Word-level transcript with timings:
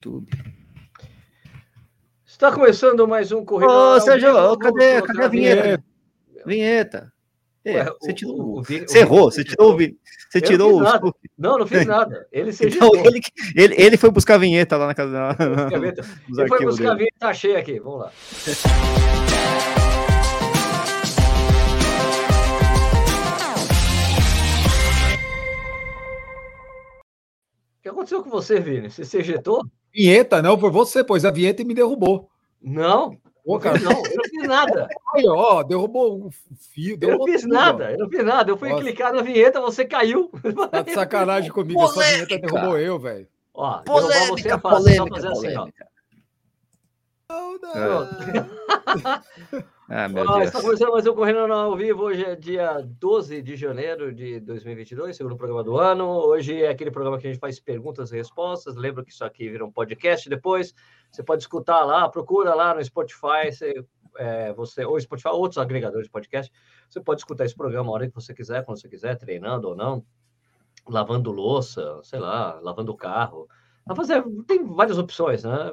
YouTube. 0.00 0.30
Está 2.24 2.50
começando 2.50 3.06
mais 3.06 3.32
um 3.32 3.44
Corrida. 3.44 3.70
Ô, 3.70 4.00
Sérgio, 4.00 4.56
cadê, 4.56 5.02
cadê 5.02 5.24
a 5.24 5.28
vinheta? 5.28 5.84
Vinheta. 6.46 7.12
É, 7.62 7.82
Ué, 7.82 7.92
você, 8.00 8.14
tirou, 8.14 8.40
o, 8.40 8.60
o, 8.60 8.64
você 8.64 8.98
errou, 9.00 9.30
você 9.30 9.44
tirou, 9.44 9.76
você 9.76 10.40
tirou 10.40 10.80
o. 10.80 11.14
Não, 11.36 11.58
não 11.58 11.66
fiz 11.66 11.84
nada. 11.84 12.26
Ele 12.32 12.50
se 12.50 12.68
então, 12.68 12.90
ele, 13.04 13.20
ele, 13.54 13.74
ele 13.76 13.96
foi 13.98 14.10
buscar 14.10 14.36
a 14.36 14.38
vinheta 14.38 14.78
lá 14.78 14.86
na 14.86 14.94
casa. 14.94 15.36
Ele 15.70 16.48
foi 16.48 16.64
buscar 16.64 16.92
a 16.92 16.94
vinheta, 16.94 17.16
tá 17.20 17.34
cheia 17.34 17.58
aqui. 17.58 17.78
Vamos 17.78 18.00
lá. 18.00 18.12
O 27.76 27.82
que 27.82 27.88
aconteceu 27.90 28.22
com 28.22 28.30
você, 28.30 28.58
Vini? 28.60 28.90
Você 28.90 29.04
se 29.04 29.18
ejetou? 29.18 29.62
Vinheta, 29.92 30.40
não, 30.40 30.58
por 30.58 30.70
você, 30.70 31.02
pois 31.02 31.24
a 31.24 31.30
vinheta 31.30 31.64
me 31.64 31.74
derrubou. 31.74 32.28
Não, 32.62 33.16
Pô, 33.44 33.58
cara, 33.58 33.78
não, 33.80 33.90
eu 33.90 34.16
não 34.16 34.24
fiz 34.24 34.46
nada. 34.46 34.88
Aí, 35.14 35.26
ó, 35.26 35.62
derrubou 35.62 36.26
o 36.26 36.30
fio. 36.72 36.96
eu 37.00 37.18
não 37.18 37.24
fiz 37.24 37.42
tudo, 37.42 37.52
nada, 37.52 37.86
ó. 37.86 37.88
eu 37.88 37.98
não 37.98 38.08
fiz 38.08 38.24
nada. 38.24 38.50
Eu 38.52 38.56
fui 38.56 38.68
Nossa. 38.68 38.82
clicar 38.82 39.12
na 39.12 39.22
vinheta, 39.22 39.60
você 39.60 39.84
caiu. 39.84 40.30
Tá 40.70 40.82
de 40.82 40.92
sacanagem 40.92 41.50
comigo, 41.50 41.80
polêmica. 41.80 42.04
essa 42.04 42.26
vinheta 42.26 42.46
derrubou 42.46 42.78
eu, 42.78 42.98
velho. 42.98 43.26
Ó, 43.52 43.78
polêmica, 43.78 44.26
você 44.36 44.48
é 44.52 44.56
polêmica, 44.56 45.20
só 45.20 45.28
fazer 45.28 45.28
polêmica. 45.30 45.48
assim, 45.48 45.56
ó. 45.56 45.90
Não, 47.30 47.58
não. 47.60 48.08
Ah, 49.92 50.08
meu 50.08 50.22
ah, 50.22 50.34
Deus. 50.36 50.46
Está 50.46 50.60
começando 50.60 50.92
mais 50.92 51.04
um 51.04 51.14
Correndo 51.16 51.52
ao 51.52 51.76
Vivo. 51.76 52.04
Hoje 52.04 52.24
é 52.24 52.36
dia 52.36 52.80
12 52.80 53.42
de 53.42 53.56
janeiro 53.56 54.14
de 54.14 54.38
2022, 54.38 55.16
segundo 55.16 55.36
programa 55.36 55.64
do 55.64 55.76
ano. 55.76 56.06
Hoje 56.06 56.62
é 56.62 56.68
aquele 56.68 56.92
programa 56.92 57.18
que 57.18 57.26
a 57.26 57.32
gente 57.32 57.40
faz 57.40 57.58
perguntas 57.58 58.12
e 58.12 58.16
respostas. 58.16 58.76
Lembra 58.76 59.04
que 59.04 59.10
isso 59.10 59.24
aqui 59.24 59.48
vira 59.48 59.64
um 59.64 59.72
podcast 59.72 60.28
depois. 60.28 60.72
Você 61.10 61.24
pode 61.24 61.42
escutar 61.42 61.84
lá, 61.84 62.08
procura 62.08 62.54
lá 62.54 62.72
no 62.72 62.84
Spotify, 62.84 63.50
você, 63.52 63.84
é, 64.16 64.52
você 64.52 64.84
ou 64.84 65.00
Spotify, 65.00 65.30
outros 65.30 65.58
agregadores 65.58 66.06
de 66.06 66.12
podcast. 66.12 66.52
Você 66.88 67.00
pode 67.00 67.20
escutar 67.20 67.44
esse 67.44 67.56
programa 67.56 67.90
a 67.90 67.92
hora 67.92 68.08
que 68.08 68.14
você 68.14 68.32
quiser, 68.32 68.64
quando 68.64 68.80
você 68.80 68.88
quiser, 68.88 69.16
treinando 69.16 69.70
ou 69.70 69.74
não, 69.74 70.04
lavando 70.88 71.32
louça, 71.32 71.98
sei 72.04 72.20
lá, 72.20 72.60
lavando 72.60 72.92
o 72.92 72.96
carro. 72.96 73.48
Fazer, 73.96 74.22
tem 74.46 74.64
várias 74.64 74.98
opções, 74.98 75.42
né? 75.42 75.72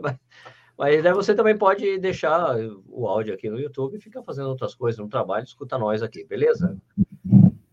Mas 0.78 1.04
aí 1.04 1.14
você 1.14 1.34
também 1.34 1.58
pode 1.58 1.98
deixar 1.98 2.56
o 2.88 3.08
áudio 3.08 3.34
aqui 3.34 3.50
no 3.50 3.60
YouTube 3.60 3.98
e 3.98 4.02
ficar 4.02 4.22
fazendo 4.22 4.50
outras 4.50 4.76
coisas 4.76 5.00
no 5.00 5.10
trabalho, 5.10 5.44
escuta 5.44 5.78
nós 5.78 6.04
aqui, 6.04 6.24
beleza? 6.24 6.78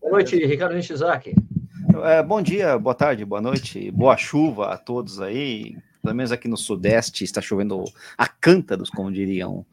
Boa 0.01 0.11
noite, 0.11 0.43
Ricardo 0.43 0.75
Nishizaki. 0.75 1.35
É, 2.03 2.23
bom 2.23 2.41
dia, 2.41 2.77
boa 2.79 2.95
tarde, 2.95 3.23
boa 3.23 3.41
noite, 3.41 3.91
boa 3.91 4.17
chuva 4.17 4.73
a 4.73 4.77
todos 4.77 5.21
aí. 5.21 5.77
Pelo 6.01 6.15
menos 6.15 6.31
aqui 6.31 6.47
no 6.47 6.57
Sudeste 6.57 7.23
está 7.23 7.41
chovendo 7.41 7.83
a 8.17 8.27
cântaros, 8.27 8.89
como 8.89 9.11
diriam 9.11 9.63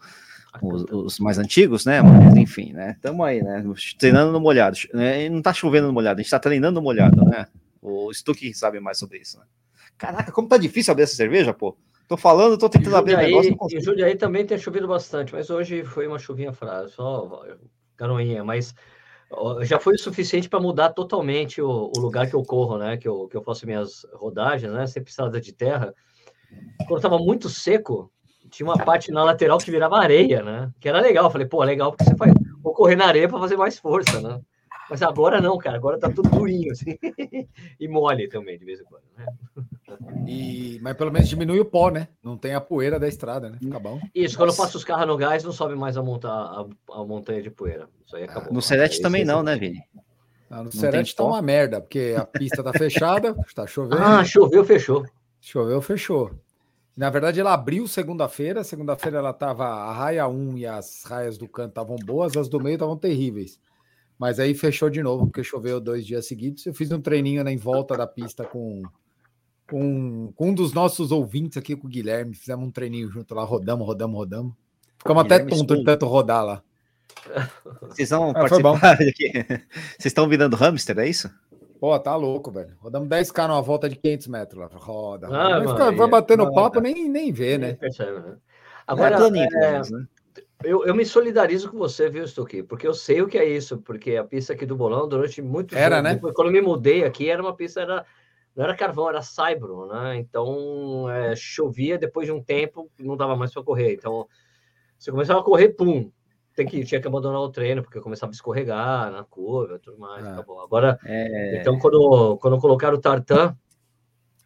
os, 0.60 0.84
os, 0.90 1.18
mais 1.18 1.38
antigos, 1.38 1.86
né? 1.86 2.02
Mas 2.02 2.36
enfim, 2.36 2.72
né? 2.74 2.92
Estamos 2.92 3.26
aí, 3.26 3.42
né? 3.42 3.64
Treinando 3.98 4.30
no 4.30 4.40
molhado. 4.40 4.76
Né? 4.92 5.28
Não 5.30 5.38
está 5.38 5.54
chovendo 5.54 5.86
no 5.86 5.92
molhado, 5.92 6.20
a 6.20 6.22
gente 6.22 6.26
está 6.26 6.38
treinando 6.38 6.80
no 6.80 6.82
molhado, 6.82 7.24
né? 7.24 7.46
O 7.80 8.12
Stuck 8.12 8.52
sabe 8.54 8.78
mais 8.78 8.98
sobre 8.98 9.18
isso, 9.18 9.38
né? 9.38 9.44
Caraca, 9.96 10.30
como 10.32 10.48
tá 10.48 10.58
difícil 10.58 10.92
abrir 10.92 11.04
essa 11.04 11.16
cerveja, 11.16 11.54
pô. 11.54 11.76
Tô 12.08 12.16
falando, 12.16 12.58
tô 12.58 12.68
tentando 12.68 12.96
abrir 12.96 13.14
o 13.14 13.18
negócio. 13.18 13.56
Em 13.70 13.80
Jundiaí 13.80 14.16
também 14.16 14.44
tem 14.44 14.58
chovido 14.58 14.86
bastante, 14.86 15.32
mas 15.32 15.48
hoje 15.50 15.84
foi 15.84 16.06
uma 16.06 16.18
chuvinha 16.18 16.52
fraca, 16.52 16.88
só 16.88 17.44
canoinha, 17.96 18.44
mas 18.44 18.74
já 19.62 19.78
foi 19.78 19.94
o 19.94 19.98
suficiente 19.98 20.48
para 20.48 20.60
mudar 20.60 20.90
totalmente 20.90 21.60
o, 21.62 21.90
o, 21.96 22.00
lugar 22.00 22.28
que 22.28 22.34
eu 22.34 22.42
corro, 22.42 22.76
né? 22.76 22.96
Que 22.96 23.08
eu, 23.08 23.28
que 23.28 23.36
eu 23.36 23.42
faço 23.42 23.66
minhas 23.66 24.06
rodagens, 24.14 24.70
né? 24.72 24.86
Sempre 24.86 25.10
estrada 25.10 25.40
de 25.40 25.52
terra. 25.52 25.94
Quando 26.86 26.98
estava 26.98 27.18
muito 27.18 27.48
seco, 27.48 28.12
tinha 28.50 28.68
uma 28.68 28.76
parte 28.76 29.10
na 29.10 29.24
lateral 29.24 29.58
que 29.58 29.70
virava 29.70 29.98
areia, 29.98 30.42
né? 30.42 30.70
Que 30.78 30.88
era 30.88 31.00
legal. 31.00 31.24
Eu 31.24 31.30
falei, 31.30 31.46
pô, 31.46 31.62
legal, 31.64 31.92
porque 31.92 32.04
você 32.04 32.16
faz. 32.16 32.32
Vou 32.62 32.74
correr 32.74 32.96
na 32.96 33.06
areia 33.06 33.28
para 33.28 33.38
fazer 33.38 33.56
mais 33.56 33.78
força, 33.78 34.20
né? 34.20 34.40
Mas 34.92 35.00
agora 35.00 35.40
não, 35.40 35.56
cara. 35.56 35.78
Agora 35.78 35.98
tá 35.98 36.10
tudo 36.10 36.28
durinho, 36.28 36.70
assim. 36.70 36.98
e 37.80 37.88
mole 37.88 38.28
também, 38.28 38.58
de 38.58 38.64
vez 38.66 38.78
em 38.78 38.84
quando, 38.84 39.04
né? 39.16 39.24
E, 40.26 40.78
mas 40.82 40.94
pelo 40.98 41.10
menos 41.10 41.30
diminui 41.30 41.58
o 41.58 41.64
pó, 41.64 41.88
né? 41.88 42.08
Não 42.22 42.36
tem 42.36 42.52
a 42.52 42.60
poeira 42.60 43.00
da 43.00 43.08
estrada, 43.08 43.48
né? 43.48 43.56
Fica 43.58 43.78
bom. 43.78 43.98
Isso, 44.14 44.36
quando 44.36 44.50
eu 44.50 44.56
passo 44.56 44.76
os 44.76 44.84
carros 44.84 45.06
no 45.06 45.16
gás, 45.16 45.42
não 45.44 45.50
sobe 45.50 45.74
mais 45.74 45.96
a, 45.96 46.02
monta 46.02 46.28
a, 46.28 46.66
a 46.90 47.04
montanha 47.06 47.40
de 47.40 47.50
poeira. 47.50 47.88
Isso 48.06 48.14
aí 48.14 48.24
acabou. 48.24 48.52
No 48.52 48.60
Serete 48.60 49.00
também 49.00 49.24
não, 49.24 49.42
né, 49.42 49.56
Vini? 49.56 49.82
Não, 50.50 50.64
no 50.64 50.70
Serete 50.70 51.16
tá 51.16 51.24
uma 51.24 51.40
merda, 51.40 51.80
porque 51.80 52.14
a 52.14 52.26
pista 52.26 52.62
tá 52.62 52.74
fechada, 52.74 53.34
tá 53.54 53.66
chovendo. 53.66 54.02
Ah, 54.02 54.22
choveu, 54.22 54.62
fechou. 54.62 55.06
Choveu, 55.40 55.80
fechou. 55.80 56.32
Na 56.94 57.08
verdade, 57.08 57.40
ela 57.40 57.54
abriu 57.54 57.88
segunda-feira. 57.88 58.62
Segunda-feira 58.62 59.16
ela 59.16 59.32
tava. 59.32 59.64
A 59.64 59.90
raia 59.94 60.28
1 60.28 60.58
e 60.58 60.66
as 60.66 61.02
raias 61.04 61.38
do 61.38 61.48
canto 61.48 61.70
estavam 61.70 61.96
boas, 61.96 62.36
as 62.36 62.46
do 62.46 62.60
meio 62.60 62.74
estavam 62.74 62.98
terríveis. 62.98 63.58
Mas 64.18 64.38
aí 64.38 64.54
fechou 64.54 64.88
de 64.88 65.02
novo, 65.02 65.26
porque 65.26 65.42
choveu 65.42 65.80
dois 65.80 66.06
dias 66.06 66.26
seguidos. 66.26 66.64
Eu 66.64 66.74
fiz 66.74 66.90
um 66.92 67.00
treininho 67.00 67.42
né, 67.42 67.52
em 67.52 67.56
volta 67.56 67.96
da 67.96 68.06
pista 68.06 68.44
com, 68.44 68.82
com, 69.68 70.32
com 70.36 70.50
um 70.50 70.54
dos 70.54 70.72
nossos 70.72 71.10
ouvintes 71.10 71.58
aqui, 71.58 71.74
com 71.74 71.86
o 71.86 71.90
Guilherme. 71.90 72.34
Fizemos 72.34 72.66
um 72.66 72.70
treininho 72.70 73.10
junto 73.10 73.34
lá, 73.34 73.42
rodamos, 73.42 73.86
rodamos, 73.86 74.16
rodamos. 74.16 74.52
Ficamos 74.98 75.24
até 75.24 75.40
tonto 75.40 75.76
de 75.76 75.84
tanto 75.84 76.06
rodar 76.06 76.44
lá. 76.44 76.62
Vocês 77.82 78.10
vão 78.10 78.30
ah, 78.30 78.34
participar 78.34 78.92
aqui. 78.92 79.32
Vocês 79.98 80.06
estão 80.06 80.28
virando 80.28 80.56
hamster, 80.56 80.98
é 80.98 81.08
isso? 81.08 81.30
Pô, 81.80 81.98
tá 81.98 82.14
louco, 82.14 82.52
velho. 82.52 82.76
Rodamos 82.78 83.08
10k 83.08 83.48
numa 83.48 83.60
volta 83.60 83.88
de 83.88 83.96
500 83.96 84.26
metros 84.28 84.60
lá. 84.60 84.70
Roda. 84.72 85.26
Ah, 85.26 85.58
vai, 85.58 85.68
ficar, 85.68 85.90
vai 85.90 86.08
batendo 86.08 86.44
é, 86.44 86.54
papo, 86.54 86.80
nem, 86.80 87.08
nem 87.08 87.32
vê, 87.32 87.58
né? 87.58 87.72
Percebe, 87.74 88.20
né? 88.20 88.36
Agora, 88.86 89.16
é, 89.16 89.28
é, 89.28 89.90
né? 89.90 90.06
Eu, 90.64 90.84
eu 90.84 90.94
me 90.94 91.04
solidarizo 91.04 91.70
com 91.70 91.78
você, 91.78 92.08
viu, 92.08 92.26
Stuque? 92.26 92.62
Porque 92.62 92.86
eu 92.86 92.94
sei 92.94 93.22
o 93.22 93.28
que 93.28 93.38
é 93.38 93.44
isso, 93.44 93.78
porque 93.78 94.16
a 94.16 94.24
pista 94.24 94.52
aqui 94.52 94.66
do 94.66 94.76
Bolão, 94.76 95.08
durante 95.08 95.40
muito 95.42 95.76
era, 95.76 95.96
tempo, 95.96 96.08
né? 96.08 96.14
Depois, 96.14 96.34
quando 96.34 96.48
eu 96.48 96.52
me 96.52 96.60
mudei 96.60 97.04
aqui, 97.04 97.28
era 97.28 97.42
uma 97.42 97.54
pista, 97.54 97.80
era, 97.80 98.06
não 98.54 98.64
era 98.64 98.76
carvão, 98.76 99.08
era 99.08 99.22
saibro, 99.22 99.86
né? 99.86 100.16
Então, 100.16 101.08
é, 101.10 101.34
chovia 101.36 101.98
depois 101.98 102.26
de 102.26 102.32
um 102.32 102.42
tempo, 102.42 102.90
não 102.98 103.16
dava 103.16 103.36
mais 103.36 103.52
para 103.52 103.62
correr. 103.62 103.94
Então, 103.94 104.26
você 104.98 105.10
começava 105.10 105.40
a 105.40 105.44
correr, 105.44 105.70
pum, 105.70 106.10
tem 106.54 106.66
que, 106.66 106.84
tinha 106.84 107.00
que 107.00 107.08
abandonar 107.08 107.40
o 107.40 107.50
treino, 107.50 107.82
porque 107.82 108.00
começava 108.00 108.30
a 108.30 108.34
escorregar 108.34 109.10
na 109.10 109.24
curva 109.24 109.78
tudo 109.78 109.98
mais. 109.98 110.24
Ah, 110.24 110.44
Agora, 110.62 110.98
é... 111.04 111.60
então, 111.60 111.78
quando, 111.78 112.36
quando 112.38 112.58
colocaram 112.58 112.96
o 112.96 113.00
tartan, 113.00 113.56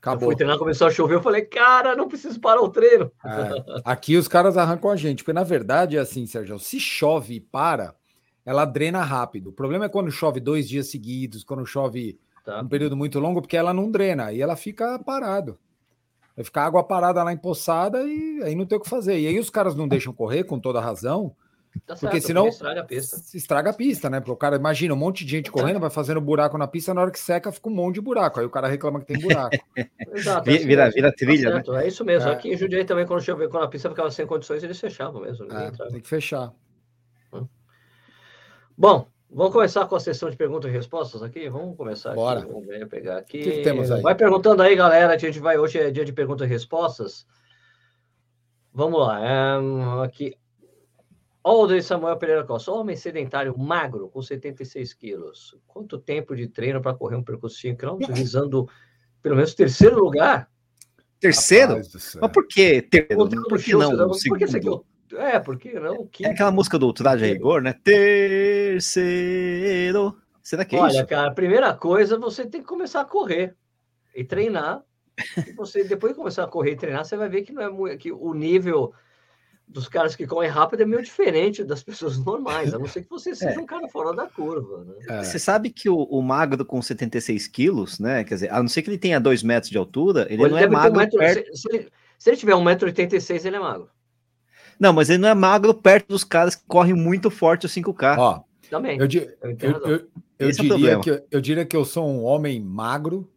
Acabou. 0.06 0.26
Eu 0.26 0.28
fui 0.28 0.36
treinar, 0.36 0.58
começou 0.58 0.86
a 0.86 0.90
chover, 0.90 1.16
eu 1.16 1.22
falei, 1.22 1.42
cara, 1.42 1.96
não 1.96 2.06
preciso 2.06 2.40
parar 2.40 2.62
o 2.62 2.68
treino. 2.68 3.10
É, 3.24 3.80
aqui 3.84 4.16
os 4.16 4.28
caras 4.28 4.56
arrancam 4.56 4.88
a 4.88 4.96
gente, 4.96 5.24
porque 5.24 5.32
na 5.32 5.42
verdade 5.42 5.96
é 5.96 6.00
assim, 6.00 6.26
Sérgio, 6.26 6.58
se 6.60 6.78
chove 6.78 7.34
e 7.34 7.40
para, 7.40 7.94
ela 8.44 8.64
drena 8.64 9.02
rápido. 9.02 9.50
O 9.50 9.52
problema 9.52 9.86
é 9.86 9.88
quando 9.88 10.10
chove 10.10 10.38
dois 10.38 10.68
dias 10.68 10.86
seguidos, 10.86 11.42
quando 11.42 11.66
chove 11.66 12.20
tá. 12.44 12.60
um 12.60 12.68
período 12.68 12.96
muito 12.96 13.18
longo, 13.18 13.40
porque 13.40 13.56
ela 13.56 13.74
não 13.74 13.90
drena, 13.90 14.26
aí 14.26 14.40
ela 14.40 14.54
fica 14.54 14.96
parado. 15.00 15.58
Vai 16.36 16.44
ficar 16.44 16.66
água 16.66 16.84
parada 16.84 17.24
lá 17.24 17.32
empoçada 17.32 18.02
e 18.04 18.42
aí 18.44 18.54
não 18.54 18.66
tem 18.66 18.78
o 18.78 18.80
que 18.80 18.88
fazer. 18.88 19.18
E 19.18 19.26
aí 19.26 19.38
os 19.38 19.50
caras 19.50 19.74
não 19.74 19.88
deixam 19.88 20.12
correr 20.12 20.44
com 20.44 20.60
toda 20.60 20.80
razão, 20.80 21.34
Tá 21.84 21.94
porque 21.94 22.20
certo, 22.20 22.26
senão 22.26 22.48
estraga 22.48 22.80
a 22.80 22.84
pista. 22.84 23.16
Se 23.16 23.36
estraga 23.36 23.70
a 23.70 23.72
pista, 23.72 24.08
né? 24.08 24.20
Porque 24.20 24.32
o 24.32 24.36
cara 24.36 24.56
imagina 24.56 24.94
um 24.94 24.96
monte 24.96 25.24
de 25.24 25.30
gente 25.30 25.50
correndo, 25.50 25.80
vai 25.80 25.90
fazendo 25.90 26.20
buraco 26.20 26.56
na 26.56 26.66
pista, 26.66 26.94
na 26.94 27.02
hora 27.02 27.10
que 27.10 27.18
seca 27.18 27.50
fica 27.50 27.68
um 27.68 27.74
monte 27.74 27.96
de 27.96 28.00
buraco. 28.00 28.40
Aí 28.40 28.46
o 28.46 28.50
cara 28.50 28.68
reclama 28.68 29.00
que 29.00 29.06
tem 29.06 29.20
buraco. 29.20 29.56
Exato, 30.14 30.48
é 30.48 30.58
vira, 30.58 30.90
vira 30.90 31.12
trilha, 31.12 31.62
tá 31.62 31.72
né? 31.72 31.84
É 31.84 31.88
isso 31.88 32.04
mesmo. 32.04 32.28
É. 32.28 32.32
Aqui 32.32 32.52
em 32.52 32.56
Jundiaí 32.56 32.84
também, 32.84 33.06
quando 33.06 33.22
choveu, 33.22 33.50
quando 33.50 33.64
a 33.64 33.68
pista 33.68 33.88
ficava 33.88 34.10
sem 34.10 34.26
condições, 34.26 34.62
eles 34.62 34.78
fechavam 34.78 35.20
mesmo. 35.22 35.52
É, 35.52 35.70
tem 35.90 36.00
que 36.00 36.08
fechar. 36.08 36.52
Hum. 37.32 37.46
Bom, 38.76 39.08
vamos 39.30 39.52
começar 39.52 39.86
com 39.86 39.96
a 39.96 40.00
sessão 40.00 40.30
de 40.30 40.36
perguntas 40.36 40.70
e 40.70 40.74
respostas 40.74 41.22
aqui? 41.22 41.48
Vamos 41.48 41.76
começar 41.76 42.14
Bora. 42.14 42.40
aqui. 42.40 42.48
Vamos 42.48 42.66
ver, 42.66 42.86
pegar 42.88 43.18
aqui. 43.18 43.40
O 43.40 43.42
que, 43.42 43.50
que 43.50 43.62
temos 43.62 43.90
aí? 43.90 44.00
Vai 44.00 44.14
perguntando 44.14 44.62
aí, 44.62 44.76
galera. 44.76 45.14
A 45.14 45.18
gente 45.18 45.38
vai. 45.38 45.58
Hoje 45.58 45.78
é 45.78 45.90
dia 45.90 46.04
de 46.04 46.12
perguntas 46.12 46.46
e 46.46 46.50
respostas. 46.50 47.26
Vamos 48.72 49.00
lá. 49.00 49.20
É, 49.24 50.04
aqui. 50.04 50.36
Alder 51.46 51.80
Samuel 51.80 52.16
Pereira 52.16 52.42
Costa, 52.42 52.72
homem 52.72 52.96
sedentário, 52.96 53.56
magro, 53.56 54.08
com 54.08 54.20
76 54.20 54.92
quilos. 54.94 55.56
Quanto 55.64 55.96
tempo 55.96 56.34
de 56.34 56.48
treino 56.48 56.82
para 56.82 56.92
correr 56.92 57.14
um 57.14 57.22
percurso 57.22 57.54
de 57.54 57.62
5 57.62 57.78
km, 57.78 57.98
visando 58.12 58.68
pelo 59.22 59.36
menos 59.36 59.54
terceiro 59.54 59.96
lugar? 59.96 60.50
Terceiro? 61.20 61.76
Mas 62.20 62.32
por 62.32 62.48
que 62.48 62.82
terceiro? 62.82 63.28
Por 63.48 63.62
que 63.62 63.72
não? 63.76 63.96
Por 63.96 64.38
que 64.38 64.48
segundo? 64.48 64.84
É, 65.12 65.38
por 65.38 65.56
que 65.56 65.78
não? 65.78 66.08
Quinto. 66.08 66.28
É 66.28 66.32
aquela 66.32 66.50
música 66.50 66.80
do 66.80 66.92
Traje 66.92 67.24
a 67.24 67.28
Rigor, 67.28 67.62
né? 67.62 67.74
Terceiro. 67.84 68.96
Será 70.42 70.64
que 70.64 70.74
é 70.74 70.80
Olha, 70.80 70.88
isso? 70.88 70.98
Olha, 70.98 71.06
cara, 71.06 71.28
a 71.28 71.34
primeira 71.34 71.72
coisa, 71.74 72.18
você 72.18 72.44
tem 72.44 72.60
que 72.60 72.66
começar 72.66 73.02
a 73.02 73.04
correr 73.04 73.54
e 74.16 74.24
treinar. 74.24 74.82
E 75.46 75.52
você, 75.52 75.84
depois 75.84 76.12
de 76.12 76.18
começar 76.18 76.42
a 76.42 76.48
correr 76.48 76.72
e 76.72 76.76
treinar, 76.76 77.04
você 77.04 77.16
vai 77.16 77.28
ver 77.28 77.42
que, 77.42 77.52
não 77.52 77.62
é 77.62 77.70
muito, 77.70 77.96
que 77.98 78.10
o 78.10 78.34
nível 78.34 78.92
dos 79.68 79.88
caras 79.88 80.14
que 80.14 80.26
correm 80.26 80.48
rápido 80.48 80.82
é 80.82 80.86
meio 80.86 81.02
diferente 81.02 81.64
das 81.64 81.82
pessoas 81.82 82.18
normais, 82.24 82.72
a 82.72 82.78
não 82.78 82.86
ser 82.86 83.02
que 83.02 83.10
você 83.10 83.34
seja 83.34 83.58
é. 83.58 83.58
um 83.58 83.66
cara 83.66 83.88
fora 83.88 84.14
da 84.14 84.26
curva. 84.26 84.84
Né? 84.84 84.94
É. 85.08 85.24
Você 85.24 85.38
sabe 85.38 85.70
que 85.70 85.88
o, 85.88 85.96
o, 85.96 86.22
magro 86.22 86.64
com 86.64 86.80
76 86.80 87.46
quilos, 87.48 87.98
né? 87.98 88.24
Quer 88.24 88.34
dizer, 88.34 88.52
a 88.52 88.60
não 88.60 88.68
ser 88.68 88.82
que 88.82 88.90
ele 88.90 88.98
tenha 88.98 89.20
2 89.20 89.42
metros 89.42 89.70
de 89.70 89.78
altura, 89.78 90.26
ele, 90.30 90.42
ele 90.42 90.50
não 90.50 90.58
é 90.58 90.68
magro. 90.68 90.98
Um 90.98 91.02
metro, 91.02 91.18
perto... 91.18 91.56
se, 91.56 91.62
se, 91.62 91.68
ele, 91.76 91.88
Se 92.18 92.30
ele 92.30 92.36
tiver 92.36 92.54
1,86m, 92.54 93.44
ele 93.44 93.56
é 93.56 93.60
magro. 93.60 93.90
Não, 94.78 94.92
mas 94.92 95.08
ele 95.08 95.18
não 95.18 95.28
é 95.28 95.34
magro 95.34 95.74
perto 95.74 96.08
dos 96.08 96.22
caras 96.22 96.54
que 96.54 96.62
correm 96.66 96.94
muito 96.94 97.30
forte 97.30 97.66
o 97.66 97.68
5K. 97.68 98.18
Ó, 98.18 98.40
também. 98.70 98.98
Eu, 98.98 99.06
eu, 99.06 99.78
eu, 99.84 100.08
eu 100.38 100.48
é 100.48 100.52
diria 100.52 101.00
que, 101.00 101.22
eu 101.30 101.40
diria 101.40 101.64
que 101.64 101.76
eu 101.76 101.84
sou 101.84 102.06
um 102.06 102.24
homem 102.24 102.60
magro, 102.60 103.28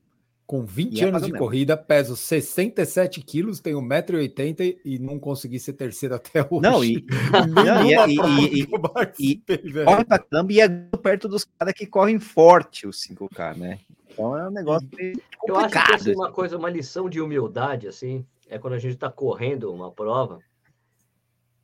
com 0.49 0.65
20 0.65 0.97
e 0.97 1.01
é 1.01 1.07
anos 1.07 1.21
é 1.21 1.25
de 1.27 1.31
mesmo. 1.31 1.45
corrida, 1.45 1.77
peso 1.77 2.15
67 2.15 3.21
quilos, 3.21 3.59
tenho 3.59 3.79
1,80m 3.83 4.79
e 4.83 4.97
não 4.97 5.19
consegui 5.19 5.59
ser 5.59 5.73
terceiro 5.73 6.15
até 6.15 6.41
hoje. 6.49 6.63
Não, 6.63 6.83
e, 6.83 7.05
não, 7.05 8.07
e, 8.09 8.15
e, 8.15 8.55
e, 8.55 8.61
e 8.61 8.65
corre 8.65 10.05
pra 10.05 10.17
caramba 10.17 10.51
e 10.51 10.59
é 10.59 10.67
perto 10.67 11.27
dos 11.29 11.45
caras 11.45 11.71
que 11.75 11.85
correm 11.85 12.19
forte 12.19 12.87
o 12.87 12.89
5K, 12.89 13.57
né? 13.57 13.79
Então 14.09 14.35
é 14.35 14.47
um 14.47 14.51
negócio 14.51 14.89
complicado. 14.89 15.21
Eu 15.47 15.55
acho 15.55 15.85
que 15.85 15.93
assim, 15.93 16.15
uma 16.15 16.31
coisa, 16.31 16.57
uma 16.57 16.69
lição 16.71 17.07
de 17.07 17.21
humildade, 17.21 17.87
assim, 17.87 18.25
é 18.49 18.57
quando 18.57 18.73
a 18.73 18.79
gente 18.79 18.95
está 18.95 19.11
correndo 19.11 19.71
uma 19.71 19.91
prova 19.91 20.39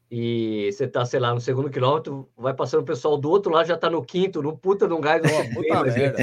e 0.09 0.69
você 0.71 0.87
tá, 0.87 1.03
sei 1.05 1.19
lá, 1.19 1.33
no 1.33 1.41
segundo 1.41 1.69
quilômetro, 1.69 2.29
vai 2.37 2.53
passando 2.53 2.81
o 2.81 2.85
pessoal 2.85 3.17
do 3.17 3.29
outro 3.29 3.51
lado, 3.51 3.67
já 3.67 3.77
tá 3.77 3.89
no 3.89 4.03
quinto, 4.03 4.41
no 4.41 4.55
puta 4.55 4.87
de 4.87 4.93
um 4.93 5.01
gás. 5.01 5.21
Oh, 5.23 5.53
puta 5.53 5.83
merda. 5.83 6.21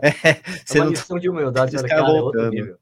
É, 0.00 0.30
é 0.78 0.80
uma 0.80 0.86
lição 0.90 1.18
de 1.18 1.28
humildade, 1.28 1.76
cara, 1.76 1.88
cara, 1.88 2.00
é 2.00 2.04
outro 2.04 2.50
nível. 2.50 2.78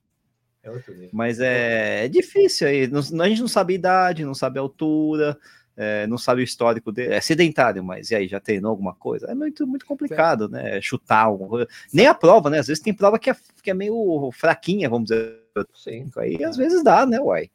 É 0.62 0.70
outro 0.70 0.94
nível. 0.94 1.10
Mas 1.12 1.40
é, 1.40 2.04
é 2.04 2.08
difícil 2.08 2.68
aí, 2.68 2.82
a 2.82 3.28
gente 3.28 3.40
não 3.40 3.48
sabe 3.48 3.74
a 3.74 3.76
idade, 3.76 4.24
não 4.24 4.34
sabe 4.34 4.58
a 4.58 4.62
altura, 4.62 5.36
é, 5.76 6.06
não 6.06 6.18
sabe 6.18 6.42
o 6.42 6.44
histórico 6.44 6.92
dele, 6.92 7.14
é 7.14 7.20
sedentário, 7.20 7.82
mas 7.82 8.10
e 8.10 8.14
aí, 8.14 8.28
já 8.28 8.38
treinou 8.38 8.70
alguma 8.70 8.94
coisa? 8.94 9.26
É 9.26 9.34
muito, 9.34 9.66
muito 9.66 9.86
complicado, 9.86 10.48
certo. 10.48 10.52
né? 10.52 10.80
Chutar 10.80 11.24
alguma 11.24 11.48
coisa. 11.48 11.68
Nem 11.92 12.06
a 12.06 12.14
prova, 12.14 12.50
né? 12.50 12.58
Às 12.58 12.66
vezes 12.66 12.82
tem 12.82 12.94
prova 12.94 13.18
que 13.18 13.30
é, 13.30 13.36
que 13.62 13.70
é 13.70 13.74
meio 13.74 14.30
fraquinha, 14.32 14.88
vamos 14.88 15.08
dizer. 15.08 15.40
Sim. 15.74 16.08
Aí 16.16 16.44
às 16.44 16.56
vezes 16.56 16.84
dá, 16.84 17.04
né, 17.04 17.18
uai? 17.18 17.50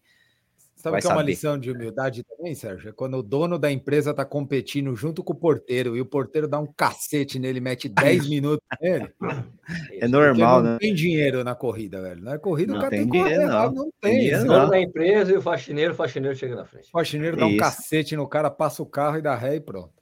Sabe 0.85 1.01
que 1.01 1.07
é 1.07 1.09
uma 1.09 1.23
lição 1.23 1.57
de 1.57 1.71
humildade 1.71 2.23
também, 2.23 2.53
Sérgio? 2.53 2.89
É 2.89 2.91
quando 2.91 3.17
o 3.17 3.23
dono 3.23 3.57
da 3.57 3.71
empresa 3.71 4.11
está 4.11 4.23
competindo 4.23 4.95
junto 4.95 5.23
com 5.23 5.33
o 5.33 5.35
porteiro 5.35 5.97
e 5.97 6.01
o 6.01 6.05
porteiro 6.05 6.47
dá 6.47 6.59
um 6.59 6.67
cacete 6.67 7.39
nele, 7.39 7.59
mete 7.59 7.89
10 7.89 8.29
minutos 8.29 8.65
nele. 8.79 9.11
É 9.99 10.07
normal, 10.07 10.61
não 10.61 10.73
né? 10.73 10.77
tem 10.79 10.93
dinheiro 10.93 11.43
na 11.43 11.55
corrida, 11.55 11.99
velho. 11.99 12.21
Na 12.21 12.37
corrida 12.37 12.73
não 12.73 12.77
o 12.77 12.81
cara 12.83 12.91
tem, 12.91 13.09
tem 13.09 13.23
dinheiro, 13.23 13.47
não. 13.47 13.71
não 13.71 13.89
tem. 13.99 14.35
O 14.35 14.45
dono 14.45 14.69
da 14.69 14.79
empresa 14.79 15.31
e 15.31 15.37
o 15.37 15.41
faxineiro, 15.41 15.93
o 15.93 15.95
faxineiro 15.95 16.37
chega 16.37 16.55
na 16.55 16.65
frente. 16.65 16.87
O 16.89 16.91
faxineiro 16.91 17.35
dá 17.35 17.47
Isso. 17.47 17.55
um 17.55 17.57
cacete 17.57 18.15
no 18.15 18.27
cara, 18.27 18.51
passa 18.51 18.83
o 18.83 18.85
carro 18.85 19.17
e 19.17 19.23
dá 19.23 19.33
ré 19.33 19.55
e 19.55 19.59
pronto. 19.59 19.95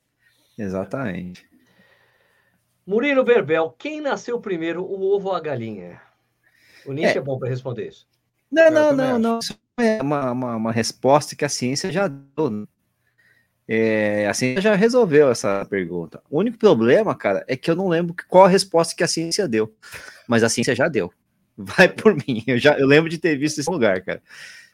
Exatamente. 0.59 1.47
Murilo 2.85 3.23
Berbel, 3.23 3.73
quem 3.79 4.01
nasceu 4.01 4.37
primeiro, 4.41 4.83
o 4.83 5.15
ovo 5.15 5.29
ou 5.29 5.35
a 5.35 5.39
galinha? 5.39 6.01
O 6.85 6.91
Nietzsche 6.91 7.19
é, 7.19 7.21
é 7.21 7.23
bom 7.23 7.39
para 7.39 7.47
responder 7.47 7.87
isso. 7.87 8.05
Não, 8.51 8.69
não, 8.69 8.93
não, 8.93 9.17
não 9.17 9.39
é 9.77 10.01
uma, 10.01 10.31
uma, 10.31 10.55
uma, 10.55 10.71
resposta 10.71 11.35
que 11.35 11.45
a 11.45 11.49
ciência 11.49 11.91
já 11.91 12.07
deu. 12.07 12.49
Né? 12.49 12.65
É, 13.67 14.27
a 14.27 14.33
ciência 14.33 14.61
já 14.61 14.75
resolveu 14.75 15.29
essa 15.29 15.65
pergunta. 15.65 16.21
O 16.29 16.39
único 16.39 16.57
problema, 16.57 17.15
cara, 17.15 17.43
é 17.47 17.55
que 17.55 17.71
eu 17.71 17.75
não 17.75 17.87
lembro 17.87 18.15
qual 18.27 18.45
a 18.45 18.49
resposta 18.49 18.95
que 18.95 19.03
a 19.03 19.07
ciência 19.07 19.47
deu. 19.47 19.73
Mas 20.27 20.43
a 20.43 20.49
ciência 20.49 20.75
já 20.75 20.87
deu. 20.87 21.11
Vai 21.57 21.87
por 21.87 22.15
mim. 22.15 22.43
Eu, 22.47 22.57
já, 22.57 22.77
eu 22.77 22.87
lembro 22.87 23.09
de 23.09 23.17
ter 23.17 23.37
visto 23.37 23.59
esse 23.59 23.69
lugar, 23.69 24.01
cara 24.01 24.21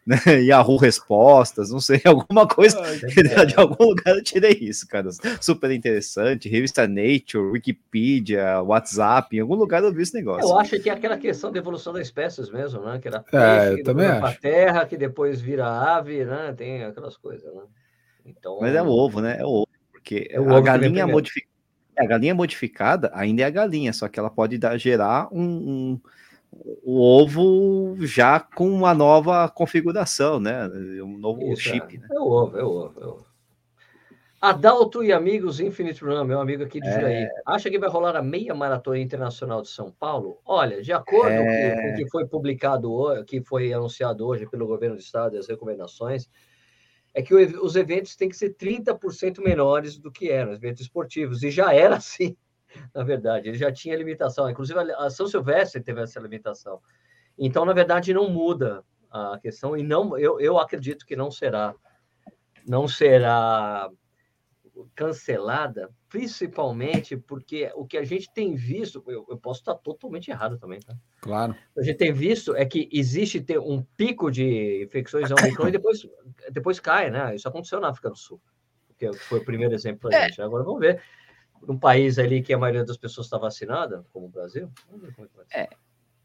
né? 0.10 0.16
Yahoo 0.42 0.76
Respostas, 0.76 1.70
não 1.70 1.80
sei, 1.80 2.02
alguma 2.06 2.48
coisa 2.48 2.82
ah, 2.82 3.46
de 3.46 3.54
algum 3.56 3.86
lugar 3.86 4.16
eu 4.16 4.24
tirei 4.24 4.58
isso, 4.60 4.88
cara. 4.88 5.10
Super 5.40 5.70
interessante. 5.70 6.50
Revista 6.50 6.88
Nature, 6.88 7.52
Wikipedia, 7.52 8.60
WhatsApp, 8.64 9.38
em 9.38 9.42
algum 9.42 9.54
lugar 9.54 9.84
eu 9.84 9.94
vi 9.94 10.02
esse 10.02 10.16
negócio. 10.16 10.50
Eu 10.50 10.58
acho 10.58 10.80
que 10.80 10.90
é 10.90 10.94
aquela 10.94 11.16
questão 11.16 11.52
da 11.52 11.60
evolução 11.60 11.94
das 11.94 12.08
espécies 12.08 12.50
mesmo, 12.50 12.82
né? 12.82 12.98
Que 13.00 13.08
era 13.08 13.20
peixe, 13.20 13.46
é, 13.46 13.74
eu 13.74 13.84
também 13.84 14.08
acho. 14.08 14.42
terra, 14.42 14.86
que 14.88 14.98
depois 14.98 15.40
vira 15.40 15.68
ave, 15.68 16.26
né? 16.26 16.54
Tem 16.58 16.84
aquelas 16.84 17.16
coisas, 17.16 17.54
né? 17.54 17.62
Então... 18.26 18.58
Mas 18.60 18.74
é 18.74 18.82
o 18.82 18.88
ovo, 18.88 19.22
né? 19.22 19.38
É 19.40 19.46
o 19.46 19.50
ovo, 19.50 19.68
porque 19.92 20.28
é 20.32 20.42
o 20.42 20.56
a 20.56 20.62
galinha 20.62 21.06
modificada. 21.06 21.50
A 21.98 22.06
galinha 22.06 22.34
modificada 22.34 23.12
ainda 23.14 23.44
é 23.44 23.46
a 23.46 23.50
galinha, 23.50 23.92
só 23.92 24.08
que 24.08 24.18
ela 24.18 24.30
pode 24.30 24.58
dar, 24.58 24.78
gerar 24.78 25.28
um, 25.32 25.44
um 25.44 26.02
o 26.52 27.00
ovo 27.00 27.96
já 28.06 28.40
com 28.40 28.70
uma 28.70 28.94
nova 28.94 29.48
configuração, 29.50 30.40
né? 30.40 30.68
Um 31.04 31.18
novo 31.18 31.42
Isso, 31.54 31.62
chip. 31.62 31.96
É. 31.96 32.00
Né? 32.00 32.08
é 32.12 32.20
o 32.20 32.24
ovo, 32.24 32.58
é 32.58 32.64
o 32.64 32.68
ovo, 32.68 33.00
é 33.00 33.06
o 33.06 33.10
ovo. 33.10 33.30
Adalto 34.42 35.04
e 35.04 35.12
amigos 35.12 35.60
Infinite 35.60 36.02
Run, 36.02 36.24
meu 36.24 36.40
amigo 36.40 36.64
aqui 36.64 36.80
de 36.80 36.88
é... 36.88 36.94
Juraí. 36.94 37.28
Acha 37.46 37.70
que 37.70 37.78
vai 37.78 37.90
rolar 37.90 38.16
a 38.16 38.22
meia 38.22 38.56
maratona 38.56 38.98
internacional 38.98 39.62
de 39.62 39.68
São 39.68 39.92
Paulo? 39.92 40.40
Olha, 40.46 40.82
de 40.82 40.94
acordo 40.94 41.30
é... 41.30 41.76
com 41.76 41.90
o 41.90 41.96
que 41.98 42.10
foi 42.10 42.26
publicado 42.26 42.92
hoje, 42.92 43.26
que 43.26 43.42
foi 43.42 43.74
anunciado 43.74 44.26
hoje 44.26 44.48
pelo 44.50 44.66
governo 44.66 44.96
do 44.96 45.02
estado 45.02 45.36
e 45.36 45.40
as 45.40 45.48
recomendações, 45.48 46.30
é 47.14 47.22
que 47.22 47.34
os 47.36 47.76
eventos 47.76 48.16
têm 48.16 48.30
que 48.30 48.38
ser 48.38 48.56
30% 48.56 49.44
menores 49.44 49.98
do 49.98 50.10
que 50.10 50.30
eram, 50.30 50.52
os 50.52 50.58
eventos 50.58 50.84
esportivos, 50.84 51.44
e 51.44 51.52
já 51.52 51.74
era 51.74 51.98
assim 51.98 52.38
na 52.94 53.04
verdade. 53.04 53.50
Ele 53.50 53.58
já 53.58 53.72
tinha 53.72 53.96
limitação. 53.96 54.50
Inclusive, 54.50 54.80
a 54.80 55.10
São 55.10 55.28
Silvestre 55.28 55.82
teve 55.82 56.02
essa 56.02 56.20
limitação. 56.20 56.82
Então, 57.38 57.66
na 57.66 57.74
verdade, 57.74 58.14
não 58.14 58.30
muda 58.30 58.84
a 59.10 59.40
questão 59.42 59.76
e 59.76 59.84
não, 59.84 60.18
eu, 60.18 60.40
eu 60.40 60.60
acredito 60.60 61.06
que 61.06 61.16
não 61.16 61.32
será, 61.32 61.74
não 62.68 62.88
será 62.88 63.90
cancelada, 64.96 65.90
principalmente 66.08 67.18
porque 67.18 67.72
o 67.76 67.86
que 67.86 67.98
a 67.98 68.04
gente 68.04 68.32
tem 68.32 68.56
visto, 68.56 69.04
eu, 69.08 69.26
eu, 69.30 69.38
posso 69.38 69.62
estar 69.62 69.76
totalmente 69.76 70.30
errado 70.30 70.58
também, 70.58 70.80
tá? 70.80 70.96
Claro. 71.22 71.54
O 71.72 71.74
que 71.76 71.80
a 71.82 71.84
gente 71.84 71.98
tem 71.98 72.14
visto 72.14 72.56
é 72.56 72.66
que 72.66 72.88
existe 72.92 73.42
ter 73.42 73.60
um 73.60 73.82
pico 73.98 74.32
de 74.32 74.84
infecções 74.84 75.32
Omicron 75.32 75.68
e 75.68 75.72
depois, 75.72 76.08
depois 76.52 76.80
cai, 76.80 77.10
né? 77.10 77.36
Isso 77.36 77.48
aconteceu 77.48 77.80
na 77.80 77.90
África 77.90 78.10
do 78.10 78.18
Sul, 78.18 78.42
que 78.98 79.12
foi 79.14 79.40
o 79.40 79.46
primeiro 79.46 79.74
exemplo 79.74 80.10
para 80.10 80.18
é. 80.18 80.26
gente. 80.26 80.42
Agora 80.42 80.64
vamos 80.64 80.80
ver 80.80 81.02
num 81.68 81.78
país 81.78 82.18
ali 82.20 82.42
que 82.42 82.54
a 82.54 82.58
maioria 82.58 82.86
das 82.86 82.98
pessoas 82.98 83.28
está 83.28 83.38
vacinada, 83.38 84.06
como 84.12 84.26
o 84.26 84.30
Brasil? 84.30 84.70
É, 85.52 85.62
é 85.62 85.70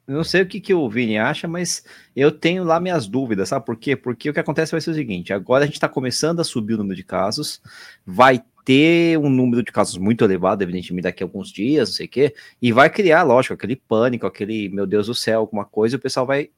não 0.06 0.22
sei 0.22 0.42
o 0.42 0.46
que, 0.46 0.60
que 0.60 0.74
o 0.74 0.88
Vini 0.88 1.16
acha, 1.16 1.48
mas 1.48 1.82
eu 2.14 2.30
tenho 2.30 2.62
lá 2.62 2.78
minhas 2.78 3.06
dúvidas, 3.06 3.48
sabe 3.48 3.64
por 3.64 3.76
quê? 3.76 3.96
Porque 3.96 4.28
o 4.28 4.34
que 4.34 4.40
acontece 4.40 4.72
vai 4.72 4.80
ser 4.80 4.90
o 4.90 4.94
seguinte: 4.94 5.32
agora 5.32 5.64
a 5.64 5.66
gente 5.66 5.76
está 5.76 5.88
começando 5.88 6.40
a 6.40 6.44
subir 6.44 6.74
o 6.74 6.78
número 6.78 6.96
de 6.96 7.04
casos, 7.04 7.62
vai 8.04 8.42
ter 8.64 9.18
um 9.18 9.30
número 9.30 9.62
de 9.62 9.72
casos 9.72 9.96
muito 9.96 10.22
elevado, 10.24 10.62
evidentemente, 10.62 11.04
daqui 11.04 11.22
a 11.22 11.26
alguns 11.26 11.50
dias, 11.50 11.88
não 11.88 11.96
sei 11.96 12.06
o 12.06 12.08
quê, 12.08 12.34
e 12.60 12.72
vai 12.72 12.90
criar, 12.90 13.22
lógico, 13.22 13.54
aquele 13.54 13.76
pânico, 13.76 14.26
aquele 14.26 14.68
meu 14.68 14.86
Deus 14.86 15.06
do 15.06 15.14
céu, 15.14 15.40
alguma 15.40 15.64
coisa, 15.64 15.96
e 15.96 15.98
o 15.98 16.00
pessoal 16.00 16.26
vai, 16.26 16.50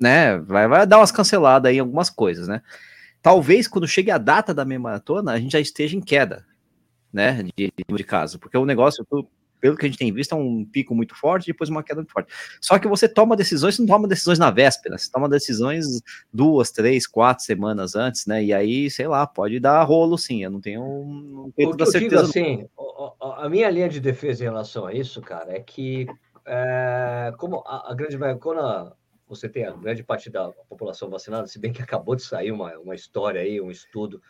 né, 0.00 0.38
vai, 0.38 0.66
vai 0.68 0.86
dar 0.86 0.98
umas 0.98 1.12
canceladas 1.12 1.70
aí 1.70 1.76
em 1.76 1.80
algumas 1.80 2.10
coisas, 2.10 2.48
né? 2.48 2.62
Talvez 3.22 3.68
quando 3.68 3.86
chegue 3.86 4.10
a 4.10 4.18
data 4.18 4.52
da 4.54 4.64
meia 4.64 4.80
maratona, 4.80 5.32
a 5.32 5.38
gente 5.38 5.52
já 5.52 5.60
esteja 5.60 5.96
em 5.96 6.00
queda 6.00 6.46
né, 7.12 7.42
de, 7.56 7.72
de 7.88 8.04
caso, 8.04 8.38
porque 8.38 8.56
o 8.56 8.64
negócio, 8.64 9.04
pelo 9.60 9.76
que 9.76 9.84
a 9.84 9.88
gente 9.88 9.98
tem 9.98 10.12
visto, 10.12 10.32
é 10.32 10.38
um 10.38 10.64
pico 10.64 10.94
muito 10.94 11.14
forte, 11.14 11.46
depois 11.46 11.68
uma 11.68 11.82
queda 11.82 12.00
muito 12.00 12.12
forte. 12.12 12.32
Só 12.60 12.78
que 12.78 12.88
você 12.88 13.08
toma 13.08 13.36
decisões, 13.36 13.76
você 13.76 13.82
não 13.82 13.88
toma 13.88 14.08
decisões 14.08 14.38
na 14.38 14.50
véspera, 14.50 14.96
você 14.96 15.10
toma 15.10 15.28
decisões 15.28 15.86
duas, 16.32 16.70
três, 16.70 17.06
quatro 17.06 17.44
semanas 17.44 17.94
antes, 17.94 18.26
né? 18.26 18.42
E 18.42 18.52
aí, 18.52 18.90
sei 18.90 19.06
lá, 19.06 19.26
pode 19.26 19.60
dar 19.60 19.82
rolo 19.82 20.16
sim. 20.16 20.42
Eu 20.42 20.50
não 20.50 20.60
tenho, 20.60 20.82
não 21.04 21.50
tenho 21.50 21.70
toda 21.70 21.86
certeza. 21.86 22.22
assim, 22.22 22.66
a 23.20 23.48
minha 23.48 23.68
linha 23.70 23.88
de 23.88 24.00
defesa 24.00 24.42
em 24.42 24.46
relação 24.46 24.86
a 24.86 24.94
isso, 24.94 25.20
cara, 25.20 25.52
é 25.52 25.60
que 25.60 26.06
é, 26.46 27.32
como 27.36 27.62
a, 27.66 27.92
a 27.92 27.94
grande 27.94 28.16
quando 28.40 28.92
você 29.28 29.48
tem 29.48 29.64
a 29.64 29.70
grande 29.70 30.02
parte 30.02 30.28
da 30.28 30.50
população 30.68 31.08
vacinada, 31.08 31.46
se 31.46 31.58
bem 31.58 31.72
que 31.72 31.80
acabou 31.80 32.16
de 32.16 32.22
sair 32.22 32.50
uma, 32.50 32.76
uma 32.78 32.94
história 32.94 33.40
aí, 33.40 33.60
um 33.60 33.70
estudo 33.70 34.20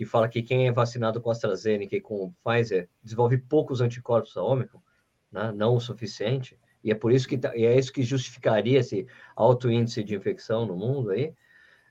que 0.00 0.06
fala 0.06 0.30
que 0.30 0.42
quem 0.42 0.66
é 0.66 0.72
vacinado 0.72 1.20
com 1.20 1.30
AstraZeneca 1.30 1.94
e 1.94 2.00
com 2.00 2.32
Pfizer 2.42 2.88
desenvolve 3.02 3.36
poucos 3.36 3.82
anticorpos 3.82 4.34
a 4.34 4.42
Ômicron, 4.42 4.80
né? 5.30 5.52
não 5.54 5.74
o 5.74 5.80
suficiente, 5.80 6.58
e 6.82 6.90
é 6.90 6.94
por 6.94 7.12
isso 7.12 7.28
que 7.28 7.36
tá, 7.36 7.54
é 7.54 7.78
isso 7.78 7.92
que 7.92 8.02
justificaria 8.02 8.78
esse 8.78 9.06
alto 9.36 9.70
índice 9.70 10.02
de 10.02 10.16
infecção 10.16 10.64
no 10.64 10.74
mundo 10.74 11.10
aí, 11.10 11.34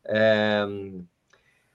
é, 0.05 0.65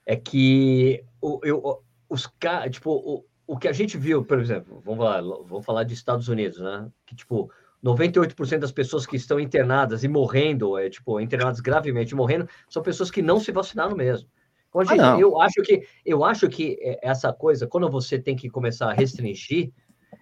é 0.05 0.15
que 0.17 1.05
o, 1.21 1.39
eu, 1.41 1.81
os 2.09 2.29
tipo 2.69 2.91
o, 2.91 3.25
o 3.47 3.57
que 3.57 3.69
a 3.69 3.71
gente 3.71 3.97
viu, 3.97 4.25
por 4.25 4.37
exemplo, 4.37 4.81
vamos 4.83 5.05
lá, 5.05 5.21
vamos 5.21 5.65
falar 5.65 5.85
de 5.85 5.93
Estados 5.93 6.27
Unidos, 6.27 6.59
né? 6.59 6.91
Que 7.05 7.15
tipo 7.15 7.49
98% 7.81 8.59
das 8.59 8.73
pessoas 8.73 9.05
que 9.05 9.15
estão 9.15 9.39
internadas 9.39 10.03
e 10.03 10.09
morrendo, 10.09 10.77
é, 10.77 10.89
tipo, 10.89 11.17
internadas 11.21 11.61
gravemente 11.61 12.13
morrendo, 12.13 12.49
são 12.67 12.83
pessoas 12.83 13.09
que 13.09 13.21
não 13.21 13.39
se 13.39 13.53
vacinaram 13.53 13.95
mesmo. 13.95 14.27
Hoje, 14.75 14.91
ah, 14.99 15.17
eu 15.17 15.39
acho 15.39 15.61
que 15.61 15.87
eu 16.05 16.25
acho 16.25 16.49
que 16.49 16.77
é, 16.81 16.99
essa 17.01 17.31
coisa, 17.31 17.65
quando 17.65 17.89
você 17.89 18.19
tem 18.19 18.35
que 18.35 18.49
começar 18.49 18.89
a 18.89 18.93
restringir, 18.93 19.71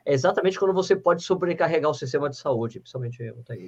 é 0.05 0.13
exatamente 0.13 0.59
quando 0.59 0.75
você 0.75 0.95
pode 0.95 1.23
sobrecarregar 1.23 1.89
o 1.89 1.93
sistema 1.93 2.29
de 2.29 2.37
saúde, 2.37 2.79
principalmente 2.79 3.17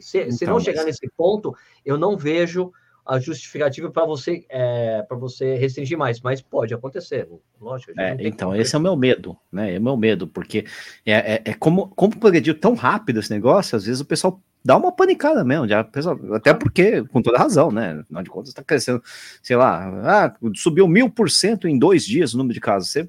se, 0.01 0.19
então, 0.19 0.31
se 0.31 0.45
não 0.45 0.59
chegar 0.59 0.83
mas... 0.83 0.85
nesse 1.01 1.11
ponto, 1.17 1.55
eu 1.83 1.97
não 1.97 2.15
vejo 2.15 2.71
a 3.03 3.19
justificativa 3.19 3.89
para 3.89 4.05
você 4.05 4.45
é, 4.47 5.01
para 5.01 5.17
você 5.17 5.55
restringir 5.55 5.97
mais, 5.97 6.21
mas 6.21 6.39
pode 6.39 6.75
acontecer, 6.75 7.27
lógico. 7.59 7.99
É, 7.99 8.15
então 8.19 8.55
esse 8.55 8.75
é 8.75 8.77
o 8.77 8.81
meu 8.81 8.95
medo, 8.95 9.35
né? 9.51 9.73
É 9.73 9.79
o 9.79 9.81
meu 9.81 9.97
medo, 9.97 10.27
porque 10.27 10.65
é, 11.03 11.33
é, 11.33 11.41
é 11.45 11.53
como 11.55 11.87
como 11.95 12.15
progrediu 12.15 12.59
tão 12.59 12.75
rápido 12.75 13.19
esse 13.19 13.31
negócio, 13.31 13.75
às 13.75 13.85
vezes 13.85 14.01
o 14.01 14.05
pessoal 14.05 14.39
dá 14.65 14.75
uma 14.75 14.91
panicada 14.91 15.43
mesmo, 15.43 15.67
já, 15.67 15.87
até 16.33 16.51
porque, 16.55 17.03
com 17.03 17.21
toda 17.21 17.37
razão, 17.37 17.71
né? 17.71 17.99
Afinal 18.01 18.23
de 18.23 18.29
contas, 18.31 18.49
está 18.49 18.63
crescendo, 18.63 19.01
sei 19.43 19.55
lá, 19.55 19.87
ah, 20.03 20.35
subiu 20.55 20.87
mil 20.87 21.07
por 21.07 21.29
cento 21.29 21.67
em 21.67 21.77
dois 21.77 22.03
dias 22.03 22.33
o 22.33 22.37
número 22.39 22.55
de 22.55 22.59
casos. 22.59 22.89
Você 22.89 23.07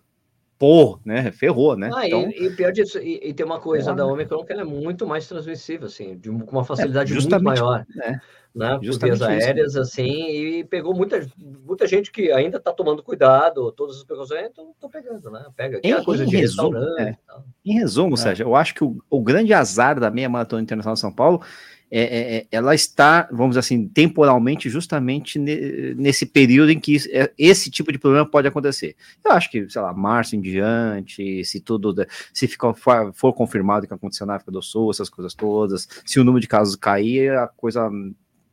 pô, 0.59 0.99
né? 1.05 1.31
Ferrou, 1.33 1.77
né? 1.77 1.91
Ah, 1.95 2.07
então, 2.07 2.31
e, 2.31 2.47
e, 2.47 2.51
pior 2.51 2.73
disso, 2.73 2.99
e, 2.99 3.21
e, 3.23 3.35
tem 3.35 3.45
uma 3.45 3.61
coisa 3.61 3.91
é, 3.91 3.95
da 3.95 4.07
Omicron 4.07 4.45
que 4.45 4.53
ela 4.53 4.63
é 4.63 4.65
muito 4.65 5.07
mais 5.07 5.29
transmissível, 5.29 5.87
assim, 5.87 6.17
de, 6.17 6.31
com 6.31 6.53
uma 6.53 6.65
facilidade 6.65 7.13
é, 7.13 7.17
muito 7.17 7.43
maior. 7.43 7.85
Né? 7.95 8.21
Né, 8.55 8.79
por 8.79 8.99
vias 8.99 9.21
aéreas, 9.21 9.73
isso. 9.73 9.81
assim, 9.81 10.31
e 10.31 10.65
pegou 10.65 10.95
muita, 10.95 11.29
muita 11.37 11.87
gente 11.87 12.11
que 12.11 12.33
ainda 12.33 12.57
está 12.57 12.73
tomando 12.73 13.03
cuidado, 13.03 13.71
todas 13.73 13.99
as 13.99 14.03
precauções 14.03 14.47
estão 14.47 14.91
pegando, 14.91 15.31
né? 15.31 15.45
Pega 15.55 15.77
aquela 15.77 16.03
coisa 16.03 16.25
em 16.25 16.27
de 16.27 16.39
resumo, 16.39 16.75
é, 16.99 17.19
Em 17.63 17.75
resumo, 17.75 18.15
é. 18.15 18.17
Sérgio, 18.17 18.45
eu 18.45 18.57
acho 18.57 18.75
que 18.75 18.83
o, 18.83 18.97
o 19.11 19.21
grande 19.21 19.53
azar 19.53 20.01
da 20.01 20.11
meia 20.11 20.31
maratona 20.31 20.63
internacional 20.63 20.95
de 20.95 21.01
São 21.01 21.13
Paulo 21.13 21.43
é, 21.89 22.01
é, 22.01 22.37
é, 22.37 22.47
ela 22.51 22.75
está, 22.75 23.29
vamos 23.31 23.51
dizer 23.51 23.61
assim, 23.61 23.87
temporalmente, 23.89 24.69
justamente 24.69 25.39
ne, 25.39 25.95
nesse 25.95 26.27
período 26.27 26.71
em 26.73 26.81
que 26.81 26.97
isso, 26.97 27.09
é, 27.13 27.33
esse 27.39 27.71
tipo 27.71 27.93
de 27.93 27.99
problema 27.99 28.29
pode 28.29 28.49
acontecer. 28.49 28.97
Eu 29.25 29.31
acho 29.33 29.51
que, 29.51 29.69
sei 29.71 29.81
lá, 29.81 29.93
março 29.93 30.35
em 30.35 30.41
diante, 30.41 31.45
se 31.45 31.61
tudo, 31.61 31.95
se 32.33 32.49
ficar, 32.49 32.75
for, 32.75 33.13
for 33.15 33.33
confirmado 33.33 33.87
que 33.87 33.95
aconteceu 33.95 34.27
na 34.27 34.35
África 34.35 34.51
do 34.51 34.61
Sul, 34.61 34.91
essas 34.91 35.09
coisas 35.09 35.33
todas, 35.33 35.89
se 36.05 36.19
o 36.19 36.25
número 36.25 36.41
de 36.41 36.49
casos 36.49 36.75
cair, 36.75 37.33
a 37.33 37.47
coisa 37.47 37.89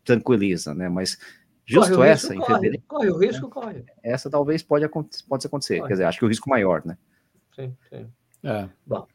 tranquiliza, 0.04 0.76
né? 0.76 0.88
Mas 0.88 1.18
justo 1.66 1.96
corre 1.96 2.10
essa, 2.10 2.34
risco, 2.34 2.44
em 2.44 2.46
fevereiro. 2.56 2.84
Corre, 2.88 3.10
o 3.10 3.18
risco, 3.18 3.50
corre. 3.50 3.84
Essa 4.04 4.30
talvez 4.30 4.62
pode, 4.62 4.88
pode 5.28 5.48
acontecer, 5.48 5.78
corre. 5.78 5.88
quer 5.88 5.94
dizer, 5.94 6.04
acho 6.06 6.20
que 6.20 6.26
o 6.26 6.28
risco 6.28 6.50
maior, 6.50 6.84
né? 6.86 6.98
Sim, 7.56 7.76
sim. 7.90 8.08
É. 8.44 8.70
Bom. 8.86 9.08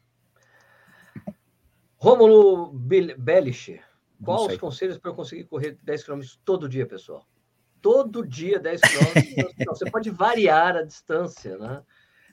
Rômulo 1.97 2.71
Bellicher. 2.73 3.88
Qual 4.23 4.47
os 4.47 4.57
conselhos 4.57 4.97
para 4.97 5.11
eu 5.11 5.15
conseguir 5.15 5.45
correr 5.45 5.77
10 5.83 6.03
km 6.03 6.21
todo 6.43 6.67
dia, 6.67 6.85
pessoal? 6.85 7.25
Todo 7.81 8.27
dia 8.27 8.59
10 8.59 8.81
km. 8.81 8.87
você 9.67 9.89
pode 9.89 10.09
variar 10.09 10.75
a 10.75 10.83
distância, 10.83 11.57
né? 11.57 11.81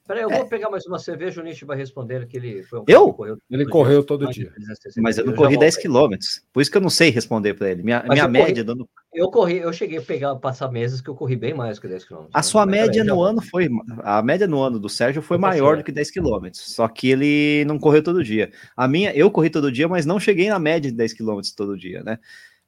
Peraí, 0.07 0.23
eu 0.23 0.31
vou 0.31 0.39
é. 0.39 0.45
pegar 0.45 0.71
mais 0.71 0.87
uma 0.87 1.01
cerveja, 1.01 1.41
o 1.41 1.45
Nietzsche 1.45 1.65
vai 1.65 1.77
responder 1.77 2.27
que 2.29 2.37
ele 2.37 2.63
foi 2.63 2.79
um 2.79 2.85
eu? 2.87 3.13
Correu 3.13 3.39
ele 3.51 3.65
dia, 3.65 3.73
correu 3.73 4.05
todo 4.05 4.31
dia. 4.31 4.53
Mas 4.99 5.19
eu 5.19 5.27
não 5.27 5.35
corri 5.35 5.59
10 5.59 5.77
quilômetros. 5.79 6.43
Por 6.53 6.61
isso 6.61 6.71
que 6.71 6.77
eu 6.77 6.81
não 6.81 6.91
sei 6.91 7.11
responder 7.11 7.55
para 7.55 7.71
ele. 7.71 7.83
Minha, 7.83 8.05
minha 8.09 8.29
média 8.29 8.47
corri, 8.47 8.63
dando. 8.63 8.89
Eu 9.13 9.31
corri, 9.31 9.59
eu 9.59 9.73
cheguei 9.73 9.99
a 9.99 10.03
pegar, 10.03 10.37
passar 10.37 10.71
meses 10.71 11.01
que 11.01 11.11
eu 11.11 11.17
corri 11.17 11.35
bem 11.35 11.53
mais 11.53 11.81
que 11.81 11.89
10 11.89 12.05
quilômetros. 12.05 12.35
A 12.35 12.39
né? 12.39 12.43
sua 12.43 12.65
média 12.65 13.03
no 13.03 13.21
ano 13.21 13.43
foi. 13.43 13.69
A 14.05 14.23
média 14.23 14.47
no 14.47 14.61
ano 14.61 14.79
do 14.79 14.89
Sérgio 14.89 15.21
foi 15.23 15.39
maior 15.39 15.77
do 15.77 15.83
que 15.83 15.91
10 15.91 16.13
quilômetros. 16.13 16.73
Só 16.73 16.87
que 16.87 17.11
ele 17.11 17.65
não 17.67 17.77
correu 17.77 18.03
todo 18.03 18.23
dia. 18.23 18.53
A 18.77 18.87
minha, 18.87 19.13
eu 19.13 19.29
corri 19.29 19.51
todo 19.51 19.73
dia, 19.73 19.89
mas 19.89 20.07
não 20.07 20.21
cheguei 20.21 20.49
na 20.49 20.61
média 20.61 20.89
de 20.89 20.97
10 20.97 21.15
quilômetros 21.15 21.53
todo 21.53 21.77
dia, 21.77 22.05
né? 22.05 22.19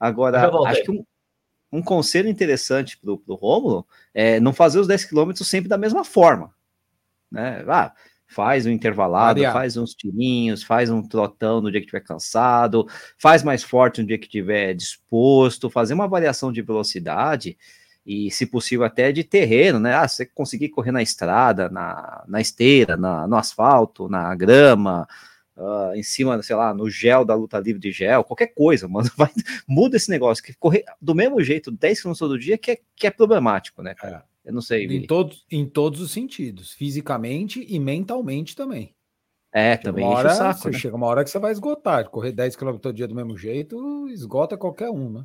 Agora, 0.01 0.51
acho 0.67 0.83
que 0.83 0.91
um, 0.91 1.05
um 1.73 1.83
conselho 1.83 2.29
interessante 2.29 2.99
para 2.99 3.13
o 3.13 3.35
Rômulo 3.37 3.87
é 4.13 4.41
não 4.41 4.53
fazer 4.53 4.81
os 4.81 4.89
10 4.89 5.05
quilômetros 5.05 5.47
sempre 5.47 5.69
da 5.69 5.79
mesma 5.79 6.03
forma 6.05 6.58
né? 7.31 7.65
Ah, 7.67 7.93
faz 8.27 8.67
um 8.67 8.71
intervalado, 8.71 9.41
Variar. 9.41 9.53
faz 9.53 9.77
uns 9.77 9.95
tirinhos, 9.95 10.63
faz 10.63 10.91
um 10.91 11.03
trotão 11.03 11.61
no 11.61 11.71
dia 11.71 11.81
que 11.81 11.87
estiver 11.87 12.05
cansado, 12.05 12.87
faz 13.17 13.43
mais 13.43 13.63
forte 13.63 14.01
no 14.01 14.07
dia 14.07 14.19
que 14.19 14.27
estiver 14.27 14.75
disposto, 14.75 15.71
fazer 15.71 15.95
uma 15.95 16.07
variação 16.07 16.53
de 16.53 16.61
velocidade 16.61 17.57
e, 18.05 18.31
se 18.31 18.47
possível, 18.47 18.87
até 18.87 19.13
de 19.13 19.23
terreno, 19.23 19.79
né? 19.79 19.95
Ah, 19.95 20.09
você 20.09 20.25
conseguir 20.25 20.71
correr 20.71 20.93
na 20.93 21.03
estrada, 21.03 21.69
na, 21.69 22.25
na 22.27 22.41
esteira, 22.41 22.97
na, 22.97 23.27
no 23.27 23.37
asfalto, 23.37 24.09
na 24.09 24.35
grama, 24.35 25.07
uh, 25.55 25.95
em 25.95 26.03
cima, 26.03 26.43
sei 26.43 26.57
lá, 26.57 26.73
no 26.73 26.89
gel 26.89 27.25
da 27.25 27.35
luta 27.35 27.59
livre 27.59 27.81
de 27.81 27.93
gel, 27.93 28.25
qualquer 28.25 28.49
coisa, 28.49 28.87
mano. 28.89 29.11
Vai, 29.17 29.31
muda 29.67 29.97
esse 29.97 30.09
negócio, 30.11 30.43
que 30.43 30.55
correr 30.55 30.85
do 31.01 31.15
mesmo 31.15 31.43
jeito 31.43 31.71
10 31.71 32.03
km 32.03 32.13
todo 32.19 32.39
dia 32.39 32.57
que 32.57 32.71
é, 32.71 32.79
que 32.97 33.07
é 33.07 33.11
problemático, 33.11 33.83
né, 33.83 33.95
cara? 33.95 34.25
É. 34.25 34.38
Eu 34.49 34.55
não 34.55 34.63
sei. 34.63 34.87
Em 34.87 35.07
todos, 35.07 35.45
em 35.51 35.67
todos 35.67 36.01
os 36.01 36.11
sentidos, 36.11 36.73
fisicamente 36.73 37.67
e 37.69 37.79
mentalmente 37.79 38.57
também. 38.57 38.95
É, 39.53 39.73
chega 39.73 39.83
também 39.83 40.05
uma 40.07 40.15
hora, 40.15 40.31
saco, 40.31 40.71
né? 40.71 40.79
Chega 40.79 40.97
uma 40.97 41.07
hora 41.07 41.23
que 41.23 41.29
você 41.29 41.39
vai 41.39 41.53
esgotar. 41.53 42.09
Correr 42.09 42.33
10 42.33 42.57
km 42.57 42.79
todo 42.79 42.95
dia 42.95 43.07
do 43.07 43.15
mesmo 43.15 43.37
jeito, 43.37 44.09
esgota 44.09 44.57
qualquer 44.57 44.89
um, 44.89 45.11
né? 45.11 45.25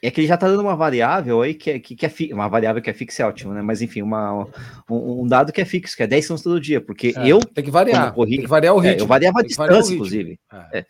É 0.00 0.08
que 0.08 0.20
ele 0.20 0.28
já 0.28 0.36
tá 0.36 0.46
dando 0.46 0.60
uma 0.60 0.76
variável 0.76 1.42
aí 1.42 1.54
que 1.54 1.70
é, 1.70 1.78
que, 1.80 1.96
que 1.96 2.06
é 2.06 2.08
fi, 2.08 2.32
uma 2.32 2.46
variável 2.46 2.80
que 2.80 2.90
é 2.90 2.92
fixa 2.92 3.24
é 3.24 3.26
ótimo, 3.26 3.52
né? 3.52 3.60
Mas 3.60 3.82
enfim, 3.82 4.02
uma, 4.02 4.46
um, 4.88 5.22
um, 5.22 5.26
dado 5.26 5.52
que 5.52 5.60
é 5.60 5.64
fixo, 5.64 5.96
que 5.96 6.02
é 6.04 6.06
10 6.06 6.28
km 6.28 6.36
todo 6.36 6.60
dia, 6.60 6.80
porque 6.80 7.12
é, 7.16 7.26
eu. 7.26 7.40
Tem 7.40 7.64
que 7.64 7.72
variar. 7.72 8.14
Corri, 8.14 8.36
tem 8.36 8.42
que 8.42 8.46
variar 8.46 8.74
o 8.74 8.78
ritmo. 8.78 9.00
É, 9.00 9.02
eu 9.02 9.06
variava 9.08 9.40
a 9.40 9.42
distância, 9.42 9.94
inclusive. 9.94 10.38
É. 10.72 10.86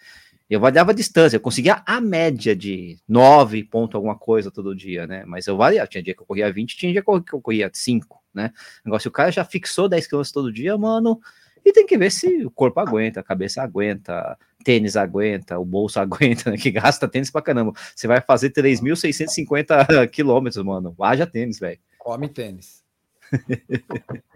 Eu 0.48 0.60
variava 0.60 0.90
a 0.90 0.94
distância, 0.94 1.36
eu 1.36 1.40
conseguia 1.40 1.82
a 1.86 2.00
média 2.00 2.54
de 2.54 2.98
9 3.08 3.64
ponto 3.64 3.96
alguma 3.96 4.16
coisa 4.16 4.50
todo 4.50 4.76
dia, 4.76 5.06
né? 5.06 5.24
Mas 5.26 5.46
eu 5.46 5.56
variava, 5.56 5.88
tinha 5.88 6.02
dia 6.02 6.14
que 6.14 6.20
eu 6.20 6.26
corria 6.26 6.52
20, 6.52 6.76
tinha 6.76 6.92
dia 6.92 7.02
que 7.02 7.34
eu 7.34 7.40
corria 7.40 7.70
5, 7.72 8.22
né? 8.32 8.52
Agora, 8.84 9.00
se 9.00 9.08
o 9.08 9.10
cara 9.10 9.30
já 9.30 9.44
fixou 9.44 9.88
10 9.88 10.06
km 10.06 10.22
todo 10.32 10.52
dia, 10.52 10.76
mano, 10.76 11.18
e 11.64 11.72
tem 11.72 11.86
que 11.86 11.96
ver 11.96 12.10
se 12.10 12.44
o 12.44 12.50
corpo 12.50 12.78
aguenta, 12.78 13.20
a 13.20 13.22
cabeça 13.22 13.62
aguenta, 13.62 14.36
tênis 14.62 14.96
aguenta, 14.96 15.58
o 15.58 15.64
bolso 15.64 15.98
aguenta, 16.00 16.50
né? 16.50 16.58
Que 16.58 16.70
gasta 16.70 17.08
tênis 17.08 17.30
pra 17.30 17.40
caramba. 17.40 17.72
Você 17.96 18.06
vai 18.06 18.20
fazer 18.20 18.50
3.650 18.50 20.08
quilômetros, 20.10 20.62
mano. 20.62 20.94
Haja 21.00 21.26
tênis, 21.26 21.58
velho. 21.58 21.78
Come 21.98 22.28
tênis. 22.28 22.84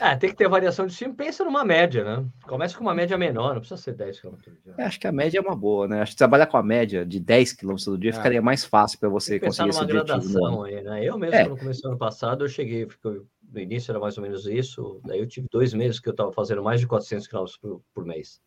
Ah, 0.00 0.16
tem 0.16 0.30
que 0.30 0.36
ter 0.36 0.48
variação 0.48 0.86
de 0.86 0.94
time. 0.94 1.14
Pensa 1.14 1.44
numa 1.44 1.64
média, 1.64 2.04
né? 2.04 2.24
Começa 2.42 2.76
com 2.76 2.82
uma 2.82 2.94
média 2.94 3.16
menor, 3.16 3.54
não 3.54 3.60
precisa 3.60 3.80
ser 3.80 3.94
10 3.94 4.20
km 4.20 4.30
por 4.30 4.40
dia. 4.40 4.74
É, 4.78 4.84
acho 4.84 5.00
que 5.00 5.06
a 5.06 5.12
média 5.12 5.38
é 5.38 5.40
uma 5.40 5.56
boa, 5.56 5.88
né? 5.88 6.02
Acho 6.02 6.12
que 6.12 6.18
trabalhar 6.18 6.46
com 6.46 6.56
a 6.56 6.62
média 6.62 7.04
de 7.04 7.20
10 7.20 7.52
km 7.54 7.76
todo 7.84 7.98
dia 7.98 8.10
é. 8.10 8.12
ficaria 8.12 8.42
mais 8.42 8.64
fácil 8.64 8.98
para 8.98 9.08
você 9.08 9.38
conseguir 9.38 9.70
esse 9.70 9.80
objetivo. 9.80 10.64
Aí, 10.64 10.82
né? 10.82 11.04
Eu 11.04 11.18
mesmo, 11.18 11.34
é. 11.34 11.44
quando 11.44 11.58
comecei 11.58 11.88
ano 11.88 11.98
passado, 11.98 12.44
eu 12.44 12.48
cheguei, 12.48 12.86
no 13.04 13.60
início 13.60 13.90
era 13.92 14.00
mais 14.00 14.16
ou 14.16 14.22
menos 14.22 14.46
isso, 14.46 15.00
daí 15.04 15.18
eu 15.18 15.26
tive 15.26 15.46
dois 15.50 15.72
meses 15.72 16.00
que 16.00 16.08
eu 16.08 16.12
estava 16.12 16.32
fazendo 16.32 16.62
mais 16.62 16.80
de 16.80 16.86
400 16.86 17.26
km 17.26 17.44
por, 17.60 17.82
por 17.94 18.04
mês. 18.04 18.40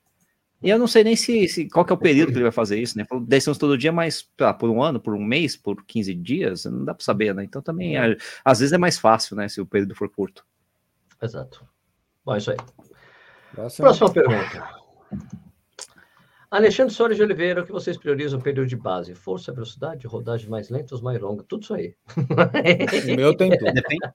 E 0.62 0.70
eu 0.70 0.78
não 0.78 0.88
sei 0.88 1.06
nem 1.06 1.16
se, 1.16 1.48
se, 1.48 1.70
qual 1.70 1.86
que 1.86 1.94
é 1.94 1.96
o 1.96 1.98
período 1.98 2.32
que 2.32 2.38
ele 2.38 2.44
vai 2.44 2.52
fazer 2.52 2.78
isso, 2.80 2.98
né? 2.98 3.06
10 3.10 3.46
km 3.46 3.54
todo 3.54 3.78
dia, 3.78 3.94
mas 3.94 4.30
lá, 4.40 4.54
por 4.54 4.70
um 4.70 4.84
ano, 4.84 5.00
por 5.00 5.16
um 5.16 5.24
mês, 5.24 5.56
por 5.56 5.86
15 5.86 6.14
dias, 6.16 6.66
não 6.66 6.84
dá 6.84 6.94
para 6.94 7.04
saber, 7.04 7.34
né? 7.34 7.46
Então 7.46 7.62
também, 7.62 7.98
é. 7.98 8.18
às 8.44 8.60
vezes 8.60 8.74
é 8.74 8.78
mais 8.78 9.00
fácil, 9.00 9.38
né? 9.38 9.48
Se 9.48 9.62
o 9.62 9.66
período 9.66 9.96
for 9.96 10.10
curto. 10.10 10.44
Exato. 11.22 11.66
Bom, 12.26 12.36
é 12.36 12.38
isso 12.38 12.52
aí. 12.52 12.58
Próxima, 13.54 13.88
Próxima 13.88 14.14
pergunta. 14.14 14.80
Alexandre 16.52 16.94
Soares 16.94 17.18
de 17.18 17.24
Oliveira, 17.24 17.62
o 17.62 17.66
que 17.66 17.72
vocês 17.72 17.96
priorizam 17.96 18.40
no 18.40 18.44
período 18.44 18.68
de 18.68 18.76
base? 18.76 19.14
Força, 19.14 19.54
velocidade, 19.54 20.08
rodagem 20.08 20.50
mais 20.50 20.70
lenta 20.70 20.96
ou 20.96 21.02
mais 21.02 21.20
longa? 21.20 21.44
Tudo 21.48 21.64
isso 21.64 21.74
aí. 21.76 21.96
O 23.12 23.16
meu 23.16 23.36
tem 23.36 23.56
tudo. 23.56 23.72
Depende, 23.72 24.14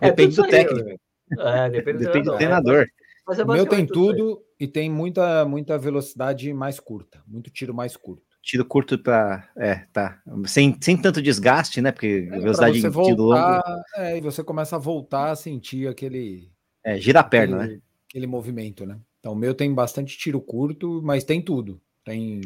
é, 0.00 0.10
depende 0.10 0.36
do 0.36 0.46
técnico. 0.48 1.00
É, 1.38 1.70
depende, 1.70 1.98
depende 1.98 2.24
do 2.26 2.36
treinador. 2.36 2.86
É, 3.30 3.42
o 3.42 3.46
meu 3.46 3.66
tem 3.66 3.86
tudo, 3.86 4.42
e 4.60 4.68
tem 4.68 4.90
muita, 4.90 5.44
muita 5.44 5.78
velocidade 5.78 6.52
mais 6.52 6.78
curta, 6.78 7.22
muito 7.26 7.50
tiro 7.50 7.72
mais 7.72 7.96
curto. 7.96 8.31
Tiro 8.42 8.64
curto 8.64 8.98
para. 8.98 9.48
É, 9.56 9.86
tá. 9.92 10.20
Sem, 10.46 10.76
sem 10.80 10.96
tanto 10.96 11.22
desgaste, 11.22 11.80
né? 11.80 11.92
Porque 11.92 12.28
é, 12.30 12.38
velocidade 12.38 12.80
de 12.80 12.90
tiro 12.90 13.22
longo. 13.22 13.62
É, 13.96 14.18
e 14.18 14.20
você 14.20 14.42
começa 14.42 14.76
a 14.76 14.80
voltar 14.80 15.30
a 15.30 15.36
sentir 15.36 15.88
aquele 15.88 16.50
é, 16.84 16.98
gira 16.98 17.20
a 17.20 17.24
perna, 17.24 17.58
aquele, 17.58 17.74
né? 17.74 17.82
Aquele 18.08 18.26
movimento, 18.26 18.84
né? 18.84 18.98
Então, 19.20 19.32
o 19.32 19.36
meu 19.36 19.54
tem 19.54 19.72
bastante 19.72 20.18
tiro 20.18 20.40
curto, 20.40 21.00
mas 21.02 21.22
tem 21.22 21.40
tudo. 21.40 21.80
Tem, 22.04 22.40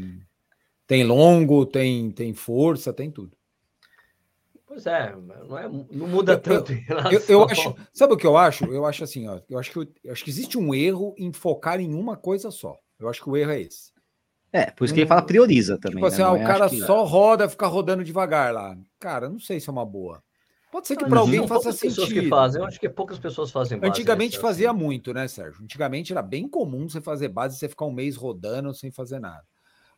tem 0.87 1.05
longo, 1.05 1.65
tem, 1.65 2.11
tem 2.11 2.35
força, 2.35 2.93
tem 2.93 3.11
tudo. 3.11 3.33
Pois 4.67 4.85
é, 4.85 5.17
não, 5.49 5.59
é, 5.59 5.69
não 5.69 6.07
muda 6.07 6.37
tanto. 6.37 6.73
Eu, 6.73 6.99
eu, 7.11 7.23
eu, 7.29 7.45
acho, 7.45 7.75
sabe 7.95 8.13
o 8.13 8.17
que 8.17 8.27
eu 8.27 8.37
acho? 8.37 8.67
Eu 8.67 8.85
acho 8.85 9.05
assim, 9.05 9.27
ó, 9.27 9.41
eu 9.49 9.59
acho 9.59 9.71
que 9.71 9.79
eu, 10.05 10.13
acho 10.13 10.23
que 10.23 10.29
existe 10.29 10.59
um 10.59 10.75
erro 10.75 11.15
em 11.17 11.33
focar 11.33 11.81
em 11.81 11.95
uma 11.95 12.17
coisa 12.17 12.51
só. 12.51 12.79
Eu 12.99 13.09
acho 13.09 13.23
que 13.23 13.31
o 13.31 13.37
erro 13.37 13.53
é 13.53 13.61
esse. 13.63 13.93
É, 14.57 14.71
por 14.71 14.85
isso 14.85 14.95
que 14.95 15.01
ele 15.01 15.09
fala 15.09 15.23
prioriza 15.23 15.79
também. 15.79 15.97
Tipo 15.97 16.07
assim, 16.07 16.23
né? 16.23 16.25
ah, 16.25 16.33
o 16.33 16.37
é 16.37 16.45
cara 16.45 16.69
que... 16.69 16.81
só 16.81 17.05
roda, 17.05 17.49
fica 17.49 17.67
rodando 17.67 18.03
devagar 18.03 18.53
lá. 18.53 18.77
Cara, 18.99 19.29
não 19.29 19.39
sei 19.39 19.61
se 19.61 19.69
é 19.69 19.73
uma 19.73 19.85
boa. 19.85 20.23
Pode 20.73 20.89
ser 20.89 20.97
que 20.97 21.07
para 21.07 21.21
alguém 21.21 21.47
faça 21.47 21.73
sentido. 21.73 22.07
Que 22.07 22.29
fazem. 22.29 22.61
Eu 22.61 22.67
acho 22.67 22.81
que 22.81 22.89
poucas 22.89 23.19
pessoas 23.19 23.51
fazem 23.51 23.79
base. 23.79 23.91
Antigamente 23.91 24.39
fazia 24.39 24.71
assim. 24.71 24.79
muito, 24.79 25.13
né, 25.15 25.29
Sérgio? 25.29 25.63
Antigamente 25.63 26.13
era 26.13 26.23
bem 26.23 26.49
comum 26.49 26.89
você 26.89 27.01
fazer 27.01 27.29
base 27.29 27.57
e 27.57 27.59
você 27.59 27.69
ficar 27.69 27.87
um 27.87 27.93
mês 27.93 28.17
rodando 28.17 28.75
sem 28.75 28.91
fazer 28.91 29.19
nada. 29.19 29.45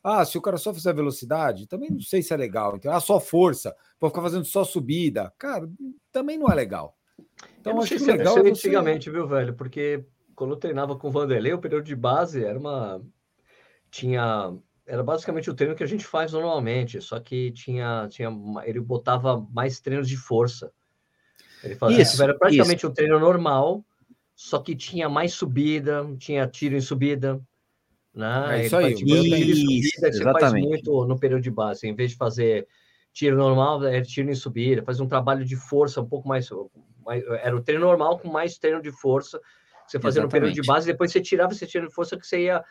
Ah, 0.03 0.25
se 0.25 0.39
o 0.39 0.43
cara 0.43 0.57
só 0.57 0.73
fizer 0.73 0.93
velocidade, 0.93 1.67
também 1.67 1.91
não 1.91 2.01
sei 2.01 2.23
se 2.23 2.33
é 2.33 2.37
legal. 2.37 2.77
Então, 2.77 2.93
ah, 2.93 3.01
só 3.01 3.19
força, 3.19 3.75
para 3.99 4.09
ficar 4.09 4.23
fazendo 4.23 4.45
só 4.45 4.63
subida. 4.63 5.33
Cara, 5.37 5.69
também 6.13 6.39
não 6.39 6.49
é 6.49 6.55
legal. 6.55 6.97
Então, 7.61 7.73
eu 7.75 7.83
acho 7.83 7.97
que 7.97 8.05
legal 8.05 8.39
é 8.39 8.43
você... 8.43 8.51
antigamente, 8.51 9.11
viu, 9.11 9.27
velho? 9.27 9.55
Porque 9.55 10.05
quando 10.37 10.53
eu 10.53 10.57
treinava 10.57 10.97
com 10.97 11.09
o 11.09 11.11
Vanderlei, 11.11 11.53
o 11.53 11.59
período 11.59 11.85
de 11.85 11.97
base 11.97 12.45
era 12.45 12.59
uma. 12.59 13.03
Tinha 13.91 14.53
era 14.87 15.03
basicamente 15.03 15.51
o 15.51 15.55
treino 15.55 15.75
que 15.75 15.85
a 15.85 15.87
gente 15.87 16.05
faz 16.07 16.33
normalmente, 16.33 16.99
só 17.01 17.21
que 17.21 17.53
tinha, 17.53 18.09
tinha 18.11 18.31
ele 18.65 18.81
botava 18.81 19.47
mais 19.53 19.81
treinos 19.81 20.09
de 20.09 20.17
força. 20.17 20.73
Ele 21.63 21.75
fazia, 21.75 22.01
isso, 22.01 22.23
era 22.23 22.37
praticamente 22.37 22.79
isso. 22.79 22.89
um 22.89 22.95
treino 22.95 23.21
normal, 23.21 23.85
só 24.35 24.59
que 24.59 24.75
tinha 24.75 25.07
mais 25.07 25.35
subida, 25.35 26.07
tinha 26.19 26.47
tiro 26.47 26.75
em 26.75 26.81
subida, 26.81 27.39
Né? 28.15 28.63
É 28.63 28.67
isso 28.67 28.77
aí. 28.77 28.95
Isso, 28.95 30.01
você 30.01 30.23
faz 30.23 30.53
muito 30.55 31.05
no 31.05 31.19
período 31.19 31.43
de 31.43 31.51
base. 31.51 31.87
Em 31.87 31.95
vez 31.95 32.13
de 32.13 32.17
fazer 32.17 32.67
tiro 33.13 33.37
normal, 33.37 33.85
é 33.85 34.01
tiro 34.01 34.31
em 34.31 34.35
subida, 34.35 34.83
faz 34.83 35.01
um 35.01 35.07
trabalho 35.07 35.45
de 35.45 35.57
força 35.57 36.01
um 36.01 36.09
pouco 36.09 36.27
mais, 36.27 36.49
mais 37.05 37.23
era 37.43 37.55
o 37.55 37.61
treino 37.61 37.85
normal 37.85 38.19
com 38.19 38.29
mais 38.29 38.57
treino 38.57 38.81
de 38.81 38.91
força 38.91 39.39
você 39.89 39.99
fazia 39.99 40.21
Exatamente. 40.21 40.25
no 40.25 40.31
período 40.31 40.55
de 40.55 40.67
base, 40.67 40.87
depois 40.87 41.11
você 41.11 41.21
tirava 41.21 41.53
esse 41.53 41.67
treino 41.67 41.89
de 41.89 41.95
força 41.95 42.17
que 42.17 42.27
você 42.27 42.45
ia, 42.45 42.63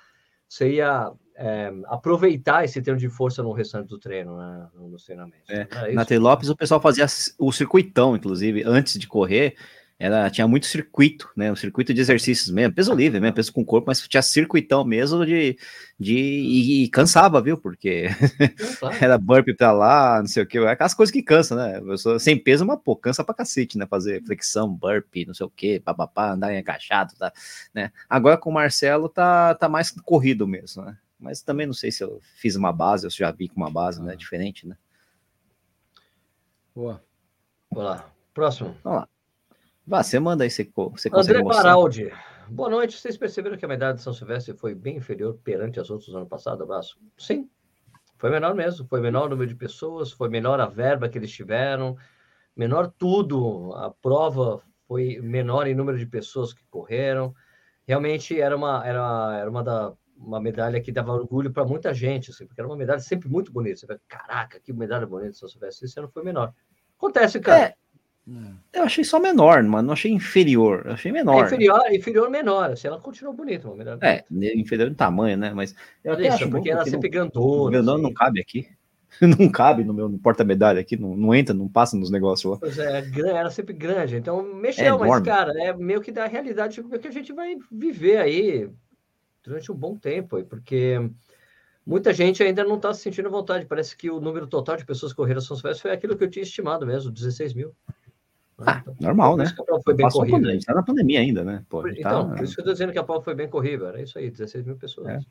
você 0.47 0.73
ia 0.73 1.11
é, 1.35 1.71
aproveitar 1.85 2.63
esse 2.63 2.81
treino 2.81 2.99
de 2.99 3.09
força 3.09 3.43
no 3.43 3.51
restante 3.51 3.89
do 3.89 3.99
treino, 3.99 4.37
né, 4.37 4.67
nos 4.75 5.03
treinamentos. 5.05 5.49
É. 5.49 5.67
Na 5.93 6.05
Lopes 6.19 6.49
o 6.49 6.55
pessoal 6.55 6.81
fazia 6.81 7.05
o 7.37 7.51
circuitão, 7.51 8.15
inclusive, 8.15 8.63
antes 8.65 8.97
de 8.97 9.07
correr, 9.07 9.55
era, 9.99 10.29
tinha 10.29 10.47
muito 10.47 10.67
circuito, 10.67 11.27
né? 11.35 11.51
Um 11.51 11.55
circuito 11.55 11.91
de 11.91 11.99
exercícios 11.99 12.51
mesmo, 12.51 12.75
peso 12.75 12.93
livre 12.93 13.19
mesmo, 13.19 13.35
peso 13.35 13.51
com 13.51 13.65
corpo, 13.65 13.87
mas 13.87 13.99
tinha 14.07 14.21
circuitão 14.21 14.85
mesmo 14.85 15.25
de. 15.25 15.57
de 15.99 16.15
e, 16.15 16.83
e 16.83 16.89
cansava, 16.89 17.41
viu? 17.41 17.57
Porque 17.57 18.05
era 19.01 19.17
burp 19.17 19.47
pra 19.57 19.71
lá, 19.71 20.19
não 20.19 20.27
sei 20.27 20.43
o 20.43 20.45
que, 20.45 20.59
aquelas 20.59 20.93
coisas 20.93 21.11
que 21.11 21.23
cansam, 21.23 21.57
né? 21.57 21.81
Sou, 21.97 22.19
sem 22.19 22.37
peso, 22.37 22.63
mas 22.63 22.79
pô, 22.83 22.95
cansa 22.95 23.23
pra 23.23 23.33
cacete, 23.33 23.75
né? 23.75 23.87
Fazer 23.87 24.23
flexão, 24.23 24.71
burp, 24.71 25.15
não 25.25 25.33
sei 25.33 25.47
o 25.47 25.49
que, 25.49 25.79
papapá, 25.79 26.33
andar 26.33 26.55
agachado, 26.55 27.15
tá? 27.17 27.33
Né? 27.73 27.91
Agora 28.07 28.37
com 28.37 28.51
o 28.51 28.53
Marcelo 28.53 29.09
tá, 29.09 29.55
tá 29.55 29.67
mais 29.67 29.89
corrido 29.89 30.47
mesmo, 30.47 30.83
né? 30.83 30.95
Mas 31.19 31.41
também 31.41 31.65
não 31.65 31.73
sei 31.73 31.91
se 31.91 32.03
eu 32.03 32.21
fiz 32.35 32.55
uma 32.55 32.71
base, 32.71 33.07
ou 33.07 33.09
se 33.09 33.17
já 33.17 33.31
vi 33.31 33.47
com 33.47 33.59
uma 33.59 33.71
base, 33.71 33.99
né? 33.99 34.15
Diferente, 34.15 34.67
né? 34.67 34.77
Boa. 36.75 37.03
Vamos 37.71 37.89
lá. 37.89 38.11
Próximo. 38.35 38.77
Vamos 38.83 38.99
lá. 38.99 39.09
Vá, 39.87 40.03
você 40.03 40.19
manda 40.19 40.43
aí, 40.43 40.51
você, 40.51 40.69
você 40.75 41.09
André 41.09 41.41
Baraldi. 41.41 42.11
Boa 42.49 42.69
noite. 42.69 42.99
Vocês 42.99 43.15
perceberam 43.15 43.55
que 43.55 43.63
a 43.63 43.69
medalha 43.69 43.93
de 43.93 44.01
São 44.01 44.11
Silvestre 44.11 44.53
foi 44.53 44.75
bem 44.75 44.97
inferior 44.97 45.39
perante 45.41 45.79
as 45.79 45.89
outras 45.89 46.09
do 46.09 46.17
ano 46.17 46.27
passado? 46.27 46.61
Abraço. 46.61 46.99
Sim, 47.17 47.49
foi 48.17 48.29
menor 48.29 48.53
mesmo. 48.53 48.85
Foi 48.85 48.99
menor 48.99 49.27
o 49.27 49.29
número 49.29 49.47
de 49.47 49.55
pessoas, 49.55 50.11
foi 50.11 50.27
menor 50.27 50.59
a 50.59 50.65
verba 50.65 51.07
que 51.07 51.17
eles 51.17 51.31
tiveram, 51.31 51.95
menor 52.53 52.91
tudo. 52.97 53.71
A 53.75 53.89
prova 53.89 54.61
foi 54.89 55.21
menor 55.21 55.67
em 55.67 55.73
número 55.73 55.97
de 55.97 56.05
pessoas 56.05 56.51
que 56.51 56.65
correram. 56.69 57.33
Realmente 57.87 58.37
era 58.41 58.57
uma, 58.57 58.85
era, 58.85 59.37
era 59.39 59.49
uma, 59.49 59.63
da, 59.63 59.93
uma 60.17 60.41
medalha 60.41 60.81
que 60.81 60.91
dava 60.91 61.13
orgulho 61.13 61.53
para 61.53 61.63
muita 61.63 61.93
gente, 61.93 62.31
assim, 62.31 62.45
porque 62.45 62.59
era 62.59 62.67
uma 62.67 62.75
medalha 62.75 62.99
sempre 62.99 63.29
muito 63.29 63.53
bonita. 63.53 63.77
Você 63.77 63.87
vê, 63.87 63.97
caraca, 64.05 64.59
que 64.59 64.73
medalha 64.73 65.07
bonita 65.07 65.31
de 65.31 65.37
São 65.37 65.47
Silvestre. 65.47 65.85
Esse 65.85 65.97
ano 65.97 66.09
foi 66.09 66.25
menor. 66.25 66.53
Acontece, 66.97 67.39
cara. 67.39 67.67
É. 67.67 67.86
Eu 68.73 68.83
achei 68.83 69.03
só 69.03 69.19
menor, 69.19 69.63
mano. 69.63 69.87
Não 69.87 69.93
achei 69.93 70.11
inferior. 70.11 70.83
Eu 70.85 70.93
achei 70.93 71.11
menor. 71.11 71.43
É 71.43 71.45
inferior, 71.45 71.81
inferior 71.93 72.29
menor. 72.29 72.71
Assim, 72.71 72.87
ela 72.87 72.99
continuou 72.99 73.33
bonita. 73.33 73.69
É, 74.01 74.25
inferior 74.31 74.89
em 74.89 74.93
tamanho, 74.93 75.37
né? 75.37 75.53
Mas 75.53 75.73
eu 76.03 76.13
acho 76.13 76.49
porque 76.49 76.69
ela 76.69 76.85
sempre 76.85 77.09
grandona. 77.09 77.71
Meu 77.71 77.83
nome 77.83 77.99
assim. 77.99 78.03
não 78.03 78.13
cabe 78.13 78.41
aqui. 78.41 78.67
Não 79.39 79.49
cabe 79.49 79.85
no 79.85 79.93
meu 79.93 80.19
porta-medalha 80.21 80.81
aqui, 80.81 80.97
não, 80.97 81.15
não 81.15 81.33
entra, 81.33 81.55
não 81.55 81.67
passa 81.67 81.95
nos 81.95 82.11
negócios 82.11 82.51
lá. 82.51 82.57
Pois 82.59 82.77
é, 82.77 83.03
era 83.33 83.49
sempre 83.49 83.73
grande. 83.73 84.17
Então, 84.17 84.43
mexeu, 84.43 84.95
é 84.95 85.07
mas, 85.07 85.23
cara, 85.23 85.53
é 85.63 85.73
meio 85.73 86.01
que 86.01 86.11
da 86.11 86.27
realidade 86.27 86.83
que 86.83 87.07
a 87.07 87.11
gente 87.11 87.31
vai 87.33 87.55
viver 87.71 88.17
aí 88.17 88.69
durante 89.41 89.71
um 89.71 89.75
bom 89.75 89.95
tempo, 89.95 90.43
porque 90.43 90.99
muita 91.85 92.13
gente 92.13 92.43
ainda 92.43 92.63
não 92.65 92.75
está 92.75 92.93
se 92.93 93.01
sentindo 93.01 93.29
vontade. 93.29 93.65
Parece 93.65 93.95
que 93.95 94.11
o 94.11 94.19
número 94.19 94.45
total 94.45 94.75
de 94.75 94.85
pessoas 94.85 95.13
que 95.13 95.17
correram 95.17 95.41
São 95.41 95.55
Silvestre 95.55 95.83
foi 95.83 95.91
aquilo 95.91 96.15
que 96.15 96.25
eu 96.25 96.29
tinha 96.29 96.43
estimado 96.43 96.85
mesmo, 96.85 97.09
16 97.09 97.53
mil. 97.53 97.73
Ah, 98.59 98.79
então, 98.81 98.95
normal, 98.99 99.37
né? 99.37 99.45
Foi 99.83 99.93
bem 99.93 100.09
corrida. 100.09 100.55
Está 100.55 100.73
na 100.73 100.83
pandemia 100.83 101.19
ainda, 101.19 101.43
né? 101.43 101.63
Pô, 101.69 101.87
então, 101.87 102.29
tá... 102.29 102.35
por 102.35 102.43
isso 102.43 102.55
que 102.55 102.61
eu 102.61 102.63
estou 102.63 102.73
dizendo 102.73 102.91
que 102.91 102.97
a 102.97 103.03
prova 103.03 103.23
foi 103.23 103.35
bem 103.35 103.47
corrida. 103.47 103.87
Era 103.87 104.01
isso 104.01 104.17
aí, 104.17 104.31
16 104.31 104.65
mil 104.65 104.75
pessoas. 104.75 105.23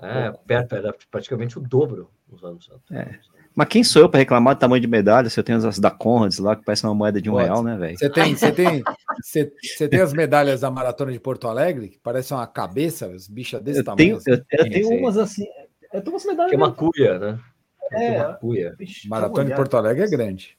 É, 0.00 0.26
é 0.26 0.32
perto, 0.46 0.74
era 0.74 0.94
praticamente 1.10 1.58
o 1.58 1.60
dobro 1.60 2.10
nos 2.30 2.42
anos. 2.42 2.70
É. 2.90 3.18
Mas 3.54 3.68
quem 3.68 3.84
sou 3.84 4.02
eu 4.02 4.08
para 4.08 4.20
reclamar 4.20 4.54
do 4.54 4.58
tamanho 4.58 4.80
de 4.80 4.86
medalha 4.86 5.28
se 5.28 5.38
eu 5.38 5.44
tenho 5.44 5.58
as 5.66 5.78
da 5.78 5.90
Conrads 5.90 6.38
lá, 6.38 6.56
que 6.56 6.64
parece 6.64 6.84
uma 6.84 6.94
moeda 6.94 7.20
de 7.20 7.28
um 7.28 7.34
Pode. 7.34 7.44
real, 7.44 7.62
né, 7.62 7.76
velho? 7.76 7.98
Você 7.98 8.08
tem, 8.08 8.34
você 8.34 8.50
tem, 8.50 8.82
você, 9.22 9.52
você 9.62 9.88
tem 9.88 10.00
as 10.00 10.14
medalhas 10.14 10.62
da 10.62 10.70
Maratona 10.70 11.12
de 11.12 11.20
Porto 11.20 11.46
Alegre, 11.46 11.90
que 11.90 11.98
parecem 11.98 12.34
uma 12.34 12.46
cabeça, 12.46 13.06
as 13.06 13.28
bichas 13.28 13.62
desse 13.62 13.80
eu 13.80 13.84
tamanho. 13.84 13.96
Tenho, 13.96 14.16
assim. 14.16 14.30
eu, 14.30 14.58
eu 14.58 14.70
tenho 14.70 14.98
umas 14.98 15.18
assim. 15.18 15.46
Eu 15.92 16.00
tenho 16.00 16.14
umas 16.14 16.24
medalhas. 16.24 16.50
Que 16.50 16.56
é 16.56 16.58
uma 16.58 16.72
cuia, 16.72 17.18
né? 17.18 17.40
É, 17.92 18.22
uma 18.22 18.34
cuia. 18.34 18.74
Maratona 19.06 19.50
de 19.50 19.54
Porto 19.54 19.76
Alegre 19.76 20.04
é 20.04 20.08
grande. 20.08 20.56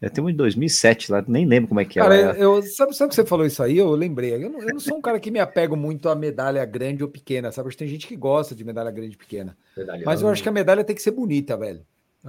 Eu 0.00 0.10
tenho 0.10 0.28
um 0.28 0.30
de 0.30 0.36
2007 0.36 1.10
lá, 1.10 1.24
nem 1.26 1.44
lembro 1.44 1.68
como 1.68 1.80
é 1.80 1.84
que 1.84 1.98
é. 1.98 2.02
Cara, 2.02 2.16
eu, 2.38 2.62
sabe, 2.62 2.94
sabe 2.94 3.08
que 3.08 3.16
você 3.16 3.26
falou 3.26 3.44
isso 3.44 3.60
aí? 3.62 3.78
Eu 3.78 3.90
lembrei. 3.90 4.32
Eu 4.32 4.48
não, 4.48 4.60
eu 4.60 4.74
não, 4.74 4.80
sou 4.80 4.96
um 4.96 5.00
cara 5.00 5.18
que 5.18 5.30
me 5.30 5.40
apego 5.40 5.76
muito 5.76 6.08
a 6.08 6.14
medalha 6.14 6.64
grande 6.64 7.02
ou 7.02 7.08
pequena, 7.08 7.50
sabe? 7.50 7.74
Tem 7.76 7.88
gente 7.88 8.06
que 8.06 8.14
gosta 8.14 8.54
de 8.54 8.64
medalha 8.64 8.92
grande 8.92 9.14
e 9.14 9.18
pequena. 9.18 9.56
Medalha 9.76 10.02
mas 10.06 10.22
eu 10.22 10.28
acho 10.28 10.42
que 10.42 10.48
a 10.48 10.52
medalha 10.52 10.84
tem 10.84 10.94
que 10.94 11.02
ser 11.02 11.10
bonita, 11.10 11.56
velho. 11.56 11.84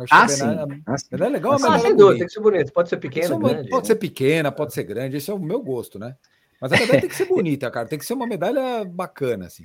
ah, 0.10 0.28
sim. 0.28 0.48
Medalha, 0.48 0.82
ah, 0.88 0.96
medalha 1.12 1.30
é 1.30 1.34
legal, 1.34 1.52
a 1.54 1.56
medalha 1.60 1.78
ah, 1.78 2.16
tem 2.16 2.26
que 2.26 2.34
ser 2.34 2.40
bonita. 2.40 2.72
Pode 2.72 2.90
ser 2.90 2.98
pequena, 2.98 3.38
grande. 3.38 3.70
Pode 3.70 3.88
ser 3.88 3.96
pequena, 3.96 4.52
pode 4.52 4.74
ser 4.74 4.84
grande. 4.84 5.18
Esse 5.18 5.30
é 5.30 5.34
o 5.34 5.40
meu 5.40 5.62
gosto, 5.62 6.00
né? 6.00 6.16
Mas 6.60 6.74
a 6.74 6.76
medalha 6.76 7.02
tem 7.02 7.10
que 7.10 7.16
ser 7.16 7.26
bonita, 7.26 7.70
cara. 7.70 7.88
Tem 7.88 8.00
que 8.00 8.06
ser 8.06 8.14
uma 8.14 8.26
medalha 8.26 8.84
bacana, 8.84 9.46
assim. 9.46 9.64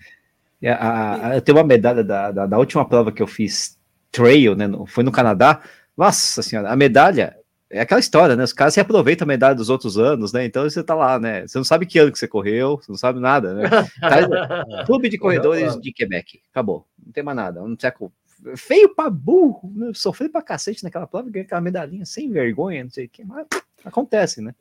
É, 0.60 0.72
a, 0.72 1.28
a, 1.28 1.36
eu 1.36 1.40
tenho 1.40 1.56
uma 1.56 1.64
medalha 1.64 2.04
da, 2.04 2.30
da, 2.30 2.46
da 2.46 2.58
última 2.58 2.86
prova 2.86 3.10
que 3.10 3.22
eu 3.22 3.26
fiz 3.26 3.78
trail, 4.12 4.54
né? 4.54 4.66
Foi 4.88 5.02
no 5.02 5.10
Canadá. 5.10 5.62
Nossa 5.96 6.42
senhora, 6.42 6.70
a 6.70 6.76
medalha 6.76 7.34
é 7.70 7.80
aquela 7.80 8.00
história, 8.00 8.36
né? 8.36 8.44
Os 8.44 8.52
caras 8.52 8.74
se 8.74 8.80
aproveitam 8.80 9.24
a 9.24 9.28
medalha 9.28 9.54
dos 9.54 9.70
outros 9.70 9.98
anos, 9.98 10.32
né? 10.32 10.44
Então 10.44 10.62
você 10.64 10.82
tá 10.82 10.94
lá, 10.94 11.18
né? 11.18 11.46
Você 11.46 11.58
não 11.58 11.64
sabe 11.64 11.86
que 11.86 11.98
ano 11.98 12.12
que 12.12 12.18
você 12.18 12.28
correu, 12.28 12.76
você 12.76 12.90
não 12.90 12.98
sabe 12.98 13.20
nada, 13.20 13.54
né? 13.54 13.64
Tá, 14.00 14.84
Clube 14.84 15.08
de 15.08 15.18
Corredores 15.18 15.80
de 15.80 15.92
Quebec. 15.92 16.40
Acabou. 16.50 16.86
Não 17.04 17.12
tem 17.12 17.24
mais 17.24 17.36
nada. 17.36 17.62
Um 17.62 17.76
século 17.78 18.12
feio 18.56 18.94
pra 18.94 19.08
burro, 19.08 19.72
né? 19.74 19.92
sofri 19.94 20.28
pra 20.28 20.42
cacete 20.42 20.84
naquela 20.84 21.06
prova, 21.06 21.30
ganhei 21.30 21.46
aquela 21.46 21.60
medalhinha 21.60 22.04
sem 22.04 22.30
vergonha, 22.30 22.84
não 22.84 22.90
sei 22.90 23.06
o 23.06 23.08
que, 23.08 23.24
mas 23.24 23.46
acontece, 23.84 24.40
né? 24.42 24.54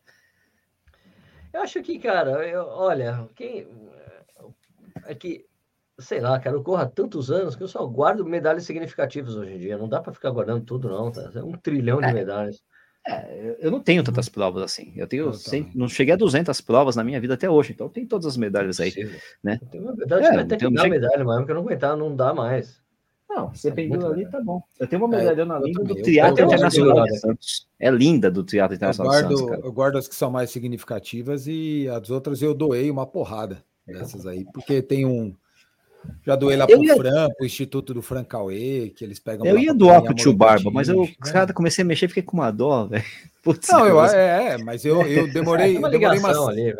Eu 1.51 1.61
acho 1.61 1.81
que, 1.83 1.99
cara, 1.99 2.47
eu, 2.47 2.65
olha, 2.65 3.29
quem. 3.35 3.67
É 5.05 5.13
que, 5.13 5.45
sei 5.99 6.19
lá, 6.19 6.39
cara, 6.39 6.55
eu 6.55 6.63
corro 6.63 6.81
há 6.81 6.85
tantos 6.87 7.29
anos 7.29 7.55
que 7.55 7.61
eu 7.61 7.67
só 7.67 7.85
guardo 7.85 8.25
medalhas 8.25 8.63
significativas 8.63 9.35
hoje 9.35 9.53
em 9.53 9.59
dia. 9.59 9.77
Não 9.77 9.87
dá 9.87 10.01
para 10.01 10.13
ficar 10.13 10.31
guardando 10.31 10.63
tudo, 10.63 10.89
não, 10.89 11.11
tá? 11.11 11.29
É 11.35 11.43
um 11.43 11.51
trilhão 11.51 11.99
de 11.99 12.07
é. 12.07 12.13
medalhas. 12.13 12.63
É, 13.05 13.57
eu 13.59 13.69
não 13.69 13.81
tenho 13.81 14.03
tantas 14.03 14.29
provas 14.29 14.63
assim. 14.63 14.93
Eu 14.95 15.05
tenho, 15.05 15.33
sem, 15.33 15.69
não 15.75 15.89
cheguei 15.89 16.13
a 16.13 16.17
200 16.17 16.61
provas 16.61 16.95
na 16.95 17.03
minha 17.03 17.19
vida 17.19 17.33
até 17.33 17.49
hoje, 17.49 17.73
então 17.73 17.89
tem 17.89 18.05
todas 18.05 18.25
as 18.25 18.37
medalhas 18.37 18.79
aí, 18.79 18.93
né? 19.43 19.59
Tem 19.69 19.81
uma 19.81 19.93
medalha, 19.93 20.25
é, 20.25 20.39
até 20.39 20.55
que 20.55 20.69
dar 20.69 20.89
medalha, 20.89 21.23
mas 21.25 21.45
que 21.45 21.51
eu 21.51 21.55
não 21.55 21.61
aguentar, 21.63 21.97
não 21.97 22.15
dá 22.15 22.33
mais. 22.33 22.81
Não, 23.29 23.49
você 23.49 23.71
pegou 23.71 24.11
ali, 24.11 24.29
tá 24.29 24.39
bom. 24.39 24.61
Eu 24.79 24.87
tenho 24.87 25.01
uma 25.01 25.07
medalha 25.07 25.41
é, 25.41 25.59
linda 25.65 25.83
do 25.83 25.95
Triatlo 25.95 26.45
Internacional 26.45 27.03
de 27.03 27.19
Santos. 27.19 27.67
É 27.79 27.89
linda 27.89 28.31
do 28.31 28.43
Triatlo 28.43 28.75
Internacional 28.75 29.13
eu 29.13 29.19
guardo, 29.19 29.37
Santos, 29.37 29.49
cara. 29.49 29.61
Eu 29.65 29.73
guardo 29.73 29.97
as 29.97 30.07
que 30.07 30.15
são 30.15 30.31
mais 30.31 30.51
significativas 30.51 31.47
e 31.47 31.89
as 31.89 32.09
outras 32.09 32.41
eu 32.41 32.53
doei 32.53 32.89
uma 32.89 33.05
porrada 33.05 33.63
dessas 33.85 34.25
aí, 34.25 34.45
porque 34.53 34.81
tem 34.81 35.05
um 35.05 35.35
já 36.25 36.35
doei 36.35 36.55
lá 36.55 36.65
pro 36.65 36.83
ia... 36.83 36.95
Fran, 36.95 37.29
pro 37.37 37.45
Instituto 37.45 37.93
do 37.93 38.01
Fran 38.01 38.23
Cauê, 38.23 38.91
que 38.95 39.03
eles 39.03 39.19
pegam. 39.19 39.45
Eu 39.45 39.57
ia 39.57 39.73
doar 39.73 40.01
pro 40.01 40.13
tio 40.13 40.33
Barba, 40.33 40.71
mas 40.71 40.87
eu 40.87 41.01
né? 41.03 41.47
comecei 41.53 41.83
a 41.83 41.85
mexer 41.85 42.05
e 42.05 42.07
fiquei 42.09 42.23
com 42.23 42.37
uma 42.37 42.51
dó, 42.51 42.85
velho. 42.87 43.03
Não, 43.69 43.85
eu, 43.85 44.05
é, 44.05 44.53
é, 44.53 44.57
mas 44.57 44.85
eu, 44.85 45.01
eu 45.01 45.31
demorei. 45.31 45.75
eu, 45.75 45.89
demorei 45.89 46.19
umas, 46.19 46.37
ali, 46.47 46.73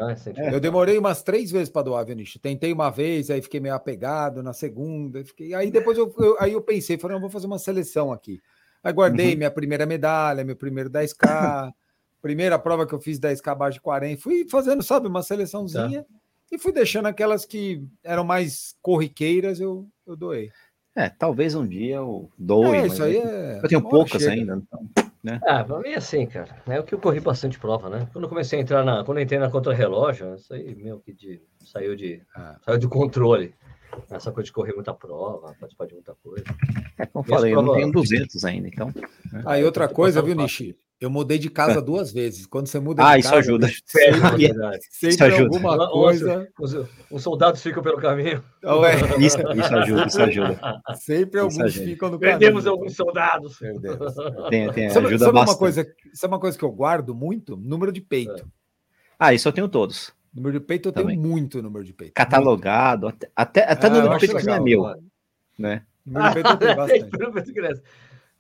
eu 0.54 0.60
demorei 0.62 0.98
umas 0.98 1.22
três 1.22 1.52
vezes 1.52 1.68
para 1.68 1.82
doar, 1.82 2.06
Vinícius. 2.06 2.42
Tentei 2.42 2.72
uma 2.72 2.90
vez, 2.90 3.30
aí 3.30 3.42
fiquei 3.42 3.60
meio 3.60 3.76
apegado, 3.76 4.42
na 4.42 4.54
segunda, 4.54 5.26
fiquei, 5.26 5.54
aí 5.54 5.70
depois 5.70 5.98
eu, 5.98 6.14
eu, 6.18 6.38
aí 6.40 6.54
eu 6.54 6.62
pensei, 6.62 6.98
falei, 6.98 7.16
não, 7.16 7.22
vou 7.22 7.30
fazer 7.30 7.48
uma 7.48 7.60
seleção 7.60 8.14
aqui. 8.14 8.40
Aí 8.82 8.94
guardei 8.94 9.32
uhum. 9.32 9.38
minha 9.38 9.52
primeira 9.52 9.86
medalha, 9.86 10.46
meu 10.46 10.56
primeiro 10.56 10.90
10K, 10.90 11.70
primeira 12.22 12.58
prova 12.58 12.88
que 12.88 12.94
eu 12.94 13.02
fiz 13.02 13.20
10K 13.20 13.52
abaixo 13.52 13.76
de 13.80 13.82
40, 13.82 14.22
fui 14.22 14.48
fazendo, 14.50 14.82
sabe, 14.82 15.10
uma 15.10 15.22
seleçãozinha. 15.22 16.04
Tá 16.04 16.23
e 16.56 16.60
fui 16.60 16.72
deixando 16.72 17.08
aquelas 17.08 17.46
que 17.46 17.84
eram 18.04 18.24
mais 18.24 18.76
corriqueiras, 18.82 19.60
eu, 19.60 19.88
eu 20.06 20.16
doei. 20.16 20.52
É, 20.96 21.10
talvez 21.10 21.56
um 21.56 21.68
dia 21.68 21.96
eu 21.96 22.30
doe. 22.38 22.78
É, 22.78 22.88
isso 22.88 23.04
aí 23.04 23.18
é... 23.18 23.60
Eu 23.64 23.68
tenho 23.68 23.82
poucas 23.82 24.22
chega. 24.22 24.34
ainda, 24.34 24.56
então. 24.56 25.04
Né? 25.24 25.40
Ah, 25.46 25.64
pra 25.64 25.80
mim 25.80 25.90
é 25.90 25.96
assim, 25.96 26.26
cara. 26.26 26.62
É 26.68 26.80
o 26.80 26.84
que 26.84 26.94
eu 26.94 27.00
corri 27.00 27.22
bastante 27.22 27.58
prova, 27.58 27.90
né? 27.90 28.10
Quando 28.12 28.26
eu 28.26 28.30
comecei 28.30 28.60
a 28.60 28.62
entrar 28.62 28.84
na. 28.84 29.06
Quando 29.06 29.20
eu 29.20 29.24
entrei 29.24 29.40
na 29.40 29.50
contra-relógio, 29.50 30.36
isso 30.36 30.54
aí 30.54 30.76
meio 30.76 31.00
que 31.00 31.14
de, 31.14 31.42
saiu 31.64 31.96
de. 31.96 32.22
Ah. 32.36 32.58
Saiu 32.66 32.78
de 32.78 32.90
controle. 32.90 33.56
Essa 34.10 34.32
coisa 34.32 34.46
de 34.46 34.52
correr 34.52 34.74
muita 34.74 34.94
prova, 34.94 35.56
participar 35.60 35.88
de 35.88 35.94
muita 35.94 36.16
coisa. 36.24 36.46
É, 36.98 37.06
como 37.06 37.26
eu 37.26 37.30
falei, 37.30 37.54
eu 37.54 37.62
não 37.62 37.74
tenho 37.74 37.92
200 37.92 38.44
ainda, 38.46 38.68
então. 38.68 38.88
Né? 39.32 39.44
Aí 39.46 39.62
ah, 39.62 39.66
outra 39.66 39.88
coisa, 39.88 40.22
viu, 40.22 40.36
Nishi? 40.36 40.76
Eu 41.00 41.10
mudei 41.10 41.38
de 41.38 41.50
casa 41.50 41.82
duas 41.82 42.12
vezes. 42.14 42.46
Quando 42.46 42.68
você 42.68 42.80
muda 42.80 43.06
ah, 43.06 43.14
de 43.14 43.22
isso 43.22 43.30
casa, 43.30 43.40
ajuda. 43.40 43.68
Sempre, 43.86 44.46
é 44.46 44.80
sempre 44.90 45.10
isso 45.10 45.24
ajuda. 45.24 45.44
alguma 45.44 45.90
coisa. 45.90 46.48
Os, 46.60 46.74
os, 47.12 47.24
soldados 47.24 47.62
ficam 47.62 47.84
pelo 47.84 47.98
caminho. 47.98 48.44
Não, 48.62 48.86
é. 48.86 48.96
isso, 49.20 49.38
isso 49.38 49.76
ajuda, 49.76 50.06
isso 50.08 50.22
ajuda. 50.22 50.82
Sempre 50.96 51.40
isso 51.40 51.46
alguns 51.46 51.60
ajuda. 51.60 51.86
ficam 51.86 52.10
no 52.10 52.20
caminho. 52.20 52.40
Perdemos 52.40 52.68
alguns 52.68 52.96
soldados. 52.96 53.60
Tem, 54.50 54.72
tem, 54.72 54.90
sabe, 54.90 55.08
ajuda 55.08 55.26
sabe 55.26 55.38
uma 55.38 55.58
coisa, 55.58 55.88
sabe 56.14 56.34
uma 56.34 56.40
coisa 56.40 56.58
que 56.58 56.64
eu 56.64 56.72
guardo 56.72 57.14
muito? 57.14 57.58
Número 57.58 57.92
de 57.92 58.00
peito. 58.00 58.48
Ah, 59.20 59.34
isso 59.34 59.48
eu 59.48 59.54
tenho 59.54 59.68
todos. 59.68 60.14
Número 60.34 60.60
de 60.60 60.66
peito 60.66 60.90
eu 60.90 60.94
Também. 60.94 61.16
tenho 61.16 61.30
muito 61.30 61.62
número 61.62 61.86
de 61.86 61.94
peito. 61.94 62.14
Catalogado, 62.14 63.08
até, 63.08 63.30
até, 63.36 63.64
até 63.72 63.88
ah, 63.88 63.90
número 63.90 64.14
de 64.14 64.20
peito 64.20 64.36
que 64.38 64.46
não 64.46 64.54
é 64.54 64.60
meu. 64.60 64.96
Né? 65.58 65.84
Número 66.06 66.28
de 66.30 66.34
peito 66.34 66.50
eu 66.50 66.58
tenho 66.58 66.76
bastante. 67.34 67.84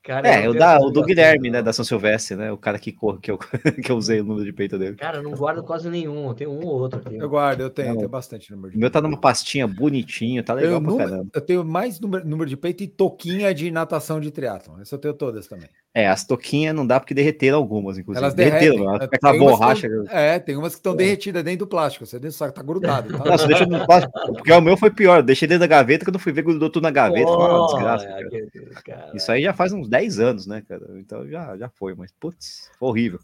Cara, 0.03 0.27
é, 0.27 0.49
o, 0.49 0.53
da, 0.53 0.79
o 0.79 0.91
do 0.91 1.01
Guilherme, 1.01 1.49
né, 1.49 1.61
da 1.61 1.71
São 1.71 1.85
Silvestre, 1.85 2.35
né? 2.35 2.51
O 2.51 2.57
cara 2.57 2.77
que, 2.77 2.91
que, 2.91 3.31
eu, 3.31 3.37
que 3.81 3.89
eu 3.89 3.95
usei 3.95 4.19
o 4.19 4.23
número 4.25 4.43
de 4.43 4.51
peito 4.51 4.77
dele. 4.77 4.97
Cara, 4.97 5.19
eu 5.19 5.23
não 5.23 5.31
guardo 5.31 5.63
quase 5.63 5.89
nenhum, 5.89 6.27
eu 6.27 6.33
tenho 6.33 6.51
um 6.51 6.65
ou 6.65 6.81
outro 6.81 6.99
aqui. 6.99 7.15
Eu 7.15 7.29
guardo, 7.29 7.61
eu 7.61 7.69
tenho, 7.69 7.93
eu 7.93 7.95
tenho 7.95 8.09
bastante 8.09 8.51
número 8.51 8.71
de 8.71 8.77
O 8.77 8.79
meu 8.81 8.91
tá 8.91 8.99
numa 8.99 9.17
pastinha 9.17 9.65
bonitinho, 9.65 10.43
tá 10.43 10.53
legal 10.53 10.73
eu, 10.73 10.81
pra 10.81 10.91
número, 10.91 11.09
caramba. 11.09 11.29
Eu 11.33 11.39
tenho 11.39 11.63
mais 11.63 12.01
número, 12.01 12.27
número 12.27 12.49
de 12.49 12.57
peito 12.57 12.83
e 12.83 12.87
toquinha 12.87 13.53
de 13.53 13.71
natação 13.71 14.19
de 14.19 14.29
triatlon. 14.29 14.81
Essa 14.81 14.95
eu 14.95 14.99
tenho 14.99 15.13
todas 15.13 15.47
também. 15.47 15.69
É, 15.95 16.07
as 16.07 16.25
toquinhas 16.25 16.73
não 16.73 16.87
dá 16.87 16.99
porque 16.99 17.13
derreteram 17.13 17.59
algumas, 17.59 17.99
inclusive. 17.99 18.23
Elas 18.23 18.33
derreteram, 18.33 18.89
elas 18.89 19.03
aquela 19.03 19.37
borracha. 19.37 19.87
Tão, 19.87 20.07
é, 20.09 20.39
tem 20.39 20.57
umas 20.57 20.73
que 20.73 20.79
estão 20.79 20.93
é. 20.93 20.95
derretidas 20.95 21.43
dentro 21.43 21.67
do 21.67 21.69
plástico. 21.69 22.03
Você 22.03 22.15
dentro 22.15 22.29
do 22.29 22.33
saco 22.33 22.51
tá 22.51 22.63
grudado. 22.63 23.15
Tá? 23.15 23.23
Nossa, 23.23 23.45
deixa 23.45 23.67
no 23.67 23.85
plástico. 23.85 24.11
Porque 24.33 24.51
o 24.51 24.59
meu 24.61 24.75
foi 24.75 24.89
pior. 24.89 25.17
Eu 25.17 25.23
deixei 25.23 25.47
dentro 25.47 25.59
da 25.59 25.67
gaveta, 25.67 26.03
quando 26.03 26.17
fui 26.17 26.31
ver 26.31 26.41
grudou 26.41 26.71
tudo 26.71 26.81
na 26.81 26.89
gaveta. 26.89 27.29
Oh, 27.29 27.37
uma 27.37 27.67
desgraça. 27.67 28.07
É, 28.07 29.15
Isso 29.15 29.31
aí 29.31 29.43
já 29.43 29.53
faz 29.53 29.71
uns 29.71 29.87
10 29.87 30.19
anos, 30.19 30.47
né, 30.47 30.63
cara? 30.67 30.83
Então 30.97 31.27
já, 31.27 31.55
já 31.57 31.69
foi, 31.69 31.93
mas 31.93 32.11
putz, 32.11 32.71
foi 32.79 32.89
horrível. 32.89 33.19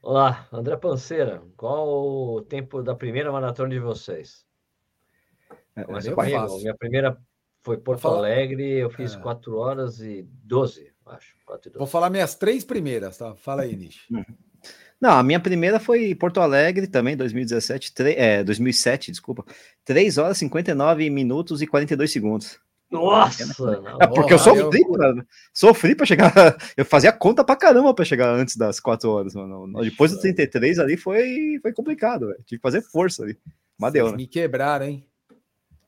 Olá, 0.00 0.48
André 0.50 0.76
Panceira, 0.76 1.42
qual 1.54 1.86
o 1.86 2.40
tempo 2.40 2.82
da 2.82 2.94
primeira 2.94 3.30
maratona 3.30 3.68
de 3.68 3.78
vocês? 3.78 4.46
É, 5.76 5.84
mas 5.86 6.06
eu 6.06 6.16
minha 6.16 6.74
primeira 6.74 7.18
foi 7.62 7.76
Porto 7.76 8.08
Alegre, 8.08 8.78
eu 8.78 8.88
fiz 8.88 9.14
é. 9.14 9.18
4 9.18 9.54
horas 9.58 10.00
e 10.00 10.22
12 10.44 10.95
acho. 11.06 11.34
Vou 11.76 11.86
falar 11.86 12.10
minhas 12.10 12.34
três 12.34 12.64
primeiras, 12.64 13.18
tá? 13.18 13.34
Fala 13.36 13.62
aí, 13.62 13.76
Nish. 13.76 14.06
Não, 15.00 15.10
a 15.10 15.22
minha 15.22 15.38
primeira 15.38 15.78
foi 15.78 16.14
Porto 16.14 16.40
Alegre 16.40 16.86
também, 16.86 17.16
2017, 17.16 17.92
3, 17.92 18.16
é, 18.16 18.42
2007, 18.42 19.10
desculpa. 19.10 19.44
3 19.84 20.16
horas 20.16 20.38
59 20.38 21.10
minutos 21.10 21.60
e 21.60 21.66
42 21.66 22.10
segundos. 22.10 22.58
Nossa! 22.90 23.44
É 24.00 24.06
porque 24.06 24.32
eu 24.32 24.38
sofri, 24.38 24.80
eu... 24.80 24.92
Pra, 24.92 25.14
sofri 25.52 25.94
para 25.94 26.06
chegar. 26.06 26.32
Eu 26.76 26.84
fazia 26.84 27.12
conta 27.12 27.44
pra 27.44 27.56
caramba 27.56 27.92
para 27.92 28.04
chegar 28.04 28.32
antes 28.32 28.56
das 28.56 28.80
4 28.80 29.10
horas, 29.10 29.34
mano. 29.34 29.70
Depois 29.82 30.12
do 30.12 30.20
33 30.20 30.78
ali 30.78 30.96
foi, 30.96 31.58
foi 31.60 31.72
complicado, 31.72 32.28
velho. 32.28 32.42
Tive 32.46 32.58
que 32.58 32.62
fazer 32.62 32.80
força 32.82 33.22
ali. 33.22 33.36
Mas 33.78 33.92
deu, 33.92 34.10
né? 34.10 34.16
Me 34.16 34.26
quebraram, 34.26 34.86
hein? 34.86 35.06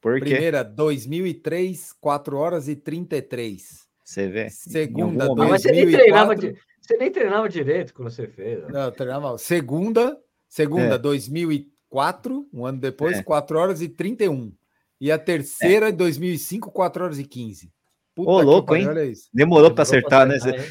Por 0.01 0.15
quê? 0.15 0.31
Primeira, 0.31 0.63
2003, 0.63 1.93
4 2.01 2.37
horas 2.37 2.69
e 2.69 2.77
33. 2.77 3.88
Você 4.09 4.27
vê? 4.27 4.49
Segunda, 4.49 5.27
momento, 5.27 5.51
mas 5.51 5.61
você 5.61 5.71
nem, 5.71 5.87
treinava, 5.87 6.35
você 6.35 6.97
nem 6.97 7.13
treinava 7.13 7.47
direito 7.47 7.93
quando 7.93 8.11
você 8.11 8.27
fez. 8.27 8.63
Né? 8.63 8.69
Não, 8.71 8.91
treinava. 8.91 9.37
Segunda, 9.37 10.19
segunda, 10.49 10.95
é. 10.95 10.99
2004, 10.99 12.49
um 12.51 12.65
ano 12.65 12.81
depois, 12.81 13.19
é. 13.19 13.23
4 13.23 13.59
horas 13.59 13.83
e 13.83 13.89
31. 13.91 14.51
E 14.99 15.13
a 15.13 15.19
terceira, 15.19 15.91
é. 15.91 15.93
2005, 15.93 16.73
4 16.73 17.05
horas 17.05 17.19
e 17.19 17.25
15. 17.25 17.71
Puta 18.15 18.31
Ô, 18.31 18.41
louco, 18.41 18.75
hein? 18.75 18.89
Demorou 19.31 19.75
para 19.75 19.83
acertar, 19.83 20.27
acertar, 20.27 20.59
né? 20.59 20.69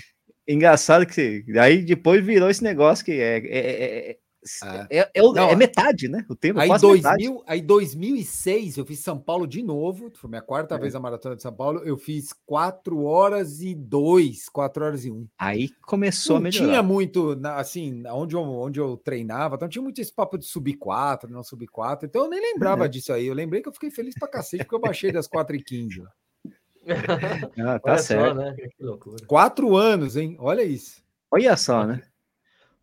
Engraçado 0.47 1.06
que 1.06 1.45
aí 1.60 1.84
depois 1.84 2.26
virou 2.26 2.50
esse 2.50 2.63
negócio 2.63 3.06
que 3.06 3.12
é, 3.12 3.38
é, 3.38 4.17
é 4.63 4.99
é, 4.99 5.10
é, 5.13 5.21
não, 5.21 5.49
é, 5.49 5.55
metade, 5.55 6.07
né? 6.07 6.25
O 6.29 6.36
tempo 6.36 6.60
aí, 6.60 6.69
2000, 6.69 7.43
aí 7.45 7.62
2006 7.62 8.77
eu 8.77 8.86
fiz 8.86 8.99
São 8.99 9.19
Paulo 9.19 9.47
de 9.47 9.62
novo, 9.62 10.12
foi 10.15 10.29
minha 10.29 10.41
quarta 10.41 10.75
é. 10.75 10.77
vez 10.77 10.95
a 10.95 10.99
maratona 10.99 11.36
de 11.36 11.41
São 11.41 11.53
Paulo, 11.53 11.81
eu 11.83 11.97
fiz 11.97 12.33
4 12.45 13.03
horas 13.03 13.62
e 13.62 13.75
2, 13.75 14.49
4 14.49 14.86
horas 14.86 15.05
e 15.05 15.12
1. 15.12 15.27
Aí 15.38 15.69
começou 15.86 16.36
não 16.36 16.41
a 16.41 16.43
melhorar. 16.43 16.65
tinha 16.65 16.83
muito, 16.83 17.39
assim, 17.55 18.03
onde 18.07 18.36
eu, 18.36 18.41
onde 18.41 18.79
eu 18.79 18.97
treinava, 18.97 19.55
então 19.55 19.69
tinha 19.69 19.81
muito 19.81 20.01
esse 20.01 20.13
papo 20.13 20.38
de 20.38 20.45
subir 20.45 20.75
4, 20.75 21.31
não 21.31 21.43
subir 21.43 21.67
4, 21.67 22.07
então 22.07 22.23
eu 22.23 22.29
nem 22.29 22.41
lembrava 22.41 22.86
é. 22.86 22.88
disso 22.88 23.13
aí, 23.13 23.27
eu 23.27 23.33
lembrei 23.33 23.62
que 23.62 23.69
eu 23.69 23.73
fiquei 23.73 23.91
feliz 23.91 24.15
pra 24.17 24.27
cacete 24.27 24.63
porque 24.63 24.75
eu 24.75 24.79
baixei 24.79 25.12
das 25.12 25.27
4 25.27 25.55
e 25.55 25.63
15. 25.63 26.03
ah, 26.03 26.07
tá 27.79 27.91
Olha 27.91 27.97
certo. 27.97 28.27
Só, 28.27 28.33
né? 28.33 28.55
Que 28.55 28.83
loucura. 28.83 29.25
Quatro 29.25 29.75
anos, 29.75 30.15
hein? 30.15 30.36
Olha 30.39 30.63
isso. 30.63 31.03
Olha 31.31 31.57
só, 31.57 31.86
né? 31.86 32.01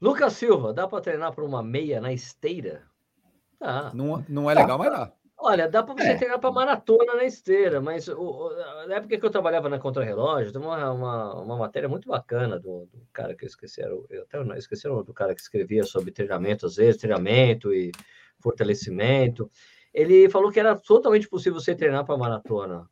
Lucas 0.05 0.35
Silva, 0.35 0.75
dá 0.75 0.87
para 0.87 1.01
treinar 1.01 1.33
para 1.33 1.43
uma 1.43 1.63
meia 1.63 1.99
na 1.99 2.13
esteira? 2.13 2.83
Tá. 3.59 3.91
Não, 3.95 4.23
não 4.29 4.51
é 4.51 4.55
legal, 4.55 4.77
mas 4.77 4.91
dá. 4.93 5.11
Olha, 5.39 5.67
dá 5.67 5.83
para 5.83 5.95
você 5.95 6.09
é. 6.09 6.17
treinar 6.17 6.39
para 6.39 6.53
maratona 6.53 7.15
na 7.15 7.25
esteira, 7.25 7.81
mas 7.81 8.07
o, 8.09 8.51
na 8.87 8.97
época 8.97 9.17
que 9.17 9.25
eu 9.25 9.31
trabalhava 9.31 9.67
na 9.71 9.79
Contrarrelógio, 9.79 10.53
tem 10.53 10.61
uma, 10.61 10.93
uma, 10.93 11.35
uma, 11.41 11.57
matéria 11.57 11.89
muito 11.89 12.07
bacana 12.07 12.61
do, 12.61 12.85
do 12.93 13.09
cara 13.15 13.35
que 13.35 13.47
eu 13.47 13.49
esqueci, 13.49 13.81
eu 13.81 14.07
até 14.25 14.45
não 14.45 14.55
esqueci 14.55 14.87
do 14.87 15.15
cara 15.15 15.35
que 15.35 15.41
escrevia 15.41 15.85
sobre 15.85 16.13
treinamento, 16.13 16.67
às 16.67 16.77
vezes, 16.77 17.01
treinamento 17.01 17.73
e 17.73 17.91
fortalecimento. 18.41 19.51
Ele 19.91 20.29
falou 20.29 20.53
que 20.53 20.61
era 20.61 20.77
totalmente 20.77 21.31
possível 21.31 21.59
você 21.59 21.75
treinar 21.75 22.05
para 22.05 22.19
maratona 22.19 22.87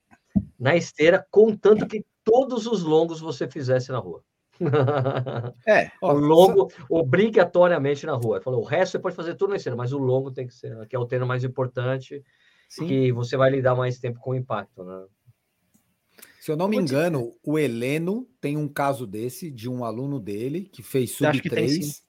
na 0.59 0.75
esteira, 0.77 1.27
contanto 1.31 1.87
que 1.87 2.07
todos 2.25 2.67
os 2.67 2.83
longos 2.83 3.21
você 3.21 3.47
fizesse 3.47 3.93
na 3.93 3.99
rua. 3.99 4.25
É. 5.67 5.91
o 6.01 6.13
longo 6.13 6.71
obrigatoriamente 6.89 8.07
na 8.07 8.15
rua. 8.15 8.41
Falou, 8.41 8.61
o 8.61 8.65
resto 8.65 8.93
você 8.93 8.99
pode 8.99 9.17
fazer 9.17 9.35
tudo 9.35 9.51
na 9.51 9.57
esteira, 9.57 9.77
mas 9.77 9.93
o 9.93 9.99
longo 9.99 10.31
tem 10.31 10.47
que 10.47 10.55
ser, 10.55 10.87
que 10.87 10.97
é 10.97 10.99
o 10.99 11.07
treino 11.07 11.27
mais 11.27 11.45
importante, 11.45 12.23
Sim. 12.69 12.87
que 12.87 13.13
você 13.13 13.37
vai 13.37 13.51
lidar 13.51 13.75
mais 13.75 13.99
tempo 13.99 14.21
com 14.21 14.31
o 14.31 14.35
impacto, 14.35 14.85
né? 14.85 15.05
Se 16.41 16.51
eu 16.51 16.57
não 16.57 16.67
me 16.67 16.77
engano, 16.77 17.33
o 17.45 17.57
Heleno 17.57 18.27
tem 18.41 18.57
um 18.57 18.67
caso 18.67 19.07
desse 19.07 19.49
de 19.49 19.71
um 19.71 19.85
aluno 19.85 20.19
dele 20.19 20.63
que 20.63 20.83
fez 20.83 21.13
sub 21.13 21.41
3 21.41 22.03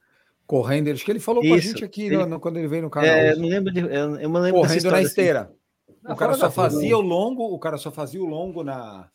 correndo. 0.47 0.89
Acho 0.89 1.05
que 1.05 1.11
ele 1.11 1.19
falou 1.19 1.43
com 1.43 1.53
a 1.53 1.59
gente 1.59 1.85
aqui 1.85 2.05
ele... 2.05 2.25
no, 2.25 2.39
quando 2.39 2.57
ele 2.57 2.67
veio 2.67 2.81
no 2.81 2.89
canal. 2.89 3.09
É, 3.09 3.33
eu 3.33 3.37
não 3.37 3.47
lembro 3.47 3.71
de, 3.71 3.81
eu, 3.81 3.87
eu 3.87 4.31
lembro 4.31 4.61
correndo 4.61 4.89
na 4.89 5.01
esteira. 5.03 5.41
Assim. 5.41 6.13
O 6.13 6.15
cara 6.15 6.33
só 6.33 6.49
fazia 6.49 6.97
o 6.97 7.01
longo, 7.01 7.43
o 7.43 7.59
cara 7.59 7.77
só 7.77 7.91
fazia 7.91 8.21
o 8.21 8.25
longo 8.25 8.63
na 8.63 9.07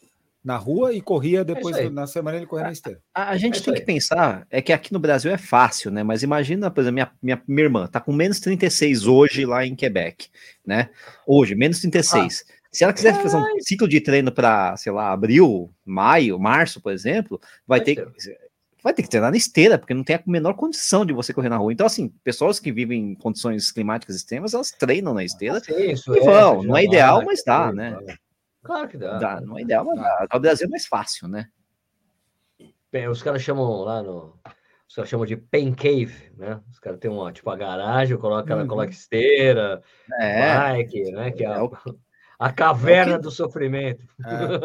na 0.48 0.56
rua 0.56 0.94
e 0.94 1.02
corria 1.02 1.40
é 1.40 1.44
depois, 1.44 1.76
é 1.76 1.90
na 1.90 2.06
semana 2.06 2.38
ele 2.38 2.46
corria 2.46 2.64
na 2.64 2.72
esteira. 2.72 3.02
A, 3.14 3.28
a 3.32 3.36
gente 3.36 3.60
é 3.60 3.62
tem 3.62 3.74
que 3.74 3.82
pensar, 3.82 4.46
é 4.50 4.62
que 4.62 4.72
aqui 4.72 4.94
no 4.94 4.98
Brasil 4.98 5.30
é 5.30 5.36
fácil, 5.36 5.90
né? 5.90 6.02
Mas 6.02 6.22
imagina, 6.22 6.70
por 6.70 6.80
exemplo, 6.80 6.94
minha, 6.94 7.12
minha, 7.22 7.42
minha 7.46 7.64
irmã 7.66 7.86
tá 7.86 8.00
com 8.00 8.14
menos 8.14 8.40
36 8.40 9.06
hoje 9.06 9.44
lá 9.44 9.66
em 9.66 9.76
Quebec, 9.76 10.28
né? 10.66 10.88
Hoje, 11.26 11.54
menos 11.54 11.80
36. 11.80 12.46
Ah. 12.48 12.54
Se 12.72 12.82
ela 12.82 12.94
quiser 12.94 13.14
fazer 13.20 13.36
um 13.36 13.60
ciclo 13.60 13.86
de 13.86 14.00
treino 14.00 14.32
para, 14.32 14.74
sei 14.78 14.90
lá, 14.90 15.12
abril, 15.12 15.70
maio, 15.84 16.38
março, 16.38 16.80
por 16.80 16.92
exemplo, 16.92 17.38
vai, 17.66 17.82
ter, 17.82 18.08
vai 18.82 18.94
ter 18.94 19.02
que 19.02 19.10
treinar 19.10 19.30
na 19.30 19.36
esteira, 19.36 19.78
porque 19.78 19.92
não 19.92 20.04
tem 20.04 20.16
a 20.16 20.22
menor 20.26 20.54
condição 20.54 21.04
de 21.04 21.12
você 21.12 21.34
correr 21.34 21.50
na 21.50 21.58
rua. 21.58 21.74
Então, 21.74 21.86
assim, 21.86 22.10
pessoas 22.24 22.58
que 22.58 22.72
vivem 22.72 23.10
em 23.10 23.14
condições 23.14 23.70
climáticas 23.70 24.16
extremas, 24.16 24.54
elas 24.54 24.70
treinam 24.70 25.12
na 25.12 25.24
esteira 25.24 25.58
ah, 25.58 25.60
sim, 25.60 26.14
e 26.14 26.20
vão. 26.20 26.62
É, 26.62 26.66
não 26.66 26.76
é 26.76 26.84
ideal, 26.84 27.22
mas 27.26 27.44
dá, 27.44 27.70
né? 27.70 27.98
Claro 28.68 28.86
que 28.86 28.98
dá. 28.98 29.16
dá 29.16 29.40
não 29.40 29.58
é 29.58 29.62
ideal, 29.62 29.82
mas 29.82 29.98
dá. 29.98 30.28
O 30.34 30.40
Brasil 30.40 30.66
é 30.66 30.70
mais 30.70 30.86
fácil, 30.86 31.26
né? 31.26 31.48
Bem, 32.92 33.08
os 33.08 33.22
caras 33.22 33.40
chamam 33.40 33.66
lá 33.80 34.02
no. 34.02 34.38
Os 34.86 34.94
caras 34.94 35.08
chamam 35.08 35.24
de 35.24 35.38
pain 35.38 35.72
cave, 35.72 36.30
né? 36.36 36.60
Os 36.70 36.78
caras 36.78 36.98
têm 36.98 37.10
uma, 37.10 37.32
tipo, 37.32 37.48
a 37.48 37.56
garagem, 37.56 38.18
coloca, 38.18 38.54
uhum. 38.54 38.68
coloca 38.68 38.90
esteira, 38.90 39.82
é. 40.20 40.54
bike, 40.54 41.12
né? 41.12 41.30
Que 41.30 41.46
é, 41.46 41.48
é 41.48 41.50
a, 41.50 41.62
a 42.38 42.52
caverna 42.52 43.14
é 43.14 43.16
que... 43.16 43.22
do 43.22 43.30
sofrimento. 43.30 44.04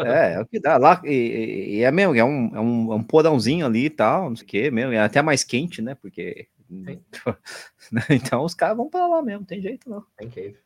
É, 0.05 0.33
é, 0.33 0.41
o 0.41 0.45
que 0.45 0.59
dá 0.59 0.75
lá. 0.75 1.01
E, 1.05 1.77
e 1.77 1.83
é 1.83 1.89
mesmo, 1.89 2.13
é 2.13 2.25
um, 2.25 2.55
é 2.57 2.59
um, 2.59 2.93
um 2.95 3.03
porãozinho 3.03 3.65
ali 3.65 3.85
e 3.85 3.89
tal, 3.89 4.31
não 4.31 4.35
sei 4.35 4.43
o 4.45 4.49
quê 4.49 4.69
mesmo. 4.69 4.91
É 4.91 4.99
até 4.99 5.21
mais 5.21 5.45
quente, 5.45 5.81
né? 5.81 5.95
Porque. 5.95 6.49
então 8.09 8.43
os 8.43 8.53
caras 8.53 8.75
vão 8.75 8.89
para 8.89 9.07
lá 9.07 9.21
mesmo, 9.21 9.45
tem 9.45 9.61
jeito 9.61 9.89
não. 9.89 10.05
Pain 10.17 10.29
cave. 10.29 10.57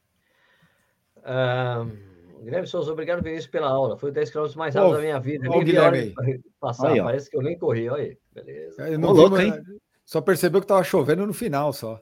Um... 1.23 2.16
Guilherme 2.43 2.67
Souza, 2.67 2.91
obrigado, 2.91 3.21
Vinícius, 3.23 3.47
pela 3.47 3.69
aula. 3.69 3.97
Foi 3.97 4.11
10 4.11 4.31
km 4.31 4.47
mais 4.55 4.75
rápido 4.75 4.93
da 4.93 5.01
minha 5.01 5.19
vida. 5.19 5.49
Ô, 5.49 5.59
Guilherme. 5.59 6.13
Passar. 6.59 6.91
Aí, 6.91 7.01
Parece 7.01 7.29
que 7.29 7.37
eu 7.37 7.41
nem 7.41 7.57
corri. 7.57 7.89
Olha 7.89 8.03
aí. 8.03 8.17
Beleza. 8.33 8.87
Eu 8.87 8.99
não 8.99 9.13
vi, 9.13 9.19
louco, 9.19 9.39
hein? 9.39 9.53
Só 10.05 10.21
percebeu 10.21 10.61
que 10.61 10.65
estava 10.65 10.83
chovendo 10.83 11.25
no 11.25 11.33
final 11.33 11.73
só. 11.73 12.01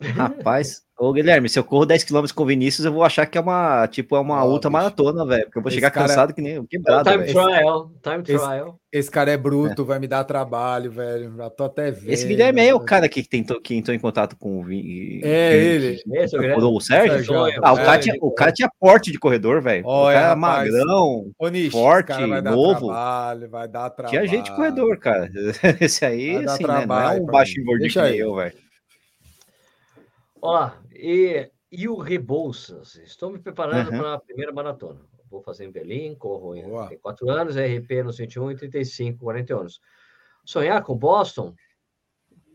Rapaz, 0.00 0.82
ô 0.98 1.12
Guilherme, 1.12 1.48
se 1.48 1.58
eu 1.58 1.64
corro 1.64 1.84
10 1.84 2.04
km 2.04 2.24
com 2.34 2.42
o 2.42 2.46
Vinícius, 2.46 2.86
eu 2.86 2.92
vou 2.92 3.04
achar 3.04 3.26
que 3.26 3.36
é 3.36 3.40
uma, 3.40 3.86
tipo, 3.86 4.16
é 4.16 4.20
uma 4.20 4.42
oh, 4.44 4.50
ultra 4.50 4.70
maratona, 4.70 5.26
velho. 5.26 5.44
Porque 5.44 5.58
eu 5.58 5.62
vou 5.62 5.70
chegar 5.70 5.90
cara... 5.90 6.06
cansado 6.06 6.34
que 6.34 6.40
nem 6.40 6.64
quebrado. 6.64 7.08
É 7.08 7.12
time 7.12 7.26
trial, 7.26 7.90
time 8.02 8.22
trial. 8.22 8.80
Esse, 8.90 9.00
esse 9.00 9.10
cara 9.10 9.30
é 9.30 9.36
bruto, 9.36 9.82
é. 9.82 9.84
vai 9.84 9.98
me 9.98 10.06
dar 10.06 10.24
trabalho, 10.24 10.90
velho. 10.90 11.36
Já 11.36 11.50
tô 11.50 11.64
até 11.64 11.90
vendo. 11.90 12.12
Esse 12.12 12.26
Guilherme 12.26 12.66
é 12.66 12.74
o 12.74 12.80
cara 12.80 13.08
que, 13.08 13.22
tentou, 13.22 13.60
que 13.60 13.74
entrou 13.74 13.94
em 13.94 14.00
contato 14.00 14.36
com 14.36 14.60
o 14.60 14.64
Vini. 14.64 15.20
É 15.22 15.54
ele. 15.54 16.00
Esse, 16.12 16.36
o, 16.36 16.76
o 16.76 16.80
Sérgio? 16.80 17.12
Sérgio 17.12 17.34
ah, 17.62 17.72
o, 17.72 17.76
cara 17.76 17.98
tinha, 17.98 18.14
o 18.20 18.30
cara 18.30 18.52
tinha 18.52 18.70
porte 18.80 19.12
de 19.12 19.18
corredor, 19.18 19.60
velho. 19.60 19.84
Oh, 19.86 20.08
o 20.08 20.12
cara 20.12 20.32
é, 20.32 20.34
magrão, 20.34 21.30
forte, 21.70 22.26
vai 22.26 22.40
novo. 22.40 22.86
Trabalho, 22.86 23.50
vai 23.50 23.68
dar 23.68 23.90
trabalho. 23.90 24.18
Tinha 24.18 24.26
gente 24.26 24.50
de 24.50 24.56
corredor, 24.56 24.98
cara. 24.98 25.30
Esse 25.78 26.06
aí, 26.06 26.36
assim, 26.36 26.66
né, 26.66 26.86
não 26.86 27.00
é 27.00 27.20
um 27.20 27.26
baixo 27.26 27.54
gordinho 27.62 27.90
que 27.90 27.98
eu, 27.98 28.34
velho. 28.34 28.69
Ó, 30.42 30.70
e, 30.92 31.50
e 31.70 31.88
o 31.88 31.96
Rebouças? 31.96 32.96
Estou 32.96 33.30
me 33.30 33.38
preparando 33.38 33.90
uhum. 33.90 33.98
para 33.98 34.14
a 34.14 34.20
primeira 34.20 34.52
maratona. 34.52 35.00
Vou 35.30 35.42
fazer 35.42 35.64
em 35.64 35.70
Berlim, 35.70 36.14
corro 36.14 36.56
em 36.56 36.64
Boa. 36.64 36.90
4 37.00 37.30
anos, 37.30 37.56
RP 37.56 38.02
no 38.02 38.12
101 38.12 38.50
e 38.50 38.56
35, 38.56 39.18
40 39.20 39.54
anos. 39.54 39.80
Sonhar 40.44 40.82
com 40.82 40.96
Boston? 40.96 41.54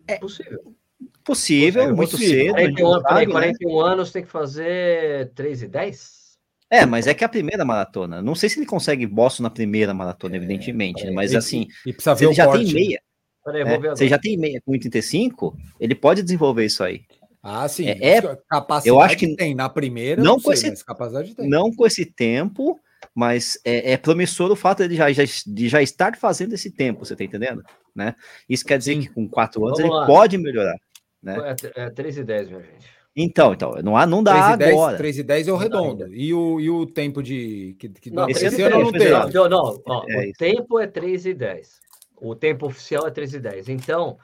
É 0.08 0.18
possível. 0.18 0.76
Possível, 1.24 1.96
muito 1.96 2.12
possível. 2.12 2.54
cedo. 2.56 2.76
41, 2.76 3.02
sabe, 3.02 3.32
41 3.32 3.70
né? 3.70 3.92
anos 3.92 4.12
tem 4.12 4.24
que 4.24 4.30
fazer 4.30 5.32
3 5.34 5.64
e 5.64 5.68
10? 5.68 6.26
É, 6.70 6.86
mas 6.86 7.08
é 7.08 7.14
que 7.14 7.24
é 7.24 7.28
a 7.28 7.30
primeira 7.30 7.64
maratona. 7.64 8.22
Não 8.22 8.36
sei 8.36 8.50
se 8.50 8.60
ele 8.60 8.66
consegue 8.66 9.06
Boston 9.06 9.44
na 9.44 9.50
primeira 9.50 9.94
maratona, 9.94 10.36
é, 10.36 10.38
evidentemente, 10.38 11.06
é, 11.06 11.12
mas 11.12 11.32
e, 11.32 11.38
assim, 11.38 11.68
e 11.86 11.94
precisa 11.94 12.16
ver 12.16 12.26
ele 12.26 12.34
já 12.34 12.46
corte. 12.46 12.66
tem 12.66 12.74
meia. 12.74 13.02
Peraí, 13.44 13.62
é, 13.62 13.90
você 13.90 14.08
já 14.08 14.18
tem 14.18 14.38
meia 14.38 14.60
com 14.66 14.72
1,35, 14.72 15.56
ele 15.80 15.94
pode 15.94 16.24
desenvolver 16.24 16.66
isso 16.66 16.84
aí. 16.84 17.06
Ah, 17.48 17.68
sim. 17.68 17.88
É, 17.88 18.18
é 18.18 18.22
capacidade 18.50 18.88
eu 18.88 19.00
acho 19.00 19.16
que 19.16 19.36
tem 19.36 19.54
na 19.54 19.70
primeira, 19.70 20.20
não, 20.20 20.34
não 20.34 20.42
com 20.42 20.56
sei, 20.56 20.72
esse, 20.72 20.84
capacidade 20.84 21.36
tem. 21.36 21.48
Não 21.48 21.72
com 21.72 21.86
esse 21.86 22.04
tempo, 22.04 22.80
mas 23.14 23.60
é, 23.64 23.92
é, 23.92 23.98
promissor 23.98 24.52
o 24.52 24.56
fato 24.56 24.88
de 24.88 24.96
já, 24.96 25.12
já, 25.12 25.24
de 25.46 25.70
já 25.70 25.80
estar 25.80 26.18
fazendo 26.18 26.54
esse 26.54 26.72
tempo, 26.72 27.06
você 27.06 27.16
tá 27.16 27.24
entendendo? 27.24 27.64
Né? 27.96 28.16
Isso 28.50 28.66
quer 28.66 28.80
dizer 28.80 28.96
sim. 28.96 29.02
que 29.02 29.10
com 29.10 29.30
quatro 29.30 29.64
anos 29.64 29.78
Vamos 29.78 29.94
ele 29.94 30.00
lá. 30.00 30.08
pode 30.08 30.40
melhorar. 30.40 30.76
Né? 31.22 31.56
É, 31.76 31.84
é 31.84 31.90
3 31.92 32.18
e 32.18 32.24
10, 32.24 32.48
minha 32.48 32.62
gente. 32.62 32.96
Então, 33.16 33.54
então, 33.54 33.76
não, 33.84 33.96
há, 33.96 34.08
não 34.08 34.24
dá 34.24 34.58
3 34.58 34.74
agora. 34.74 34.98
3 34.98 35.20
e 35.20 35.24
10 35.24 35.48
é 35.48 35.52
o 35.52 35.56
redondo. 35.56 36.14
E 36.16 36.34
o, 36.34 36.60
e 36.60 36.68
o 36.68 36.88
tempo 36.88 37.22
de. 37.22 37.76
Que, 37.80 37.90
que 37.90 38.10
não, 38.10 38.28
esse, 38.28 38.62
ano 38.64 38.86
não 38.86 38.92
tem. 38.92 39.12
Não, 39.12 39.50
não, 39.50 39.84
ó, 39.86 40.04
é 40.10 40.30
o 40.30 40.34
tempo 40.34 40.80
é 40.80 40.88
3 40.88 41.28
e 41.28 41.34
10. 41.36 41.80
O 42.18 42.36
tempo 42.36 42.66
oficial 42.66 43.06
é 43.08 43.12
3 43.12 43.36
e 43.36 43.40
10. 43.40 43.70
Então, 43.70 44.18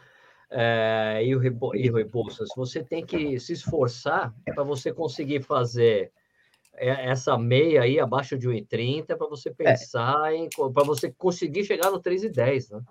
é, 0.51 1.21
e, 1.23 1.33
o 1.33 1.39
rebo, 1.39 1.73
e 1.75 1.89
o 1.89 1.95
Rebouças, 1.95 2.49
você 2.55 2.83
tem 2.83 3.05
que 3.05 3.39
se 3.39 3.53
esforçar 3.53 4.33
para 4.53 4.63
você 4.63 4.91
conseguir 4.91 5.41
fazer 5.41 6.11
essa 6.73 7.37
meia 7.37 7.83
aí 7.83 7.99
abaixo 7.99 8.37
de 8.37 8.49
1,30 8.49 9.17
para 9.17 9.27
você 9.27 9.49
é. 9.49 9.53
pensar 9.53 10.33
é. 10.33 10.35
em. 10.35 10.49
para 10.49 10.83
você 10.83 11.11
conseguir 11.11 11.63
chegar 11.63 11.89
no 11.89 11.99
3 11.99 12.23
e 12.25 12.29
10, 12.29 12.69
né? 12.71 12.81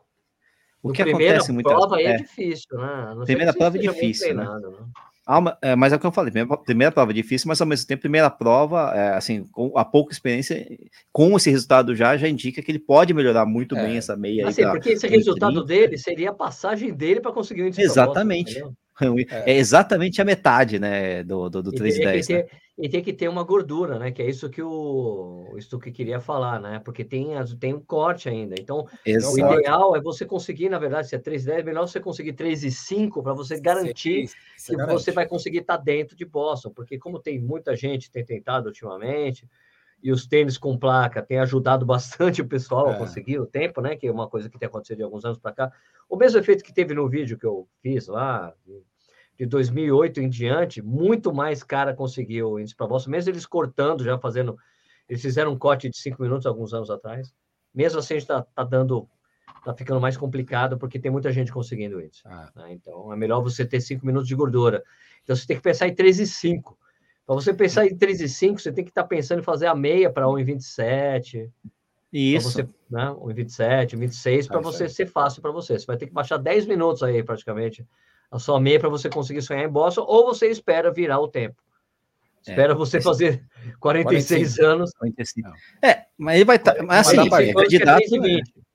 O 0.82 0.92
que 0.92 1.02
acontece 1.02 1.52
muitas 1.52 1.74
prova 1.74 1.96
aí 1.96 2.06
é, 2.06 2.12
é 2.12 2.16
difícil, 2.16 2.78
né? 2.78 3.24
primeira 3.26 3.52
prova 3.52 3.76
é 3.76 3.80
difícil. 3.80 4.34
Né? 4.34 4.44
Né? 4.44 4.86
Ah, 5.26 5.58
é, 5.62 5.76
mas 5.76 5.92
é 5.92 5.96
o 5.96 6.00
que 6.00 6.06
eu 6.06 6.12
falei, 6.12 6.32
primeira, 6.32 6.56
primeira 6.62 6.92
prova 6.92 7.14
difícil, 7.14 7.46
mas 7.46 7.60
ao 7.60 7.66
mesmo 7.66 7.86
tempo, 7.86 8.00
primeira 8.00 8.30
prova, 8.30 8.92
é, 8.94 9.16
assim, 9.16 9.44
com 9.52 9.76
a 9.76 9.84
pouca 9.84 10.12
experiência, 10.12 10.66
com 11.12 11.36
esse 11.36 11.50
resultado 11.50 11.94
já, 11.94 12.16
já 12.16 12.28
indica 12.28 12.62
que 12.62 12.70
ele 12.70 12.78
pode 12.78 13.12
melhorar 13.14 13.46
muito 13.46 13.76
é. 13.76 13.86
bem 13.86 13.96
essa 13.96 14.16
meia. 14.16 14.48
Assim, 14.48 14.64
aí 14.64 14.70
porque 14.70 14.90
esse 14.90 15.06
resultado 15.06 15.64
30. 15.64 15.66
dele 15.66 15.98
seria 15.98 16.30
a 16.30 16.34
passagem 16.34 16.92
dele 16.92 17.20
para 17.20 17.32
conseguir 17.32 17.62
o 17.62 17.66
índice 17.66 17.82
Exatamente. 17.82 18.62
É. 19.30 19.52
é. 19.52 19.56
exatamente 19.56 20.20
a 20.20 20.24
metade, 20.24 20.78
né, 20.78 21.22
do, 21.24 21.48
do, 21.48 21.62
do 21.62 21.72
310. 21.72 22.28
Né? 22.28 22.46
E 22.82 22.88
tem 22.88 23.02
que 23.02 23.12
ter 23.12 23.28
uma 23.28 23.44
gordura, 23.44 23.98
né? 23.98 24.10
Que 24.10 24.22
é 24.22 24.28
isso 24.28 24.48
que 24.48 24.62
o 24.62 25.54
isso 25.58 25.78
que 25.78 25.92
queria 25.92 26.18
falar, 26.18 26.58
né? 26.58 26.80
Porque 26.82 27.04
tem, 27.04 27.28
tem 27.58 27.74
um 27.74 27.80
corte 27.80 28.26
ainda. 28.26 28.54
Então, 28.58 28.86
Exato. 29.04 29.34
o 29.34 29.38
ideal 29.38 29.96
é 29.96 30.00
você 30.00 30.24
conseguir, 30.24 30.70
na 30.70 30.78
verdade, 30.78 31.08
se 31.08 31.14
é 31.14 31.18
3,10, 31.18 31.48
é 31.58 31.62
melhor 31.62 31.86
você 31.86 32.00
conseguir 32.00 32.32
3,5 32.32 33.22
para 33.22 33.34
você 33.34 33.60
garantir 33.60 34.28
Sim, 34.56 34.72
que 34.72 34.76
garante. 34.76 34.94
você 34.94 35.12
vai 35.12 35.26
conseguir 35.26 35.58
estar 35.58 35.76
tá 35.76 35.84
dentro 35.84 36.16
de 36.16 36.24
Boston. 36.24 36.70
Porque 36.70 36.98
como 36.98 37.18
tem 37.18 37.38
muita 37.38 37.76
gente 37.76 38.10
tem 38.10 38.24
tentado 38.24 38.68
ultimamente, 38.68 39.46
e 40.02 40.10
os 40.10 40.26
tênis 40.26 40.56
com 40.56 40.78
placa 40.78 41.22
têm 41.22 41.38
ajudado 41.38 41.84
bastante 41.86 42.40
o 42.40 42.48
pessoal 42.48 42.90
é. 42.90 42.94
a 42.94 42.98
conseguir 42.98 43.38
o 43.38 43.46
tempo, 43.46 43.82
né? 43.82 43.94
Que 43.94 44.06
é 44.06 44.12
uma 44.12 44.28
coisa 44.28 44.48
que 44.48 44.58
tem 44.58 44.66
acontecido 44.66 44.98
de 44.98 45.02
alguns 45.02 45.24
anos 45.24 45.38
para 45.38 45.52
cá. 45.52 45.72
O 46.08 46.16
mesmo 46.16 46.38
efeito 46.38 46.64
que 46.64 46.72
teve 46.72 46.94
no 46.94 47.08
vídeo 47.08 47.38
que 47.38 47.46
eu 47.46 47.68
fiz 47.82 48.06
lá, 48.06 48.54
de 49.40 49.46
2008 49.46 50.20
em 50.20 50.28
diante, 50.28 50.82
muito 50.82 51.32
mais 51.32 51.62
cara 51.62 51.94
conseguiu 51.94 52.50
o 52.50 52.60
índice 52.60 52.76
para 52.76 52.86
Boston, 52.86 53.10
mesmo 53.10 53.30
eles 53.30 53.46
cortando, 53.46 54.04
já 54.04 54.18
fazendo. 54.18 54.58
Eles 55.08 55.22
fizeram 55.22 55.52
um 55.52 55.58
corte 55.58 55.88
de 55.88 55.96
cinco 55.96 56.22
minutos 56.22 56.44
alguns 56.44 56.74
anos 56.74 56.90
atrás. 56.90 57.32
Mesmo 57.74 58.00
assim, 58.00 58.14
a 58.14 58.18
gente 58.18 58.24
está 58.24 58.42
tá 58.42 58.62
dando. 58.62 59.08
Está 59.58 59.74
ficando 59.74 59.98
mais 59.98 60.16
complicado 60.16 60.76
porque 60.76 60.98
tem 60.98 61.10
muita 61.10 61.32
gente 61.32 61.50
conseguindo 61.50 62.00
isso. 62.02 62.22
Ah. 62.26 62.50
Né? 62.54 62.72
Então, 62.72 63.10
é 63.12 63.16
melhor 63.16 63.42
você 63.42 63.64
ter 63.64 63.80
cinco 63.80 64.04
minutos 64.04 64.28
de 64.28 64.34
gordura. 64.34 64.84
Então, 65.22 65.34
você 65.34 65.46
tem 65.46 65.56
que 65.56 65.62
pensar 65.62 65.88
em 65.88 65.94
3 65.94 66.20
e 66.20 66.26
5. 66.26 66.78
Para 67.26 67.34
você 67.34 67.54
pensar 67.54 67.86
em 67.86 67.96
3 67.96 68.20
e 68.20 68.28
5, 68.28 68.60
você 68.60 68.72
tem 68.72 68.84
que 68.84 68.90
estar 68.90 69.02
tá 69.02 69.08
pensando 69.08 69.40
em 69.40 69.42
fazer 69.42 69.66
a 69.66 69.74
meia 69.74 70.10
para 70.10 70.26
1,27. 70.26 71.50
Isso. 72.12 72.50
Você, 72.50 72.62
né? 72.90 73.06
1,27, 73.06 73.96
1,26, 73.96 74.48
para 74.48 74.60
você 74.60 74.88
ser 74.88 75.06
fácil 75.06 75.40
para 75.40 75.50
você. 75.50 75.78
Você 75.78 75.86
vai 75.86 75.96
ter 75.96 76.06
que 76.06 76.12
baixar 76.12 76.36
10 76.36 76.66
minutos 76.66 77.02
aí, 77.02 77.22
praticamente, 77.22 77.86
a 78.30 78.38
sua 78.38 78.60
meia 78.60 78.78
para 78.78 78.88
você 78.88 79.08
conseguir 79.08 79.42
sonhar 79.42 79.64
em 79.64 79.68
Boston, 79.68 80.04
ou 80.06 80.24
você 80.24 80.48
espera 80.48 80.92
virar 80.92 81.18
o 81.18 81.28
tempo. 81.28 81.56
É, 82.46 82.50
espera 82.50 82.72
é, 82.72 82.76
você 82.76 83.00
fazer 83.00 83.44
46 83.80 84.56
45, 84.56 84.66
anos. 84.66 84.90
45. 84.94 85.50
É, 85.82 86.04
mas 86.16 86.36
ele 86.36 86.44
vai 86.44 86.56
estar. 86.56 86.74
Tá, 86.74 86.82
mas 86.82 87.08
assim, 87.08 87.18
é 87.18 87.52
candidato. 87.52 88.02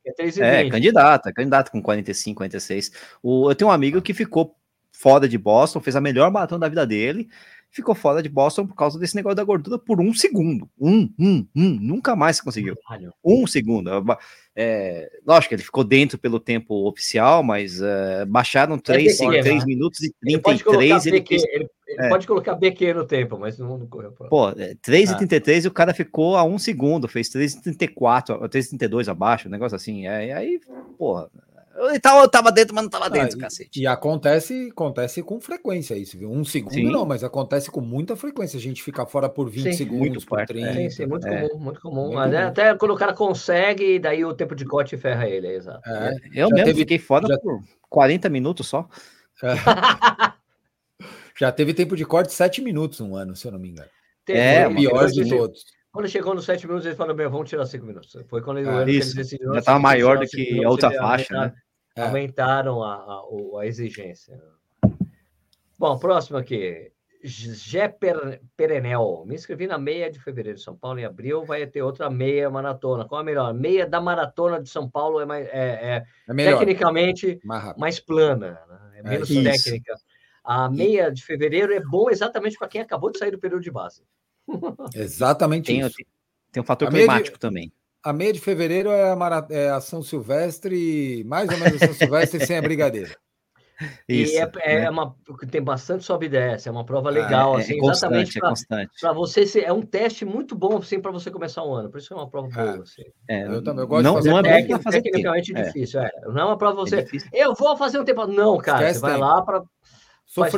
É, 0.06 0.12
3 0.14 0.38
é, 0.38 0.68
é, 0.68 0.70
candidato, 0.70 1.30
é 1.30 1.34
candidato 1.34 1.72
com 1.72 1.82
45, 1.82 2.38
46. 2.38 2.92
O, 3.24 3.50
eu 3.50 3.56
tenho 3.56 3.70
um 3.70 3.74
amigo 3.74 4.02
que 4.02 4.14
ficou 4.14 4.56
fora 4.92 5.28
de 5.28 5.38
Boston, 5.38 5.82
fez 5.82 5.96
a 5.96 6.02
melhor 6.02 6.32
maratona 6.32 6.60
da 6.60 6.70
vida 6.70 6.86
dele, 6.86 7.28
ficou 7.76 7.94
fora 7.94 8.24
de 8.24 8.30
Boston 8.30 8.66
por 8.66 8.76
causa 8.76 8.98
desse 8.98 9.16
negócio 9.18 9.36
da 9.36 9.44
gordura 9.44 9.78
por 9.78 10.00
um 10.00 10.14
segundo. 10.14 10.70
Um, 10.80 11.10
um, 11.20 11.46
um. 11.54 11.70
Nunca 11.82 12.16
mais 12.16 12.40
conseguiu. 12.40 12.76
Um 13.24 13.46
segundo. 13.46 13.90
É, 14.56 15.10
lógico 15.28 15.50
que 15.50 15.56
ele 15.56 15.62
ficou 15.62 15.84
dentro 15.84 16.18
pelo 16.18 16.40
tempo 16.40 16.88
oficial, 16.88 17.44
mas 17.44 17.82
uh, 17.82 18.26
baixaram 18.26 18.80
3, 18.80 19.20
é 19.20 19.42
3 19.42 19.66
minutos 19.66 20.02
e 20.02 20.16
33. 20.22 21.06
Ele, 21.06 21.18
ele, 21.18 21.26
fez, 21.28 21.44
ele, 21.44 21.70
ele 21.86 22.06
é. 22.06 22.08
pode 22.08 22.26
colocar 22.26 22.56
BQ 22.56 22.94
no 22.94 23.06
tempo, 23.06 23.38
mas 23.38 23.60
não, 23.60 23.78
não 23.78 23.88
correu. 23.88 24.14
Pô, 24.30 24.54
3 24.82 25.10
é, 25.10 25.12
ah. 25.12 25.16
e 25.16 25.18
33 25.18 25.66
e 25.66 25.68
o 25.68 25.72
cara 25.72 25.94
ficou 25.94 26.38
a 26.38 26.46
um 26.46 26.58
segundo, 26.58 27.10
fez 27.10 27.28
3 27.28 27.56
e 27.56 27.62
34, 27.62 28.48
3 28.48 28.66
e 28.66 28.70
32 28.70 29.10
abaixo, 29.10 29.50
um 29.50 29.52
negócio 29.52 29.76
assim. 29.76 30.08
É, 30.08 30.32
aí, 30.32 30.62
porra, 30.98 31.30
eu 31.76 32.00
tava, 32.00 32.22
eu 32.22 32.30
tava 32.30 32.52
dentro, 32.52 32.74
mas 32.74 32.84
não 32.86 32.90
tava 32.90 33.08
ah, 33.08 33.10
dentro, 33.10 33.38
ah, 33.38 33.42
cacete. 33.42 33.82
E 33.82 33.86
acontece, 33.86 34.70
acontece 34.72 35.22
com 35.22 35.42
frequência 35.42 35.96
isso, 35.96 36.18
viu? 36.18 36.32
Um 36.32 36.46
segundo 36.46 36.74
sim. 36.74 36.90
não, 36.90 37.06
mas 37.06 37.24
acontece 37.24 37.70
com 37.70 37.82
muita 37.82 38.16
frequência. 38.16 38.58
A 38.58 38.62
gente 38.62 38.82
fica 38.82 39.06
fora 39.06 39.28
por 39.28 39.50
20 39.50 39.64
sim, 39.64 39.74
segundos, 39.74 40.24
por 40.24 40.46
30. 40.46 40.74
Sim, 40.74 40.90
sim, 40.90 41.06
muito 41.06 41.28
é. 41.28 41.50
comum, 41.50 41.60
muito 41.60 41.82
comum. 41.82 42.04
Muito 42.04 42.16
mas 42.16 42.34
é, 42.34 42.44
até 42.44 42.76
quando 42.76 42.92
o 42.92 42.98
cara 42.98 43.14
consegue, 43.14 44.00
daí 44.00 44.24
o 44.24 44.34
tempo 44.34 44.56
de 44.56 44.64
corte 44.64 44.96
ferra 44.96 45.28
ele, 45.28 45.48
é 45.48 45.56
exato. 45.56 45.82
É, 45.90 46.16
eu 46.34 46.48
já 46.48 46.56
mesmo 46.56 46.66
teve, 46.66 46.80
fiquei 46.80 46.98
fora 46.98 47.28
já... 47.28 47.38
por 47.38 47.62
40 47.90 48.30
minutos 48.30 48.68
só. 48.68 48.88
É. 49.44 49.56
já 51.38 51.52
teve 51.52 51.74
tempo 51.74 51.98
de 51.98 52.06
corte 52.06 52.32
7 52.32 52.62
minutos 52.62 53.02
um 53.02 53.18
ano, 53.18 53.36
se 53.36 53.46
eu 53.46 53.52
não 53.52 53.60
me 53.60 53.70
engano. 53.70 53.90
Teve, 54.24 54.40
é, 54.40 54.68
o 54.68 54.74
pior 54.74 55.08
de 55.12 55.28
todos. 55.28 55.66
Quando 55.92 56.08
chegou 56.08 56.34
nos 56.34 56.46
7 56.46 56.68
minutos, 56.68 56.86
ele 56.86 56.96
falou: 56.96 57.16
Meu, 57.16 57.30
vamos 57.30 57.50
tirar 57.50 57.66
5 57.66 57.86
minutos. 57.86 58.18
Foi 58.30 58.42
quando 58.42 58.60
ele, 58.60 58.70
ah, 58.70 58.84
isso. 58.88 59.12
ele 59.12 59.24
decidiu. 59.24 59.54
Já 59.54 59.60
estava 59.60 59.80
maior 59.80 60.18
do 60.20 60.26
que 60.26 60.64
a 60.64 60.70
outra 60.70 60.92
faixa, 60.92 61.34
né? 61.34 61.54
É. 61.96 62.02
aumentaram 62.02 62.84
a, 62.84 62.96
a, 62.96 63.60
a, 63.62 63.66
exigência. 63.66 64.38
Bom, 65.80 65.98
próximo 65.98 66.38
aqui. 66.38 66.92
Gé 67.24 67.88
Perenel. 68.56 69.24
Me 69.26 69.34
inscrevi 69.34 69.66
na 69.66 69.78
meia 69.78 70.12
de 70.12 70.20
fevereiro 70.20 70.58
de 70.58 70.64
São 70.64 70.76
Paulo. 70.76 71.00
Em 71.00 71.06
abril 71.06 71.46
vai 71.46 71.66
ter 71.66 71.82
outra 71.82 72.10
meia 72.10 72.50
maratona. 72.50 73.06
Qual 73.06 73.20
é 73.20 73.24
a 73.24 73.26
melhor? 73.26 73.54
Meia 73.54 73.88
da 73.88 74.02
maratona 74.02 74.62
de 74.62 74.70
São 74.70 74.90
Paulo 74.90 75.22
é, 75.22 75.26
mais, 75.26 75.48
é, 75.48 75.54
é, 75.58 76.06
é 76.28 76.34
tecnicamente 76.34 77.40
mais, 77.44 77.78
mais, 77.78 78.00
plana, 78.00 78.60
né? 78.68 78.92
é, 78.96 79.00
é 79.00 79.04
menos 79.04 79.30
técnica. 79.30 79.96
A 80.44 80.70
meia 80.70 81.10
de 81.10 81.24
fevereiro 81.24 81.74
é 81.74 81.80
bom 81.80 82.10
exatamente 82.10 82.58
para 82.58 82.68
quem 82.68 82.82
acabou 82.82 83.10
de 83.10 83.18
sair 83.18 83.32
do 83.32 83.40
período 83.40 83.64
de 83.64 83.72
base. 83.72 84.04
Exatamente 84.94 85.68
tem, 85.68 85.80
isso. 85.80 85.98
Tem 86.52 86.62
um 86.62 86.66
fator 86.66 86.90
climático 86.90 87.38
de... 87.38 87.42
também 87.42 87.72
a 88.06 88.14
meia 88.14 88.32
de 88.32 88.40
fevereiro 88.40 88.90
é 88.90 89.10
a, 89.10 89.16
Mara, 89.16 89.48
é 89.50 89.70
a 89.70 89.82
São 89.82 90.04
Silvestre, 90.04 91.24
mais 91.26 91.50
ou 91.50 91.58
menos 91.58 91.82
a 91.82 91.88
São 91.88 91.96
Silvestre 91.96 92.46
sem 92.46 92.56
a 92.56 92.62
brigadeira. 92.62 93.18
Isso, 94.08 94.34
e 94.34 94.38
é, 94.38 94.52
é 94.64 94.82
né? 94.82 94.90
uma 94.90 95.14
tem 95.50 95.62
bastante 95.62 96.06
sobe 96.06 96.28
e 96.28 96.30
desce, 96.30 96.70
é 96.70 96.72
uma 96.72 96.86
prova 96.86 97.10
legal, 97.10 97.56
ah, 97.56 97.60
é, 97.60 97.62
assim, 97.62 97.74
é 97.74 97.78
exatamente 97.78 98.40
para 99.02 99.12
você 99.12 99.46
ser, 99.46 99.64
é 99.64 99.74
um 99.74 99.82
teste 99.82 100.24
muito 100.24 100.56
bom 100.56 100.78
assim 100.78 100.98
para 101.02 101.12
você 101.12 101.30
começar 101.30 101.62
o 101.62 101.74
ano, 101.74 101.90
por 101.90 101.98
isso 101.98 102.14
é 102.14 102.16
uma 102.16 102.30
prova 102.30 102.48
boa. 102.48 102.84
Assim. 102.84 103.04
É, 103.28 103.46
eu 103.46 103.62
também 103.62 103.82
eu 103.82 103.88
gosto 103.88 104.04
não, 104.04 104.12
de 104.14 104.18
fazer, 104.20 104.30
não 104.30 104.40
é 104.40 104.44
técnico, 104.44 104.82
fazer 104.82 105.02
tecnicamente 105.02 105.54
tempo. 105.54 105.66
difícil, 105.66 106.00
é. 106.00 106.12
não 106.28 106.40
é 106.40 106.46
uma 106.46 106.58
prova 106.58 106.76
você, 106.76 107.06
eu 107.34 107.54
vou 107.54 107.76
fazer 107.76 108.00
um 108.00 108.06
tempo, 108.06 108.26
não, 108.28 108.58
cara, 108.60 108.78
Esquece 108.78 109.00
você 109.00 109.06
vai 109.08 109.18
lá 109.18 109.42
para 109.42 109.62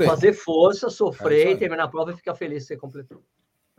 fazer 0.05 0.33
força, 0.33 0.87
sofrer 0.87 1.53
e 1.53 1.57
terminar 1.57 1.85
a 1.85 1.87
prova 1.87 2.11
e 2.11 2.15
ficar 2.15 2.35
feliz 2.35 2.63
que 2.63 2.67
você 2.67 2.77
completou. 2.77 3.23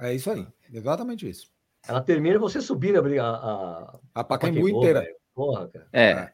É 0.01 0.13
isso 0.13 0.33
aí, 0.33 0.45
exatamente 0.73 1.31
isso. 1.31 1.47
Ela 1.89 2.01
termina 2.01 2.39
você 2.39 2.61
subindo 2.61 2.99
a, 2.99 3.25
a, 3.25 3.99
a 4.15 4.25
Pacaembu 4.25 4.69
inteira. 4.69 5.07
Porra, 5.35 5.69
cara. 5.69 5.87
É. 5.93 6.31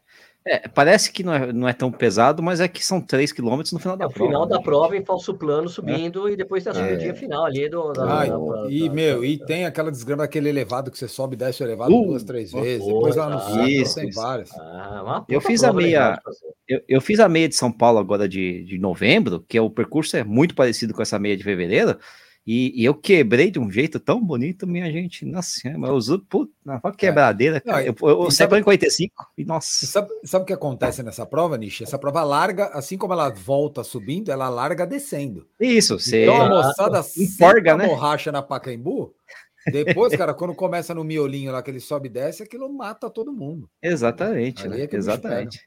É, 0.46 0.68
parece 0.68 1.10
que 1.10 1.22
não 1.22 1.32
é, 1.32 1.52
não 1.54 1.66
é 1.66 1.72
tão 1.72 1.90
pesado, 1.90 2.42
mas 2.42 2.60
é 2.60 2.68
que 2.68 2.84
são 2.84 3.00
3 3.00 3.32
km 3.32 3.62
no 3.72 3.78
final 3.78 3.96
da 3.96 4.04
é, 4.04 4.08
prova. 4.08 4.24
No 4.24 4.26
final 4.26 4.46
né? 4.46 4.50
da 4.50 4.60
prova, 4.60 4.94
em 4.94 5.02
falso 5.02 5.32
plano, 5.32 5.70
subindo, 5.70 6.28
é. 6.28 6.32
e 6.32 6.36
depois 6.36 6.62
tem 6.62 6.70
a 6.70 6.74
subidinha 6.74 7.12
é. 7.12 7.14
final 7.14 7.46
ali 7.46 7.66
do. 7.66 7.94
Da, 7.94 8.02
ah, 8.02 8.26
da, 8.26 8.70
e, 8.70 8.86
da, 8.86 8.94
meu, 8.94 9.24
e 9.24 9.38
tem 9.38 9.64
aquela 9.64 9.90
desgrama 9.90 10.24
daquele 10.24 10.50
elevado 10.50 10.90
que 10.90 10.98
você 10.98 11.08
sobe 11.08 11.34
e 11.34 11.38
desce 11.38 11.62
o 11.62 11.66
elevado 11.66 11.94
uh, 11.94 12.06
duas, 12.08 12.22
três 12.24 12.52
vezes. 12.52 12.86
depois 12.86 13.16
lá 13.16 13.30
no 13.30 13.38
ah, 13.38 13.70
isso, 13.70 13.94
tem 13.94 14.10
várias. 14.10 14.50
Ah, 14.52 15.24
eu 15.30 15.40
fiz 15.40 15.64
a 15.64 15.72
meia. 15.72 16.20
Eu, 16.68 16.80
eu, 16.86 17.00
fiz 17.00 17.20
a 17.20 17.28
meia 17.28 17.48
de 17.48 17.54
São 17.54 17.72
Paulo 17.72 17.98
agora 17.98 18.28
de, 18.28 18.64
de 18.64 18.78
novembro, 18.78 19.42
que 19.48 19.56
é 19.56 19.62
o 19.62 19.70
percurso 19.70 20.14
é 20.14 20.24
muito 20.24 20.54
parecido 20.54 20.92
com 20.92 21.00
essa 21.00 21.18
meia 21.18 21.38
de 21.38 21.42
fevereiro. 21.42 21.96
E, 22.46 22.82
e, 22.82 22.84
eu 22.84 22.94
quebrei 22.94 23.50
de 23.50 23.58
um 23.58 23.70
jeito 23.70 23.98
tão 23.98 24.22
bonito, 24.22 24.66
minha 24.66 24.90
gente. 24.92 25.24
Nossa 25.24 25.60
mas 25.78 25.88
eu 25.88 25.96
uso 25.96 26.18
puta, 26.18 26.52
uma 26.62 26.80
é. 26.84 26.92
quebradeira, 26.92 27.58
cara. 27.58 27.78
Não, 27.78 27.86
eu, 27.86 27.94
eu, 28.02 28.24
eu 28.24 28.30
saí 28.30 28.46
em 28.46 28.62
45 28.62 29.14
e 29.38 29.44
nossa. 29.46 29.86
Sabe, 29.86 30.08
sabe 30.24 30.42
o 30.42 30.46
que 30.46 30.52
acontece 30.52 31.02
nessa 31.02 31.24
prova, 31.24 31.56
Nishi? 31.56 31.84
Essa 31.84 31.98
prova 31.98 32.22
larga, 32.22 32.66
assim 32.66 32.98
como 32.98 33.14
ela 33.14 33.30
volta 33.30 33.82
subindo, 33.82 34.30
ela 34.30 34.50
larga 34.50 34.86
descendo. 34.86 35.48
Isso, 35.58 35.98
você. 35.98 36.24
Então 36.24 36.42
a 36.42 36.48
moçada 36.48 37.02
emporga, 37.16 37.76
né? 37.76 37.86
borracha 37.86 38.30
na 38.30 38.42
Pacaembu. 38.42 39.14
Depois, 39.72 40.14
cara, 40.14 40.34
quando 40.34 40.54
começa 40.54 40.94
no 40.94 41.02
miolinho 41.02 41.50
lá 41.50 41.62
que 41.62 41.70
ele 41.70 41.80
sobe 41.80 42.08
e 42.08 42.12
desce, 42.12 42.42
aquilo 42.42 42.70
mata 42.70 43.08
todo 43.08 43.32
mundo. 43.32 43.70
Exatamente, 43.82 44.68
né? 44.68 44.82
É 44.82 44.88
Exatamente. 44.92 45.60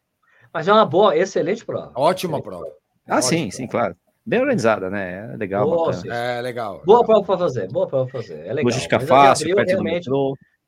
Mas 0.54 0.68
é 0.68 0.74
uma 0.74 0.86
boa, 0.86 1.18
excelente 1.18 1.66
prova. 1.66 1.92
Ótima 1.96 2.38
excelente 2.38 2.44
prova. 2.44 2.66
prova. 2.66 2.78
Ah, 3.08 3.18
Ótima 3.18 3.22
sim, 3.22 3.38
prova. 3.38 3.52
sim, 3.52 3.68
claro. 3.68 3.96
Bem 4.28 4.42
organizada, 4.42 4.90
né? 4.90 5.32
É 5.34 5.38
legal. 5.38 5.70
Nossa, 5.70 6.06
é 6.06 6.42
legal. 6.42 6.82
Boa 6.86 7.02
prova 7.06 7.24
para 7.24 7.38
fazer, 7.38 7.72
boa 7.72 7.88
prova 7.88 8.10
para 8.10 8.22
fazer. 8.22 8.40
É 8.40 8.52
legal. 8.52 8.66
Logística 8.66 9.00
fácil, 9.00 9.58
abril, 9.58 9.66
realmente, 9.66 10.10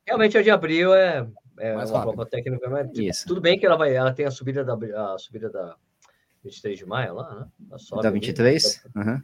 realmente 0.08 0.38
a 0.38 0.42
de 0.42 0.50
abril 0.50 0.94
é, 0.94 1.28
é 1.60 1.76
Mais 1.76 1.92
uma 1.92 2.02
prova 2.02 2.26
técnica. 2.26 2.70
Mas, 2.70 2.88
tipo, 2.88 3.02
Isso. 3.02 3.28
Tudo 3.28 3.42
bem 3.42 3.60
que 3.60 3.66
ela 3.66 3.76
vai, 3.76 3.94
ela 3.94 4.14
tem 4.14 4.26
a 4.26 4.32
subida 4.32 4.64
da 4.64 4.76
a 4.76 5.18
subida 5.18 5.50
da 5.50 5.76
23 6.42 6.80
de 6.80 6.86
maio 6.86 7.16
lá, 7.16 7.36
né? 7.36 7.78
Sobe 7.78 8.02
da 8.02 8.10
23? 8.10 8.82
Ali, 8.96 9.10
uhum. 9.10 9.22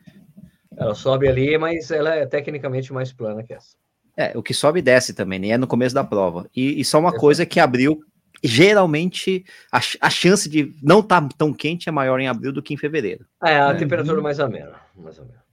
Ela 0.75 0.95
sobe 0.95 1.29
ali, 1.29 1.57
mas 1.57 1.89
ela 1.89 2.13
é 2.13 2.25
tecnicamente 2.25 2.91
mais 2.91 3.13
plana 3.13 3.41
que 3.41 3.53
essa. 3.53 3.77
É, 4.17 4.37
o 4.37 4.43
que 4.43 4.53
sobe 4.53 4.79
e 4.79 4.81
desce 4.81 5.13
também, 5.13 5.39
né? 5.39 5.47
É 5.49 5.57
no 5.57 5.65
começo 5.65 5.95
da 5.95 6.03
prova. 6.03 6.45
E, 6.53 6.81
e 6.81 6.83
só 6.83 6.99
uma 6.99 7.13
coisa 7.13 7.45
que 7.45 7.57
abril 7.57 8.03
geralmente 8.47 9.45
a, 9.71 9.79
a 10.01 10.09
chance 10.09 10.49
de 10.49 10.73
não 10.81 10.99
estar 10.99 11.21
tá 11.21 11.29
tão 11.37 11.53
quente 11.53 11.89
é 11.89 11.91
maior 11.91 12.19
em 12.19 12.27
abril 12.27 12.51
do 12.51 12.61
que 12.61 12.73
em 12.73 12.77
fevereiro. 12.77 13.25
É, 13.43 13.59
a 13.59 13.75
temperatura 13.75 14.21
mais 14.21 14.39
amena, 14.39 14.75
mais 14.95 15.19
amena. 15.19 15.45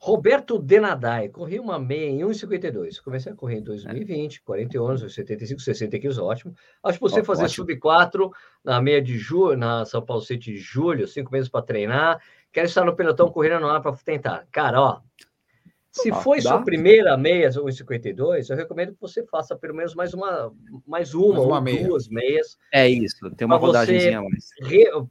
Roberto 0.00 0.60
Denadai, 0.60 1.28
corri 1.28 1.58
uma 1.58 1.76
meia 1.76 2.08
em 2.08 2.20
1,52. 2.20 3.02
Comecei 3.02 3.32
a 3.32 3.34
correr 3.34 3.56
em 3.56 3.62
2020, 3.62 4.42
40 4.42 4.78
anos, 4.80 5.14
75, 5.14 5.60
60 5.60 5.98
quilos, 5.98 6.18
ótimo. 6.18 6.54
Acho 6.84 6.98
que 6.98 7.02
você 7.02 7.24
fazer 7.24 7.48
sub 7.48 7.76
4 7.76 8.30
na 8.64 8.80
meia 8.80 9.02
de 9.02 9.18
julho, 9.18 9.56
na 9.56 9.84
São 9.84 10.00
Paulo 10.00 10.22
City 10.22 10.52
de 10.52 10.58
julho, 10.58 11.08
cinco 11.08 11.32
meses 11.32 11.48
para 11.48 11.64
treinar. 11.64 12.22
Quero 12.52 12.66
estar 12.66 12.84
no 12.84 12.94
pelotão 12.94 13.28
correndo 13.30 13.60
no 13.60 13.68
ar 13.68 13.82
para 13.82 13.92
tentar. 13.96 14.46
Cara, 14.52 14.80
ó, 14.80 15.00
se 15.98 16.10
ah, 16.10 16.14
foi 16.16 16.38
dá? 16.38 16.50
sua 16.50 16.62
primeira 16.62 17.16
meia 17.16 17.50
ou 17.60 17.70
52, 17.70 18.50
eu 18.50 18.56
recomendo 18.56 18.92
que 18.92 19.00
você 19.00 19.24
faça 19.26 19.56
pelo 19.56 19.74
menos 19.74 19.94
mais 19.94 20.14
uma, 20.14 20.52
mais 20.86 21.14
uma, 21.14 21.34
mais 21.34 21.46
uma 21.46 21.56
ou 21.56 21.60
meia. 21.60 21.86
duas 21.86 22.08
meias. 22.08 22.56
É 22.72 22.88
isso, 22.88 23.30
tem 23.36 23.46
uma 23.46 23.56
rodagemzinha 23.56 24.22
mais. 24.22 24.48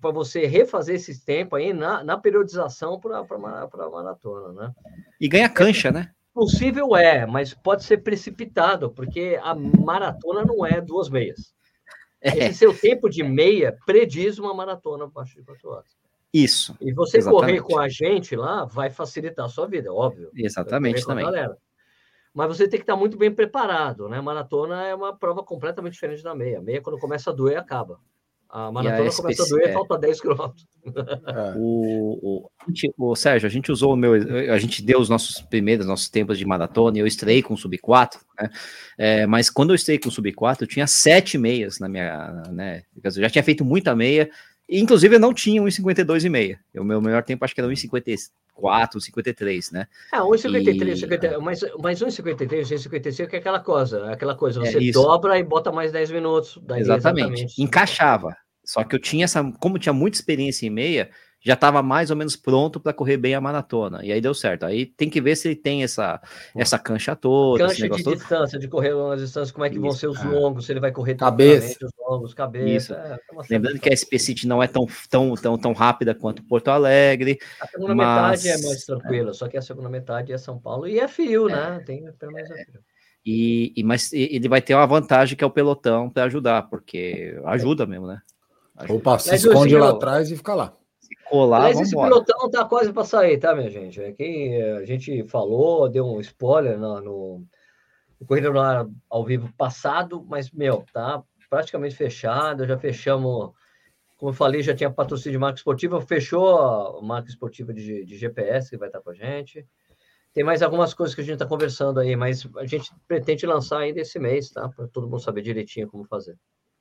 Para 0.01 0.11
você 0.11 0.45
refazer 0.45 0.95
esse 0.95 1.23
tempo 1.25 1.55
aí 1.55 1.73
na, 1.73 2.03
na 2.03 2.17
periodização 2.17 2.99
para 2.99 3.19
a 3.19 3.89
maratona, 3.89 4.53
né? 4.53 4.73
E 5.19 5.27
ganha 5.27 5.49
cancha, 5.49 5.91
né? 5.91 6.11
Possível 6.33 6.95
é, 6.95 7.25
mas 7.25 7.53
pode 7.53 7.83
ser 7.83 7.97
precipitado, 7.97 8.91
porque 8.91 9.39
a 9.41 9.55
maratona 9.55 10.45
não 10.45 10.63
é 10.63 10.79
duas 10.79 11.09
meias. 11.09 11.51
É. 12.21 12.45
Esse 12.45 12.59
seu 12.59 12.77
tempo 12.77 13.09
de 13.09 13.23
meia 13.23 13.75
prediz 13.85 14.37
uma 14.37 14.53
maratona 14.53 15.05
abaixo 15.05 15.35
de 15.35 15.43
quatro 15.43 15.69
horas. 15.69 15.96
Isso. 16.33 16.75
E 16.81 16.93
você 16.93 17.17
exatamente. 17.17 17.61
correr 17.61 17.61
com 17.61 17.79
a 17.79 17.87
gente 17.87 18.35
lá 18.35 18.65
vai 18.65 18.89
facilitar 18.89 19.45
a 19.45 19.49
sua 19.49 19.67
vida, 19.67 19.93
óbvio. 19.93 20.29
Exatamente 20.35 21.05
também. 21.05 21.25
Mas 22.33 22.47
você 22.49 22.67
tem 22.67 22.79
que 22.79 22.83
estar 22.83 22.95
muito 22.95 23.17
bem 23.17 23.33
preparado, 23.33 24.07
né? 24.07 24.21
Maratona 24.21 24.83
é 24.83 24.93
uma 24.93 25.15
prova 25.17 25.41
completamente 25.41 25.93
diferente 25.93 26.21
da 26.21 26.35
meia. 26.35 26.61
Meia, 26.61 26.81
quando 26.81 26.99
começa 26.99 27.31
a 27.31 27.33
doer, 27.33 27.57
acaba. 27.57 27.99
A 28.49 28.71
maratona 28.71 29.09
a 29.09 29.15
começa 29.15 29.43
a 29.43 29.47
doer, 29.47 29.69
é... 29.69 29.73
falta 29.73 29.97
10 29.97 30.21
quilômetros. 30.21 30.65
É. 30.85 31.53
O, 31.57 32.45
o, 32.45 33.11
o, 33.11 33.15
Sérgio, 33.15 33.47
a 33.47 33.49
gente 33.49 33.71
usou 33.71 33.93
o 33.93 33.95
meu. 33.95 34.13
A 34.13 34.57
gente 34.57 34.81
deu 34.81 34.99
os 34.99 35.09
nossos 35.09 35.41
primeiros, 35.41 35.85
nossos 35.85 36.09
tempos 36.09 36.37
de 36.37 36.45
maratona, 36.45 36.97
e 36.97 37.01
eu 37.01 37.07
estrei 37.07 37.41
com 37.41 37.55
o 37.55 37.57
Sub 37.57 37.77
4, 37.77 38.19
né? 38.39 38.49
É, 38.97 39.27
mas 39.27 39.49
quando 39.49 39.71
eu 39.71 39.75
estrei 39.75 39.99
com 39.99 40.07
o 40.07 40.11
Sub 40.11 40.31
4, 40.31 40.63
eu 40.63 40.67
tinha 40.67 40.87
sete 40.87 41.37
meias 41.37 41.79
na 41.79 41.89
minha. 41.89 42.43
Né? 42.51 42.83
Eu 43.03 43.11
já 43.11 43.29
tinha 43.29 43.43
feito 43.43 43.65
muita 43.65 43.95
meia, 43.95 44.29
Inclusive, 44.69 45.15
eu 45.15 45.19
não 45.19 45.33
tinha 45.33 45.61
1,52,5. 45.61 46.57
O 46.77 46.83
meu 46.83 47.01
melhor 47.01 47.23
tempo 47.23 47.45
acho 47.45 47.55
que 47.55 47.61
era 47.61 47.69
1,54, 47.69 48.29
1,53, 48.95 49.71
né? 49.71 49.87
É, 50.13 50.17
1,53, 50.17 51.33
e... 51.33 51.37
mas, 51.37 51.61
mas 51.79 52.01
1,53, 52.01 52.47
1,55 52.47 53.33
é 53.33 53.37
aquela 53.37 53.59
coisa, 53.59 54.11
aquela 54.11 54.35
coisa, 54.35 54.61
é, 54.61 54.71
você 54.71 54.89
é, 54.89 54.91
dobra 54.91 55.39
e 55.39 55.43
bota 55.43 55.71
mais 55.71 55.91
10 55.91 56.11
minutos. 56.11 56.59
Exatamente. 56.75 56.81
exatamente. 56.81 57.63
Encaixava. 57.63 58.35
Só 58.63 58.83
que 58.83 58.93
eu 58.93 58.99
tinha 58.99 59.23
essa, 59.23 59.41
como 59.59 59.79
tinha 59.79 59.93
muita 59.93 60.17
experiência 60.17 60.67
em 60.67 60.69
meia, 60.69 61.09
já 61.47 61.53
estava 61.53 61.81
mais 61.81 62.11
ou 62.11 62.17
menos 62.17 62.35
pronto 62.35 62.77
para 62.77 62.91
correr 62.91 63.15
bem 63.15 63.33
a 63.33 63.39
maratona. 63.39 64.03
E 64.03 64.11
aí 64.11 64.19
deu 64.19 64.33
certo. 64.33 64.65
Aí 64.65 64.85
tem 64.85 65.09
que 65.09 65.21
ver 65.21 65.33
se 65.37 65.47
ele 65.47 65.55
tem 65.55 65.81
essa, 65.81 66.21
essa 66.53 66.77
cancha 66.77 67.15
toda. 67.15 67.69
Cancha 67.69 67.87
de 67.87 68.03
todo. 68.03 68.17
distância, 68.17 68.59
de 68.59 68.67
correr 68.67 68.91
longas 68.91 69.21
distâncias, 69.21 69.51
como 69.51 69.63
é 69.63 69.69
que 69.69 69.75
Isso, 69.75 69.81
vão 69.81 69.91
ser 69.93 70.07
os 70.07 70.21
longos, 70.25 70.65
se 70.65 70.73
ele 70.73 70.81
vai 70.81 70.91
correr 70.91 71.15
cabeça. 71.15 71.77
os 71.85 71.91
longos, 71.97 72.33
cabeça. 72.33 72.95
É, 72.95 73.17
Lembrando 73.49 73.79
que 73.79 73.87
a 73.87 73.95
SP 73.95 74.19
City 74.19 74.45
não 74.45 74.61
é 74.61 74.67
tão, 74.67 74.85
tão, 75.09 75.35
tão, 75.35 75.57
tão 75.57 75.71
rápida 75.71 76.13
quanto 76.13 76.43
Porto 76.43 76.67
Alegre. 76.67 77.39
A 77.61 77.67
segunda 77.67 77.95
mas... 77.95 78.43
metade 78.43 78.49
é 78.49 78.67
mais 78.67 78.83
tranquila, 78.83 79.29
é. 79.29 79.33
só 79.33 79.47
que 79.47 79.55
a 79.55 79.61
segunda 79.61 79.87
metade 79.87 80.33
é 80.33 80.37
São 80.37 80.59
Paulo 80.59 80.85
e 80.85 80.99
é 80.99 81.07
frio, 81.07 81.47
é. 81.47 81.53
né? 81.53 81.83
Tem 81.85 82.11
pelo 82.19 82.33
menos 82.33 82.51
é 82.51 82.65
frio. 82.65 82.81
E, 83.25 83.71
e, 83.73 83.83
mas 83.83 84.11
ele 84.11 84.49
vai 84.49 84.61
ter 84.61 84.75
uma 84.75 84.85
vantagem 84.85 85.37
que 85.37 85.45
é 85.45 85.47
o 85.47 85.51
pelotão 85.51 86.09
para 86.09 86.25
ajudar, 86.25 86.63
porque 86.63 87.39
ajuda 87.45 87.85
mesmo, 87.85 88.05
né? 88.05 88.21
Ajuda. 88.75 88.99
Opa, 88.99 89.17
se 89.17 89.33
esconde 89.33 89.77
lá 89.77 89.91
atrás 89.91 90.29
e 90.29 90.35
fica 90.35 90.53
lá 90.53 90.73
colar, 91.29 91.61
Mas 91.61 91.79
esse 91.79 91.95
pilotão 91.95 92.49
tá 92.49 92.65
quase 92.65 92.91
para 92.91 93.03
sair, 93.03 93.37
tá, 93.37 93.55
minha 93.55 93.69
gente? 93.69 94.01
É 94.01 94.11
quem 94.11 94.61
a 94.61 94.85
gente 94.85 95.23
falou, 95.27 95.89
deu 95.89 96.05
um 96.05 96.19
spoiler 96.19 96.77
no, 96.77 97.01
no, 97.01 97.45
no 98.19 98.27
Corrida 98.27 98.49
no 98.51 98.59
Ar 98.59 98.87
ao 99.09 99.23
vivo 99.23 99.51
passado, 99.57 100.25
mas, 100.27 100.51
meu, 100.51 100.83
tá 100.93 101.23
praticamente 101.49 101.95
fechado, 101.95 102.65
já 102.65 102.77
fechamos, 102.77 103.51
como 104.17 104.31
eu 104.31 104.33
falei, 104.33 104.61
já 104.61 104.75
tinha 104.75 104.89
patrocínio 104.91 105.33
de 105.33 105.39
marca 105.39 105.57
esportiva, 105.57 106.01
fechou 106.01 106.57
a 106.57 107.01
marca 107.01 107.29
esportiva 107.29 107.73
de, 107.73 108.05
de 108.05 108.17
GPS 108.17 108.69
que 108.69 108.77
vai 108.77 108.89
estar 108.89 109.01
com 109.01 109.11
a 109.11 109.13
gente. 109.13 109.65
Tem 110.33 110.43
mais 110.43 110.61
algumas 110.61 110.93
coisas 110.93 111.15
que 111.15 111.21
a 111.21 111.23
gente 111.23 111.33
está 111.33 111.45
conversando 111.45 111.99
aí, 111.99 112.15
mas 112.15 112.47
a 112.57 112.65
gente 112.65 112.91
pretende 113.07 113.45
lançar 113.45 113.79
ainda 113.79 114.01
esse 114.01 114.19
mês, 114.19 114.51
tá? 114.51 114.69
Para 114.69 114.87
todo 114.87 115.07
mundo 115.07 115.21
saber 115.21 115.41
direitinho 115.41 115.87
como 115.87 116.05
fazer. 116.05 116.37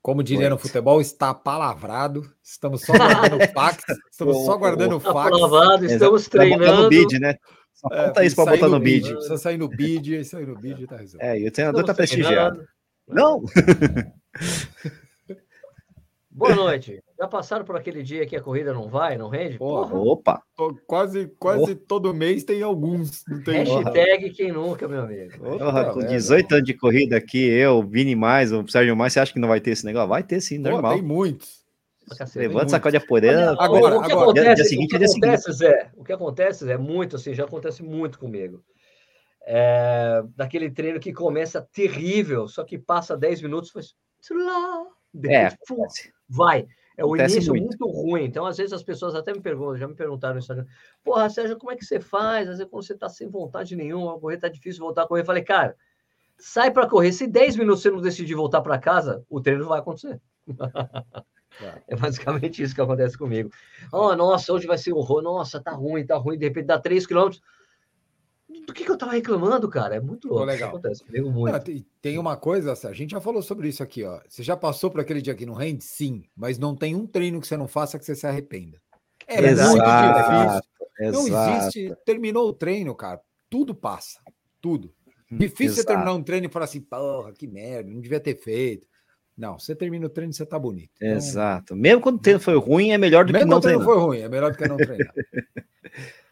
Como 0.06 0.22
diria 0.22 0.48
no 0.48 0.56
futebol, 0.56 1.00
está 1.00 1.34
palavrado. 1.34 2.32
Estamos 2.40 2.82
só 2.82 2.92
guardando 2.92 3.42
o 3.42 3.48
fax. 3.52 3.84
Estamos 4.08 4.44
só 4.44 4.56
guardando 4.56 4.96
o 4.98 5.00
fax. 5.00 5.30
Palavado, 5.30 5.84
estamos 5.84 6.28
treinando. 6.28 6.82
no 6.84 6.88
bid, 6.88 7.18
né? 7.18 7.34
Só 7.74 7.88
é, 7.90 8.24
isso 8.24 8.36
para 8.36 8.52
botar 8.52 8.68
no 8.68 8.78
bid. 8.78 9.12
Precisa 9.12 9.36
sair 9.36 9.58
no 9.58 9.66
bid, 9.68 10.24
sair 10.24 10.46
no 10.46 10.56
bid 10.56 10.86
tá 10.86 10.98
resolvido. 10.98 11.28
É, 11.28 11.40
e 11.40 11.48
o 11.48 11.50
treinador 11.50 11.80
está 11.80 11.92
prestigiado. 11.92 12.64
Não! 13.08 13.42
Boa 16.30 16.54
noite. 16.54 17.02
Já 17.18 17.26
passaram 17.26 17.64
por 17.64 17.76
aquele 17.76 18.02
dia 18.02 18.26
que 18.26 18.36
a 18.36 18.42
corrida 18.42 18.74
não 18.74 18.88
vai, 18.88 19.16
não 19.16 19.28
rende? 19.28 19.56
Porra. 19.56 19.96
Opa! 19.96 20.42
Tô, 20.54 20.74
quase 20.86 21.32
quase 21.38 21.74
todo 21.74 22.12
mês 22.12 22.44
tem 22.44 22.62
alguns. 22.62 23.24
Não 23.26 23.42
tem 23.42 23.64
Hashtag 23.64 24.30
quem 24.30 24.52
nunca, 24.52 24.86
meu 24.86 25.00
amigo. 25.00 25.38
Porra, 25.38 25.92
com 25.92 26.00
18 26.00 26.52
anos 26.52 26.66
de 26.66 26.74
corrida 26.74 27.16
aqui, 27.16 27.42
eu, 27.42 27.82
Vini 27.82 28.14
mais, 28.14 28.52
o 28.52 28.68
Sérgio 28.68 28.94
mais, 28.94 29.14
você 29.14 29.20
acha 29.20 29.32
que 29.32 29.38
não 29.38 29.48
vai 29.48 29.60
ter 29.60 29.70
esse 29.70 29.86
negócio? 29.86 30.08
Vai 30.08 30.22
ter 30.22 30.40
sim, 30.42 30.58
normal. 30.58 30.92
tem 30.94 31.02
muitos. 31.02 31.64
Levanta, 32.36 32.68
sacode 32.68 32.96
a 32.96 33.00
poeira. 33.00 33.52
Agora, 33.58 33.98
o 33.98 34.02
que 34.02 34.12
agora, 34.12 34.30
acontece, 34.30 34.54
dia, 34.54 34.64
seguinte, 34.64 34.94
o 34.94 34.98
que 34.98 35.04
acontece, 35.04 35.52
Zé, 35.52 35.90
o 35.96 36.04
que 36.04 36.12
acontece 36.12 36.70
é 36.70 36.78
muito 36.78 37.16
assim, 37.16 37.34
já 37.34 37.44
acontece 37.44 37.82
muito 37.82 38.18
comigo. 38.18 38.62
É, 39.44 40.22
daquele 40.36 40.70
treino 40.70 41.00
que 41.00 41.12
começa 41.12 41.66
terrível, 41.72 42.46
só 42.46 42.62
que 42.62 42.78
passa 42.78 43.16
10 43.16 43.42
minutos, 43.42 43.70
faz. 43.70 43.94
É, 45.28 45.48
vai. 46.28 46.66
É 46.96 47.04
o 47.04 47.08
Acontece 47.08 47.34
início 47.36 47.52
muito. 47.52 47.76
muito. 47.78 47.86
ruim. 47.86 48.24
Então, 48.24 48.46
às 48.46 48.56
vezes, 48.56 48.72
as 48.72 48.82
pessoas 48.82 49.14
até 49.14 49.32
me 49.32 49.40
perguntam, 49.40 49.76
já 49.76 49.86
me 49.86 49.94
perguntaram 49.94 50.34
no 50.34 50.40
Instagram, 50.40 50.64
porra, 51.04 51.28
Sérgio, 51.28 51.58
como 51.58 51.72
é 51.72 51.76
que 51.76 51.84
você 51.84 52.00
faz? 52.00 52.48
Às 52.48 52.58
vezes, 52.58 52.70
quando 52.70 52.84
você 52.84 52.94
está 52.94 53.08
sem 53.08 53.28
vontade 53.28 53.76
nenhuma, 53.76 54.16
a 54.16 54.18
correr 54.20 54.38
tá 54.38 54.48
difícil 54.48 54.82
voltar 54.82 55.02
a 55.02 55.06
correr. 55.06 55.20
Eu 55.20 55.26
falei, 55.26 55.42
cara, 55.42 55.76
sai 56.38 56.70
para 56.70 56.88
correr. 56.88 57.12
Se 57.12 57.26
10 57.26 57.56
minutos 57.56 57.82
você 57.82 57.90
não 57.90 58.00
decidir 58.00 58.34
voltar 58.34 58.62
para 58.62 58.78
casa, 58.78 59.24
o 59.28 59.40
treino 59.40 59.62
não 59.62 59.68
vai 59.68 59.80
acontecer. 59.80 60.20
É 61.88 61.96
basicamente 61.96 62.62
isso 62.62 62.74
que 62.74 62.82
acontece 62.82 63.16
comigo. 63.16 63.48
Oh, 63.90 64.14
nossa, 64.14 64.52
hoje 64.52 64.66
vai 64.66 64.76
ser 64.76 64.92
horror. 64.92 65.22
Nossa, 65.22 65.58
tá 65.58 65.70
ruim, 65.70 66.04
tá 66.04 66.14
ruim. 66.16 66.36
De 66.36 66.44
repente 66.44 66.66
dá 66.66 66.78
3 66.78 67.06
quilômetros 67.06 67.40
do 68.64 68.72
que, 68.72 68.84
que 68.84 68.90
eu 68.90 68.96
tava 68.96 69.12
reclamando, 69.12 69.68
cara? 69.68 69.96
É 69.96 70.00
muito 70.00 70.28
louco. 70.28 70.44
legal. 70.44 70.70
acontece 70.70 71.04
comigo 71.04 71.30
muito. 71.30 71.52
Não, 71.52 71.60
tem, 71.60 71.86
tem, 72.00 72.18
uma 72.18 72.36
coisa, 72.36 72.72
a 72.72 72.92
gente 72.92 73.10
já 73.10 73.20
falou 73.20 73.42
sobre 73.42 73.68
isso 73.68 73.82
aqui, 73.82 74.04
ó. 74.04 74.20
Você 74.28 74.42
já 74.42 74.56
passou 74.56 74.90
por 74.90 75.00
aquele 75.00 75.20
dia 75.20 75.34
que 75.34 75.46
não 75.46 75.54
rende? 75.54 75.84
Sim, 75.84 76.24
mas 76.36 76.58
não 76.58 76.74
tem 76.74 76.94
um 76.94 77.06
treino 77.06 77.40
que 77.40 77.46
você 77.46 77.56
não 77.56 77.68
faça 77.68 77.98
que 77.98 78.04
você 78.04 78.14
se 78.14 78.26
arrependa. 78.26 78.80
É 79.26 79.44
exato, 79.44 79.70
muito 79.70 79.84
difícil. 79.84 80.76
Exato. 81.00 81.28
Não 81.28 81.56
existe. 81.56 81.96
Terminou 82.04 82.48
o 82.48 82.52
treino, 82.52 82.94
cara. 82.94 83.20
Tudo 83.50 83.74
passa. 83.74 84.20
Tudo. 84.60 84.92
Hum, 85.30 85.38
difícil 85.38 85.66
exato. 85.66 85.80
você 85.82 85.86
terminar 85.86 86.12
um 86.12 86.22
treino 86.22 86.46
e 86.46 86.50
falar 86.50 86.64
assim, 86.66 86.80
porra, 86.80 87.32
que 87.32 87.46
merda, 87.46 87.90
não 87.90 88.00
devia 88.00 88.20
ter 88.20 88.36
feito. 88.36 88.86
Não, 89.36 89.58
você 89.58 89.74
termina 89.74 90.06
o 90.06 90.08
treino 90.08 90.30
e 90.30 90.34
você 90.34 90.46
tá 90.46 90.58
bonito. 90.58 90.92
Então, 90.96 91.16
Exato. 91.16 91.76
Mesmo 91.76 92.00
quando 92.00 92.16
o 92.16 92.20
treino 92.20 92.40
foi 92.40 92.56
ruim, 92.56 92.90
é 92.90 92.98
melhor 92.98 93.24
do 93.24 93.32
que 93.34 93.44
não 93.44 93.60
treinar. 93.60 93.80
Mesmo 93.80 93.92
quando 93.92 93.98
o 93.98 94.06
treino 94.06 94.06
foi 94.06 94.06
ruim, 94.06 94.24
é 94.24 94.28
melhor 94.28 94.52
do 94.52 94.58
que 94.58 94.68
não 94.68 94.76
treinar. 94.76 95.14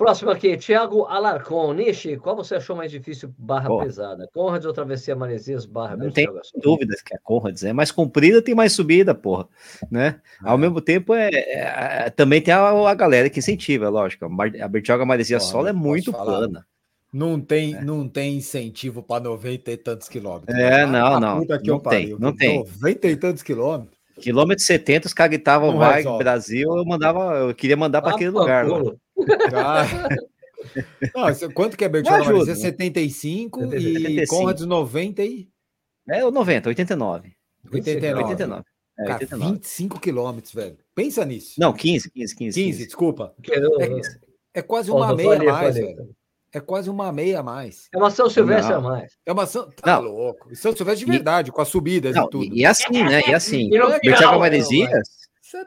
Próximo 0.00 0.30
aqui, 0.30 0.56
Thiago 0.56 1.04
Alarcon. 1.04 1.74
Nishi, 1.74 2.16
qual 2.16 2.34
você 2.34 2.54
achou 2.54 2.74
mais 2.74 2.90
difícil 2.90 3.34
barra 3.36 3.68
Pô. 3.68 3.80
pesada? 3.80 4.26
Conrads 4.32 4.64
ou 4.64 4.72
Travessia 4.72 5.14
Maresias 5.14 5.66
barra 5.66 5.94
Não 5.94 6.10
tem 6.10 6.26
dúvidas 6.56 7.02
que 7.02 7.14
é 7.14 7.18
Conrads. 7.22 7.64
É 7.64 7.74
mais 7.74 7.92
comprida, 7.92 8.40
tem 8.40 8.54
mais 8.54 8.72
subida, 8.72 9.14
porra. 9.14 9.46
Né? 9.90 10.18
É. 10.42 10.48
Ao 10.48 10.56
mesmo 10.56 10.80
tempo, 10.80 11.12
é, 11.12 11.28
é, 11.28 12.04
é, 12.06 12.10
também 12.10 12.40
tem 12.40 12.54
a, 12.54 12.70
a, 12.70 12.94
galera 12.94 13.28
que 13.28 13.40
incentiva, 13.40 13.90
lógico. 13.90 14.24
A 14.24 14.68
Bertioga 14.68 15.04
Maresia 15.04 15.38
Solo 15.38 15.68
é 15.68 15.72
muito 15.74 16.14
plana. 16.14 16.64
Não 17.12 17.38
tem, 17.38 17.74
é. 17.74 17.84
não 17.84 18.08
tem 18.08 18.38
incentivo 18.38 19.02
para 19.02 19.22
90 19.22 19.70
e 19.70 19.76
tantos 19.76 20.08
quilômetros. 20.08 20.58
É, 20.58 20.86
não, 20.86 21.20
não. 21.20 21.40
Não, 21.44 21.58
não 21.62 21.78
tem, 21.78 22.16
não 22.18 22.34
tem. 22.34 22.58
90 22.60 23.06
e 23.06 23.16
tantos 23.16 23.42
quilômetros. 23.42 24.00
Quilômetro 24.20 24.64
70, 24.64 25.08
os 25.08 25.14
caras 25.14 25.30
gritavam 25.30 25.76
vai 25.76 25.96
resolve. 25.96 26.22
Brasil, 26.22 26.76
eu 26.76 26.84
mandava, 26.84 27.36
eu 27.36 27.54
queria 27.54 27.76
mandar 27.76 28.02
para 28.02 28.14
aquele 28.14 28.30
lugar. 28.30 28.66
Ah. 29.54 29.84
Não, 31.14 31.52
quanto 31.52 31.76
que 31.76 31.84
é 31.84 31.88
Bertioga 31.88 32.24
Maresia? 32.24 32.54
75 32.54 33.60
70, 33.60 33.76
e 33.76 33.92
75. 33.92 34.36
Conrads 34.36 34.66
90 34.66 35.24
e... 35.24 35.48
É 36.08 36.24
o 36.24 36.30
90, 36.30 36.68
89. 36.68 37.32
89. 37.72 38.22
89. 38.24 38.64
É, 38.98 39.02
Cara, 39.04 39.14
89. 39.14 39.52
25 39.52 40.00
quilômetros, 40.00 40.52
velho. 40.52 40.76
Pensa 40.94 41.24
nisso. 41.24 41.54
Não, 41.58 41.72
15, 41.72 42.10
15, 42.10 42.36
15. 42.36 42.36
15, 42.36 42.62
15. 42.72 42.84
desculpa. 42.84 43.34
É, 44.54 44.60
é 44.60 44.62
quase 44.62 44.90
uma 44.90 45.14
meia 45.14 45.40
a 45.40 45.44
mais, 45.44 45.74
velho. 45.74 46.14
É 46.52 46.58
quase 46.58 46.90
uma 46.90 47.12
meia 47.12 47.40
a 47.40 47.42
mais. 47.42 47.88
É 47.94 47.96
uma 47.96 48.10
São 48.10 48.28
Silvestre 48.28 48.72
a 48.72 48.80
mais. 48.80 49.12
É 49.24 49.32
uma 49.32 49.46
São. 49.46 49.70
Tá 49.70 50.02
não. 50.02 50.10
louco. 50.10 50.52
E 50.52 50.56
São 50.56 50.74
Silvestre 50.74 51.06
de 51.06 51.10
verdade, 51.10 51.50
e... 51.50 51.52
com 51.52 51.60
as 51.60 51.68
subidas 51.68 52.14
não, 52.14 52.24
e 52.24 52.30
tudo. 52.30 52.54
E 52.54 52.66
assim, 52.66 53.04
né? 53.04 53.22
E 53.28 53.32
assim. 53.32 53.70
Bertioga 53.70 54.38
Maresias, 54.38 55.08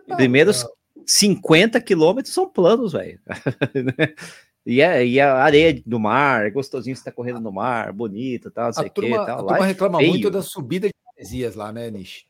tá 0.07 0.15
primeiros 0.17 0.65
50 1.07 1.79
quilômetros 1.81 2.33
são 2.33 2.49
planos, 2.49 2.93
velho. 2.93 3.19
E, 4.65 4.81
é, 4.81 5.05
e 5.05 5.19
a 5.19 5.43
areia 5.43 5.81
do 5.85 5.99
mar, 5.99 6.45
é 6.45 6.49
gostosinho 6.49 6.95
você 6.95 7.03
tá 7.03 7.11
correndo 7.11 7.41
no 7.41 7.51
mar, 7.51 7.91
bonito, 7.91 8.49
tal, 8.49 8.67
não 8.67 8.73
sei 8.73 8.87
o 8.87 8.89
que. 8.89 9.09
Tal. 9.09 9.21
A 9.21 9.37
turma 9.43 9.65
reclama 9.65 9.97
feio. 9.97 10.09
muito 10.09 10.31
da 10.31 10.41
subida 10.41 10.87
de 10.87 10.93
Maresias 11.05 11.55
lá, 11.55 11.69
né, 11.73 11.91
Nish? 11.91 12.25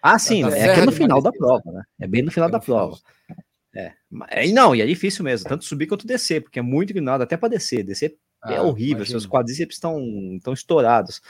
Ah, 0.00 0.16
sim, 0.16 0.44
é, 0.44 0.78
é 0.78 0.86
no 0.86 0.92
final 0.92 1.20
da 1.20 1.32
prova, 1.32 1.72
né? 1.72 1.82
É 2.00 2.06
bem 2.06 2.22
no 2.22 2.30
final 2.30 2.48
é 2.48 2.52
da 2.52 2.60
prova. 2.60 2.96
É. 3.74 3.92
E 4.46 4.52
não, 4.52 4.76
e 4.76 4.80
é 4.80 4.86
difícil 4.86 5.24
mesmo, 5.24 5.48
tanto 5.48 5.64
subir 5.64 5.88
quanto 5.88 6.06
descer, 6.06 6.42
porque 6.42 6.58
é 6.58 6.62
muito 6.62 6.90
inclinado, 6.90 7.24
até 7.24 7.36
para 7.36 7.48
descer. 7.48 7.82
Descer 7.82 8.16
é 8.44 8.52
ah, 8.52 8.52
é 8.54 8.60
horrível, 8.60 8.98
imagina. 8.98 9.18
seus 9.18 9.26
quadríceps 9.26 9.76
estão 9.76 10.00
estão 10.36 10.52
estourados. 10.52 11.20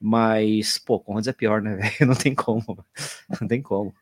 Mas, 0.00 0.78
pô, 0.78 0.98
Conrads 0.98 1.28
é 1.28 1.32
pior, 1.32 1.62
né, 1.62 1.76
velho? 1.76 2.06
Não 2.08 2.14
tem 2.14 2.34
como. 2.34 2.84
Não 3.40 3.46
tem 3.46 3.62
como. 3.62 3.94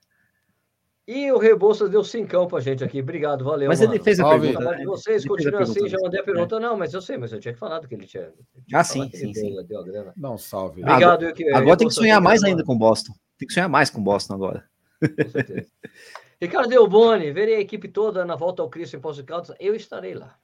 E 1.13 1.33
o 1.33 1.39
Rebouças 1.39 1.91
deu 1.91 2.05
cincão 2.05 2.47
pra 2.47 2.61
gente 2.61 2.85
aqui. 2.85 3.01
Obrigado, 3.01 3.45
valeu. 3.45 3.67
Mas 3.67 3.81
mano. 3.81 3.95
ele 3.95 4.01
fez 4.05 4.21
a 4.21 4.23
Salve. 4.23 4.47
pergunta. 4.47 4.77
Né? 4.77 4.85
Vocês 4.85 5.27
continuam 5.27 5.63
assim, 5.63 5.89
já 5.89 5.99
mandei 6.01 6.21
a 6.21 6.23
pergunta. 6.23 6.55
É. 6.55 6.61
Não, 6.61 6.77
mas 6.77 6.95
eu 6.95 7.03
sei, 7.03 7.19
mas 7.19 7.33
eu 7.33 7.41
tinha 7.41 7.53
que 7.53 7.59
falar 7.59 7.81
do 7.81 7.89
que 7.89 7.97
ele 7.97 8.07
tinha. 8.07 8.33
ah, 8.73 8.85
sim, 8.85 9.11
sim, 9.13 9.35
sim. 9.35 9.55
Deu, 9.55 9.65
deu 9.65 9.81
a 9.81 9.83
grana. 9.83 10.13
Não, 10.17 10.39
salve. 10.39 10.83
Obrigado. 10.83 11.03
Agora, 11.03 11.33
que, 11.33 11.53
agora 11.53 11.77
tem 11.77 11.89
que 11.89 11.95
sonhar 11.95 12.21
mais 12.21 12.45
ainda 12.45 12.63
com 12.63 12.79
Boston. 12.79 13.13
Tem 13.37 13.49
que 13.49 13.53
sonhar 13.53 13.69
mais 13.69 13.91
com 13.91 14.01
Boston 14.01 14.35
agora. 14.35 14.65
Com 15.01 15.31
certeza. 15.31 15.67
Ricardo 16.41 16.69
Delboni, 16.69 17.33
verei 17.33 17.57
a 17.57 17.61
equipe 17.61 17.89
toda 17.89 18.25
na 18.25 18.37
volta 18.37 18.63
ao 18.63 18.71
Cristo 18.71 18.97
em 18.97 19.01
Poços 19.01 19.25
Caldas. 19.25 19.53
Eu 19.59 19.75
estarei 19.75 20.15
lá. 20.15 20.39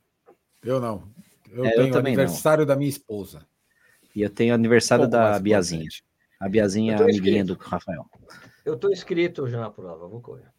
Eu 0.64 0.80
não. 0.80 1.04
Eu 1.48 1.64
é, 1.64 1.70
tenho 1.76 1.94
eu 1.94 1.98
aniversário 2.00 2.62
não. 2.62 2.66
da 2.66 2.74
minha 2.74 2.90
esposa. 2.90 3.46
E 4.16 4.20
eu 4.20 4.30
tenho 4.30 4.52
aniversário 4.52 5.06
da 5.06 5.38
Biazinha. 5.38 5.86
A 6.40 6.48
Biazinha 6.48 6.96
é 6.96 7.02
amiguinha 7.02 7.44
do 7.44 7.54
Rafael. 7.54 8.04
Eu 8.64 8.74
estou 8.74 8.90
inscrito 8.90 9.46
já 9.46 9.60
na 9.60 9.70
prova, 9.70 10.08
vou 10.08 10.20
correr. 10.20 10.55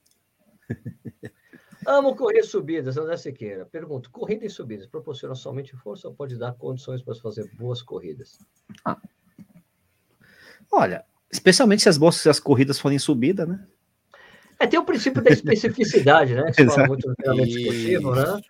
Amo 1.85 2.15
correr 2.15 2.43
subidas, 2.43 2.97
André 2.97 3.15
Sequeira. 3.17 3.65
Pergunto: 3.65 4.09
corrida 4.11 4.45
e 4.45 4.49
subidas 4.49 4.87
proporcionam 4.87 5.35
somente 5.35 5.75
força 5.77 6.07
ou 6.07 6.13
pode 6.13 6.37
dar 6.37 6.53
condições 6.53 7.01
para 7.01 7.15
fazer 7.15 7.49
boas 7.55 7.81
corridas? 7.81 8.39
Ah. 8.83 8.99
Olha, 10.71 11.05
especialmente 11.31 11.83
se 11.83 11.89
as 11.89 11.97
boas 11.97 12.15
se 12.15 12.29
as 12.29 12.39
corridas 12.39 12.79
forem 12.79 12.99
subida, 12.99 13.45
né? 13.45 13.65
É, 14.59 14.65
tem 14.65 14.79
o 14.79 14.85
princípio 14.85 15.21
da 15.21 15.31
especificidade, 15.31 16.33
né? 16.33 16.51
Que 16.55 16.65
fala 16.65 16.87
muito 16.87 17.07
no 17.07 17.15
treinamento 17.15 17.57
esportivo, 17.57 18.15
né? 18.15 18.41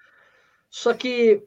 Só 0.69 0.93
que 0.93 1.43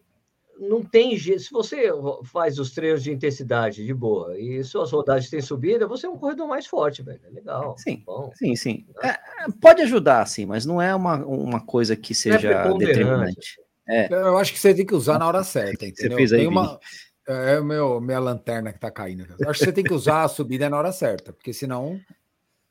não 0.61 0.83
tem 0.83 1.17
jeito. 1.17 1.41
Se 1.41 1.51
você 1.51 1.91
faz 2.25 2.59
os 2.59 2.73
treinos 2.73 3.03
de 3.03 3.11
intensidade 3.11 3.85
de 3.85 3.95
boa 3.95 4.39
e 4.39 4.63
suas 4.63 4.93
rodagens 4.93 5.31
têm 5.31 5.41
subida, 5.41 5.87
você 5.87 6.07
é 6.07 6.11
um 6.11 6.19
corredor 6.19 6.47
mais 6.47 6.67
forte, 6.67 7.03
velho. 7.03 7.21
É 7.25 7.31
legal. 7.31 7.75
Sim, 7.79 8.03
bom, 8.05 8.31
sim, 8.35 8.55
sim. 8.55 8.85
Né? 9.03 9.15
É, 9.15 9.47
pode 9.61 9.81
ajudar, 9.83 10.27
sim, 10.27 10.45
mas 10.45 10.67
não 10.67 10.81
é 10.81 10.95
uma, 10.95 11.25
uma 11.25 11.61
coisa 11.61 11.97
que 11.97 12.13
é 12.13 12.17
seja 12.17 12.51
é 12.51 12.75
determinante. 12.75 13.59
É. 13.89 14.13
Eu 14.13 14.37
acho 14.37 14.53
que 14.53 14.59
você 14.59 14.75
tem 14.75 14.85
que 14.85 14.95
usar 14.95 15.19
na 15.19 15.27
hora 15.27 15.43
certa, 15.43 15.87
entendeu? 15.89 16.13
Você 16.13 16.17
fez 16.17 16.33
aí, 16.33 16.41
tem 16.41 16.49
uma... 16.49 16.79
É 17.27 17.61
o 17.61 17.65
meu, 17.65 18.01
minha 18.01 18.19
lanterna 18.19 18.73
que 18.73 18.81
tá 18.81 18.91
caindo. 18.91 19.25
Eu 19.39 19.51
acho 19.51 19.61
que 19.61 19.67
você 19.67 19.73
tem 19.73 19.85
que 19.85 19.95
usar 19.95 20.25
a 20.25 20.29
subida 20.29 20.69
na 20.69 20.77
hora 20.77 20.91
certa, 20.91 21.33
porque 21.33 21.53
senão 21.53 22.01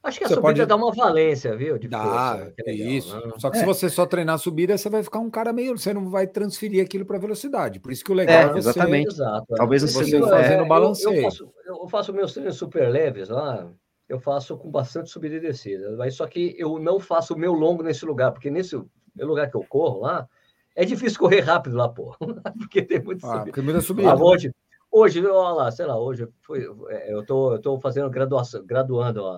Acho 0.01 0.17
que 0.17 0.23
a 0.23 0.27
você 0.29 0.35
subida 0.35 0.53
pode... 0.53 0.65
dá 0.65 0.75
uma 0.77 0.93
valência, 0.93 1.55
viu? 1.57 1.77
De 1.77 1.89
dá, 1.89 2.01
força, 2.01 2.53
é 2.57 2.71
legal, 2.71 2.87
isso. 2.87 3.15
Né? 3.15 3.33
Só 3.37 3.49
que 3.49 3.57
é. 3.57 3.59
se 3.59 3.65
você 3.65 3.89
só 3.89 4.05
treinar 4.05 4.35
a 4.35 4.37
subida, 4.37 4.77
você 4.77 4.89
vai 4.89 5.03
ficar 5.03 5.19
um 5.19 5.29
cara 5.29 5.51
meio. 5.51 5.77
Você 5.77 5.93
não 5.93 6.09
vai 6.09 6.25
transferir 6.25 6.83
aquilo 6.83 7.05
para 7.05 7.17
velocidade. 7.17 7.79
Por 7.79 7.91
isso 7.91 8.03
que 8.03 8.11
o 8.11 8.15
legal 8.15 8.35
é, 8.35 8.43
é 8.43 8.47
você. 8.47 8.69
Exatamente. 8.69 9.09
Exato, 9.09 9.53
é. 9.53 9.55
Talvez 9.57 9.81
você, 9.81 10.05
você 10.05 10.19
fazendo 10.19 10.65
balanceio. 10.65 11.15
Eu, 11.15 11.17
eu, 11.17 11.23
faço, 11.23 11.53
eu 11.65 11.87
faço 11.89 12.13
meus 12.13 12.33
treinos 12.33 12.55
super 12.55 12.89
leves 12.89 13.27
lá. 13.27 13.69
Eu 14.07 14.19
faço 14.19 14.57
com 14.57 14.71
bastante 14.71 15.09
subida 15.09 15.35
e 15.35 15.39
descida. 15.39 15.95
Mas 15.97 16.15
só 16.15 16.25
que 16.25 16.55
eu 16.57 16.79
não 16.79 16.99
faço 16.99 17.33
o 17.33 17.37
meu 17.37 17.53
longo 17.53 17.83
nesse 17.83 18.05
lugar, 18.05 18.31
porque 18.31 18.49
nesse 18.49 18.81
lugar 19.17 19.49
que 19.51 19.57
eu 19.57 19.65
corro 19.67 19.99
lá, 19.99 20.27
é 20.75 20.85
difícil 20.85 21.19
correr 21.19 21.41
rápido 21.41 21.75
lá, 21.75 21.89
pô. 21.89 22.15
porque 22.57 22.81
tem 22.81 23.03
muito 23.03 23.25
ah, 23.25 23.33
subida. 23.33 23.51
Primeira 23.51 23.81
subida. 23.81 24.15
Né? 24.15 24.47
Hoje, 24.91 25.23
olha 25.25 25.53
lá, 25.53 25.71
sei 25.71 25.85
lá, 25.85 25.99
hoje 25.99 26.27
foi, 26.41 26.65
é, 26.89 27.13
eu 27.13 27.23
tô, 27.23 27.59
tô 27.59 27.79
fazendo 27.79 28.09
graduação, 28.09 28.65
graduando 28.65 29.25
a, 29.25 29.37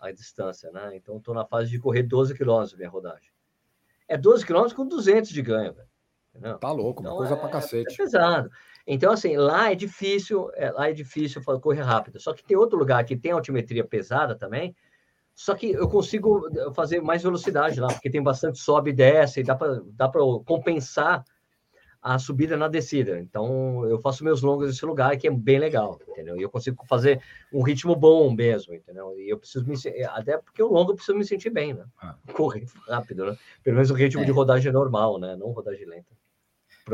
a, 0.00 0.08
a 0.08 0.12
distância, 0.12 0.70
né? 0.70 0.96
Então, 0.96 1.18
estou 1.18 1.34
na 1.34 1.44
fase 1.44 1.70
de 1.70 1.78
correr 1.78 2.02
12 2.02 2.34
quilômetros 2.34 2.74
minha 2.76 2.88
rodagem. 2.88 3.30
É 4.08 4.16
12 4.16 4.46
quilômetros 4.46 4.74
com 4.74 4.86
200 4.86 5.30
de 5.30 5.42
ganho, 5.42 5.74
velho. 5.74 5.88
Entendeu? 6.34 6.58
Tá 6.58 6.70
louco, 6.70 7.02
então, 7.02 7.12
uma 7.12 7.18
coisa 7.18 7.34
é, 7.34 7.36
pra 7.36 7.48
cacete. 7.48 7.92
É 7.92 7.96
pesado. 7.96 8.50
Então, 8.86 9.12
assim, 9.12 9.36
lá 9.36 9.70
é 9.70 9.74
difícil, 9.74 10.50
é, 10.54 10.70
lá 10.70 10.88
é 10.88 10.92
difícil 10.92 11.42
correr 11.60 11.82
rápido. 11.82 12.18
Só 12.18 12.32
que 12.32 12.44
tem 12.44 12.56
outro 12.56 12.78
lugar 12.78 13.04
que 13.04 13.16
tem 13.16 13.32
altimetria 13.32 13.84
pesada 13.84 14.34
também, 14.34 14.74
só 15.34 15.54
que 15.54 15.70
eu 15.70 15.86
consigo 15.86 16.48
fazer 16.74 17.02
mais 17.02 17.22
velocidade 17.22 17.78
lá, 17.78 17.88
porque 17.88 18.08
tem 18.08 18.22
bastante 18.22 18.58
sobe 18.58 18.90
e 18.90 18.94
desce, 18.94 19.40
e 19.40 19.42
dá 19.42 19.54
para 19.54 19.82
dá 19.92 20.10
compensar 20.46 21.22
a 22.06 22.20
subida 22.20 22.56
na 22.56 22.68
descida. 22.68 23.18
Então, 23.18 23.84
eu 23.84 23.98
faço 23.98 24.22
meus 24.22 24.40
longos 24.40 24.68
nesse 24.68 24.86
lugar 24.86 25.16
que 25.16 25.26
é 25.26 25.30
bem 25.30 25.58
legal, 25.58 25.98
entendeu? 26.08 26.36
E 26.36 26.42
eu 26.42 26.48
consigo 26.48 26.86
fazer 26.86 27.20
um 27.52 27.62
ritmo 27.62 27.96
bom 27.96 28.32
mesmo, 28.32 28.72
entendeu? 28.72 29.12
E 29.18 29.28
eu 29.28 29.36
preciso 29.36 29.66
me 29.66 29.74
até 30.10 30.38
porque 30.38 30.62
o 30.62 30.68
longo 30.68 30.92
eu 30.92 30.94
preciso 30.94 31.18
me 31.18 31.24
sentir 31.24 31.50
bem, 31.50 31.74
né? 31.74 31.84
Ah. 32.00 32.14
Correr 32.32 32.64
rápido, 32.88 33.26
né? 33.26 33.36
Pelo 33.64 33.74
menos 33.74 33.90
o 33.90 33.94
ritmo 33.94 34.22
é. 34.22 34.24
de 34.24 34.30
rodagem 34.30 34.70
normal, 34.70 35.18
né? 35.18 35.34
Não 35.34 35.50
rodagem 35.50 35.84
lenta. 35.84 36.06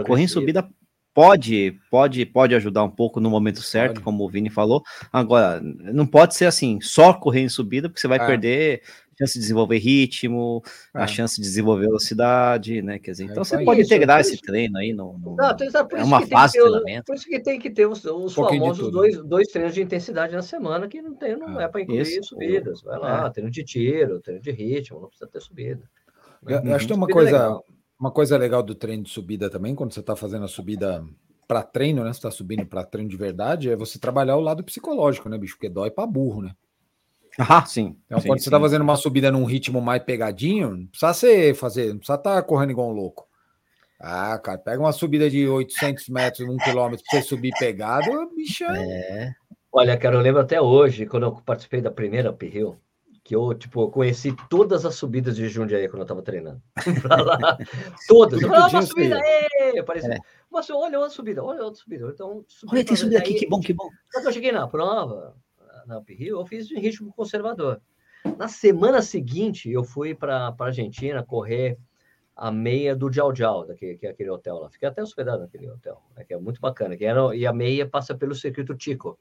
Correr 0.07 0.23
em 0.23 0.29
subida 0.29 0.67
pode, 1.15 1.79
pode, 1.91 2.25
pode 2.27 2.55
ajudar 2.55 2.85
um 2.85 2.91
pouco 2.91 3.21
no 3.21 3.31
momento 3.31 3.63
certo, 3.63 3.95
pode. 3.95 4.05
como 4.05 4.25
o 4.25 4.29
Vini 4.29 4.51
falou. 4.51 4.83
Agora, 5.13 5.61
não 5.61 6.07
pode 6.07 6.35
ser 6.35 6.47
assim, 6.47 6.81
só 6.81 7.13
correr 7.13 7.41
em 7.41 7.49
subida, 7.49 7.89
porque 7.89 8.01
você 8.01 8.09
vai 8.09 8.19
é. 8.19 8.27
perder 8.27 8.83
chance 9.19 9.35
de 9.35 9.41
desenvolver 9.41 9.79
ritmo, 9.79 10.63
é. 10.95 11.03
a 11.03 11.07
chance 11.07 11.37
de 11.37 11.43
desenvolver 11.43 11.87
velocidade, 11.87 12.83
né? 12.83 12.99
Quer 12.99 13.13
dizer, 13.13 13.25
então 13.25 13.43
é, 13.43 13.45
você 13.45 13.65
pode 13.65 13.81
isso, 13.81 13.93
integrar 13.95 14.21
esse 14.21 14.41
treino 14.41 14.79
aí 14.79 14.93
no. 14.93 15.19
no 15.19 15.37
não, 15.37 15.49
é 15.97 16.05
uma 16.05 16.27
fase 16.27 16.55
de 16.55 16.61
treinamento. 16.61 17.05
Por 17.05 17.15
isso 17.15 17.27
que 17.27 17.41
tem 17.41 17.59
que 17.59 17.71
ter 17.71 17.87
os, 17.87 18.05
os 18.05 18.37
um 18.37 18.45
famosos 18.45 18.91
dois, 18.91 19.23
dois 19.25 19.49
treinos 19.49 19.75
de 19.75 19.83
intensidade 19.83 20.35
na 20.35 20.43
semana, 20.43 20.89
que 20.89 21.01
não 21.01 21.15
tem, 21.15 21.37
não 21.37 21.59
ah, 21.59 21.63
é 21.63 21.69
para 21.69 21.83
incluir 21.83 22.03
isso, 22.03 22.25
subidas. 22.25 22.83
Vai 22.83 22.99
lá, 22.99 23.27
é. 23.27 23.31
treino 23.31 23.51
de 23.51 23.65
tiro, 23.65 24.21
treino 24.21 24.43
de 24.43 24.51
ritmo, 24.51 25.01
não 25.01 25.09
precisa 25.09 25.31
ter 25.31 25.41
subida. 25.41 25.83
Eu, 26.47 26.61
eu 26.61 26.75
acho 26.75 26.87
que 26.87 26.93
tem 26.93 26.97
uma 26.97 27.07
coisa, 27.07 27.31
legal. 27.31 27.65
Uma 28.03 28.11
coisa 28.11 28.37
legal 28.37 28.65
do 28.65 28.75
treino 28.75 29.05
de 29.05 29.11
subida 29.11 29.49
também, 29.49 29.77
quando 29.77 29.95
você 29.95 30.01
está 30.01 30.17
fazendo 30.17 30.45
a 30.45 30.49
subida 30.49 31.07
para 31.47 31.63
treino, 31.63 32.03
né? 32.03 32.13
Você 32.13 32.19
está 32.19 32.33
subindo 32.33 32.67
para 32.67 32.83
treino 32.83 33.09
de 33.09 33.17
verdade, 33.17 33.71
é 33.71 33.77
você 33.77 33.97
trabalhar 33.97 34.37
o 34.37 34.41
lado 34.41 34.65
psicológico, 34.65 35.29
né, 35.29 35.39
bicho? 35.39 35.55
Porque 35.55 35.69
dói 35.69 35.89
para 35.89 36.05
burro, 36.05 36.43
né? 36.43 36.53
Ah, 37.39 37.65
sim. 37.65 37.97
Então, 38.07 38.21
sim, 38.21 38.27
quando 38.27 38.41
sim. 38.41 38.43
você 38.43 38.49
está 38.49 38.59
fazendo 38.59 38.83
uma 38.83 38.97
subida 38.97 39.31
num 39.31 39.45
ritmo 39.45 39.81
mais 39.81 40.03
pegadinho, 40.03 40.77
não 40.77 40.87
precisa 40.87 41.15
ser, 41.15 41.55
fazer, 41.55 41.91
não 41.91 41.99
precisa 41.99 42.19
estar 42.19 42.35
tá 42.35 42.43
correndo 42.43 42.73
igual 42.73 42.91
um 42.91 42.93
louco. 42.93 43.25
Ah, 44.01 44.37
cara, 44.37 44.59
pega 44.59 44.83
uma 44.83 44.93
subida 44.93 45.31
de 45.31 45.47
800 45.47 46.09
metros, 46.09 46.49
um 46.49 46.57
quilômetro 46.57 47.05
para 47.09 47.21
você 47.21 47.27
subir 47.29 47.53
pegado, 47.57 48.11
bicho. 48.35 48.65
É. 48.65 49.33
Olha, 49.73 49.97
cara, 49.97 50.17
eu 50.17 50.21
lembro 50.21 50.41
até 50.41 50.61
hoje, 50.61 51.07
quando 51.07 51.23
eu 51.23 51.33
participei 51.37 51.81
da 51.81 51.91
primeira 51.91 52.33
uphill, 52.33 52.77
que 53.33 53.37
eu, 53.37 53.55
tipo, 53.55 53.91
conheci 53.91 54.37
todas 54.51 54.85
as 54.85 54.95
subidas 54.95 55.37
de 55.37 55.49
Jundiaí 55.49 55.89
quando 55.89 56.01
eu 56.01 56.03
estava 56.03 56.21
treinando. 56.21 56.61
todas. 58.07 58.43
Eu 58.43 58.49
falei, 58.49 58.63
ah, 58.63 58.69
uma 58.69 58.83
subida, 58.83 59.19
é. 59.25 59.79
É. 59.79 60.19
Mas 60.51 60.69
olha 60.69 60.99
outra 60.99 61.15
subida, 61.15 61.43
olha 61.43 61.63
outra 61.65 61.81
subida. 61.81 62.11
Então, 62.11 62.45
olha, 62.71 62.85
tem 62.85 62.95
subida 62.95 63.19
aqui, 63.19 63.33
que 63.33 63.49
bom, 63.49 63.59
que 63.59 63.73
bom. 63.73 63.89
Quando 64.13 64.27
eu 64.27 64.33
cheguei 64.33 64.53
na 64.53 64.69
prova, 64.69 65.35
na 65.87 65.99
Uphill, 65.99 66.41
eu 66.41 66.45
fiz 66.45 66.71
em 66.71 66.79
ritmo 66.79 67.11
conservador. 67.15 67.81
Na 68.37 68.49
semana 68.49 69.01
seguinte, 69.01 69.71
eu 69.71 69.83
fui 69.83 70.15
para 70.15 70.49
a 70.49 70.65
Argentina 70.65 71.23
correr 71.23 71.79
a 72.37 72.53
meia 72.53 72.95
do 72.95 73.11
Jiao, 73.11 73.65
daquele, 73.67 73.97
que 73.97 74.07
é 74.07 74.11
aquele 74.11 74.29
hotel 74.29 74.57
lá. 74.59 74.69
Fiquei 74.69 74.89
até 74.89 75.03
hospedado 75.03 75.41
naquele 75.41 75.71
hotel, 75.71 76.03
né, 76.15 76.23
que 76.23 76.35
é 76.35 76.39
muito 76.39 76.61
bacana. 76.61 76.99
Que 76.99 77.07
era, 77.07 77.35
e 77.35 77.47
a 77.47 77.53
meia 77.53 77.89
passa 77.89 78.15
pelo 78.15 78.35
circuito 78.35 78.75
Tico. 78.75 79.19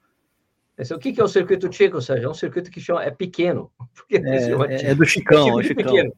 O 0.89 0.99
que, 0.99 1.13
que 1.13 1.21
é 1.21 1.23
o 1.23 1.27
circuito 1.27 1.69
Tico, 1.69 2.01
Sérgio? 2.01 2.27
É 2.27 2.29
um 2.29 2.33
circuito 2.33 2.71
que 2.71 2.79
chama, 2.79 3.03
é 3.03 3.11
pequeno. 3.11 3.71
É, 4.11 4.17
é, 4.17 4.91
é, 4.91 4.95
do 4.95 5.05
Chicão, 5.05 5.59
é, 5.59 5.63
é 5.63 5.67
Chicão. 5.67 6.11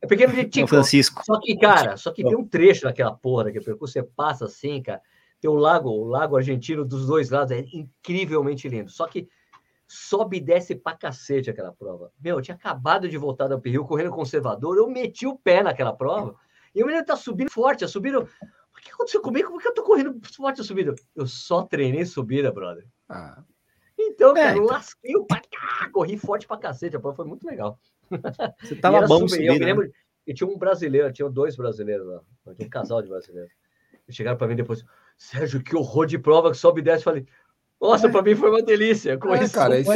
É 0.00 0.06
pequeno 0.06 0.32
de 0.34 0.44
Tico. 0.44 0.68
Francisco. 0.68 1.22
Só 1.24 1.40
que, 1.40 1.56
cara, 1.56 1.96
só 1.96 2.12
que 2.12 2.22
tem 2.22 2.36
um 2.36 2.46
trecho 2.46 2.84
naquela 2.84 3.12
porra 3.12 3.44
daquele 3.44 3.64
percurso, 3.64 3.92
você 3.92 4.02
passa 4.02 4.44
assim, 4.44 4.82
cara, 4.82 5.00
tem 5.40 5.50
o 5.50 5.54
lago, 5.54 5.90
o 5.90 6.04
lago 6.04 6.36
argentino 6.36 6.84
dos 6.84 7.06
dois 7.06 7.30
lados, 7.30 7.52
é 7.52 7.64
incrivelmente 7.72 8.68
lindo. 8.68 8.90
Só 8.90 9.06
que 9.06 9.28
sobe 9.86 10.38
e 10.38 10.40
desce 10.40 10.74
pra 10.74 10.94
cacete 10.94 11.50
aquela 11.50 11.72
prova. 11.72 12.10
Meu, 12.20 12.36
eu 12.36 12.42
tinha 12.42 12.54
acabado 12.54 13.08
de 13.08 13.16
voltar 13.16 13.48
da 13.48 13.60
Rio 13.62 13.84
correndo 13.84 14.10
conservador, 14.10 14.76
eu 14.76 14.88
meti 14.88 15.26
o 15.26 15.36
pé 15.36 15.62
naquela 15.62 15.92
prova, 15.92 16.34
e 16.74 16.82
o 16.82 16.86
menino 16.86 17.04
tá 17.04 17.16
subindo 17.16 17.50
forte, 17.50 17.80
tá 17.80 17.88
subindo. 17.88 18.20
O 18.22 18.80
que 18.80 18.90
aconteceu 18.90 19.20
comigo? 19.20 19.48
Como 19.48 19.60
que 19.60 19.68
eu 19.68 19.74
tô 19.74 19.82
correndo 19.82 20.18
forte 20.34 20.60
a 20.60 20.64
subida? 20.64 20.94
Eu 21.14 21.26
só 21.26 21.62
treinei 21.62 22.04
subida, 22.04 22.50
brother. 22.52 22.86
Ah. 23.08 23.42
Então, 24.06 24.30
é, 24.32 24.34
cara, 24.34 24.48
é, 24.48 24.52
eu 24.52 24.64
então... 24.64 24.74
lasquei 24.74 25.16
o 25.16 25.24
pé, 25.24 25.40
corri 25.92 26.16
forte 26.16 26.46
pra 26.46 26.56
cacete, 26.56 26.96
a 26.96 27.00
prova 27.00 27.16
foi 27.16 27.26
muito 27.26 27.46
legal. 27.46 27.78
Você 28.62 28.76
tava 28.76 29.06
bom 29.06 29.26
subida, 29.26 29.52
eu 29.52 29.54
me 29.54 29.64
lembro, 29.64 29.86
né? 29.86 29.92
E 30.26 30.32
tinha 30.32 30.48
um 30.48 30.56
brasileiro, 30.56 31.12
tinha 31.12 31.28
dois 31.28 31.56
brasileiros 31.56 32.06
lá, 32.06 32.20
tinha 32.54 32.66
um 32.66 32.70
casal 32.70 33.02
de 33.02 33.08
brasileiros. 33.08 33.52
E 34.08 34.12
chegaram 34.12 34.36
para 34.36 34.48
mim 34.48 34.56
depois, 34.56 34.84
Sérgio, 35.16 35.62
que 35.62 35.76
horror 35.76 36.06
de 36.06 36.18
prova 36.18 36.50
que 36.50 36.56
sobe 36.56 36.80
e 36.80 36.84
desce. 36.84 37.00
Eu 37.00 37.04
falei, 37.04 37.26
nossa, 37.80 38.06
é. 38.06 38.10
para 38.10 38.22
mim 38.22 38.34
foi 38.34 38.50
uma 38.50 38.62
delícia. 38.62 39.12
É, 39.12 39.48
cara, 39.48 39.78
isso, 39.78 39.90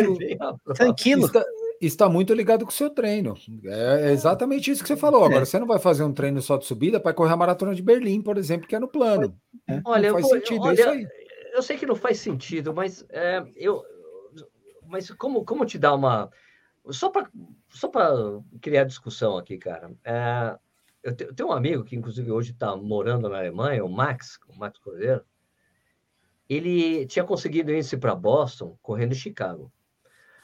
tranquilo. 0.74 1.26
Está, 1.26 1.44
está 1.80 2.08
muito 2.08 2.34
ligado 2.34 2.64
com 2.64 2.70
o 2.70 2.74
seu 2.74 2.90
treino. 2.90 3.34
É, 3.64 4.08
é 4.08 4.12
exatamente 4.12 4.70
isso 4.70 4.82
que 4.82 4.88
você 4.88 4.96
falou. 4.96 5.24
Agora, 5.24 5.42
é. 5.42 5.44
você 5.44 5.58
não 5.58 5.66
vai 5.66 5.78
fazer 5.78 6.04
um 6.04 6.12
treino 6.12 6.40
só 6.42 6.56
de 6.56 6.66
subida 6.66 7.00
para 7.00 7.14
correr 7.14 7.32
a 7.32 7.36
maratona 7.36 7.74
de 7.74 7.82
Berlim, 7.82 8.20
por 8.20 8.36
exemplo, 8.36 8.66
que 8.66 8.76
é 8.76 8.78
no 8.78 8.88
plano. 8.88 9.34
É. 9.68 9.80
Olha, 9.84 10.12
não 10.12 10.20
faz 10.20 10.30
eu, 10.30 10.38
sentido, 10.38 10.62
olha, 10.62 10.70
é 10.70 10.80
isso 10.80 10.88
aí. 10.90 11.08
Eu 11.54 11.62
sei 11.62 11.76
que 11.76 11.86
não 11.86 11.96
faz 11.96 12.18
sentido, 12.20 12.74
mas 12.74 13.06
eu, 13.56 13.82
mas 14.88 15.10
como, 15.12 15.44
como 15.44 15.64
te 15.64 15.78
dá 15.78 15.94
uma 15.94 16.30
só 16.90 17.10
para 17.10 17.30
só 17.68 17.90
criar 18.60 18.84
discussão 18.84 19.36
aqui, 19.36 19.58
cara. 19.58 19.92
É, 20.04 20.58
eu, 21.02 21.14
te, 21.14 21.24
eu, 21.24 21.34
tenho 21.34 21.50
um 21.50 21.52
amigo 21.52 21.84
que, 21.84 21.96
inclusive, 21.96 22.30
hoje 22.30 22.52
está 22.52 22.74
morando 22.76 23.28
na 23.28 23.38
Alemanha, 23.38 23.84
o 23.84 23.88
Max, 23.88 24.38
o 24.48 24.56
Max 24.56 24.78
Cordeiro. 24.78 25.22
Ele 26.48 27.06
tinha 27.06 27.24
conseguido 27.24 27.72
índice 27.72 27.96
para 27.96 28.14
Boston 28.14 28.78
correndo 28.80 29.12
em 29.12 29.16
Chicago. 29.16 29.70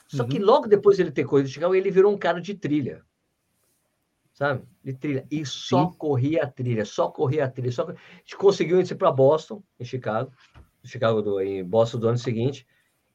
Só 0.06 0.22
uhum. 0.22 0.28
que 0.28 0.38
logo 0.38 0.68
depois 0.68 0.96
de 0.96 1.02
ele 1.02 1.10
ter 1.10 1.24
corrido 1.24 1.46
em 1.46 1.52
Chicago, 1.52 1.74
ele 1.74 1.90
virou 1.90 2.12
um 2.12 2.18
cara 2.18 2.40
de 2.40 2.54
trilha. 2.54 3.02
Sabe? 4.34 4.64
De 4.82 4.92
trilha. 4.92 5.26
E 5.30 5.46
só 5.46 5.90
Sim. 5.90 5.96
corria 5.96 6.42
a 6.42 6.46
trilha, 6.46 6.84
só 6.84 7.08
corria 7.08 7.46
a 7.46 7.50
trilha. 7.50 7.72
Só... 7.72 7.88
A 7.88 7.94
gente 8.18 8.36
conseguiu 8.36 8.78
índice 8.78 8.94
para 8.94 9.10
Boston, 9.10 9.62
em 9.80 9.84
Chicago. 9.84 10.30
Chicago 10.84 11.22
do, 11.22 11.40
em 11.40 11.64
Boston 11.64 11.98
do 11.98 12.08
ano 12.08 12.18
seguinte. 12.18 12.66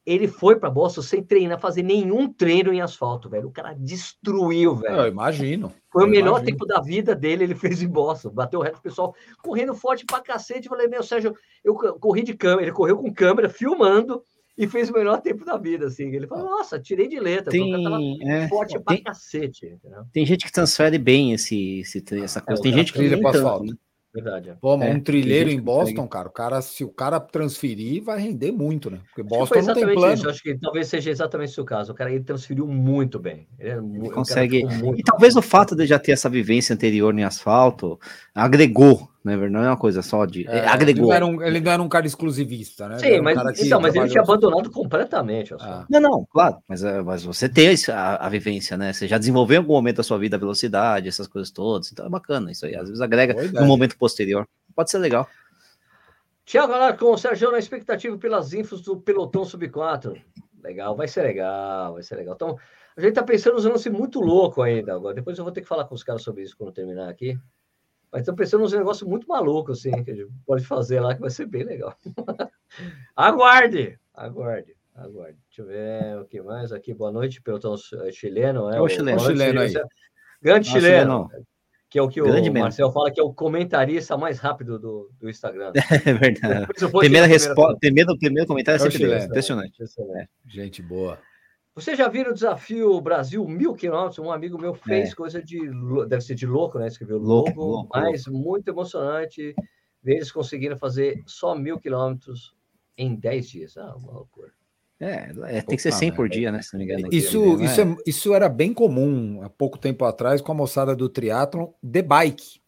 Ele 0.09 0.27
foi 0.27 0.55
para 0.55 0.71
Boston 0.71 1.03
sem 1.03 1.21
treinar, 1.21 1.59
fazer 1.59 1.83
nenhum 1.83 2.33
treino 2.33 2.73
em 2.73 2.81
asfalto, 2.81 3.29
velho. 3.29 3.47
O 3.47 3.51
cara 3.51 3.73
destruiu, 3.73 4.75
velho. 4.75 5.01
Eu 5.01 5.07
imagino. 5.07 5.71
Foi 5.91 6.01
eu 6.01 6.07
o 6.07 6.09
melhor 6.09 6.39
imagino. 6.39 6.45
tempo 6.47 6.65
da 6.65 6.81
vida 6.81 7.13
dele, 7.13 7.43
ele 7.43 7.53
fez 7.53 7.83
em 7.83 7.87
Boston. 7.87 8.31
Bateu 8.31 8.61
o 8.61 8.81
pessoal, 8.81 9.13
correndo 9.43 9.75
forte 9.75 10.07
pra 10.07 10.19
cacete. 10.19 10.65
Eu 10.65 10.71
falei, 10.71 10.87
meu, 10.87 11.03
Sérgio, 11.03 11.35
eu 11.63 11.75
corri 11.75 12.23
de 12.23 12.33
câmera. 12.33 12.63
Ele 12.63 12.71
correu 12.71 12.97
com 12.97 13.13
câmera, 13.13 13.49
filmando, 13.49 14.23
e 14.57 14.67
fez 14.67 14.89
o 14.89 14.93
melhor 14.93 15.21
tempo 15.21 15.45
da 15.45 15.57
vida, 15.57 15.85
assim. 15.85 16.13
Ele 16.15 16.25
falou, 16.25 16.45
nossa, 16.45 16.79
tirei 16.79 17.07
de 17.07 17.19
letra. 17.19 17.51
Tem, 17.51 18.27
é, 18.27 18.47
forte 18.47 18.79
pra 18.79 18.99
cacete. 18.99 19.67
Entendeu? 19.67 20.05
Tem 20.11 20.25
gente 20.25 20.43
que 20.43 20.51
transfere 20.51 20.97
bem 20.97 21.33
esse, 21.33 21.81
esse 21.81 22.03
essa 22.15 22.41
coisa. 22.41 22.59
É, 22.59 22.63
tem 22.63 22.73
gente 22.73 22.91
que 22.91 22.97
trilha 22.97 23.21
para 23.21 23.29
asfalto. 23.29 23.65
Né? 23.65 23.73
Verdade. 24.13 24.49
É. 24.49 24.53
Pô, 24.55 24.73
é, 24.81 24.89
um 24.89 24.99
trilheiro 24.99 25.49
em 25.49 25.59
Boston, 25.59 26.07
cara, 26.07 26.27
o 26.27 26.31
cara, 26.31 26.61
se 26.61 26.83
o 26.83 26.89
cara 26.89 27.19
transferir, 27.19 28.03
vai 28.03 28.19
render 28.19 28.51
muito, 28.51 28.89
né? 28.89 28.99
Porque 29.07 29.21
Boston 29.21 29.61
não 29.61 29.73
tem 29.73 29.93
plano. 29.93 30.13
Isso. 30.13 30.29
Acho 30.29 30.41
que 30.41 30.57
talvez 30.57 30.87
seja 30.87 31.11
exatamente 31.11 31.59
o 31.61 31.65
caso. 31.65 31.91
O 31.91 31.95
cara 31.95 32.11
ele 32.11 32.23
transferiu 32.23 32.65
muito 32.67 33.19
bem. 33.19 33.47
Ele, 33.59 33.97
ele 33.97 34.09
consegue. 34.09 34.65
E 34.97 35.03
talvez 35.03 35.35
o 35.35 35.41
fato 35.41 35.75
de 35.75 35.85
já 35.85 35.99
ter 35.99 36.13
essa 36.13 36.29
vivência 36.29 36.73
anterior 36.73 37.17
em 37.17 37.23
asfalto 37.23 37.99
agregou 38.33 39.09
não 39.37 39.45
é 39.45 39.49
Não 39.49 39.63
é 39.63 39.67
uma 39.67 39.77
coisa 39.77 40.01
só 40.01 40.25
de. 40.25 40.47
É, 40.47 40.67
agregou. 40.67 41.11
Ele 41.11 41.19
não, 41.19 41.31
um, 41.31 41.41
ele 41.41 41.59
não, 41.59 41.71
era 41.71 41.81
um, 41.81 41.89
cara 41.89 42.05
exclusivista, 42.05 42.89
né? 42.89 42.99
Sim, 42.99 43.21
mas, 43.21 43.37
um 43.37 43.65
então, 43.65 43.81
mas 43.81 43.95
ele 43.95 44.09
tinha 44.09 44.21
abandonado 44.21 44.69
completamente. 44.71 45.53
Ah. 45.59 45.85
Não, 45.89 45.99
não, 45.99 46.25
claro. 46.25 46.57
Mas, 46.67 46.83
é, 46.83 47.01
mas 47.01 47.23
você 47.23 47.47
tem 47.47 47.75
a, 47.89 48.25
a, 48.25 48.29
vivência, 48.29 48.77
né? 48.77 48.93
Você 48.93 49.07
já 49.07 49.17
desenvolveu 49.17 49.55
em 49.55 49.59
algum 49.59 49.73
momento 49.73 49.97
da 49.97 50.03
sua 50.03 50.17
vida 50.17 50.35
a 50.35 50.39
velocidade, 50.39 51.07
essas 51.07 51.27
coisas 51.27 51.51
todas. 51.51 51.91
Então 51.91 52.05
é 52.05 52.09
bacana 52.09 52.51
isso 52.51 52.65
aí. 52.65 52.75
Às 52.75 52.87
vezes 52.87 53.01
agrega 53.01 53.35
no 53.51 53.65
momento 53.65 53.97
posterior. 53.97 54.47
Pode 54.75 54.91
ser 54.91 54.97
legal. 54.99 55.27
Tiago 56.45 56.73
com 56.97 57.11
o 57.11 57.17
Sérgio 57.17 57.51
na 57.51 57.59
expectativa 57.59 58.17
pelas 58.17 58.53
infos 58.53 58.81
do 58.81 58.97
pelotão 58.97 59.45
sub-4. 59.45 60.19
Legal, 60.63 60.95
vai 60.95 61.07
ser 61.07 61.21
legal, 61.21 61.93
vai 61.93 62.01
ser 62.01 62.15
legal. 62.15 62.33
Então, 62.33 62.57
a 62.97 63.01
gente 63.01 63.13
tá 63.13 63.23
pensando 63.23 63.53
nos 63.53 63.65
lance 63.65 63.89
muito 63.89 64.19
louco 64.19 64.61
ainda 64.61 64.93
agora. 64.93 65.13
Depois 65.13 65.37
eu 65.37 65.43
vou 65.43 65.53
ter 65.53 65.61
que 65.61 65.67
falar 65.67 65.85
com 65.85 65.95
os 65.95 66.03
caras 66.03 66.21
sobre 66.21 66.43
isso 66.43 66.57
quando 66.57 66.73
terminar 66.73 67.07
aqui. 67.07 67.39
Mas 68.11 68.21
estão 68.21 68.35
pensando 68.35 68.61
nos 68.61 68.73
negócios 68.73 69.07
muito 69.07 69.27
malucos, 69.27 69.79
assim, 69.79 70.03
que 70.03 70.11
a 70.11 70.15
gente 70.15 70.31
pode 70.45 70.65
fazer 70.65 70.99
lá, 70.99 71.13
que 71.13 71.21
vai 71.21 71.29
ser 71.29 71.45
bem 71.45 71.63
legal. 71.63 71.95
aguarde! 73.15 73.99
Aguarde, 74.13 74.75
aguarde. 74.95 75.37
Deixa 75.47 75.61
eu 75.61 75.65
ver 75.65 76.17
o 76.19 76.25
que 76.25 76.41
mais 76.41 76.71
aqui. 76.71 76.93
Boa 76.93 77.11
noite, 77.11 77.41
pelotão 77.41 77.75
eh, 77.75 78.11
chileno. 78.11 78.69
É 78.69 78.81
o, 78.81 78.87
chileno, 78.89 79.21
o 79.21 79.25
chileno 79.25 79.61
aí. 79.61 79.73
Grande 80.41 80.67
Nossa, 80.67 80.79
chileno. 80.79 81.29
Que 81.89 81.97
é 81.97 82.01
o 82.01 82.07
que 82.07 82.21
Grande 82.21 82.49
o 82.49 82.53
Marcel 82.53 82.87
mesmo. 82.87 82.93
fala 82.93 83.11
que 83.11 83.19
é 83.19 83.23
o 83.23 83.33
comentarista 83.33 84.17
mais 84.17 84.39
rápido 84.39 84.77
do, 84.77 85.11
do 85.19 85.29
Instagram. 85.29 85.71
É 86.05 86.13
verdade. 86.13 86.67
Primeira 86.99 87.25
resposta, 87.25 87.77
primeiro, 87.79 88.17
primeiro 88.17 88.47
comentário 88.47 88.81
é, 88.83 88.87
é 88.87 88.91
sempre 88.91 89.25
impressionante. 89.25 89.83
É. 90.17 90.27
Gente 90.45 90.81
boa. 90.81 91.17
Você 91.79 91.95
já 91.95 92.09
viu 92.09 92.29
o 92.29 92.33
desafio 92.33 92.99
Brasil 92.99 93.47
mil 93.47 93.73
quilômetros? 93.73 94.19
Um 94.19 94.31
amigo 94.31 94.59
meu 94.59 94.73
fez 94.73 95.11
é. 95.11 95.15
coisa 95.15 95.41
de. 95.41 95.59
Deve 96.07 96.21
ser 96.21 96.35
de 96.35 96.45
louco, 96.45 96.77
né? 96.77 96.87
Escreveu 96.87 97.17
louco, 97.17 97.49
louco, 97.49 97.61
louco 97.61 97.89
mas 97.93 98.25
louco. 98.25 98.43
muito 98.43 98.67
emocionante 98.67 99.55
ver 100.03 100.15
eles 100.15 100.31
conseguindo 100.31 100.77
fazer 100.77 101.21
só 101.25 101.55
mil 101.55 101.79
quilômetros 101.79 102.53
em 102.97 103.15
10 103.15 103.49
dias. 103.49 103.77
Ah, 103.77 103.95
uma 103.95 104.11
loucura. 104.11 104.51
É, 104.99 105.31
é 105.45 105.61
tem 105.61 105.77
que 105.77 105.81
ser 105.81 105.93
100 105.93 106.11
por 106.11 106.27
dia, 106.27 106.51
né? 106.51 106.61
Se 106.61 106.73
não 106.73 106.79
me 106.79 106.85
engano. 106.85 107.07
Isso, 107.11 107.57
né? 107.57 107.65
isso, 107.65 107.81
é, 107.81 107.95
isso 108.05 108.33
era 108.33 108.49
bem 108.49 108.73
comum 108.73 109.41
há 109.41 109.49
pouco 109.49 109.77
tempo 109.77 110.03
atrás 110.03 110.41
com 110.41 110.51
a 110.51 110.55
moçada 110.55 110.93
do 110.93 111.07
triatlon 111.07 111.71
de 111.81 112.01
bike. 112.01 112.59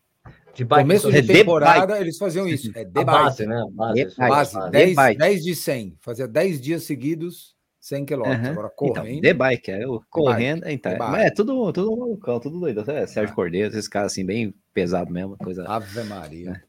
De 0.53 0.64
bike. 0.64 0.84
Começo 0.84 1.12
de 1.12 1.22
temporada, 1.24 1.99
eles 1.99 2.18
faziam 2.18 2.47
isso. 2.47 2.72
É 2.74 2.86
de 2.86 3.03
base, 3.03 3.45
né? 3.45 3.62
Base, 3.72 4.16
base, 4.18 4.55
base. 4.55 4.72
10, 4.72 5.18
10 5.18 5.43
de 5.43 5.55
100. 5.55 5.97
Fazia 5.99 6.28
10 6.28 6.62
dias 6.62 6.84
seguidos 6.84 7.55
100 7.82 8.05
km. 8.05 8.21
Uhum. 8.21 8.51
Agora, 8.51 8.69
correndo. 8.69 9.07
Então, 9.07 9.21
de 9.21 9.34
bike, 9.34 9.71
é, 9.71 9.82
correndo, 10.09 10.61
bike, 10.61 10.73
então. 10.73 10.97
Mas 10.99 11.25
é 11.25 11.29
tudo, 11.32 11.73
tudo 11.73 11.97
malucão, 11.97 12.39
tudo 12.39 12.59
doido. 12.59 12.89
É, 12.89 13.07
Sérgio 13.07 13.34
ah. 13.34 13.36
Cordeiro, 13.36 13.69
esses 13.69 13.88
caras 13.88 14.11
assim, 14.11 14.23
bem 14.23 14.53
pesado 14.71 15.11
mesmo. 15.11 15.36
Coisa, 15.36 15.65
Ave 15.67 16.03
Maria. 16.03 16.51
Né? 16.51 16.61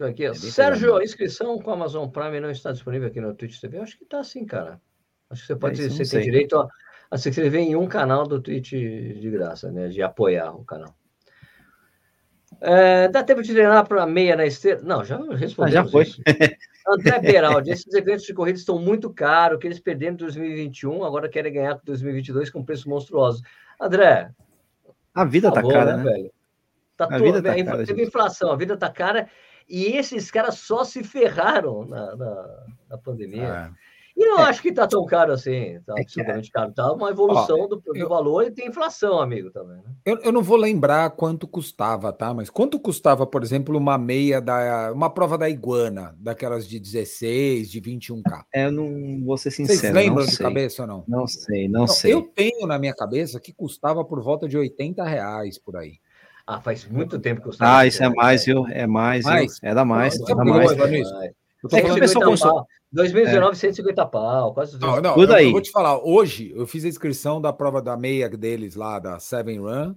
Aqui, 0.00 0.24
é 0.24 0.34
Sérgio, 0.34 0.96
a 0.96 1.04
inscrição 1.04 1.58
com 1.58 1.70
a 1.70 1.74
Amazon 1.74 2.08
Prime 2.08 2.40
não 2.40 2.50
está 2.50 2.72
disponível 2.72 3.08
aqui 3.08 3.20
no 3.20 3.34
Twitch 3.34 3.60
TV? 3.60 3.78
Eu 3.78 3.82
acho 3.82 3.96
que 3.98 4.04
está 4.04 4.24
sim, 4.24 4.44
cara. 4.46 4.80
Acho 5.28 5.42
que 5.42 5.46
você 5.46 5.56
pode, 5.56 5.82
é, 5.82 5.88
você 5.88 6.04
tem 6.04 6.24
direito 6.24 6.56
a, 6.56 6.68
a, 7.10 7.18
se 7.18 7.28
inscrever 7.28 7.60
em 7.60 7.76
um 7.76 7.86
canal 7.86 8.26
do 8.26 8.40
Twitch 8.40 8.70
de 8.70 9.30
graça, 9.30 9.70
né? 9.70 9.88
De 9.88 10.02
apoiar 10.02 10.54
o 10.54 10.64
canal. 10.64 10.94
É, 12.66 13.06
dá 13.08 13.22
tempo 13.22 13.42
de 13.42 13.52
treinar 13.52 13.86
para 13.86 14.04
meia 14.06 14.34
na 14.34 14.44
esteira? 14.44 14.80
Não, 14.82 15.04
já 15.04 15.16
respondeu. 15.34 15.80
Ah, 15.80 15.84
já 15.84 15.88
foi. 15.88 16.04
André 16.88 17.18
Beraldi, 17.20 17.70
esses 17.70 17.94
eventos 17.94 18.24
de 18.24 18.34
corrida 18.34 18.58
estão 18.58 18.76
muito 18.76 19.08
caros, 19.08 19.60
que 19.60 19.68
eles 19.68 19.78
perderam 19.78 20.14
em 20.14 20.16
2021, 20.16 21.04
agora 21.04 21.28
querem 21.28 21.52
ganhar 21.52 21.76
com 21.76 21.82
2022 21.84 22.50
com 22.50 22.64
preço 22.64 22.88
monstruoso. 22.88 23.40
André. 23.80 24.30
A 25.14 25.24
vida 25.24 25.48
tá, 25.48 25.54
tá 25.54 25.62
bom, 25.62 25.68
cara, 25.68 25.96
né, 25.96 26.02
né? 26.02 26.12
velho? 26.12 26.32
Tá 26.96 27.04
a 27.04 27.18
vida 27.18 27.42
tá 27.42 27.64
cara, 27.64 27.86
teve 27.86 28.02
inflação, 28.02 28.50
a 28.50 28.56
vida 28.56 28.76
tá 28.76 28.90
cara, 28.90 29.28
e 29.68 29.96
esses 29.96 30.28
caras 30.28 30.56
só 30.56 30.82
se 30.82 31.04
ferraram 31.04 31.84
na, 31.86 32.16
na, 32.16 32.66
na 32.90 32.98
pandemia. 32.98 33.70
É. 33.72 33.95
E 34.16 34.24
não 34.24 34.40
é. 34.40 34.44
acho 34.44 34.62
que 34.62 34.70
está 34.70 34.86
tão 34.86 35.04
caro 35.04 35.32
assim, 35.32 35.78
tá 35.84 35.94
é 35.98 36.00
absolutamente 36.00 36.50
caro. 36.50 36.72
Tá 36.72 36.90
uma 36.90 37.10
evolução 37.10 37.60
Ó, 37.60 37.66
do, 37.66 37.76
do 37.76 37.94
eu, 37.94 38.08
valor 38.08 38.46
e 38.46 38.50
tem 38.50 38.68
inflação, 38.68 39.20
amigo, 39.20 39.50
também. 39.50 39.76
Né? 39.76 39.82
Eu, 40.06 40.18
eu 40.22 40.32
não 40.32 40.42
vou 40.42 40.56
lembrar 40.56 41.10
quanto 41.10 41.46
custava, 41.46 42.10
tá? 42.14 42.32
Mas 42.32 42.48
quanto 42.48 42.80
custava, 42.80 43.26
por 43.26 43.42
exemplo, 43.42 43.76
uma 43.76 43.98
meia 43.98 44.40
da. 44.40 44.90
uma 44.90 45.10
prova 45.10 45.36
da 45.36 45.50
iguana, 45.50 46.16
daquelas 46.18 46.66
de 46.66 46.80
16, 46.80 47.70
de 47.70 47.78
21K? 47.78 48.44
É, 48.54 48.64
eu 48.64 48.72
não 48.72 49.22
vou 49.22 49.36
ser 49.36 49.50
sincero. 49.50 49.80
Vocês 49.80 49.92
lembram 49.92 50.24
de 50.24 50.38
cabeça 50.38 50.82
ou 50.82 50.88
não? 50.88 51.04
Não 51.06 51.26
sei, 51.26 51.68
não, 51.68 51.80
não, 51.80 51.86
sei. 51.86 52.14
Eu 52.14 52.22
tenho 52.22 52.66
na 52.66 52.78
minha 52.78 52.94
cabeça 52.94 53.38
que 53.38 53.52
custava 53.52 54.02
por 54.02 54.22
volta 54.22 54.48
de 54.48 54.56
80 54.56 55.04
reais 55.04 55.58
por 55.58 55.76
aí. 55.76 55.98
Ah, 56.46 56.58
faz 56.58 56.86
muito 56.88 57.18
tempo 57.18 57.42
que 57.42 57.48
custava. 57.48 57.80
Ah, 57.80 57.86
isso 57.86 58.02
é 58.02 58.08
mais, 58.08 58.46
viu? 58.46 58.66
É 58.68 58.86
mais, 58.86 59.26
mais? 59.26 59.58
É 59.62 59.74
da 59.74 59.84
mais, 59.84 60.18
é 60.18 60.34
da 60.34 60.42
mais. 60.42 60.74
mais. 60.74 61.10
Eu 61.62 61.68
tô 61.68 61.76
é 61.76 61.82
que 61.82 61.90
o 61.90 61.98
pessoal 61.98 62.66
2019, 62.96 63.52
é. 63.52 63.54
150 63.54 64.06
pau, 64.06 64.54
quase 64.54 64.78
Não, 64.80 65.00
não, 65.00 65.14
Tudo 65.14 65.32
eu, 65.32 65.36
aí. 65.36 65.44
eu 65.46 65.52
vou 65.52 65.60
te 65.60 65.70
falar, 65.70 65.98
hoje 65.98 66.52
eu 66.56 66.66
fiz 66.66 66.84
a 66.84 66.88
inscrição 66.88 67.40
da 67.40 67.52
prova 67.52 67.80
da 67.80 67.96
meia 67.96 68.28
deles 68.28 68.74
lá, 68.74 68.98
da 68.98 69.18
Seven 69.20 69.60
Run, 69.60 69.94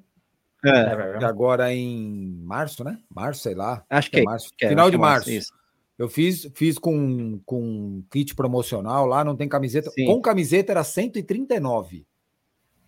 É, 0.63 1.25
agora 1.25 1.73
em 1.73 2.39
março, 2.43 2.83
né? 2.83 2.99
Março, 3.13 3.41
sei 3.41 3.55
lá. 3.55 3.83
Acho 3.89 4.11
que 4.11 4.19
é 4.19 4.23
março. 4.23 4.51
Que 4.57 4.65
é, 4.65 4.69
Final 4.69 4.91
de 4.91 4.97
março. 4.97 5.31
março 5.31 5.59
eu 5.99 6.07
fiz, 6.07 6.49
fiz 6.55 6.79
com, 6.79 7.41
com 7.45 8.01
kit 8.09 8.33
promocional 8.33 9.05
lá, 9.05 9.21
não 9.21 9.35
tem 9.35 9.49
camiseta. 9.49 9.91
Sim. 9.91 10.05
Com 10.05 10.21
camiseta 10.21 10.71
era 10.71 10.81
139. 10.81 12.05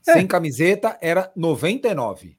É. 0.07 0.13
Sem 0.13 0.25
camiseta 0.25 0.97
era 1.01 1.29
99. 1.35 2.37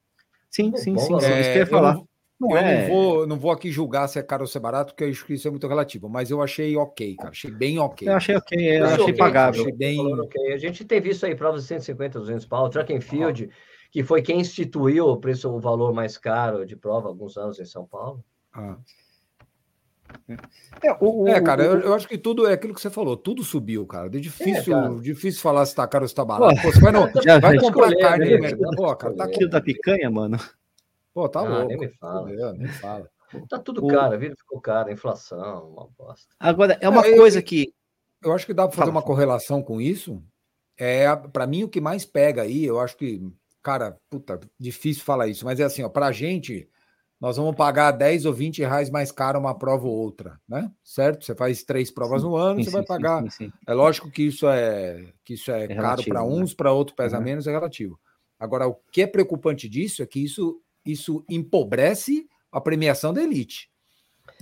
Sim, 0.51 0.75
sim, 0.75 0.97
sim. 0.97 1.15
É, 1.23 1.41
isso 1.41 1.51
que 1.53 1.59
eu 1.59 1.61
ia 1.61 1.67
falar. 1.67 2.01
Eu, 2.43 2.49
não, 2.49 2.57
eu 2.57 2.57
é... 2.57 2.89
não, 2.89 2.95
vou, 2.95 3.27
não 3.27 3.39
vou 3.39 3.51
aqui 3.51 3.71
julgar 3.71 4.09
se 4.09 4.19
é 4.19 4.23
caro 4.23 4.43
ou 4.43 4.47
se 4.47 4.57
é 4.57 4.61
barato, 4.61 4.93
porque 4.93 5.05
eu 5.05 5.11
acho 5.11 5.25
que 5.25 5.35
isso 5.35 5.47
é 5.47 5.51
muito 5.51 5.67
relativo, 5.67 6.09
mas 6.09 6.31
eu 6.31 6.43
achei 6.43 6.77
ok, 6.77 7.15
cara. 7.17 7.31
Achei 7.31 7.51
bem 7.51 7.79
ok. 7.79 8.09
Eu 8.09 8.15
achei 8.15 8.37
ok, 8.37 8.59
eu, 8.59 8.75
eu 8.75 8.85
achei, 8.87 9.03
achei 9.03 9.15
pagável. 9.15 9.63
Achei 9.63 9.73
bem... 9.73 10.01
Okay. 10.01 10.53
A 10.53 10.59
gente 10.59 10.85
teve 10.85 11.11
isso 11.11 11.25
aí, 11.25 11.35
provas 11.35 11.63
de 11.63 11.69
150, 11.69 12.19
200 12.19 12.47
pau, 12.47 12.69
track 12.69 12.93
and 12.95 13.01
field, 13.01 13.49
ah. 13.51 13.89
que 13.91 14.03
foi 14.03 14.23
quem 14.23 14.41
instituiu 14.41 15.07
o 15.07 15.17
preço, 15.17 15.51
o 15.51 15.61
valor 15.61 15.93
mais 15.93 16.19
caro 16.19 16.67
de 16.67 16.77
prova 16.77 17.09
alguns 17.09 17.37
anos 17.37 17.59
em 17.61 17.65
São 17.65 17.87
Paulo. 17.87 18.25
Ah. 18.53 18.77
É, 20.83 20.93
o, 21.01 21.27
é, 21.27 21.41
cara, 21.41 21.65
eu, 21.65 21.81
eu, 21.81 21.95
acho 21.95 22.07
que 22.07 22.19
tudo 22.19 22.47
é 22.47 22.53
aquilo 22.53 22.75
que 22.75 22.81
você 22.81 22.91
falou, 22.91 23.17
tudo 23.17 23.43
subiu, 23.43 23.87
cara. 23.87 24.07
É 24.07 24.21
difícil, 24.21 24.77
é, 24.77 25.01
difícil 25.01 25.41
falar 25.41 25.65
se 25.67 25.75
tá 25.75 25.87
caro 25.87 26.05
ou 26.05 26.09
se 26.09 26.15
tá 26.15 26.25
barato. 26.25 26.61
Pô, 26.61 26.73
você 26.73 26.81
vai, 26.81 26.93
no, 26.93 27.09
já, 27.23 27.39
vai 27.39 27.59
comprar 27.59 27.89
escolher, 27.89 28.01
carne 28.01 28.39
né? 28.39 28.51
Pô, 28.77 28.95
cara, 28.95 29.15
tá 29.15 29.25
aquilo 29.25 29.51
da 29.51 29.61
picanha, 29.61 30.11
mano. 30.11 30.39
Pô, 31.15 31.29
tá 31.29 31.41
ah, 31.41 31.43
louco. 31.43 31.69
Nem 31.69 31.79
me 31.79 31.89
fala. 31.89 32.53
Nem 32.53 32.69
fala. 32.69 33.11
Tá 33.49 33.59
tudo 33.59 33.85
o... 33.85 33.89
caro, 33.89 34.15
a 34.15 34.19
vida 34.19 34.35
ficou 34.37 34.61
cara, 34.61 34.93
inflação, 34.93 35.71
uma 35.71 35.89
bosta. 35.97 36.35
Agora, 36.39 36.79
é 36.81 36.89
uma 36.89 37.07
é, 37.07 37.17
coisa 37.17 37.39
eu, 37.39 37.43
que. 37.43 37.73
Eu 38.23 38.33
acho 38.33 38.47
que 38.47 38.55
dá 38.55 38.69
para 38.69 38.77
fazer 38.77 38.91
uma 38.91 39.03
correlação 39.03 39.63
com 39.63 39.81
isso. 39.81 40.23
É, 40.79 41.15
para 41.15 41.47
mim, 41.47 41.65
o 41.65 41.69
que 41.69 41.81
mais 41.81 42.05
pega 42.05 42.43
aí, 42.43 42.65
eu 42.65 42.79
acho 42.81 42.97
que, 42.97 43.23
cara, 43.63 43.99
puta, 44.11 44.41
difícil 44.59 45.05
falar 45.05 45.29
isso, 45.29 45.45
mas 45.45 45.61
é 45.61 45.65
assim, 45.65 45.83
ó, 45.83 45.89
pra 45.89 46.13
gente 46.13 46.69
nós 47.23 47.37
vamos 47.37 47.55
pagar 47.55 47.93
10 47.93 48.27
ou 48.27 48.33
20 48.33 48.63
reais 48.63 48.91
mais 48.91 49.13
caro 49.13 49.39
uma 49.39 49.57
prova 49.57 49.87
ou 49.87 49.95
outra, 49.95 50.41
né? 50.49 50.69
Certo? 50.83 51.25
Você 51.25 51.37
faz 51.37 51.63
três 51.63 51.89
provas 51.89 52.21
sim, 52.21 52.27
no 52.27 52.35
ano, 52.35 52.57
sim, 52.57 52.65
você 52.65 52.71
sim, 52.71 52.77
vai 52.79 52.85
pagar. 52.85 53.25
É 53.65 53.73
lógico 53.73 54.11
que 54.11 54.25
isso 54.25 54.49
é 54.49 55.13
que 55.25 55.35
isso 55.35 55.53
é, 55.53 55.67
é 55.67 55.75
caro 55.77 56.03
para 56.05 56.21
né? 56.21 56.27
uns, 56.27 56.51
né? 56.51 56.57
para 56.57 56.73
outros 56.73 56.97
pesa 56.97 57.19
uhum. 57.19 57.23
menos, 57.23 57.47
é 57.47 57.53
relativo. 57.53 57.97
Agora, 58.41 58.67
o 58.67 58.75
que 58.91 59.03
é 59.03 59.07
preocupante 59.07 59.69
disso 59.69 60.03
é 60.03 60.07
que 60.07 60.19
isso, 60.19 60.61
isso 60.85 61.25
empobrece 61.29 62.27
a 62.51 62.61
premiação 62.61 63.13
da 63.13 63.23
elite. 63.23 63.71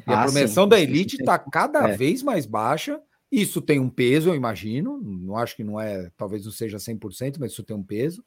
E 0.07 0.12
ah, 0.12 0.22
a 0.22 0.24
premiação 0.24 0.66
da 0.66 0.80
elite 0.80 1.16
está 1.16 1.38
cada 1.38 1.88
é. 1.88 1.97
vez 1.97 2.22
mais 2.22 2.47
baixa. 2.47 3.01
Isso 3.30 3.61
tem 3.61 3.78
um 3.78 3.88
peso, 3.88 4.30
eu 4.30 4.34
imagino. 4.34 4.99
Não 4.99 5.36
acho 5.36 5.55
que 5.55 5.64
não 5.64 5.80
é, 5.80 6.11
talvez 6.16 6.45
não 6.45 6.53
seja 6.53 6.78
100%, 6.78 7.36
mas 7.38 7.53
isso 7.53 7.62
tem 7.62 7.76
um 7.76 7.82
peso. 7.82 8.24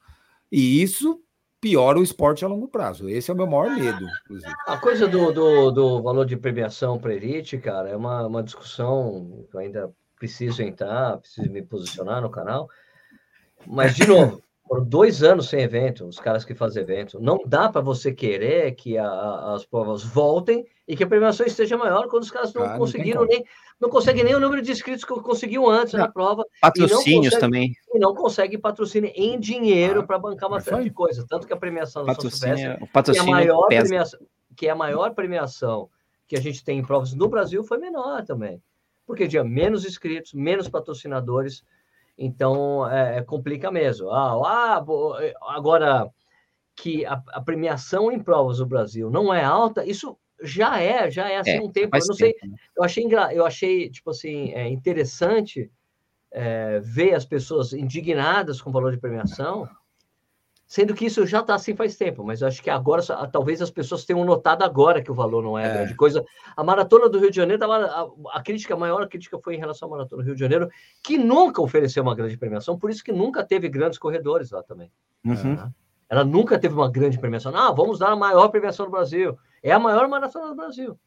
E 0.50 0.82
isso 0.82 1.20
piora 1.60 1.98
o 1.98 2.02
esporte 2.02 2.44
a 2.44 2.48
longo 2.48 2.68
prazo. 2.68 3.08
Esse 3.08 3.30
é 3.30 3.34
o 3.34 3.36
meu 3.36 3.46
maior 3.46 3.70
medo, 3.74 4.06
inclusive. 4.24 4.52
A 4.66 4.76
coisa 4.76 5.08
do, 5.08 5.32
do, 5.32 5.70
do 5.70 6.02
valor 6.02 6.26
de 6.26 6.36
premiação 6.36 6.98
para 6.98 7.14
elite, 7.14 7.58
cara, 7.58 7.88
é 7.88 7.96
uma, 7.96 8.26
uma 8.26 8.42
discussão 8.42 9.46
que 9.50 9.56
eu 9.56 9.60
ainda 9.60 9.92
preciso 10.18 10.62
entrar, 10.62 11.18
preciso 11.18 11.50
me 11.50 11.62
posicionar 11.62 12.22
no 12.22 12.30
canal. 12.30 12.68
Mas, 13.66 13.94
de 13.94 14.04
novo, 14.08 14.42
foram 14.66 14.84
dois 14.84 15.22
anos 15.22 15.48
sem 15.48 15.60
evento, 15.60 16.06
os 16.06 16.18
caras 16.18 16.44
que 16.44 16.54
fazem 16.54 16.82
evento. 16.82 17.20
Não 17.20 17.38
dá 17.44 17.68
para 17.68 17.82
você 17.82 18.12
querer 18.12 18.72
que 18.72 18.96
a, 18.96 19.54
as 19.54 19.64
provas 19.66 20.02
voltem 20.02 20.66
e 20.88 20.96
que 20.96 21.04
a 21.04 21.06
premiação 21.06 21.46
esteja 21.46 21.76
maior 21.76 22.08
quando 22.08 22.22
os 22.22 22.30
caras 22.30 22.52
não 22.54 22.62
ah, 22.62 22.78
conseguiram 22.78 23.22
não 23.22 23.28
nem 23.28 23.44
não 23.80 23.90
conseguem 23.90 24.24
nem 24.24 24.34
o 24.34 24.40
número 24.40 24.62
de 24.62 24.70
inscritos 24.70 25.04
que 25.04 25.12
conseguiu 25.20 25.68
antes 25.68 25.92
não. 25.92 26.00
na 26.00 26.08
prova. 26.10 26.44
Patrocínios 26.60 27.34
e 27.34 27.38
também. 27.38 27.72
E 27.92 27.98
não 27.98 28.14
consegue 28.14 28.56
patrocínio 28.56 29.12
em 29.14 29.38
dinheiro 29.38 30.00
ah, 30.00 30.06
para 30.06 30.18
bancar 30.18 30.48
uma 30.48 30.60
série 30.60 30.84
de 30.84 30.90
coisas. 30.90 31.24
Tanto 31.26 31.46
que 31.46 31.52
a 31.52 31.56
premiação 31.56 32.04
do 32.04 32.14
São 32.14 32.30
Silvestre, 32.30 32.78
que 33.12 33.18
é, 33.18 33.20
a 33.20 33.24
maior 33.24 33.66
premiação, 33.66 34.20
que 34.56 34.66
é 34.66 34.70
a 34.70 34.76
maior 34.76 35.14
premiação 35.14 35.90
que 36.26 36.36
a 36.36 36.40
gente 36.40 36.64
tem 36.64 36.78
em 36.78 36.84
provas 36.84 37.12
no 37.12 37.28
Brasil, 37.28 37.62
foi 37.64 37.76
menor 37.76 38.24
também. 38.24 38.62
Porque 39.06 39.28
tinha 39.28 39.44
menos 39.44 39.84
inscritos, 39.84 40.32
menos 40.32 40.68
patrocinadores 40.68 41.62
então, 42.16 42.88
é, 42.88 43.18
é, 43.18 43.22
complica 43.22 43.70
mesmo. 43.70 44.10
Ah, 44.10 44.34
ah, 44.44 44.84
agora 45.56 46.10
que 46.76 47.04
a, 47.04 47.22
a, 47.28 47.40
premiação 47.40 48.10
em 48.10 48.20
provas 48.20 48.58
do 48.58 48.66
Brasil 48.66 49.10
não 49.10 49.32
é 49.32 49.44
alta, 49.44 49.84
isso 49.84 50.16
já 50.42 50.80
é, 50.80 51.10
já 51.10 51.28
é 51.28 51.38
assim 51.38 51.50
é, 51.50 51.60
um 51.60 51.70
tempo. 51.70 51.96
Eu 51.96 52.06
não 52.06 52.14
sei, 52.14 52.34
né? 52.42 52.56
eu 52.76 52.84
achei, 52.84 53.06
eu 53.32 53.46
achei 53.46 53.90
tipo 53.90 54.10
assim, 54.10 54.52
é, 54.52 54.68
interessante 54.68 55.70
é, 56.30 56.80
ver 56.80 57.14
as 57.14 57.24
pessoas 57.24 57.72
indignadas 57.72 58.60
com 58.60 58.70
o 58.70 58.72
valor 58.72 58.92
de 58.92 58.98
premiação, 58.98 59.68
Sendo 60.74 60.92
que 60.92 61.04
isso 61.04 61.24
já 61.24 61.38
está 61.38 61.54
assim 61.54 61.76
faz 61.76 61.94
tempo, 61.94 62.24
mas 62.24 62.42
eu 62.42 62.48
acho 62.48 62.60
que 62.60 62.68
agora, 62.68 63.00
talvez 63.30 63.62
as 63.62 63.70
pessoas 63.70 64.04
tenham 64.04 64.24
notado 64.24 64.64
agora 64.64 65.00
que 65.00 65.08
o 65.08 65.14
valor 65.14 65.40
não 65.40 65.56
é, 65.56 65.68
é. 65.68 65.72
grande 65.72 65.94
coisa. 65.94 66.24
A 66.56 66.64
maratona 66.64 67.08
do 67.08 67.16
Rio 67.16 67.30
de 67.30 67.36
Janeiro, 67.36 67.64
a, 67.70 68.08
a, 68.32 68.42
crítica, 68.42 68.74
a 68.74 68.76
maior 68.76 69.08
crítica 69.08 69.38
foi 69.38 69.54
em 69.54 69.58
relação 69.58 69.86
à 69.86 69.90
maratona 69.92 70.20
do 70.20 70.26
Rio 70.26 70.34
de 70.34 70.40
Janeiro, 70.40 70.68
que 71.00 71.16
nunca 71.16 71.62
ofereceu 71.62 72.02
uma 72.02 72.12
grande 72.12 72.36
premiação, 72.36 72.76
por 72.76 72.90
isso 72.90 73.04
que 73.04 73.12
nunca 73.12 73.44
teve 73.44 73.68
grandes 73.68 74.00
corredores 74.00 74.50
lá 74.50 74.64
também. 74.64 74.90
Uhum. 75.24 75.52
É. 75.52 75.70
Ela 76.08 76.24
nunca 76.24 76.58
teve 76.58 76.74
uma 76.74 76.90
grande 76.90 77.20
premiação. 77.20 77.54
Ah, 77.54 77.70
vamos 77.70 78.00
dar 78.00 78.08
a 78.08 78.16
maior 78.16 78.48
premiação 78.48 78.86
do 78.86 78.90
Brasil. 78.90 79.38
É 79.62 79.70
a 79.70 79.78
maior 79.78 80.08
maratona 80.08 80.48
do 80.48 80.56
Brasil. 80.56 80.98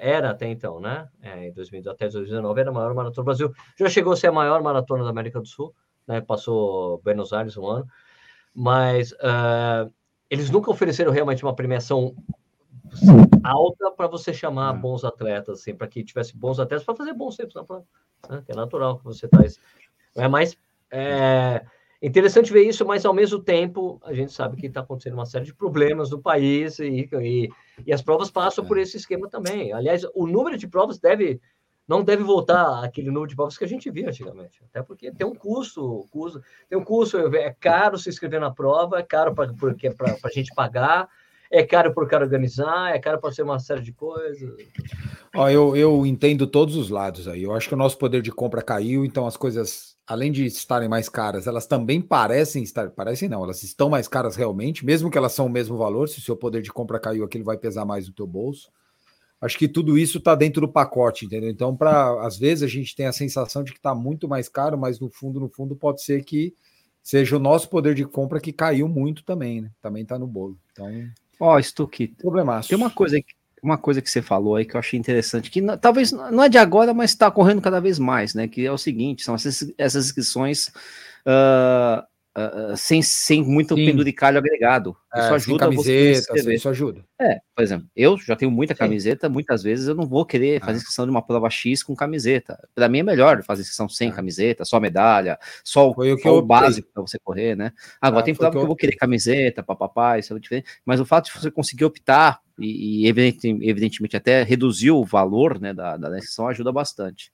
Era 0.00 0.30
até 0.30 0.48
então, 0.48 0.80
né? 0.80 1.06
É, 1.22 1.46
em 1.46 1.52
2000, 1.52 1.88
até 1.88 2.08
2019 2.08 2.60
era 2.60 2.70
a 2.70 2.74
maior 2.74 2.92
maratona 2.92 3.22
do 3.22 3.26
Brasil. 3.26 3.52
Já 3.78 3.88
chegou 3.88 4.12
a 4.12 4.16
ser 4.16 4.26
a 4.26 4.32
maior 4.32 4.60
maratona 4.60 5.04
da 5.04 5.10
América 5.10 5.38
do 5.38 5.46
Sul, 5.46 5.72
né? 6.04 6.20
Passou 6.20 7.00
Buenos 7.04 7.32
Aires 7.32 7.56
um 7.56 7.64
ano 7.68 7.86
mas 8.54 9.12
uh, 9.12 9.92
eles 10.30 10.50
nunca 10.50 10.70
ofereceram 10.70 11.10
realmente 11.10 11.42
uma 11.42 11.54
premiação 11.54 12.14
alta 13.42 13.90
para 13.90 14.06
você 14.06 14.32
chamar 14.32 14.74
é. 14.74 14.78
bons 14.78 15.04
atletas, 15.04 15.60
assim, 15.60 15.74
para 15.74 15.88
que 15.88 16.04
tivesse 16.04 16.36
bons 16.36 16.60
atletas 16.60 16.84
para 16.84 16.94
fazer 16.94 17.12
bons 17.12 17.36
tempos 17.36 17.54
na 17.54 17.64
prova, 17.64 17.84
né? 18.28 18.44
é 18.46 18.54
natural 18.54 18.98
que 18.98 19.04
você 19.04 19.26
traz. 19.26 19.58
É 20.14 20.28
mais 20.28 20.56
é, 20.90 21.64
interessante 22.00 22.52
ver 22.52 22.62
isso, 22.62 22.84
mas 22.86 23.04
ao 23.04 23.12
mesmo 23.12 23.40
tempo 23.40 24.00
a 24.04 24.12
gente 24.12 24.32
sabe 24.32 24.56
que 24.56 24.66
está 24.66 24.80
acontecendo 24.80 25.14
uma 25.14 25.26
série 25.26 25.44
de 25.44 25.54
problemas 25.54 26.10
no 26.10 26.20
país 26.20 26.78
e, 26.78 27.08
e, 27.12 27.48
e 27.84 27.92
as 27.92 28.02
provas 28.02 28.30
passam 28.30 28.64
é. 28.64 28.68
por 28.68 28.78
esse 28.78 28.96
esquema 28.96 29.28
também. 29.28 29.72
Aliás, 29.72 30.04
o 30.14 30.26
número 30.26 30.56
de 30.56 30.68
provas 30.68 30.98
deve 30.98 31.40
não 31.86 32.02
deve 32.02 32.22
voltar 32.22 32.82
aquele 32.82 33.08
número 33.08 33.28
de 33.28 33.36
provas 33.36 33.58
que 33.58 33.64
a 33.64 33.68
gente 33.68 33.90
via 33.90 34.08
antigamente. 34.08 34.60
Até 34.70 34.82
porque 34.82 35.12
tem 35.12 35.26
um 35.26 35.34
custo, 35.34 36.06
custo 36.10 36.42
tem 36.68 36.78
um 36.78 36.84
custo, 36.84 37.18
é 37.18 37.54
caro 37.58 37.98
se 37.98 38.08
inscrever 38.08 38.40
na 38.40 38.50
prova, 38.50 38.98
é 38.98 39.02
caro 39.02 39.34
para 39.34 39.52
a 40.24 40.30
gente 40.30 40.54
pagar, 40.54 41.08
é 41.50 41.62
caro 41.62 41.92
por 41.92 42.08
cara 42.08 42.24
organizar, 42.24 42.94
é 42.94 42.98
caro 42.98 43.20
para 43.20 43.32
ser 43.32 43.42
uma 43.42 43.58
série 43.58 43.82
de 43.82 43.92
coisas. 43.92 44.50
Ó, 45.36 45.48
eu, 45.48 45.76
eu 45.76 46.06
entendo 46.06 46.46
todos 46.46 46.74
os 46.74 46.88
lados 46.88 47.28
aí. 47.28 47.42
Eu 47.42 47.54
acho 47.54 47.68
que 47.68 47.74
o 47.74 47.78
nosso 47.78 47.98
poder 47.98 48.22
de 48.22 48.32
compra 48.32 48.62
caiu, 48.62 49.04
então 49.04 49.26
as 49.26 49.36
coisas, 49.36 49.96
além 50.06 50.32
de 50.32 50.46
estarem 50.46 50.88
mais 50.88 51.08
caras, 51.08 51.46
elas 51.46 51.66
também 51.66 52.00
parecem 52.00 52.62
estar. 52.62 52.90
Parecem 52.90 53.28
não, 53.28 53.44
elas 53.44 53.62
estão 53.62 53.90
mais 53.90 54.08
caras 54.08 54.36
realmente, 54.36 54.86
mesmo 54.86 55.10
que 55.10 55.18
elas 55.18 55.32
são 55.32 55.46
o 55.46 55.50
mesmo 55.50 55.76
valor. 55.76 56.08
Se 56.08 56.18
o 56.18 56.22
seu 56.22 56.36
poder 56.36 56.62
de 56.62 56.72
compra 56.72 56.98
caiu, 56.98 57.24
aquilo 57.24 57.44
vai 57.44 57.58
pesar 57.58 57.84
mais 57.84 58.08
no 58.08 58.14
teu 58.14 58.26
bolso. 58.26 58.70
Acho 59.44 59.58
que 59.58 59.68
tudo 59.68 59.98
isso 59.98 60.16
está 60.16 60.34
dentro 60.34 60.62
do 60.62 60.72
pacote, 60.72 61.26
entendeu? 61.26 61.50
Então, 61.50 61.76
para 61.76 62.26
às 62.26 62.38
vezes 62.38 62.62
a 62.62 62.66
gente 62.66 62.96
tem 62.96 63.04
a 63.04 63.12
sensação 63.12 63.62
de 63.62 63.72
que 63.72 63.78
está 63.78 63.94
muito 63.94 64.26
mais 64.26 64.48
caro, 64.48 64.78
mas 64.78 64.98
no 64.98 65.10
fundo, 65.10 65.38
no 65.38 65.50
fundo, 65.50 65.76
pode 65.76 66.02
ser 66.02 66.24
que 66.24 66.54
seja 67.02 67.36
o 67.36 67.40
nosso 67.40 67.68
poder 67.68 67.94
de 67.94 68.06
compra 68.06 68.40
que 68.40 68.54
caiu 68.54 68.88
muito 68.88 69.22
também, 69.22 69.60
né? 69.60 69.70
Também 69.82 70.02
está 70.02 70.18
no 70.18 70.26
bolo. 70.26 70.58
Então, 70.72 70.88
ó, 71.38 71.56
oh, 71.56 71.62
Stuck, 71.62 72.08
problemaço. 72.16 72.70
Tem 72.70 72.78
uma 72.78 72.88
coisa 72.88 73.20
uma 73.62 73.78
coisa 73.78 74.00
que 74.00 74.10
você 74.10 74.20
falou 74.22 74.56
aí 74.56 74.64
que 74.64 74.76
eu 74.76 74.78
achei 74.78 74.98
interessante, 74.98 75.50
que 75.50 75.60
não, 75.60 75.76
talvez 75.76 76.12
não 76.12 76.42
é 76.42 76.48
de 76.48 76.58
agora, 76.58 76.92
mas 76.92 77.10
está 77.10 77.28
ocorrendo 77.28 77.62
cada 77.62 77.80
vez 77.80 77.98
mais, 77.98 78.34
né? 78.34 78.48
Que 78.48 78.64
é 78.64 78.72
o 78.72 78.78
seguinte: 78.78 79.22
são 79.24 79.34
essas, 79.34 79.72
essas 79.76 80.06
inscrições 80.06 80.68
uh, 81.26 82.02
uh, 82.36 82.76
sem, 82.76 83.02
sem 83.02 83.42
muito 83.42 83.74
Sim. 83.74 83.86
penduricalho 83.86 84.38
agregado. 84.38 84.96
Isso 85.14 85.26
é, 85.26 85.34
ajuda 85.34 85.64
camiseta, 85.66 86.32
você 86.32 86.54
isso 86.54 86.68
ajuda. 86.68 87.04
É, 87.20 87.38
por 87.54 87.62
exemplo, 87.62 87.88
eu 87.94 88.18
já 88.18 88.34
tenho 88.34 88.50
muita 88.50 88.74
camiseta, 88.74 89.28
Sim. 89.28 89.32
muitas 89.32 89.62
vezes 89.62 89.86
eu 89.86 89.94
não 89.94 90.06
vou 90.06 90.26
querer 90.26 90.60
fazer 90.60 90.72
ah. 90.72 90.76
inscrição 90.76 91.04
de 91.04 91.10
uma 91.10 91.22
prova 91.22 91.48
X 91.48 91.82
com 91.82 91.94
camiseta. 91.94 92.58
Para 92.74 92.88
mim 92.88 92.98
é 92.98 93.02
melhor 93.02 93.42
fazer 93.44 93.62
inscrição 93.62 93.88
sem 93.88 94.10
camiseta, 94.10 94.64
só 94.64 94.80
medalha, 94.80 95.38
só, 95.62 95.90
o, 95.90 96.18
só 96.18 96.38
o 96.38 96.42
básico 96.42 96.88
para 96.92 97.02
você 97.02 97.18
correr, 97.18 97.56
né? 97.56 97.72
Agora 98.00 98.22
ah, 98.22 98.24
tem 98.24 98.34
prova 98.34 98.52
que 98.52 98.62
eu 98.62 98.66
vou 98.66 98.76
querer 98.76 98.96
camiseta, 98.96 99.62
papapá, 99.62 100.18
isso 100.18 100.34
é 100.34 100.38
diferente, 100.38 100.68
mas 100.84 101.00
o 101.00 101.04
fato 101.04 101.26
de 101.26 101.38
você 101.38 101.50
conseguir 101.50 101.84
optar 101.84 102.40
e, 102.58 103.04
e 103.04 103.08
evidentemente 103.08 104.16
até 104.16 104.42
reduzir 104.42 104.90
o 104.90 105.04
valor 105.04 105.60
né, 105.60 105.72
da, 105.72 105.96
da 105.96 106.16
inscrição 106.16 106.48
ajuda 106.48 106.72
bastante. 106.72 107.32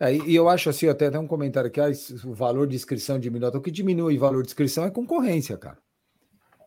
É, 0.00 0.14
e 0.14 0.34
eu 0.34 0.48
acho 0.48 0.70
assim, 0.70 0.88
até 0.88 1.10
tem 1.10 1.20
um 1.20 1.26
comentário 1.26 1.68
aqui, 1.68 1.78
ah, 1.78 1.90
o 2.24 2.32
valor 2.32 2.66
de 2.66 2.74
inscrição 2.74 3.18
diminui. 3.18 3.50
O 3.50 3.60
que 3.60 3.70
diminui 3.70 4.16
o 4.16 4.20
valor 4.20 4.42
de 4.42 4.48
inscrição 4.48 4.84
é 4.84 4.90
concorrência, 4.90 5.58
cara. 5.58 5.76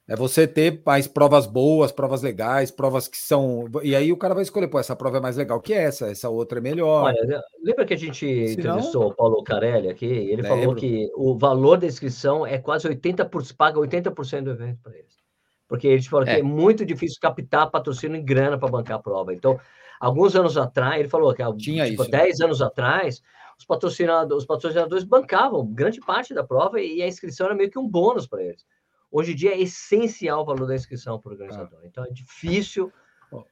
É 0.05 0.17
você 0.17 0.45
ter 0.45 0.81
mais 0.85 1.07
provas 1.07 1.47
boas, 1.47 1.91
provas 1.91 2.21
legais, 2.21 2.69
provas 2.69 3.07
que 3.07 3.17
são. 3.17 3.65
E 3.81 3.95
aí 3.95 4.11
o 4.11 4.17
cara 4.17 4.33
vai 4.33 4.43
escolher, 4.43 4.67
pô, 4.67 4.77
essa 4.77 4.95
prova 4.95 5.17
é 5.17 5.21
mais 5.21 5.37
legal 5.37 5.61
que 5.61 5.73
essa, 5.73 6.07
essa 6.07 6.29
outra 6.29 6.59
é 6.59 6.61
melhor. 6.61 7.05
Olha, 7.05 7.41
lembra 7.63 7.85
que 7.85 7.93
a 7.93 7.97
gente 7.97 8.25
entrevistou 8.25 9.07
o 9.07 9.15
Paulo 9.15 9.41
Carelli 9.43 9.89
aqui? 9.89 10.05
Ele 10.05 10.41
lembro. 10.41 10.47
falou 10.49 10.75
que 10.75 11.09
o 11.15 11.37
valor 11.37 11.77
da 11.77 11.87
inscrição 11.87 12.45
é 12.45 12.57
quase 12.57 12.87
80%, 12.87 13.55
paga 13.55 13.79
80% 13.79 14.43
do 14.43 14.51
evento 14.51 14.79
para 14.83 14.93
eles. 14.93 15.23
Porque 15.69 15.87
eles 15.87 16.05
falaram 16.05 16.33
é. 16.33 16.35
que 16.35 16.41
é 16.41 16.43
muito 16.43 16.85
difícil 16.85 17.17
captar 17.21 17.71
patrocínio 17.71 18.17
em 18.17 18.25
grana 18.25 18.59
para 18.59 18.69
bancar 18.69 18.97
a 18.97 19.01
prova. 19.01 19.33
Então, 19.33 19.57
alguns 20.03 20.35
anos 20.35 20.57
atrás, 20.57 20.99
ele 20.99 21.07
falou 21.07 21.33
que 21.33 21.41
Tinha 21.57 21.89
tipo, 21.89 22.03
isso, 22.03 22.11
10 22.11 22.39
né? 22.39 22.45
anos 22.45 22.61
atrás, 22.61 23.23
os 23.57 23.63
patrocinadores, 23.63 24.43
os 24.43 24.45
patrocinadores 24.45 25.05
bancavam 25.05 25.65
grande 25.65 26.01
parte 26.01 26.33
da 26.33 26.43
prova 26.43 26.81
e 26.81 27.01
a 27.01 27.07
inscrição 27.07 27.45
era 27.45 27.55
meio 27.55 27.71
que 27.71 27.79
um 27.79 27.87
bônus 27.87 28.27
para 28.27 28.43
eles. 28.43 28.65
Hoje 29.09 29.31
em 29.31 29.35
dia 29.35 29.53
é 29.53 29.61
essencial 29.61 30.41
o 30.41 30.45
valor 30.45 30.67
da 30.67 30.75
inscrição 30.75 31.17
para 31.19 31.29
o 31.29 31.31
organizador. 31.33 31.79
Ah. 31.81 31.87
Então 31.87 32.03
é 32.03 32.09
difícil 32.09 32.91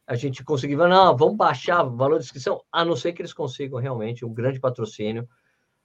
a 0.06 0.16
gente 0.16 0.44
conseguir, 0.44 0.76
não, 0.76 1.16
vamos 1.16 1.38
baixar 1.38 1.86
o 1.86 1.96
valor 1.96 2.16
da 2.16 2.26
inscrição, 2.26 2.62
a 2.70 2.84
não 2.84 2.98
ser 2.98 3.14
que 3.14 3.22
eles 3.22 3.34
consigam 3.34 3.80
realmente 3.80 4.26
um 4.26 4.34
grande 4.34 4.60
patrocínio. 4.60 5.28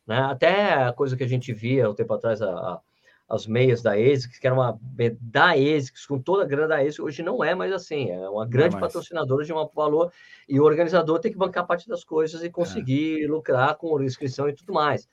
Né? 0.05 0.19
Até 0.19 0.75
a 0.83 0.93
coisa 0.93 1.17
que 1.17 1.23
a 1.23 1.29
gente 1.29 1.53
via 1.53 1.89
um 1.89 1.95
tempo 1.95 2.13
atrás, 2.13 2.43
a, 2.43 2.51
a 2.51 2.81
as 3.29 3.47
meias 3.47 3.83
da 3.83 3.93
ASICS, 3.93 4.39
que 4.39 4.47
era 4.47 4.55
uma 4.55 4.79
da 5.21 5.51
ASICS, 5.51 6.07
com 6.07 6.19
toda 6.21 6.45
a 6.45 6.47
grana 6.47 6.69
da 6.69 6.77
ASICS, 6.77 7.01
hoje 7.01 7.23
não 7.23 7.43
é 7.43 7.55
mais 7.55 7.73
assim, 7.73 8.11
é 8.11 8.29
uma 8.29 8.47
grande 8.47 8.77
é 8.77 8.81
patrocinadora 8.81 9.45
de 9.45 9.53
um 9.53 9.69
valor, 9.75 10.13
e 10.49 10.61
o 10.61 10.65
organizador 10.65 11.19
tem 11.19 11.33
que 11.33 11.39
bancar 11.39 11.67
parte 11.67 11.89
das 11.89 12.05
coisas 12.05 12.45
e 12.45 12.51
conseguir 12.51 13.25
é. 13.25 13.27
lucrar 13.27 13.77
com 13.77 14.01
inscrição 14.03 14.49
e 14.49 14.55
tudo 14.55 14.73
mais. 14.73 15.09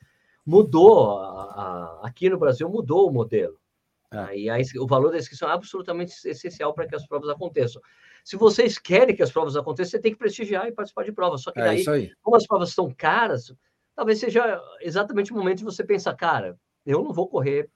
Mudou, 0.45 1.17
a, 1.17 2.01
a, 2.03 2.07
aqui 2.07 2.29
no 2.29 2.37
Brasil 2.37 2.69
mudou 2.69 3.09
o 3.09 3.13
modelo. 3.13 3.57
É. 4.11 4.37
E 4.37 4.49
aí, 4.49 4.63
o 4.77 4.85
valor 4.85 5.11
da 5.11 5.17
inscrição 5.17 5.49
é 5.49 5.53
absolutamente 5.53 6.13
essencial 6.27 6.71
para 6.73 6.87
que 6.87 6.95
as 6.95 7.07
provas 7.07 7.29
aconteçam. 7.29 7.81
Se 8.23 8.37
vocês 8.37 8.77
querem 8.77 9.15
que 9.15 9.23
as 9.23 9.31
provas 9.31 9.55
aconteçam, 9.55 9.91
você 9.91 9.99
tem 9.99 10.11
que 10.11 10.19
prestigiar 10.19 10.67
e 10.67 10.71
participar 10.71 11.03
de 11.03 11.11
provas. 11.11 11.41
Só 11.41 11.51
que 11.51 11.59
é 11.59 11.63
daí, 11.63 12.11
como 12.21 12.37
as 12.37 12.45
provas 12.45 12.73
são 12.73 12.93
caras, 12.93 13.51
talvez 13.95 14.19
seja 14.19 14.61
exatamente 14.81 15.33
o 15.33 15.35
momento 15.35 15.59
de 15.59 15.63
você 15.63 15.83
pensar, 15.83 16.13
cara, 16.15 16.57
eu 16.85 17.03
não 17.03 17.13
vou 17.13 17.27
correr 17.27 17.69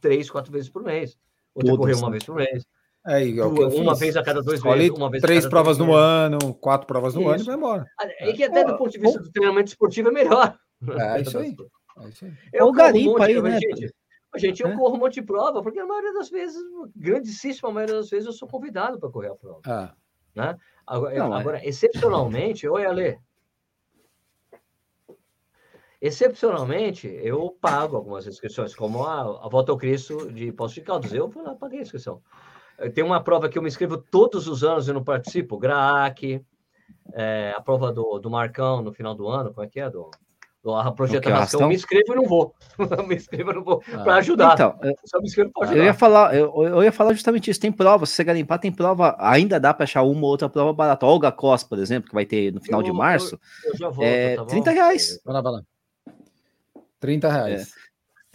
três, 0.00 0.30
quatro 0.30 0.52
vezes 0.52 0.68
por 0.68 0.82
mês. 0.82 1.18
Vou 1.54 1.64
ter 1.64 1.70
que 1.70 1.76
correr 1.76 1.94
uma 1.94 2.06
né? 2.06 2.12
vez 2.12 2.24
por 2.24 2.34
mês. 2.36 2.66
É, 3.06 3.24
igual 3.24 3.50
uma 3.50 3.94
vez 3.94 4.16
a 4.16 4.22
cada 4.22 4.42
dois 4.42 4.60
meses, 4.60 4.90
uma 4.90 5.08
vez 5.08 5.22
três 5.22 5.46
provas 5.46 5.78
no 5.78 5.94
ano, 5.94 6.52
quatro 6.54 6.88
provas 6.88 7.14
no 7.14 7.20
isso. 7.20 7.30
ano 7.30 7.40
e 7.40 7.46
vai 7.46 7.54
embora. 7.54 7.86
E 8.22 8.32
que 8.32 8.42
até 8.42 8.64
do 8.64 8.76
ponto 8.76 8.90
de 8.90 8.98
vista 8.98 9.20
do 9.20 9.30
treinamento 9.30 9.68
esportivo 9.68 10.08
é 10.08 10.12
melhor. 10.12 10.58
É, 10.98 11.20
isso 11.22 11.38
aí. 11.38 11.56
É 11.98 12.08
isso 12.08 12.24
aí. 12.24 12.32
Eu 12.52 12.66
o 12.66 12.72
garimpo 12.72 13.22
aí, 13.22 13.40
né? 13.40 13.60
Gente, 13.60 13.94
gente, 14.36 14.62
eu 14.62 14.70
é? 14.70 14.76
corro 14.76 14.96
um 14.96 14.98
monte 14.98 15.14
de 15.14 15.22
prova, 15.22 15.62
porque 15.62 15.78
a 15.78 15.86
maioria 15.86 16.12
das 16.14 16.28
vezes, 16.28 16.60
grandíssima 16.96 17.70
maioria 17.70 17.94
das 17.94 18.10
vezes, 18.10 18.26
eu 18.26 18.32
sou 18.32 18.48
convidado 18.48 18.98
para 18.98 19.08
correr 19.08 19.28
a 19.28 19.36
prova. 19.36 19.60
Ah. 19.64 19.94
Né? 20.34 20.56
Agora, 20.84 21.18
Não, 21.18 21.32
agora 21.32 21.58
é. 21.58 21.68
excepcionalmente, 21.68 22.68
oi, 22.68 22.84
Ale, 22.84 23.18
Excepcionalmente, 26.06 27.08
eu 27.22 27.56
pago 27.60 27.96
algumas 27.96 28.28
inscrições, 28.28 28.74
como 28.74 29.04
a, 29.04 29.44
a 29.44 29.48
Volta 29.48 29.72
ao 29.72 29.78
Cristo 29.78 30.32
de 30.32 30.52
Poço 30.52 30.74
de 30.76 30.82
Caldas. 30.82 31.12
Eu 31.12 31.28
fui 31.28 31.42
lá, 31.42 31.54
paguei 31.54 31.80
a 31.80 31.82
inscrição. 31.82 32.22
Tem 32.94 33.02
uma 33.02 33.20
prova 33.20 33.48
que 33.48 33.58
eu 33.58 33.62
me 33.62 33.68
inscrevo 33.68 33.96
todos 33.96 34.46
os 34.46 34.62
anos 34.62 34.86
e 34.86 34.92
não 34.92 35.02
participo, 35.02 35.58
GRAAC, 35.58 36.44
é, 37.12 37.52
a 37.56 37.60
prova 37.60 37.92
do, 37.92 38.20
do 38.20 38.30
Marcão 38.30 38.82
no 38.82 38.92
final 38.92 39.16
do 39.16 39.26
ano, 39.26 39.52
como 39.52 39.66
é 39.66 39.68
que 39.68 39.80
é? 39.80 39.90
Do, 39.90 40.08
do 40.62 40.74
a 40.74 40.92
Projeta 40.92 41.28
Marcão, 41.28 41.62
eu 41.62 41.68
me 41.68 41.74
inscrevo 41.74 42.12
e 42.12 42.14
não 42.14 42.24
vou. 42.24 42.54
me 43.08 43.16
inscrevo 43.16 43.50
e 43.50 43.54
não 43.54 43.64
vou, 43.64 43.82
ah. 43.92 44.04
para 44.04 44.16
ajudar. 44.16 44.54
Então, 44.54 44.78
eu, 44.82 45.20
me 45.20 45.26
inscrevo 45.26 45.50
ajudar. 45.60 45.76
Eu 45.76 45.84
ia, 45.84 45.94
falar, 45.94 46.36
eu, 46.36 46.62
eu 46.62 46.84
ia 46.84 46.92
falar 46.92 47.14
justamente 47.14 47.50
isso, 47.50 47.60
tem 47.60 47.72
prova, 47.72 48.06
se 48.06 48.12
você 48.12 48.22
garimpar, 48.22 48.60
tem 48.60 48.70
prova, 48.70 49.16
ainda 49.18 49.58
dá 49.58 49.74
para 49.74 49.82
achar 49.82 50.02
uma 50.02 50.22
ou 50.22 50.30
outra 50.30 50.48
prova 50.48 50.72
barata. 50.72 51.04
Olga 51.04 51.32
Cos, 51.32 51.64
por 51.64 51.80
exemplo, 51.80 52.08
que 52.08 52.14
vai 52.14 52.26
ter 52.26 52.52
no 52.52 52.60
final 52.60 52.80
eu, 52.80 52.84
de 52.84 52.92
março, 52.92 53.40
eu, 53.64 53.76
já 53.76 53.88
volto, 53.88 54.06
é, 54.06 54.36
tá 54.36 54.44
30 54.44 54.70
reais. 54.70 55.20
Vai 55.24 55.34
lá, 55.34 55.40
vai 55.40 55.52
lá. 55.52 55.62
30 57.00 57.32
reais. 57.32 57.62
É. 57.62 57.86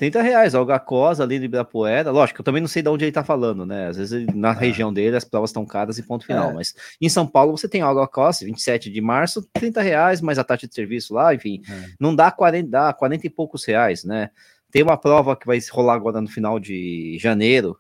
30 0.02 0.20
reais, 0.24 0.56
Olga 0.56 0.80
Cosa 0.80 1.24
ali 1.24 1.38
de 1.38 1.46
Ibirapuera. 1.46 2.10
Lógico, 2.10 2.42
eu 2.42 2.44
também 2.44 2.60
não 2.60 2.68
sei 2.68 2.82
de 2.82 2.90
onde 2.90 3.06
ele 3.06 3.12
tá 3.12 3.24
falando, 3.24 3.68
né? 3.68 3.88
Às 3.88 3.98
vezes 3.98 4.26
na 4.34 4.50
é. 4.50 4.54
região 4.54 4.92
dele 4.92 5.16
as 5.16 5.24
provas 5.24 5.52
estão 5.52 5.64
caras 5.64 6.00
e 6.00 6.04
ponto 6.04 6.26
final. 6.26 6.50
É. 6.50 6.54
Mas 6.54 6.74
em 7.00 7.08
São 7.08 7.28
Paulo 7.28 7.56
você 7.56 7.70
tem 7.70 7.84
Olga 7.84 8.08
Cosa, 8.08 8.44
27 8.44 8.90
de 8.90 9.00
março, 9.00 9.48
30 9.54 9.80
reais, 9.80 10.20
mais 10.20 10.40
a 10.40 10.44
taxa 10.44 10.68
de 10.68 10.74
serviço 10.74 11.14
lá, 11.14 11.36
enfim. 11.36 11.62
É. 11.70 11.90
Não 12.00 12.16
dá 12.16 12.32
40, 12.32 12.68
dá 12.68 12.92
40 12.92 13.28
e 13.28 13.30
poucos 13.30 13.64
reais, 13.64 14.04
né? 14.04 14.32
Tem 14.72 14.82
uma 14.82 14.98
prova 14.98 15.36
que 15.36 15.46
vai 15.46 15.60
rolar 15.72 15.94
agora 15.94 16.20
no 16.20 16.28
final 16.28 16.60
de 16.60 17.16
janeiro, 17.20 17.78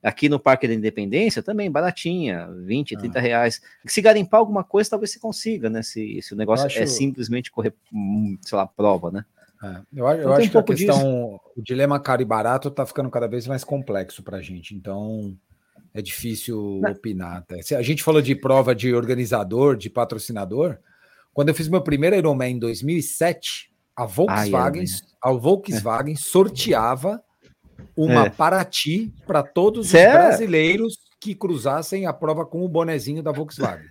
aqui 0.00 0.28
no 0.28 0.38
Parque 0.38 0.68
da 0.68 0.74
Independência, 0.74 1.42
também 1.42 1.68
baratinha, 1.72 2.48
20, 2.66 2.96
30 2.98 3.18
ah. 3.18 3.20
reais. 3.20 3.60
Se 3.84 4.00
garimpar 4.00 4.38
alguma 4.38 4.62
coisa, 4.62 4.90
talvez 4.90 5.10
você 5.10 5.18
consiga, 5.18 5.68
né? 5.68 5.82
Se, 5.82 6.22
se 6.22 6.34
o 6.34 6.36
negócio 6.36 6.64
é 6.64 6.66
acho... 6.66 6.78
é 6.78 6.86
simplesmente 6.86 7.50
correr, 7.50 7.74
hum, 7.92 8.38
sei 8.42 8.56
lá, 8.56 8.64
prova, 8.64 9.10
né? 9.10 9.24
É, 9.62 9.80
eu, 9.94 10.06
eu 10.06 10.32
acho 10.32 10.48
um 10.48 10.50
que 10.50 10.58
a 10.58 10.62
questão, 10.62 10.96
disso. 10.96 11.40
o 11.56 11.62
dilema 11.62 11.98
caro 12.00 12.22
e 12.22 12.24
barato 12.24 12.68
está 12.68 12.84
ficando 12.84 13.10
cada 13.10 13.26
vez 13.26 13.46
mais 13.46 13.64
complexo 13.64 14.22
para 14.22 14.38
a 14.38 14.42
gente, 14.42 14.74
então 14.74 15.36
é 15.92 16.02
difícil 16.02 16.80
Não. 16.82 16.90
opinar. 16.90 17.38
Até. 17.38 17.62
Se 17.62 17.74
a 17.74 17.82
gente 17.82 18.02
falou 18.02 18.20
de 18.20 18.34
prova 18.34 18.74
de 18.74 18.92
organizador, 18.92 19.76
de 19.76 19.88
patrocinador, 19.88 20.78
quando 21.32 21.48
eu 21.48 21.54
fiz 21.54 21.68
meu 21.68 21.80
primeiro 21.80 22.16
Ironman 22.16 22.56
em 22.56 22.58
2007, 22.58 23.72
a 23.96 24.04
Volkswagen, 24.04 24.84
a 25.22 25.30
Volkswagen 25.30 26.16
sorteava 26.16 27.22
uma 27.96 28.26
é. 28.26 28.30
Paraty 28.30 29.12
para 29.26 29.42
todos 29.42 29.86
os 29.86 29.92
brasileiros 29.92 30.98
que 31.20 31.34
cruzassem 31.34 32.06
a 32.06 32.12
prova 32.12 32.44
com 32.44 32.64
o 32.64 32.68
bonezinho 32.68 33.22
da 33.22 33.32
Volkswagen. 33.32 33.88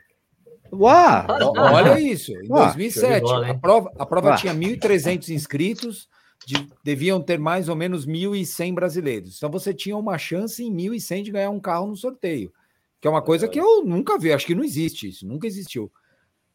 Uau! 0.73 1.25
Olha 1.57 1.99
isso, 1.99 2.31
em 2.31 2.47
2007, 2.47 3.21
bola, 3.21 3.47
a 3.49 3.53
prova, 3.53 3.91
a 3.97 4.05
prova 4.05 4.35
tinha 4.35 4.53
1.300 4.53 5.29
inscritos, 5.29 6.09
de, 6.45 6.67
deviam 6.83 7.21
ter 7.21 7.37
mais 7.37 7.69
ou 7.69 7.75
menos 7.75 8.07
1.100 8.07 8.73
brasileiros. 8.73 9.37
Então 9.37 9.51
você 9.51 9.73
tinha 9.73 9.95
uma 9.95 10.17
chance 10.17 10.63
em 10.63 10.73
1.100 10.73 11.23
de 11.23 11.31
ganhar 11.31 11.51
um 11.51 11.59
carro 11.59 11.87
no 11.87 11.95
sorteio, 11.95 12.51
que 12.99 13.07
é 13.07 13.11
uma 13.11 13.21
coisa 13.21 13.47
que 13.47 13.59
eu 13.59 13.85
nunca 13.85 14.17
vi, 14.17 14.33
acho 14.33 14.47
que 14.47 14.55
não 14.55 14.63
existe 14.63 15.09
isso, 15.09 15.27
nunca 15.27 15.45
existiu. 15.45 15.91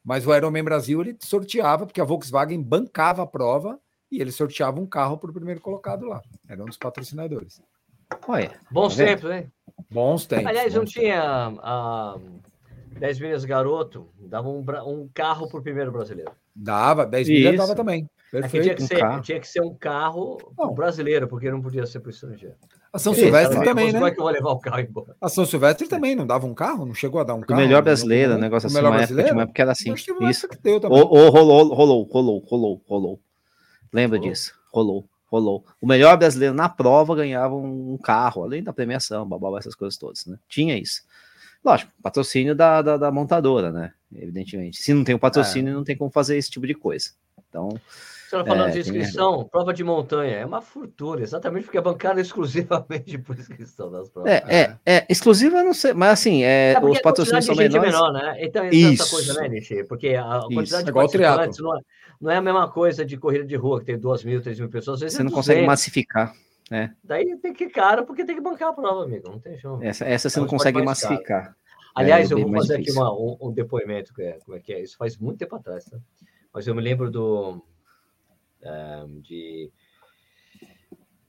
Mas 0.04 0.26
o 0.26 0.34
Ironman 0.34 0.64
Brasil 0.64 1.00
ele 1.00 1.16
sorteava, 1.20 1.86
porque 1.86 2.00
a 2.00 2.04
Volkswagen 2.04 2.62
bancava 2.62 3.22
a 3.22 3.26
prova 3.26 3.78
e 4.10 4.20
ele 4.20 4.32
sorteava 4.32 4.80
um 4.80 4.86
carro 4.86 5.18
para 5.18 5.30
o 5.30 5.34
primeiro 5.34 5.60
colocado 5.60 6.06
lá. 6.06 6.22
Era 6.48 6.62
um 6.62 6.66
dos 6.66 6.78
patrocinadores. 6.78 7.60
Olha, 8.26 8.58
bons 8.70 8.96
tá 8.96 9.04
tempos, 9.04 9.30
hein? 9.30 9.52
Bons 9.90 10.26
tempos. 10.26 10.46
Aliás, 10.46 10.74
não 10.74 10.84
tinha. 10.84 11.50
Uh 11.50 12.47
10 12.98 13.20
milhas 13.20 13.44
garoto, 13.44 14.08
dava 14.18 14.48
um, 14.48 14.64
um 14.86 15.08
carro 15.12 15.48
para 15.48 15.58
o 15.58 15.62
primeiro 15.62 15.92
brasileiro. 15.92 16.32
Dava, 16.54 17.06
10 17.06 17.28
milhas 17.28 17.56
dava 17.56 17.74
também. 17.74 18.08
É 18.32 18.42
Perfeito. 18.42 18.62
tinha, 18.62 18.74
que 18.74 18.82
um 18.82 18.86
ser, 18.86 19.20
tinha 19.22 19.40
que 19.40 19.48
ser 19.48 19.62
um 19.62 19.74
carro 19.74 20.38
brasileiro, 20.74 21.26
porque 21.26 21.50
não 21.50 21.62
podia 21.62 21.86
ser 21.86 22.00
para 22.00 22.08
o 22.08 22.10
estrangeiro. 22.10 22.54
A 22.92 22.98
São 22.98 23.14
Silvestre 23.14 23.64
também, 23.64 23.86
né? 23.86 23.92
Como 23.92 24.06
é 24.06 24.10
que 24.10 24.18
eu 24.18 24.24
vou 24.24 24.32
levar 24.32 24.50
o 24.50 24.58
carro 24.58 24.80
embora? 24.80 25.16
A 25.20 25.28
São 25.28 25.46
Silvestre 25.46 25.88
também 25.88 26.14
não 26.14 26.26
dava 26.26 26.46
um 26.46 26.54
carro? 26.54 26.84
Não 26.84 26.94
chegou 26.94 27.20
a 27.20 27.24
dar 27.24 27.34
um 27.34 27.40
carro? 27.40 27.60
O 27.60 27.62
melhor 27.62 27.82
brasileiro, 27.82 28.34
um 28.34 28.38
negócio 28.38 28.66
assim, 28.66 28.76
melhor 28.76 28.92
uma 28.92 29.02
época, 29.02 29.32
uma 29.32 29.42
época 29.42 29.62
era 29.62 29.72
assim. 29.72 29.92
Isso. 29.92 30.48
Deu 30.62 30.80
ou, 30.84 30.90
ou 30.90 31.30
rolou, 31.30 31.74
rolou, 31.74 32.02
rolou, 32.02 32.38
rolou, 32.40 32.82
rolou. 32.86 33.20
Lembra 33.92 34.18
rolou. 34.18 34.32
disso? 34.32 34.54
Rolou, 34.70 35.04
rolou. 35.26 35.64
O 35.80 35.86
melhor 35.86 36.16
brasileiro 36.16 36.54
na 36.54 36.68
prova 36.68 37.14
ganhava 37.14 37.54
um 37.54 37.96
carro, 37.98 38.42
além 38.42 38.62
da 38.62 38.72
premiação, 38.72 39.26
babá, 39.26 39.58
essas 39.58 39.74
coisas 39.74 39.98
todas, 39.98 40.26
né? 40.26 40.38
Tinha 40.48 40.76
isso. 40.76 41.02
Lógico, 41.64 41.92
patrocínio 42.02 42.54
da, 42.54 42.82
da, 42.82 42.96
da, 42.96 43.10
montadora, 43.10 43.70
né? 43.70 43.92
Evidentemente. 44.14 44.78
Se 44.78 44.94
não 44.94 45.04
tem 45.04 45.14
o 45.14 45.18
patrocínio, 45.18 45.70
é. 45.70 45.74
não 45.74 45.84
tem 45.84 45.96
como 45.96 46.10
fazer 46.10 46.36
esse 46.36 46.50
tipo 46.50 46.66
de 46.66 46.74
coisa. 46.74 47.10
Então. 47.48 47.68
Você 48.28 48.36
está 48.36 48.44
falando 48.44 48.68
é, 48.68 48.72
de 48.72 48.80
inscrição, 48.80 49.38
tem... 49.38 49.48
prova 49.48 49.72
de 49.72 49.82
montanha, 49.82 50.36
é 50.36 50.44
uma 50.44 50.60
fortuna, 50.60 51.22
exatamente 51.22 51.64
porque 51.64 51.78
é 51.78 51.80
bancada 51.80 52.20
exclusivamente 52.20 53.16
por 53.24 53.38
inscrição 53.38 53.90
das 53.90 54.10
provas. 54.10 54.30
É, 54.30 54.44
é, 54.46 54.76
é 54.84 55.06
exclusiva, 55.08 55.62
não 55.62 55.72
sei, 55.72 55.94
mas 55.94 56.10
assim, 56.10 56.42
é, 56.42 56.74
é 56.74 56.80
os 56.84 57.00
patrocínios 57.00 57.46
são 57.46 57.54
menores. 57.54 57.90
menor, 57.90 58.12
né? 58.12 58.36
Então, 58.40 58.64
é 58.64 58.70
Isso. 58.70 59.02
essa 59.02 59.10
coisa, 59.10 59.40
né, 59.40 59.48
Nishi? 59.48 59.82
Porque 59.84 60.08
a 60.08 60.40
quantidade 60.42 60.66
Isso. 60.66 60.84
de 60.84 60.92
participantes 60.92 61.58
não 61.58 61.74
é, 61.74 61.80
não 62.20 62.30
é 62.30 62.36
a 62.36 62.42
mesma 62.42 62.70
coisa 62.70 63.02
de 63.02 63.16
corrida 63.16 63.46
de 63.46 63.56
rua, 63.56 63.80
que 63.80 63.86
tem 63.86 63.98
duas 63.98 64.22
mil, 64.22 64.42
três 64.42 64.60
mil 64.60 64.68
pessoas. 64.68 65.00
Você 65.00 65.22
não 65.22 65.30
consegue 65.30 65.64
massificar. 65.64 66.34
É. 66.70 66.90
Daí 67.02 67.36
tem 67.38 67.52
que 67.52 67.64
ir 67.64 67.70
caro, 67.70 68.04
porque 68.04 68.24
tem 68.24 68.36
que 68.36 68.42
bancar 68.42 68.70
a 68.70 68.72
prova, 68.72 69.04
amigo. 69.04 69.30
Não 69.30 69.38
tem 69.38 69.58
chão. 69.58 69.82
Essa, 69.82 70.04
essa 70.04 70.28
você 70.28 70.40
não 70.40 70.46
consegue 70.46 70.82
massificar. 70.82 71.44
Caro. 71.44 71.54
Aliás, 71.94 72.30
é, 72.30 72.34
eu 72.34 72.38
vou 72.40 72.52
fazer 72.52 72.76
aqui 72.76 72.92
uma, 72.92 73.12
um, 73.12 73.36
um, 73.40 73.52
depoimento, 73.52 74.14
que 74.14 74.22
é, 74.22 74.32
como 74.44 74.56
é 74.56 74.60
que 74.60 74.72
é? 74.72 74.82
Isso 74.82 74.96
faz 74.96 75.16
muito 75.16 75.38
tempo 75.38 75.56
atrás, 75.56 75.84
tá? 75.84 75.98
Mas 76.52 76.66
eu 76.66 76.74
me 76.74 76.82
lembro 76.82 77.10
do. 77.10 77.54
Um, 77.54 77.60
eh, 78.62 79.06
de. 79.22 79.72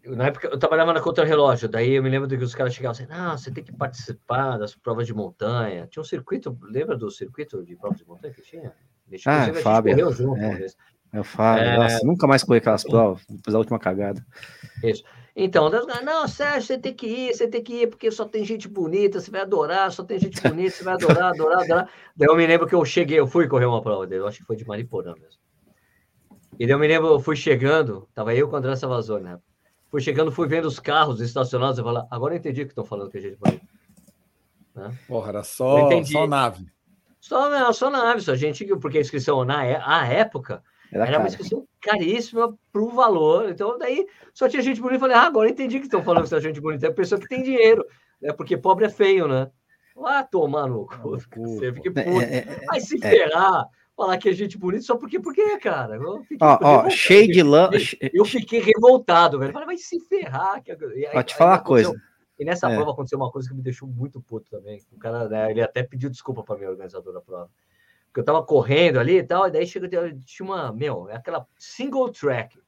Na 0.06 0.28
época 0.28 0.48
eu 0.48 0.58
trabalhava 0.58 0.94
na 0.94 1.02
contra-relógio, 1.02 1.68
daí 1.68 1.92
eu 1.92 2.04
me 2.04 2.10
lembro 2.10 2.28
de 2.28 2.38
que 2.38 2.44
os 2.44 2.56
caras 2.56 2.74
chegavam 2.74 2.92
assim: 2.92 3.08
não, 3.08 3.38
você 3.38 3.52
tem 3.52 3.64
que 3.64 3.72
participar 3.72 4.58
das 4.58 4.76
provas 4.76 5.08
de 5.08 5.14
montanha. 5.14 5.88
Tinha 5.88 6.02
um 6.02 6.06
circuito, 6.06 6.58
lembra 6.62 6.96
do 6.96 7.10
circuito 7.10 7.64
de 7.64 7.76
provas 7.76 8.00
de 8.00 8.08
montanha 8.08 8.34
que 8.34 8.42
tinha? 8.42 8.74
Deixa, 9.08 9.32
ah, 9.32 9.54
Fábio. 9.56 9.94
Correu 9.94 10.12
junto, 10.12 10.40
é. 10.40 10.68
É 11.12 11.20
o 11.20 11.24
Fábio. 11.24 11.64
É... 11.64 11.78
Nossa, 11.78 12.06
nunca 12.06 12.28
mais 12.28 12.44
corri 12.44 12.60
aquelas 12.60 12.84
provas, 12.84 13.26
depois 13.28 13.54
da 13.54 13.60
última 13.60 13.80
cagada. 13.80 14.24
Isso. 14.84 15.04
Então, 15.42 15.70
não, 15.70 16.28
Sérgio, 16.28 16.64
você 16.64 16.78
tem 16.78 16.94
que 16.94 17.08
ir, 17.08 17.34
você 17.34 17.48
tem 17.48 17.64
que 17.64 17.84
ir, 17.84 17.88
porque 17.88 18.12
só 18.12 18.26
tem 18.26 18.44
gente 18.44 18.68
bonita, 18.68 19.22
você 19.22 19.32
vai 19.32 19.40
adorar, 19.40 19.90
só 19.90 20.04
tem 20.04 20.20
gente 20.20 20.42
bonita, 20.42 20.72
você 20.76 20.84
vai 20.84 20.96
adorar, 20.96 21.32
adorar, 21.32 21.64
adorar. 21.64 21.90
Daí 22.14 22.28
eu 22.28 22.36
me 22.36 22.46
lembro 22.46 22.68
que 22.68 22.76
eu 22.76 22.84
cheguei, 22.84 23.18
eu 23.18 23.26
fui 23.26 23.48
correr 23.48 23.64
uma 23.64 23.82
prova 23.82 24.06
dele, 24.06 24.22
eu 24.22 24.28
acho 24.28 24.40
que 24.40 24.44
foi 24.44 24.58
de 24.58 24.68
Mariporã 24.68 25.14
mesmo. 25.14 25.40
E 26.60 26.66
daí 26.66 26.72
eu 26.72 26.78
me 26.78 26.86
lembro, 26.90 27.08
eu 27.08 27.22
fui 27.22 27.38
chegando, 27.38 28.06
tava 28.14 28.36
eu 28.36 28.50
com 28.50 28.56
o 28.56 28.60
André 28.60 28.76
Savazor, 28.76 29.22
né? 29.22 29.40
Fui 29.88 30.02
chegando, 30.02 30.30
fui 30.30 30.46
vendo 30.46 30.66
os 30.66 30.78
carros 30.78 31.22
estacionados, 31.22 31.78
eu 31.78 31.86
falei, 31.86 32.04
agora 32.12 32.34
eu 32.34 32.38
entendi 32.38 32.64
o 32.64 32.66
que 32.66 32.74
estão 32.74 32.84
falando 32.84 33.10
que 33.10 33.20
a 33.20 33.22
gente 33.22 33.38
vai. 33.40 33.62
Né? 34.76 34.94
Porra, 35.08 35.30
era 35.30 35.44
só, 35.46 36.04
só 36.04 36.28
nave. 36.28 36.66
Só, 37.22 37.72
só 37.72 37.90
nave, 37.90 38.20
só 38.20 38.36
gente, 38.36 38.66
porque 38.76 38.98
a 38.98 39.02
inscrição 39.02 39.46
na 39.46 39.62
a 39.62 40.06
época 40.06 40.62
era, 40.92 41.06
era 41.06 41.20
uma 41.20 41.28
inscrição 41.28 41.68
caríssima 41.82 42.58
para 42.72 42.82
o 42.82 42.90
valor. 42.90 43.50
Então, 43.50 43.78
daí 43.78 44.08
só 44.34 44.50
tinha 44.50 44.62
gente 44.62 44.82
bonita. 44.82 44.96
Eu 44.96 45.00
falei, 45.02 45.16
ah, 45.16 45.28
agora 45.28 45.50
entendi 45.50 45.80
que 45.80 45.86
estão 45.86 46.04
falando 46.04 46.28
que 46.28 46.36
é 46.36 46.42
gente 46.42 46.60
bonita. 46.60 46.88
É 46.88 46.90
a 46.90 46.94
pessoa 46.94 47.20
que 47.20 47.28
tem 47.28 47.44
dinheiro, 47.44 47.86
né? 48.22 48.34
Porque 48.34 48.58
pobre 48.58 48.86
é 48.86 48.90
feio, 48.90 49.28
né? 49.28 49.50
Ah, 50.04 50.24
tomar 50.24 50.68
no 50.68 50.86
cu. 50.86 51.18
Você 51.18 51.74
fica 51.74 51.92
puto. 51.92 52.22
É, 52.22 52.38
é, 52.38 52.66
Vai 52.66 52.80
se 52.80 52.98
é. 53.04 53.10
ferrar. 53.10 53.66
Falar 53.96 54.18
que 54.18 54.30
é 54.30 54.34
gente 54.34 54.58
bonita 54.58 54.84
só 54.84 54.96
porque, 54.96 55.20
porque 55.20 55.60
cara. 55.60 56.00
Ó, 56.40 56.58
ó, 56.62 56.90
cheio 56.90 57.28
de 57.28 57.44
lã. 57.44 57.70
Eu 58.14 58.24
fiquei 58.24 58.62
revoltado, 58.62 59.38
velho. 59.38 59.52
Falei, 59.52 59.66
vai 59.66 59.78
se 59.78 60.00
ferrar. 60.08 60.64
Pode 61.12 61.28
te 61.28 61.36
falar 61.36 61.52
uma 61.52 61.64
coisa. 61.64 61.94
E 62.40 62.46
nessa 62.46 62.72
é. 62.72 62.76
prova 62.76 62.92
aconteceu 62.92 63.20
uma 63.20 63.30
coisa 63.30 63.50
que 63.50 63.56
me 63.56 63.62
deixou 63.62 63.90
muito 63.90 64.22
puto 64.22 64.50
também. 64.50 64.82
O 64.94 64.98
cara, 64.98 65.28
né, 65.28 65.52
ele 65.52 65.62
até 65.62 65.84
pediu 65.84 66.10
desculpa 66.10 66.42
para 66.42 66.58
mim, 66.58 66.66
organizador 66.66 67.14
da 67.14 67.20
prova. 67.20 67.50
Eu 68.20 68.26
tava 68.26 68.44
correndo 68.44 69.00
ali 69.00 69.20
e 69.20 69.24
tal, 69.24 69.48
e 69.48 69.52
daí 69.52 69.66
chega, 69.66 69.88
tinha 70.26 70.46
uma, 70.46 70.74
meu, 70.74 71.10
é 71.10 71.16
aquela 71.16 71.48
single 71.58 72.12
track. 72.12 72.60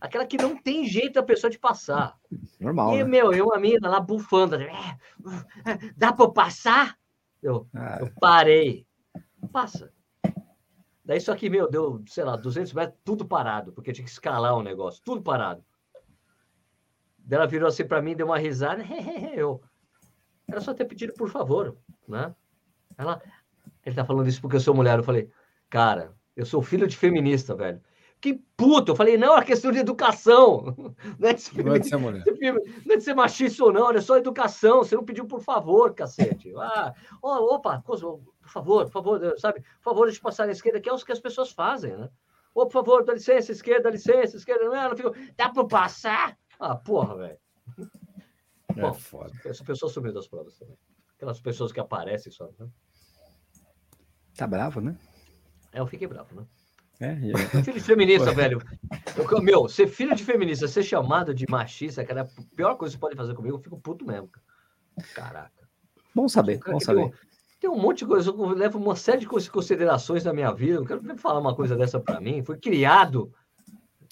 Aquela 0.00 0.24
que 0.24 0.36
não 0.36 0.56
tem 0.56 0.84
jeito 0.84 1.14
da 1.14 1.24
pessoa 1.24 1.50
de 1.50 1.58
passar. 1.58 2.16
Normal. 2.60 2.94
E, 2.94 2.98
né? 2.98 3.04
meu, 3.04 3.32
eu, 3.32 3.46
uma 3.46 3.58
mina 3.58 3.88
lá 3.88 3.98
bufando. 3.98 4.54
É, 4.54 4.96
dá 5.96 6.12
para 6.12 6.30
passar? 6.30 6.96
Eu, 7.42 7.66
ah. 7.74 7.98
eu 7.98 8.12
parei. 8.20 8.86
Passa. 9.50 9.92
Daí 11.04 11.20
só 11.20 11.34
que, 11.34 11.50
meu, 11.50 11.68
deu, 11.68 12.00
sei 12.06 12.22
lá, 12.22 12.36
200 12.36 12.72
metros, 12.72 13.00
tudo 13.04 13.26
parado, 13.26 13.72
porque 13.72 13.92
tinha 13.92 14.04
que 14.04 14.10
escalar 14.10 14.54
o 14.54 14.62
negócio, 14.62 15.02
tudo 15.04 15.20
parado. 15.20 15.64
Ela 17.28 17.46
virou 17.46 17.68
assim 17.68 17.84
para 17.84 18.00
mim, 18.00 18.14
deu 18.14 18.26
uma 18.26 18.38
risada. 18.38 18.84
eu, 19.34 19.60
era 20.46 20.60
só 20.60 20.72
ter 20.72 20.84
pedido 20.84 21.12
por 21.14 21.28
favor, 21.28 21.76
né? 22.06 22.32
Ela, 22.96 23.20
ele 23.86 23.94
tá 23.94 24.04
falando 24.04 24.28
isso 24.28 24.40
porque 24.40 24.56
eu 24.56 24.60
sou 24.60 24.74
mulher. 24.74 24.98
Eu 24.98 25.04
falei, 25.04 25.30
cara, 25.70 26.12
eu 26.34 26.44
sou 26.44 26.60
filho 26.60 26.88
de 26.88 26.96
feminista, 26.96 27.54
velho. 27.54 27.80
Que 28.20 28.34
puto! 28.56 28.92
Eu 28.92 28.96
falei, 28.96 29.16
não, 29.16 29.38
é 29.38 29.44
questão 29.44 29.70
de 29.70 29.78
educação. 29.78 30.74
Não 31.20 31.28
é 31.28 31.34
de, 31.34 31.40
ser, 31.42 31.64
não 31.64 31.74
é 31.74 31.78
de 31.78 31.88
ser 31.88 31.96
mulher. 31.96 32.24
Não 32.84 32.94
é 32.94 32.96
de 32.96 33.04
ser 33.04 33.14
machista 33.14 33.62
ou 33.62 33.72
não, 33.72 33.90
é 33.90 34.00
só 34.00 34.16
educação. 34.16 34.78
Você 34.78 34.96
não 34.96 35.04
pediu 35.04 35.26
por 35.26 35.40
favor, 35.40 35.94
cacete. 35.94 36.52
Ah, 36.58 36.94
oh, 37.22 37.54
opa, 37.54 37.80
por 37.82 37.98
favor, 38.46 38.84
por 38.84 38.90
favor, 38.90 39.38
sabe? 39.38 39.60
Por 39.60 39.82
favor, 39.82 40.08
eu 40.08 40.20
passar 40.20 40.46
na 40.46 40.52
esquerda, 40.52 40.80
que 40.80 40.88
é 40.88 40.92
o 40.92 40.98
que 40.98 41.12
as 41.12 41.20
pessoas 41.20 41.52
fazem, 41.52 41.96
né? 41.96 42.08
Ô, 42.54 42.62
oh, 42.62 42.66
por 42.66 42.72
favor, 42.72 43.04
dá 43.04 43.12
licença, 43.12 43.52
esquerda, 43.52 43.84
dá 43.84 43.90
licença, 43.90 44.36
esquerda. 44.36 44.64
Não, 44.64 44.88
não 44.88 44.96
fico. 44.96 45.14
Dá 45.36 45.50
para 45.50 45.66
passar? 45.66 46.38
Ah, 46.58 46.74
porra, 46.74 47.16
velho. 47.16 47.38
É 48.74 48.80
Bom, 48.80 48.94
foda. 48.94 49.32
Essa 49.44 49.64
pessoa 49.64 49.90
sumiu 49.90 50.12
das 50.12 50.26
provas 50.26 50.58
também. 50.58 50.76
Aquelas 51.16 51.40
pessoas 51.40 51.70
que 51.70 51.80
aparecem 51.80 52.32
só, 52.32 52.50
né? 52.58 52.66
Tá 54.36 54.46
bravo, 54.46 54.80
né? 54.80 54.96
É, 55.72 55.80
eu 55.80 55.86
fiquei 55.86 56.06
bravo, 56.06 56.34
né? 56.34 56.46
É, 57.00 57.12
é. 57.58 57.62
Filho 57.62 57.78
de 57.78 57.84
feminista, 57.84 58.32
velho. 58.32 58.60
Eu, 59.16 59.42
meu, 59.42 59.68
ser 59.68 59.86
filho 59.86 60.14
de 60.14 60.24
feminista, 60.24 60.68
ser 60.68 60.82
chamado 60.82 61.34
de 61.34 61.46
machista, 61.48 62.04
cara, 62.04 62.20
é 62.20 62.22
a 62.22 62.56
pior 62.56 62.76
coisa 62.76 62.94
que 62.94 62.98
você 62.98 63.00
pode 63.00 63.16
fazer 63.16 63.34
comigo, 63.34 63.56
eu 63.56 63.62
fico 63.62 63.78
puto 63.78 64.04
mesmo. 64.06 64.30
Caraca. 65.14 65.68
Bom 66.14 66.28
saber, 66.28 66.58
bom 66.66 66.80
saber. 66.80 67.10
Tem, 67.10 67.12
tem 67.60 67.70
um 67.70 67.78
monte 67.78 67.98
de 67.98 68.06
coisa, 68.06 68.30
eu 68.30 68.48
levo 68.48 68.78
uma 68.78 68.96
série 68.96 69.20
de 69.20 69.28
considerações 69.28 70.24
na 70.24 70.32
minha 70.32 70.52
vida. 70.52 70.78
Eu 70.78 70.84
quero 70.84 71.18
falar 71.18 71.40
uma 71.40 71.54
coisa 71.54 71.76
dessa 71.76 72.00
para 72.00 72.20
mim. 72.20 72.42
Fui 72.42 72.58
criado. 72.58 73.32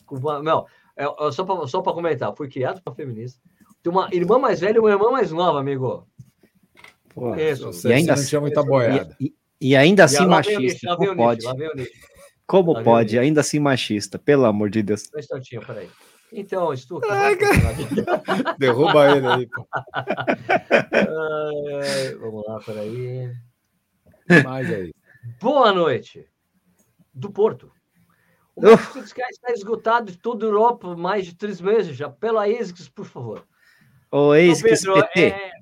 Com, 0.05 0.19
meu, 0.43 0.67
é, 0.97 1.05
é, 1.05 1.33
só 1.33 1.45
para 1.45 1.67
só 1.67 1.83
comentar, 1.83 2.35
fui 2.37 2.49
criado 2.49 2.83
para 2.83 2.95
feminista. 2.95 3.41
Tem 3.83 3.93
uma 3.93 4.09
irmã 4.13 4.39
mais 4.39 4.61
velha 4.61 4.77
e 4.77 4.81
uma 4.81 4.91
irmã 4.91 5.11
mais 5.11 5.31
nova, 5.31 5.61
amigo. 5.61 6.07
Pô, 7.15 7.35
Isso. 7.35 7.89
E 7.89 7.93
ainda 7.93 8.15
assim, 8.15 8.39
muita 8.39 8.63
boiada. 8.63 9.17
E, 9.21 9.27
e, 9.27 9.35
ainda 9.77 10.05
assim 10.05 10.27
machista. 10.27 10.97
Como 10.97 11.17
pode? 11.17 11.47
Como 12.47 12.83
pode? 12.83 13.19
Ainda 13.19 13.41
assim 13.41 13.59
machista, 13.59 14.19
pelo 14.19 14.45
amor 14.45 14.69
de 14.69 14.83
Deus. 14.83 15.09
Um 15.15 15.19
instantinho, 15.19 15.65
peraí. 15.65 15.89
Então, 16.33 16.77
Stuka. 16.77 17.07
Derruba 18.59 19.17
ele 19.17 19.27
aí. 19.27 19.47
Pô. 19.47 19.67
vamos 22.21 22.45
lá, 22.47 22.61
peraí. 22.61 23.33
Mais 24.45 24.73
aí. 24.73 24.93
Boa 25.41 25.73
noite. 25.73 26.27
Do 27.15 27.31
Porto. 27.31 27.71
O 28.57 28.75
Sky 29.01 29.23
está 29.31 29.53
esgotado 29.53 30.13
de 30.13 30.19
toda 30.19 30.45
a 30.45 30.49
Europa 30.49 30.97
mais 30.97 31.27
de 31.27 31.35
três 31.35 31.61
meses 31.61 31.97
já. 31.97 32.11
Pela 32.11 32.47
ASICS, 32.47 32.89
por 32.89 33.07
favor. 33.07 33.47
O 34.11 34.33
ASICS 34.33 34.83
então, 34.83 34.95
PT. 34.95 35.21
É, 35.21 35.53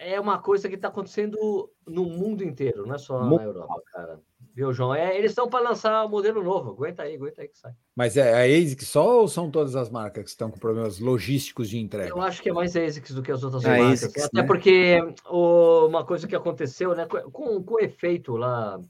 é 0.00 0.18
uma 0.18 0.38
coisa 0.38 0.68
que 0.68 0.76
está 0.76 0.88
acontecendo 0.88 1.70
no 1.86 2.04
mundo 2.04 2.42
inteiro, 2.42 2.86
não 2.86 2.94
é 2.94 2.98
só 2.98 3.22
na 3.22 3.42
Europa, 3.42 3.82
cara. 3.92 4.20
Viu, 4.54 4.72
João? 4.72 4.94
É, 4.94 5.16
eles 5.16 5.30
estão 5.30 5.48
para 5.48 5.68
lançar 5.68 6.04
um 6.04 6.08
modelo 6.08 6.42
novo. 6.42 6.70
Aguenta 6.70 7.02
aí, 7.02 7.14
aguenta 7.14 7.42
aí 7.42 7.48
que 7.48 7.56
sai. 7.56 7.72
Mas 7.94 8.16
é 8.16 8.32
a 8.32 8.44
ASICS 8.44 8.88
só 8.88 9.20
ou 9.20 9.28
são 9.28 9.50
todas 9.50 9.76
as 9.76 9.90
marcas 9.90 10.24
que 10.24 10.30
estão 10.30 10.50
com 10.50 10.58
problemas 10.58 10.98
logísticos 10.98 11.68
de 11.68 11.78
entrega? 11.78 12.08
Eu 12.08 12.20
acho 12.20 12.42
que 12.42 12.48
é 12.48 12.52
mais 12.52 12.74
a 12.74 12.82
ASICS 12.82 13.14
do 13.14 13.22
que 13.22 13.30
as 13.30 13.44
outras 13.44 13.64
a 13.64 13.68
marcas. 13.68 14.04
ASICS, 14.04 14.24
Até 14.24 14.40
né? 14.40 14.46
porque 14.46 14.98
o, 15.28 15.86
uma 15.86 16.04
coisa 16.04 16.26
que 16.26 16.34
aconteceu, 16.34 16.94
né, 16.96 17.06
com, 17.06 17.62
com 17.62 17.74
o 17.74 17.80
efeito 17.80 18.36
lá 18.36 18.80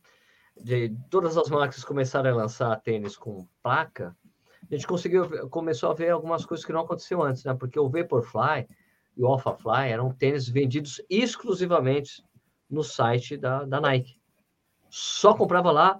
de 0.56 0.94
todas 1.10 1.36
as 1.36 1.50
marcas 1.50 1.84
começaram 1.84 2.30
a 2.30 2.34
lançar 2.34 2.80
tênis 2.80 3.16
com 3.16 3.46
placa, 3.62 4.16
a 4.70 4.74
gente 4.74 4.86
conseguiu 4.86 5.48
começou 5.48 5.90
a 5.90 5.94
ver 5.94 6.10
algumas 6.10 6.46
coisas 6.46 6.64
que 6.64 6.72
não 6.72 6.82
aconteceu 6.82 7.22
antes, 7.22 7.44
né? 7.44 7.54
Porque 7.54 7.78
o 7.78 7.88
Vaporfly 7.88 8.66
e 9.20 9.22
o 9.22 9.26
AlphaFly 9.26 9.90
eram 9.90 10.10
tênis 10.10 10.48
vendidos 10.48 11.02
exclusivamente 11.10 12.22
no 12.70 12.82
site 12.82 13.36
da, 13.36 13.64
da 13.64 13.78
Nike. 13.78 14.18
Só 14.88 15.34
comprava 15.34 15.70
lá, 15.70 15.98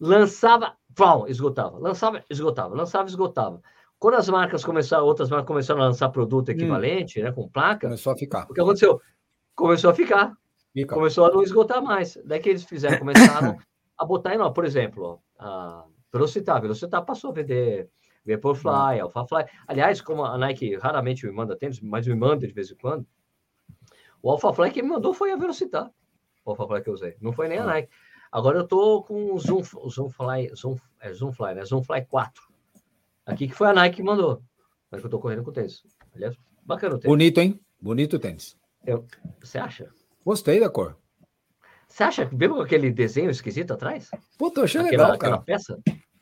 lançava, 0.00 0.76
pau, 0.92 1.28
esgotava, 1.28 1.78
lançava, 1.78 2.24
esgotava, 2.28 2.74
lançava, 2.74 3.08
esgotava. 3.08 3.62
Quando 3.96 4.14
as 4.14 4.28
marcas 4.28 4.64
começaram, 4.64 5.04
outras 5.04 5.30
marcas 5.30 5.46
começaram 5.46 5.82
a 5.82 5.86
lançar 5.86 6.08
produto 6.08 6.48
equivalente, 6.48 7.20
hum. 7.20 7.24
né, 7.24 7.32
com 7.32 7.48
placa, 7.48 7.86
começou 7.86 8.12
a 8.12 8.16
ficar. 8.16 8.46
O 8.50 8.54
que 8.54 8.60
aconteceu? 8.60 9.00
Começou 9.54 9.90
a 9.90 9.94
ficar. 9.94 10.36
Fica. 10.72 10.94
Começou 10.96 11.26
a 11.26 11.30
não 11.30 11.42
esgotar 11.42 11.80
mais. 11.80 12.18
Daí 12.24 12.40
que 12.40 12.48
eles 12.48 12.64
fizeram, 12.64 12.98
começaram 12.98 13.56
a 13.96 14.04
botar 14.04 14.34
em, 14.34 14.52
por 14.52 14.64
exemplo, 14.64 15.22
a 15.38 15.84
Velocitar. 16.12 16.60
Velocitar 16.60 17.04
passou 17.04 17.30
a 17.30 17.34
vender 17.34 17.88
Vaporfly, 18.28 19.00
AlphaFly. 19.00 19.44
Aliás, 19.66 20.00
como 20.00 20.24
a 20.24 20.36
Nike 20.36 20.76
raramente 20.76 21.26
me 21.26 21.32
manda 21.32 21.56
tênis, 21.56 21.80
mas 21.80 22.06
me 22.06 22.14
manda 22.14 22.46
de 22.46 22.52
vez 22.52 22.70
em 22.70 22.76
quando, 22.76 23.06
o 24.22 24.30
AlphaFly 24.30 24.70
que 24.70 24.82
me 24.82 24.88
mandou 24.88 25.14
foi 25.14 25.32
a 25.32 25.36
Velocitar. 25.36 25.90
O 26.44 26.50
AlphaFly 26.50 26.82
que 26.82 26.90
eu 26.90 26.94
usei. 26.94 27.16
Não 27.20 27.32
foi 27.32 27.48
nem 27.48 27.58
a 27.58 27.62
ah. 27.62 27.66
Nike. 27.66 27.88
Agora 28.30 28.58
eu 28.58 28.66
tô 28.66 29.02
com 29.02 29.32
o 29.32 29.38
Zoom, 29.38 29.62
o 29.76 29.88
Zoomfly, 29.88 30.54
Zoom, 30.54 30.76
é 31.00 31.12
Zoomfly, 31.12 31.54
né? 31.54 31.64
Zoomfly 31.64 32.04
4. 32.04 32.42
Aqui 33.24 33.48
que 33.48 33.54
foi 33.54 33.68
a 33.68 33.72
Nike 33.72 33.96
que 33.96 34.02
mandou. 34.02 34.42
Mas 34.90 35.00
que 35.00 35.06
eu 35.06 35.10
tô 35.10 35.18
correndo 35.18 35.42
com 35.42 35.50
o 35.50 35.52
tênis. 35.52 35.82
Aliás, 36.14 36.36
bacana 36.62 36.96
o 36.96 36.98
tênis. 36.98 37.10
Bonito, 37.10 37.40
hein? 37.40 37.60
Bonito 37.80 38.16
o 38.16 38.18
tênis. 38.18 38.56
Eu, 38.84 39.06
você 39.40 39.58
acha? 39.58 39.90
Gostei 40.24 40.60
da 40.60 40.68
cor. 40.68 40.96
Você 41.88 42.02
acha 42.02 42.26
que 42.26 42.36
viu 42.36 42.60
aquele 42.60 42.90
desenho 42.90 43.30
esquisito 43.30 43.72
atrás? 43.72 44.10
Puta, 44.38 44.60
eu 44.60 44.64
achei 44.64 44.80
aquela, 44.80 45.04
legal, 45.04 45.18
cara. 45.18 45.34
Aquela 45.36 45.44
peça? 45.44 45.80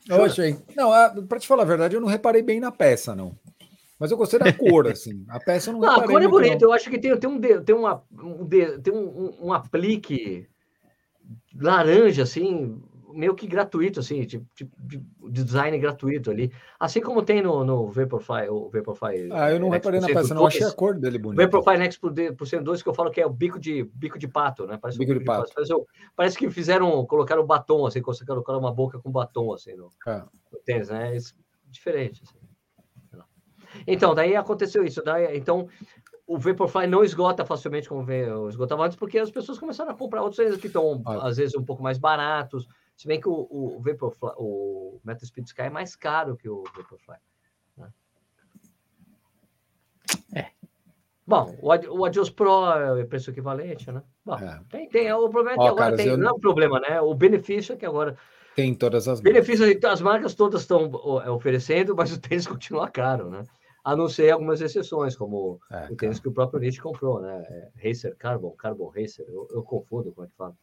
Eu 0.09 0.25
achei. 0.25 0.57
Não, 0.75 0.91
para 1.27 1.39
te 1.39 1.47
falar 1.47 1.63
a 1.63 1.67
verdade, 1.67 1.97
eu 1.97 2.01
não 2.01 2.09
reparei 2.09 2.43
bem 2.43 2.61
na 2.61 2.71
peça, 2.71 3.15
não. 3.15 3.37
Mas 3.99 4.11
eu 4.11 4.17
gostei 4.17 4.39
da 4.39 4.53
cor, 4.53 4.87
assim. 4.91 5.25
A 5.29 5.41
peça 5.41 5.71
eu 5.71 5.75
não, 5.75 5.81
não 5.81 5.89
reparei. 5.89 6.05
a 6.05 6.13
cor 6.13 6.23
é 6.23 6.29
bonita. 6.29 6.65
Eu 6.65 6.73
acho 6.73 6.91
que 6.91 6.99
tem, 6.99 7.17
tem, 7.17 7.31
um, 7.31 7.41
tem, 7.41 7.75
uma, 7.75 8.03
um, 8.13 8.47
tem 8.47 8.93
um, 8.93 9.47
um 9.47 9.53
aplique 9.53 10.47
laranja, 11.59 12.23
assim, 12.23 12.81
meio 13.17 13.35
que 13.35 13.47
gratuito, 13.47 14.01
assim, 14.01 14.25
tipo, 14.25 14.47
tipo 14.55 15.31
de 15.31 15.43
design 15.43 15.77
gratuito 15.79 16.31
ali. 16.31 16.53
Assim 16.79 17.01
como 17.01 17.23
tem 17.23 17.43
no, 17.43 17.65
no 17.65 17.89
Vaporfly, 17.89 18.49
o 18.49 18.69
Vaporfly. 18.69 19.31
Ah, 19.33 19.51
eu 19.51 19.59
não 19.59 19.71
reparei 19.71 20.01
na 20.01 20.07
peça, 20.07 20.35
não 20.35 20.47
achei 20.47 20.65
a 20.65 20.73
cor 20.73 20.99
dele 20.99 21.19
bonita. 21.19 21.43
Vaporfly 21.43 21.79
Next 21.79 22.01
por, 22.01 22.13
por 22.13 22.63
2 22.63 22.83
que 22.83 22.89
eu 22.89 22.95
falo 22.95 23.11
que 23.11 23.21
é 23.21 23.27
o 23.27 23.31
bico 23.31 23.59
de, 23.59 23.85
bico 23.95 24.19
de 24.19 24.29
pato, 24.29 24.67
né? 24.67 24.79
Parece 24.81 24.99
bico, 24.99 25.13
um, 25.13 25.19
de 25.19 25.25
pato. 25.25 25.53
Parece, 25.55 25.73
parece, 26.15 26.39
que 26.39 26.51
fizeram, 26.51 27.05
colocaram 27.07 27.47
batom, 27.47 27.87
assim, 27.87 28.03
colocaram 28.03 28.59
uma 28.59 28.73
boca 28.73 28.99
com 28.99 29.11
batom, 29.11 29.53
assim, 29.53 29.75
no, 29.75 29.91
é. 30.07 30.23
no 30.53 30.59
tênis, 30.65 30.89
né? 30.89 31.17
É 31.17 31.19
diferente, 31.71 32.23
assim. 32.23 32.37
Então, 33.87 34.15
daí 34.15 34.37
aconteceu 34.37 34.85
isso. 34.85 35.03
Daí, 35.03 35.37
então, 35.37 35.69
o 36.27 36.39
Vaporfly 36.39 36.87
não 36.87 37.05
esgota 37.05 37.45
facilmente 37.45 37.89
como 37.89 38.05
esgotava 38.49 38.85
antes, 38.85 38.97
porque 38.97 39.19
as 39.19 39.31
pessoas 39.31 39.59
começaram 39.59 39.91
a 39.91 39.95
comprar 39.95 40.23
outros 40.23 40.57
que 40.57 40.67
estão, 40.67 41.03
ah. 41.07 41.29
às 41.29 41.37
vezes, 41.37 41.55
um 41.55 41.65
pouco 41.65 41.83
mais 41.83 41.99
baratos, 41.99 42.67
se 42.97 43.07
bem 43.07 43.21
que 43.21 43.29
o, 43.29 43.47
o 43.51 43.81
Vaporfly, 43.81 44.33
o 44.39 45.01
Speed 45.25 45.47
Sky 45.47 45.63
é 45.63 45.71
mais 45.71 45.95
caro 45.95 46.37
que 46.37 46.49
o 46.49 46.65
Vaporfly. 46.75 47.17
Né? 47.77 47.89
É. 50.35 50.47
Bom, 51.27 51.57
o, 51.61 51.99
o 51.99 52.05
Adios 52.05 52.31
Pro 52.31 52.67
é 52.73 53.03
o 53.03 53.07
preço 53.07 53.31
equivalente, 53.31 53.91
né? 53.91 54.03
Bom, 54.25 54.39
é. 54.39 54.61
tem, 54.71 54.89
tem, 54.89 55.13
o 55.13 55.29
problema 55.29 55.53
é 55.53 55.55
que 55.55 55.61
Ó, 55.61 55.67
agora 55.69 55.85
cara, 55.85 55.97
tem, 55.97 56.07
eu... 56.07 56.17
não 56.17 56.31
é 56.31 56.33
um 56.33 56.41
problema, 56.41 56.81
né? 56.81 57.01
O 57.01 57.15
benefício 57.15 57.75
é 57.75 57.77
que 57.77 57.87
agora 57.87 58.17
tem 58.55 58.75
todas 58.75 59.07
as 59.07 59.21
benefícios, 59.21 59.85
as 59.85 60.01
marcas 60.01 60.35
todas 60.35 60.63
estão 60.63 60.91
oferecendo, 61.35 61.95
mas 61.95 62.11
o 62.11 62.19
tênis 62.19 62.47
continua 62.49 62.89
caro, 62.89 63.29
né? 63.29 63.45
a 63.87 63.95
não 63.95 64.09
ser 64.09 64.31
algumas 64.33 64.61
exceções, 64.61 65.15
como 65.15 65.61
é, 65.71 65.87
o 65.93 65.95
tênis 65.95 66.19
que 66.19 66.27
o 66.27 66.33
próprio 66.33 66.59
Nietzsche 66.59 66.81
comprou, 66.81 67.21
né? 67.21 67.45
É 67.49 67.89
Racer 67.89 68.17
Carbon, 68.17 68.51
Carbon 68.51 68.89
Racer, 68.89 69.25
eu, 69.29 69.47
eu, 69.53 69.63
confundo 69.63 70.11
como 70.11 70.27
é 70.27 70.29
que 70.29 70.37
fala. 70.37 70.57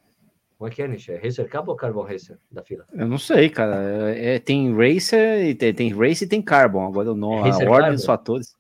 Como 0.64 0.72
é 0.72 0.76
que 0.76 0.82
é, 0.82 0.88
Nietzsche? 0.88 1.12
É 1.12 1.18
Racer 1.18 1.50
Carbon 1.50 1.72
ou 1.72 1.76
Carbon 1.76 2.04
Racer 2.04 2.38
da 2.50 2.64
fila? 2.64 2.86
Eu 2.94 3.06
não 3.06 3.18
sei, 3.18 3.50
cara. 3.50 3.76
É, 4.16 4.40
tem 4.40 4.74
Racer, 4.74 5.44
e 5.44 5.54
tem, 5.54 5.74
tem 5.74 5.94
Race 5.94 6.24
e 6.24 6.28
tem 6.28 6.42
Carbon. 6.42 6.88
Agora 6.88 7.10
eu 7.10 7.16
não, 7.16 7.46
é 7.46 7.50
a 7.50 7.70
ordem 7.70 7.92
dos 7.92 8.06
fatores. 8.06 8.56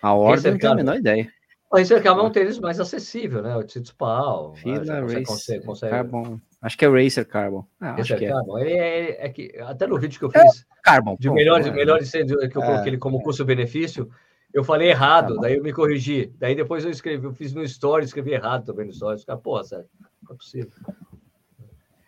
A 0.00 0.14
ordem 0.14 0.52
não 0.52 0.58
tenho 0.58 0.72
a 0.72 0.76
menor 0.76 0.96
ideia. 0.96 1.28
O 1.70 1.76
Racer 1.76 2.02
Carbon 2.02 2.22
é 2.22 2.24
um 2.24 2.30
tênis 2.30 2.58
mais 2.58 2.80
acessível, 2.80 3.42
né? 3.42 3.54
O 3.56 3.62
Tito 3.62 3.94
Pau. 3.94 4.54
Fila, 4.54 5.02
Racer, 5.02 5.22
consegue, 5.24 5.66
consegue... 5.66 5.90
Carbon. 5.90 6.40
Acho 6.62 6.78
que 6.78 6.84
é 6.86 6.88
Racer 6.88 7.28
Carbon. 7.28 7.66
Ah, 7.78 7.90
Racer 7.90 8.00
acho 8.00 8.16
que 8.16 8.26
Carbon. 8.26 8.58
É. 8.58 8.62
Ele 8.62 8.72
é, 8.72 9.26
é, 9.26 9.28
que, 9.28 9.54
até 9.60 9.86
no 9.86 9.98
vídeo 9.98 10.18
que 10.18 10.24
eu 10.24 10.30
fiz 10.30 10.40
é 10.42 10.64
Carbon, 10.82 11.14
de 11.20 11.28
melhores, 11.28 11.66
é. 11.66 11.70
melhores 11.70 12.10
que 12.10 12.22
eu 12.56 12.62
coloquei 12.62 12.88
ele 12.88 12.96
como 12.96 13.22
custo-benefício, 13.22 14.08
eu 14.50 14.64
falei 14.64 14.88
errado, 14.88 15.36
daí 15.40 15.56
eu 15.56 15.62
me 15.62 15.74
corrigi. 15.74 16.32
Daí 16.38 16.54
depois 16.54 16.86
eu 16.86 16.90
escrevi, 16.90 17.26
eu 17.26 17.34
fiz 17.34 17.52
no 17.52 17.62
story, 17.64 18.06
escrevi 18.06 18.32
errado 18.32 18.64
também 18.64 18.86
no 18.86 18.92
story. 18.92 19.16
Os 19.16 19.26
caras, 19.26 19.42
pô, 19.42 19.62
sério, 19.62 19.84
não 20.22 20.34
é 20.34 20.36
possível. 20.38 20.72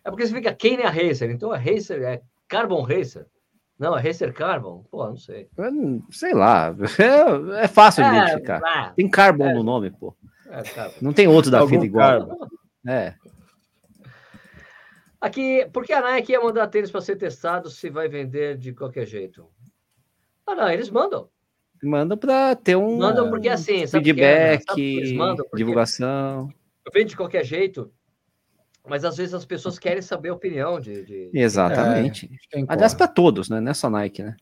É 0.07 0.11
porque 0.11 0.24
você 0.24 0.32
fica 0.32 0.54
quem 0.54 0.80
é 0.80 0.86
a 0.86 0.90
Racer? 0.90 1.28
Então 1.32 1.50
a 1.50 1.59
Racer 1.59 2.00
é 2.00 2.22
Carbon 2.46 2.80
Racer. 2.82 3.26
Não, 3.76 3.98
é 3.98 4.00
Racer 4.00 4.32
Carbon? 4.32 4.84
Pô, 4.88 5.04
não 5.04 5.16
sei. 5.16 5.50
sei 6.11 6.32
lá. 6.32 6.74
É, 7.59 7.64
é 7.64 7.68
fácil 7.68 8.04
de 8.04 8.11
é, 8.11 8.16
identificar. 8.16 8.94
Tem 8.94 9.11
Carbon 9.11 9.48
é, 9.48 9.54
no 9.54 9.64
nome, 9.64 9.90
pô. 9.90 10.16
É, 10.48 10.62
não 11.02 11.12
tem 11.12 11.26
outro 11.26 11.50
da 11.50 11.66
fila 11.66 11.84
igual. 11.84 12.28
Carbon. 12.28 12.46
É. 12.86 13.14
Aqui, 15.20 15.68
por 15.72 15.84
que 15.84 15.92
a 15.92 16.00
Nike 16.00 16.32
ia 16.32 16.40
mandar 16.40 16.68
tênis 16.68 16.90
para 16.90 17.00
ser 17.00 17.16
testado 17.16 17.68
se 17.68 17.90
vai 17.90 18.09
vender 18.09 18.57
de 18.57 18.72
qualquer 18.72 19.07
jeito? 19.07 19.50
Ah, 20.46 20.54
não, 20.54 20.70
eles 20.70 20.88
mandam. 20.88 21.28
Mandam 21.82 22.16
para 22.16 22.54
ter 22.54 22.76
um 22.76 22.96
mandam 22.96 23.28
porque 23.28 23.48
assim, 23.48 23.88
feedback, 23.88 24.64
divulgação. 25.52 26.48
Vende 26.94 27.11
de 27.11 27.16
qualquer 27.16 27.44
jeito, 27.44 27.92
mas 28.89 29.05
às 29.05 29.16
vezes 29.16 29.34
as 29.34 29.45
pessoas 29.45 29.78
querem 29.78 30.03
saber 30.03 30.30
a 30.30 30.34
opinião 30.34 30.80
de. 30.80 31.05
de... 31.05 31.30
Exatamente. 31.32 32.30
É, 32.55 32.64
Aliás, 32.68 32.95
para 32.95 33.09
todos, 33.09 33.49
né? 33.49 33.61
Não 33.61 33.70
é 33.70 33.74
só 33.74 33.91
Nike, 33.91 34.22
né? 34.22 34.37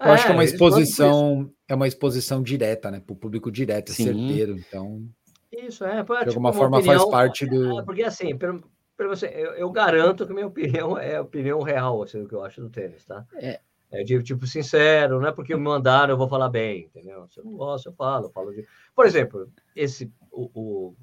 Eu 0.00 0.06
é, 0.06 0.10
acho 0.12 0.26
que 0.26 0.30
é 0.30 0.34
uma 0.34 0.44
exposição, 0.44 1.50
é 1.68 1.74
uma 1.74 1.88
exposição 1.88 2.42
direta, 2.42 2.90
né? 2.90 3.00
Para 3.00 3.12
o 3.12 3.16
público 3.16 3.50
direto, 3.50 3.92
Sim. 3.92 4.04
certeiro. 4.04 4.56
Então. 4.56 5.02
Isso, 5.50 5.84
é. 5.84 5.96
de 5.96 6.00
tipo, 6.00 6.14
alguma 6.14 6.52
forma 6.52 6.78
opinião, 6.78 7.00
faz 7.00 7.10
parte 7.10 7.46
do. 7.46 7.80
É, 7.80 7.84
porque 7.84 8.04
assim, 8.04 8.36
para 8.36 9.08
você, 9.08 9.26
eu, 9.26 9.52
eu, 9.54 9.70
garanto 9.70 10.26
que 10.26 10.32
minha 10.32 10.46
opinião 10.46 10.96
é 10.98 11.16
a 11.16 11.22
opinião 11.22 11.62
real, 11.62 12.02
assim, 12.02 12.22
do 12.22 12.28
que 12.28 12.34
eu 12.34 12.44
acho 12.44 12.60
do 12.60 12.70
tênis, 12.70 13.04
tá? 13.04 13.24
É. 13.34 13.60
É 13.90 14.04
de 14.04 14.22
tipo 14.22 14.46
sincero, 14.46 15.18
não 15.18 15.28
é 15.28 15.32
porque 15.32 15.56
me 15.56 15.62
mandaram 15.62 16.12
eu 16.12 16.18
vou 16.18 16.28
falar 16.28 16.50
bem, 16.50 16.84
entendeu? 16.84 17.26
Se 17.30 17.40
eu 17.40 17.44
não 17.44 17.54
gosto, 17.54 17.88
eu 17.88 17.92
falo, 17.94 18.26
eu 18.26 18.30
falo 18.30 18.52
de. 18.52 18.66
Por 18.94 19.06
exemplo, 19.06 19.50
esse, 19.74 20.12
o, 20.30 20.50
o, 20.52 20.96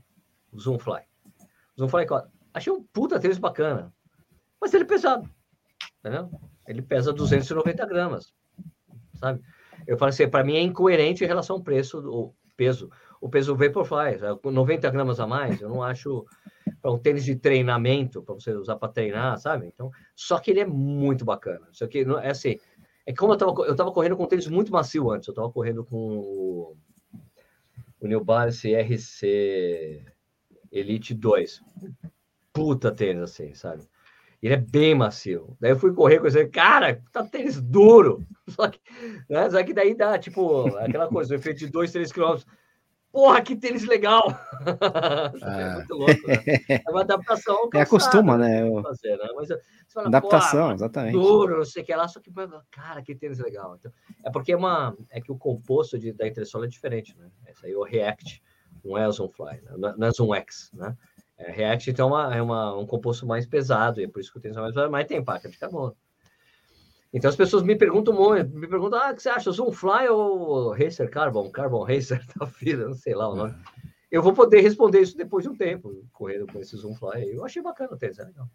o 0.52 0.60
Zoomfly. 0.60 1.02
O 1.76 1.80
Zoomfly 1.80 2.06
Achei 2.56 2.72
um 2.72 2.82
puta 2.82 3.20
tênis 3.20 3.38
bacana. 3.38 3.94
Mas 4.62 4.74
ele 4.74 4.86
é 4.86 4.88
pesado. 4.88 5.30
Entendeu? 6.00 6.32
Ele 6.66 6.82
pesa 6.82 7.12
290 7.12 7.86
gramas. 7.86 8.34
Sabe? 9.16 9.42
Eu 9.86 9.98
falei 9.98 10.14
assim, 10.14 10.30
para 10.30 10.46
mim 10.46 10.56
é 10.56 10.62
incoerente 10.62 11.22
em 11.22 11.28
relação 11.28 11.58
ao 11.58 11.62
preço, 11.62 12.00
o 12.00 12.34
peso. 12.56 12.90
O 13.20 13.28
peso 13.30 13.56
Vaporfly, 13.56 14.20
90 14.44 14.90
gramas 14.90 15.20
a 15.20 15.28
mais, 15.28 15.60
eu 15.60 15.68
não 15.68 15.82
acho 15.82 16.26
para 16.82 16.92
um 16.92 16.98
tênis 16.98 17.26
de 17.26 17.36
treinamento, 17.36 18.22
para 18.22 18.36
você 18.36 18.54
usar 18.54 18.76
para 18.78 18.92
treinar, 18.92 19.38
sabe? 19.38 19.68
Então, 19.68 19.90
só 20.16 20.40
que 20.40 20.52
ele 20.52 20.60
é 20.60 20.66
muito 20.66 21.26
bacana. 21.26 21.68
Só 21.72 21.88
que 21.88 22.06
é 22.22 22.30
assim, 22.30 22.58
é 23.06 23.14
como 23.14 23.34
eu 23.34 23.38
tava, 23.38 23.52
eu 23.64 23.76
tava 23.76 23.92
correndo 23.92 24.16
com 24.16 24.24
um 24.24 24.28
tênis 24.28 24.48
muito 24.48 24.72
macio 24.72 25.10
antes, 25.12 25.28
eu 25.28 25.34
tava 25.34 25.52
correndo 25.52 25.84
com 25.84 25.98
o, 25.98 26.78
o 28.00 28.08
New 28.08 28.24
Balance 28.24 28.74
RC 28.74 30.06
Elite 30.72 31.14
2 31.14 31.62
puta 32.56 32.90
tênis, 32.90 33.22
assim, 33.22 33.54
sabe? 33.54 33.84
Ele 34.42 34.54
é 34.54 34.58
bem 34.58 34.96
macio. 34.96 35.58
Daí 35.60 35.72
eu 35.72 35.80
fui 35.80 35.94
correr 35.94 36.20
com 36.20 36.28
ele, 36.28 36.48
cara, 36.48 37.02
tá 37.12 37.24
tênis 37.24 37.62
duro. 37.62 38.26
Só 38.48 38.70
que, 38.70 38.80
né? 39.30 39.50
Só 39.50 39.62
que 39.64 39.74
daí 39.74 39.94
dá, 39.94 40.18
tipo, 40.18 40.68
aquela 40.78 41.08
coisa, 41.08 41.34
o 41.34 41.38
efeito 41.38 41.60
de 41.60 41.68
2, 41.68 41.92
3 41.92 42.12
quilômetros. 42.12 42.48
Porra, 43.12 43.42
que 43.42 43.56
tênis 43.56 43.86
legal! 43.86 44.24
É. 45.42 45.62
é 45.62 45.74
muito 45.76 45.94
louco, 45.94 46.28
né? 46.28 46.36
É 46.70 46.90
uma 46.90 47.02
adaptação. 47.02 47.70
é 47.74 47.82
acostuma, 47.82 48.38
né? 48.38 48.64
Fazer, 48.82 49.16
né? 49.18 49.28
Mas 49.36 49.50
fala, 49.88 50.08
adaptação, 50.08 50.72
exatamente. 50.72 51.14
Duro, 51.14 51.58
não 51.58 51.66
sei 51.66 51.84
o 51.84 51.86
que 51.86 51.96
lá, 51.96 52.08
só 52.08 52.20
que, 52.20 52.32
cara, 52.72 53.02
que 53.04 53.14
tênis 53.14 53.40
legal. 53.40 53.76
Então, 53.78 53.92
é 54.24 54.32
porque 54.32 54.54
é, 54.54 54.58
uma, 54.58 54.98
é 55.10 55.22
que 55.22 55.32
o 55.32 55.38
composto 55.38 56.00
de, 56.00 56.14
da 56.14 56.28
entressola 56.28 56.66
é 56.66 56.68
diferente, 56.68 57.16
né? 57.18 57.30
Essa 57.46 57.68
aí 57.68 57.74
é 57.74 57.78
o 57.78 57.84
React, 57.84 58.42
não 58.84 58.98
é 58.98 59.08
o 59.08 59.12
Zoomfly, 59.12 59.62
né? 59.62 59.94
não 59.98 60.08
é 60.08 60.12
Zoom 60.12 60.34
X, 60.34 60.72
né? 60.74 60.96
É, 61.38 61.52
React, 61.52 61.90
então, 61.90 62.08
é, 62.08 62.12
uma, 62.12 62.36
é 62.38 62.42
uma, 62.42 62.78
um 62.78 62.86
composto 62.86 63.26
mais 63.26 63.46
pesado, 63.46 64.00
e 64.00 64.06
é 64.06 64.08
por 64.08 64.20
isso 64.20 64.32
que 64.32 64.48
é 64.48 64.52
mais 64.54 64.74
pesado, 64.74 64.92
mas 64.92 65.08
tem 65.08 65.24
placa 65.24 65.50
de 65.50 65.58
carbono. 65.58 65.96
Então, 67.14 67.30
as 67.30 67.36
pessoas 67.36 67.64
me 67.64 67.76
perguntam 67.76 68.14
muito, 68.14 68.54
me 68.56 68.68
perguntam, 68.68 69.00
ah, 69.00 69.12
o 69.12 69.16
que 69.16 69.22
você 69.22 69.30
acha, 69.30 69.52
Zoomfly 69.52 70.10
ou 70.10 70.72
Racer 70.72 71.10
Carbon? 71.10 71.50
Carbon 71.50 71.84
Racer 71.84 72.22
da 72.36 72.46
vida, 72.46 72.88
não 72.88 72.94
sei 72.94 73.16
lá 73.16 73.30
o 73.30 73.36
nome. 73.36 73.56
Eu 74.12 74.22
vou 74.22 74.34
poder 74.34 74.62
responder 74.62 75.02
isso 75.02 75.18
depois 75.18 75.44
de 75.44 75.50
um 75.50 75.56
tempo, 75.56 76.06
correndo 76.14 76.48
com 76.48 76.60
esse 76.60 76.76
Zoomfly. 76.76 77.36
Eu 77.36 77.46
achei 77.46 77.62
bacana 77.62 77.94
o 77.94 77.98
tênis, 77.98 78.20
é 78.20 78.24
legal. 78.24 78.50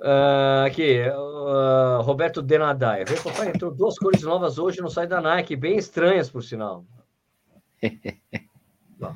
Uh, 0.00 0.64
aqui, 0.66 1.00
uh, 1.10 2.00
Roberto 2.02 2.40
Denadai. 2.40 3.04
Papai, 3.22 3.50
entrou 3.50 3.70
duas 3.70 3.98
cores 3.98 4.22
novas 4.22 4.58
hoje 4.58 4.80
no 4.80 4.88
site 4.88 5.10
da 5.10 5.20
Nike, 5.20 5.54
bem 5.54 5.76
estranhas, 5.76 6.30
por 6.30 6.42
sinal. 6.42 6.84
Bom. 8.98 9.14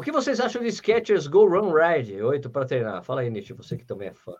O 0.00 0.02
que 0.02 0.10
vocês 0.10 0.40
acham 0.40 0.62
de 0.62 0.72
Skechers 0.72 1.26
Go 1.26 1.46
Run 1.46 1.74
Ride 1.74 2.22
8 2.22 2.48
para 2.48 2.64
treinar? 2.64 3.04
Fala 3.04 3.20
aí, 3.20 3.28
Nietzsche, 3.28 3.52
você 3.52 3.76
que 3.76 3.84
também 3.84 4.08
é 4.08 4.14
fã. 4.14 4.32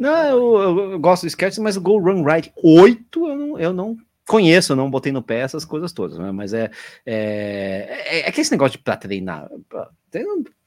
Não, 0.00 0.26
eu, 0.26 0.92
eu 0.92 0.98
gosto 0.98 1.24
do 1.24 1.28
Skechers, 1.28 1.58
mas 1.58 1.76
o 1.76 1.82
Go 1.82 1.98
Run 1.98 2.24
Ride 2.24 2.50
8 2.62 3.28
eu 3.28 3.36
não, 3.36 3.58
eu 3.58 3.72
não 3.74 3.98
conheço, 4.26 4.72
eu 4.72 4.76
não 4.76 4.90
botei 4.90 5.12
no 5.12 5.20
pé 5.20 5.40
essas 5.40 5.66
coisas 5.66 5.92
todas, 5.92 6.16
né? 6.16 6.32
Mas 6.32 6.54
é, 6.54 6.70
é, 7.04 8.04
é, 8.06 8.18
é 8.20 8.32
que 8.32 8.40
esse 8.40 8.52
negócio 8.52 8.78
de 8.78 8.82
para 8.82 8.96
treinar, 8.96 9.50
pra, 9.68 9.90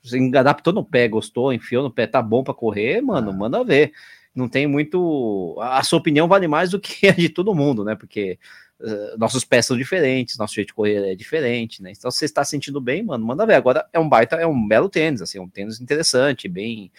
você 0.04 0.20
adaptou 0.38 0.72
no 0.72 0.86
pé, 0.86 1.08
gostou, 1.08 1.52
enfiou 1.52 1.82
no 1.82 1.90
pé, 1.90 2.06
tá 2.06 2.22
bom 2.22 2.44
para 2.44 2.54
correr, 2.54 3.02
mano, 3.02 3.32
ah. 3.32 3.34
manda 3.34 3.64
ver. 3.64 3.94
Não 4.36 4.48
tem 4.48 4.68
muito. 4.68 5.58
A 5.60 5.82
sua 5.82 5.98
opinião 5.98 6.28
vale 6.28 6.48
mais 6.48 6.70
do 6.70 6.80
que 6.80 7.08
a 7.08 7.14
de 7.14 7.30
todo 7.30 7.56
mundo, 7.56 7.84
né? 7.84 7.96
Porque 7.96 8.38
Uh, 8.80 9.18
nossos 9.18 9.44
pés 9.44 9.66
são 9.66 9.76
diferentes, 9.76 10.38
nosso 10.38 10.54
jeito 10.54 10.68
de 10.68 10.74
correr 10.74 11.12
é 11.12 11.16
diferente, 11.16 11.82
né? 11.82 11.92
Então, 11.92 12.12
se 12.12 12.20
você 12.20 12.26
está 12.26 12.44
sentindo 12.44 12.80
bem, 12.80 13.04
mano, 13.04 13.26
manda 13.26 13.46
ver. 13.46 13.56
Agora 13.56 13.88
é 13.92 14.00
um 14.00 14.08
baita, 14.08 14.36
é 14.36 14.46
um 14.46 14.68
belo 14.68 14.88
tênis, 14.88 15.22
assim, 15.22 15.40
um 15.40 15.50
tênis 15.50 15.82
interessante, 15.82 16.48
bem 16.48 16.92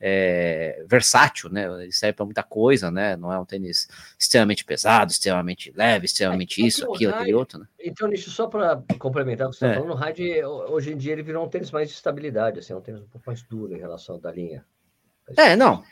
é, 0.00 0.84
versátil, 0.86 1.50
né? 1.50 1.64
Ele 1.82 1.92
serve 1.92 2.12
para 2.12 2.24
muita 2.24 2.42
coisa, 2.42 2.90
né? 2.90 3.16
Não 3.16 3.32
é 3.32 3.38
um 3.38 3.44
tênis 3.44 3.88
extremamente 4.18 4.64
pesado, 4.64 5.10
extremamente 5.10 5.72
leve, 5.74 6.06
extremamente 6.06 6.62
é, 6.62 6.66
isso, 6.66 6.92
aquilo, 6.92 7.14
aquele 7.14 7.34
outro, 7.34 7.58
né? 7.58 7.66
Então, 7.80 8.12
isso 8.12 8.30
só 8.30 8.46
para 8.46 8.82
complementar 8.98 9.48
o 9.48 9.50
que 9.50 9.56
você 9.56 9.64
está 9.64 9.74
é. 9.74 9.82
falando, 9.82 9.98
o 9.98 10.04
Ride, 10.04 10.44
hoje 10.44 10.92
em 10.92 10.96
dia, 10.96 11.12
ele 11.12 11.22
virou 11.22 11.44
um 11.44 11.48
tênis 11.48 11.70
mais 11.70 11.88
de 11.88 11.94
estabilidade, 11.94 12.58
assim, 12.58 12.72
é 12.72 12.76
um 12.76 12.80
tênis 12.80 13.00
um 13.00 13.06
pouco 13.06 13.26
mais 13.26 13.42
duro 13.42 13.74
em 13.74 13.78
relação 13.78 14.20
da 14.20 14.30
linha. 14.30 14.64
É, 15.36 15.56
não, 15.56 15.82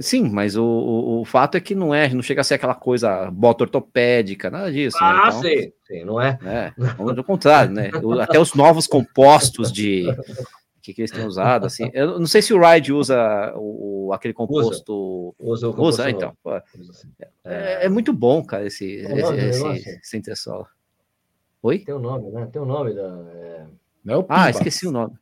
Sim, 0.00 0.28
mas 0.28 0.56
o, 0.56 0.64
o, 0.64 1.20
o, 1.20 1.24
fato 1.24 1.56
é 1.56 1.60
que 1.60 1.74
não 1.74 1.94
é, 1.94 2.08
não 2.12 2.22
chega 2.22 2.40
a 2.40 2.44
ser 2.44 2.54
aquela 2.54 2.74
coisa 2.74 3.30
bota 3.30 3.64
ortopédica, 3.64 4.50
nada 4.50 4.72
disso. 4.72 4.96
Né? 5.00 5.06
Ah, 5.06 5.14
né? 5.14 5.28
então, 5.28 5.42
sim, 5.42 5.72
sim, 5.86 6.04
não 6.04 6.20
é? 6.20 6.38
é 6.44 6.72
ao 6.98 7.24
contrário, 7.24 7.72
né? 7.72 7.90
Até 8.20 8.38
os 8.38 8.54
novos 8.54 8.86
compostos 8.86 9.72
de 9.72 10.06
que, 10.88 10.94
que 10.94 11.00
eles 11.02 11.10
têm 11.10 11.26
usado, 11.26 11.66
assim. 11.66 11.90
Eu 11.92 12.18
não 12.18 12.26
sei 12.26 12.40
se 12.40 12.54
o 12.54 12.60
Ride 12.60 12.92
usa 12.92 13.52
o, 13.56 14.10
aquele 14.12 14.32
composto. 14.32 15.34
Usa, 15.38 15.66
usa, 15.66 15.68
o 15.68 15.82
usa 15.82 16.10
então. 16.10 16.36
É, 17.44 17.86
é, 17.86 17.88
muito 17.88 18.12
bom, 18.12 18.42
cara, 18.42 18.66
esse, 18.66 18.86
esse, 18.86 19.34
esse, 20.02 20.30
esse. 20.30 20.50
Oi? 21.62 21.80
Tem 21.80 21.94
o 21.94 21.98
um 21.98 22.00
nome, 22.00 22.30
né? 22.30 22.48
Tem 22.50 22.60
o 22.62 22.64
um 22.64 22.68
nome 22.68 22.94
da. 22.94 23.02
É... 23.02 23.66
Não 24.04 24.20
é 24.20 24.26
ah, 24.28 24.50
esqueci 24.50 24.86
o 24.86 24.92
nome. 24.92 25.12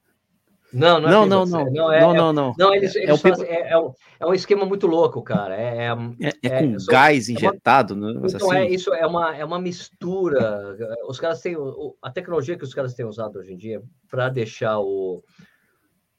Não, 0.77 1.01
não, 1.01 1.09
é 1.09 1.13
não, 1.13 1.27
não, 1.27 1.47
não, 1.47 1.71
não, 1.73 1.93
é, 1.93 2.01
não, 2.01 2.15
não, 2.15 2.33
não. 2.33 2.55
não 2.59 2.75
eles, 2.75 2.95
eles 2.95 3.09
é, 3.09 3.17
fazem, 3.17 3.49
é, 3.49 3.71
é, 3.73 3.79
um, 3.79 3.93
é 4.21 4.27
um 4.27 4.35
esquema 4.35 4.67
muito 4.67 4.87
louco, 4.87 5.23
cara. 5.23 5.57
É, 5.57 5.87
é, 5.87 6.29
é, 6.29 6.33
é 6.43 6.61
com 6.61 6.77
gás 6.87 7.31
injetado, 7.31 7.95
uma, 7.95 8.13
né? 8.13 8.21
Então 8.29 8.51
assim. 8.51 8.61
é 8.61 8.71
isso 8.71 8.93
é 8.93 9.07
uma 9.07 9.35
é 9.35 9.45
uma 9.45 9.59
mistura. 9.59 10.77
Os 11.09 11.19
caras 11.19 11.41
têm 11.41 11.57
a 12.03 12.11
tecnologia 12.11 12.59
que 12.59 12.65
os 12.65 12.75
caras 12.75 12.95
têm 12.95 13.07
usado 13.07 13.39
hoje 13.39 13.55
em 13.55 13.57
dia 13.57 13.83
para 14.11 14.29
deixar 14.29 14.79
o 14.79 15.25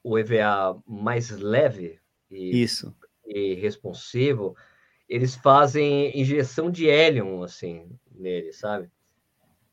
o 0.02 0.18
EVA 0.18 0.80
mais 0.86 1.30
leve 1.30 2.00
e, 2.28 2.60
isso 2.62 2.94
e 3.24 3.54
responsivo. 3.54 4.56
Eles 5.08 5.36
fazem 5.36 6.18
injeção 6.18 6.70
de 6.70 6.88
hélio 6.90 7.42
assim 7.42 7.88
nele, 8.10 8.52
sabe? 8.52 8.90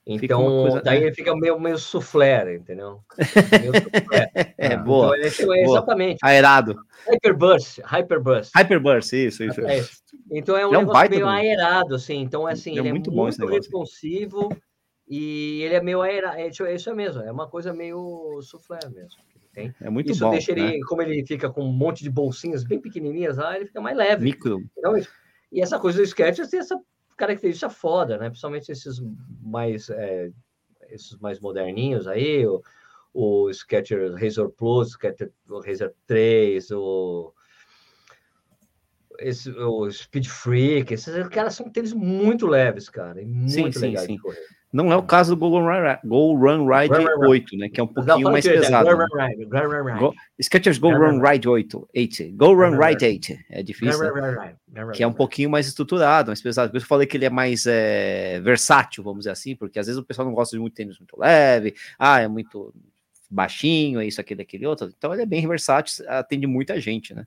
Então, 0.08 0.44
coisa, 0.44 0.82
daí 0.84 1.02
ele 1.02 1.14
fica 1.14 1.36
meio, 1.36 1.60
meio 1.60 1.80
soufflé, 1.80 2.56
entendeu? 2.56 3.00
Meio 3.60 3.74
soufflé. 3.74 4.32
é, 4.56 4.74
ah, 4.74 4.78
boa. 4.78 5.18
Então, 5.18 5.54
é, 5.54 5.62
exatamente. 5.64 6.20
Aerado. 6.24 6.76
Hyperburst, 7.08 7.80
Hyperburst. 7.84 8.52
Hyperburst, 8.56 9.14
isso, 9.14 9.44
isso. 9.44 9.62
É, 9.62 9.84
então 10.30 10.56
é 10.56 10.68
um, 10.68 10.76
é 10.76 10.78
um 10.78 10.82
negócio 10.82 11.10
meio 11.10 11.28
aerado, 11.28 11.96
assim. 11.96 12.22
Então, 12.22 12.46
assim, 12.46 12.76
é 12.76 12.80
ele 12.80 12.90
é 12.90 12.92
muito, 12.92 13.10
bom 13.10 13.24
muito 13.24 13.46
responsivo 13.48 14.56
e 15.08 15.64
ele 15.64 15.74
é 15.74 15.82
meio 15.82 16.04
aerado. 16.04 16.38
É, 16.38 16.48
isso 16.50 16.90
é 16.90 16.94
mesmo, 16.94 17.24
é 17.24 17.32
uma 17.32 17.48
coisa 17.48 17.74
meio 17.74 18.40
soufflé 18.44 18.80
mesmo. 18.94 19.20
Tem. 19.54 19.74
É 19.82 19.90
muito 19.90 20.12
isso 20.12 20.24
bom. 20.24 20.32
deixa 20.32 20.52
ele, 20.52 20.62
né? 20.62 20.80
como 20.88 21.02
ele 21.02 21.26
fica 21.26 21.50
com 21.50 21.64
um 21.64 21.72
monte 21.72 22.04
de 22.04 22.12
bolsinhas 22.12 22.64
bem 22.64 22.80
pequenininhas 22.80 23.38
lá, 23.38 23.56
ele 23.56 23.66
fica 23.66 23.82
mais 23.82 23.98
leve. 23.98 24.24
Micro. 24.24 24.62
Então, 24.78 24.94
e 25.52 25.62
essa 25.62 25.80
coisa 25.80 25.98
do 25.98 26.04
sketch 26.04 26.40
tem 26.50 26.60
essa 26.60 26.80
característica 27.16 27.70
foda, 27.70 28.18
né? 28.18 28.30
Principalmente 28.30 28.72
esses 28.72 29.02
mais, 29.42 29.90
é, 29.90 30.32
esses 30.90 31.18
mais 31.20 31.40
moderninhos 31.40 32.08
aí, 32.08 32.46
o, 32.46 32.62
o 33.14 33.50
Sketcher 33.50 34.14
Razor 34.14 34.50
Plus, 34.52 34.90
Sketcher 34.90 35.32
Razor 35.48 35.94
3, 36.08 36.72
o, 36.72 37.34
esse, 39.20 39.50
o 39.52 39.90
Speed 39.92 40.28
Freak, 40.28 40.94
esses 40.94 41.28
caras 41.30 41.56
são 41.56 41.70
tênis 41.70 41.94
muito 41.94 42.48
leves, 42.48 42.90
cara, 42.90 43.22
e 43.22 43.26
muito 43.26 43.80
sim, 43.80 43.88
legais 43.88 44.06
sim, 44.06 44.08
sim. 44.08 44.16
de 44.16 44.22
correr. 44.22 44.55
Não 44.72 44.92
é 44.92 44.96
o 44.96 45.04
caso 45.04 45.36
do 45.36 45.50
Go 45.50 45.60
Run, 45.60 45.98
Go 46.04 46.36
Run 46.36 46.68
Ride 46.68 46.94
Run, 46.94 47.22
Run, 47.22 47.30
8, 47.30 47.58
né? 47.58 47.70
Que 47.70 47.80
é 47.80 47.84
um 47.84 47.88
pouquinho 47.88 48.32
mais 48.32 48.46
pesado. 48.46 48.90
Go, 48.90 48.96
Run, 48.98 49.28
Ride, 49.28 49.46
Go 49.46 49.58
Run, 49.58 49.84
Ride. 49.86 50.00
Go, 50.00 50.14
Skechers 50.42 50.78
Go 50.78 50.92
Run, 50.92 51.22
Ride 51.22 51.48
8, 51.48 51.90
8. 51.96 52.32
Go 52.34 52.54
Run, 52.54 52.78
Ride 52.78 53.06
8. 53.06 53.38
É 53.50 53.64
difícil. 53.64 54.14
Né? 54.14 54.56
Que 54.94 55.04
é 55.04 55.08
um 55.08 55.14
pouquinho 55.14 55.50
mais 55.50 55.68
estruturado, 55.68 56.30
mais 56.30 56.42
pesado. 56.42 56.72
Por 56.72 56.78
isso 56.78 56.86
eu 56.86 56.90
falei 56.90 57.08
que 57.08 57.16
ele 57.16 57.26
é 57.26 57.30
mais 57.30 57.66
é, 57.66 58.42
versátil, 58.42 59.04
vamos 59.04 59.20
dizer 59.20 59.32
assim, 59.32 59.56
porque 59.56 59.80
às 59.80 59.88
vezes 59.88 60.00
o 60.00 60.04
pessoal 60.04 60.28
não 60.28 60.36
gosta 60.36 60.56
de 60.56 60.60
muito 60.60 60.74
tênis 60.74 61.00
muito 61.00 61.18
leve. 61.18 61.74
Ah, 61.98 62.20
é 62.20 62.28
muito 62.28 62.74
baixinho, 63.30 64.00
é 64.00 64.06
isso, 64.06 64.20
aquele, 64.20 64.42
aquele 64.42 64.66
outro. 64.66 64.92
Então 64.98 65.14
ele 65.14 65.24
é 65.24 65.26
bem 65.26 65.48
versátil, 65.48 66.06
atende 66.10 66.48
muita 66.48 66.80
gente, 66.80 67.14
né? 67.14 67.26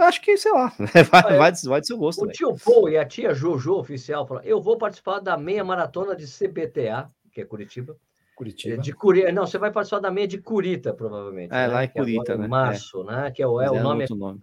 Eu 0.00 0.06
acho 0.06 0.22
que, 0.22 0.34
sei 0.38 0.50
lá, 0.50 0.72
vai, 1.10 1.38
vai, 1.38 1.52
vai 1.52 1.80
do 1.80 1.86
seu 1.86 1.98
gosto. 1.98 2.22
O 2.22 2.26
véio. 2.26 2.34
tio 2.34 2.56
Paul 2.64 2.88
e 2.88 2.96
a 2.96 3.04
tia 3.04 3.34
Jojo 3.34 3.74
oficial 3.74 4.26
falaram: 4.26 4.46
eu 4.46 4.60
vou 4.60 4.78
participar 4.78 5.20
da 5.20 5.36
meia 5.36 5.62
maratona 5.62 6.16
de 6.16 6.24
CBTA, 6.26 7.06
que 7.30 7.42
é 7.42 7.44
Curitiba. 7.44 7.94
Curitiba. 8.34 8.78
De 8.78 8.94
Curi... 8.94 9.30
Não, 9.30 9.46
você 9.46 9.58
vai 9.58 9.70
participar 9.70 10.00
da 10.00 10.10
meia 10.10 10.26
de 10.26 10.38
Curita, 10.38 10.94
provavelmente. 10.94 11.52
É, 11.52 11.66
né? 11.66 11.66
lá 11.66 11.84
em 11.84 11.88
Curita, 11.88 12.32
é 12.32 12.38
né? 12.38 12.46
Em 12.46 12.48
março, 12.48 13.02
é. 13.02 13.04
né? 13.04 13.30
Que 13.30 13.42
é 13.42 13.46
o, 13.46 13.60
é 13.60 13.70
o 13.70 13.82
nome. 13.82 14.06
nome. 14.08 14.40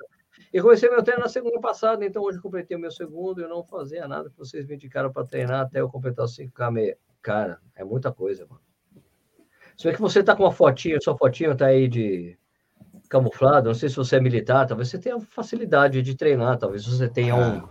Eu 0.53 0.61
comecei 0.61 0.87
meu 0.87 1.01
treino 1.01 1.23
na 1.23 1.27
segunda 1.27 1.59
passada, 1.59 2.05
então 2.05 2.21
hoje 2.21 2.39
completei 2.39 2.77
o 2.77 2.79
meu 2.79 2.91
segundo 2.91 3.41
e 3.41 3.43
eu 3.43 3.49
não 3.49 3.63
fazia 3.63 4.07
nada 4.07 4.29
que 4.29 4.37
vocês 4.37 4.67
me 4.67 4.75
indicaram 4.75 5.11
para 5.11 5.25
treinar 5.25 5.61
até 5.61 5.81
eu 5.81 5.89
completar 5.89 6.25
os 6.25 6.37
5K 6.37 6.71
meia. 6.71 6.97
Cara, 7.19 7.59
é 7.75 7.83
muita 7.83 8.11
coisa, 8.11 8.45
mano. 8.47 8.61
Se 9.75 9.87
vê 9.87 9.95
que 9.95 10.01
você 10.01 10.23
tá 10.23 10.35
com 10.35 10.43
uma 10.43 10.51
fotinha, 10.51 10.99
sua 11.01 11.17
fotinha 11.17 11.55
tá 11.55 11.65
aí 11.65 11.87
de 11.87 12.37
camuflado, 13.09 13.69
não 13.69 13.75
sei 13.75 13.89
se 13.89 13.95
você 13.95 14.17
é 14.17 14.19
militar, 14.19 14.67
talvez 14.67 14.89
você 14.89 14.97
tenha 14.97 15.19
facilidade 15.19 16.01
de 16.01 16.15
treinar, 16.15 16.57
talvez 16.57 16.85
você 16.85 17.07
tenha 17.07 17.35
um, 17.35 17.57
ah, 17.57 17.69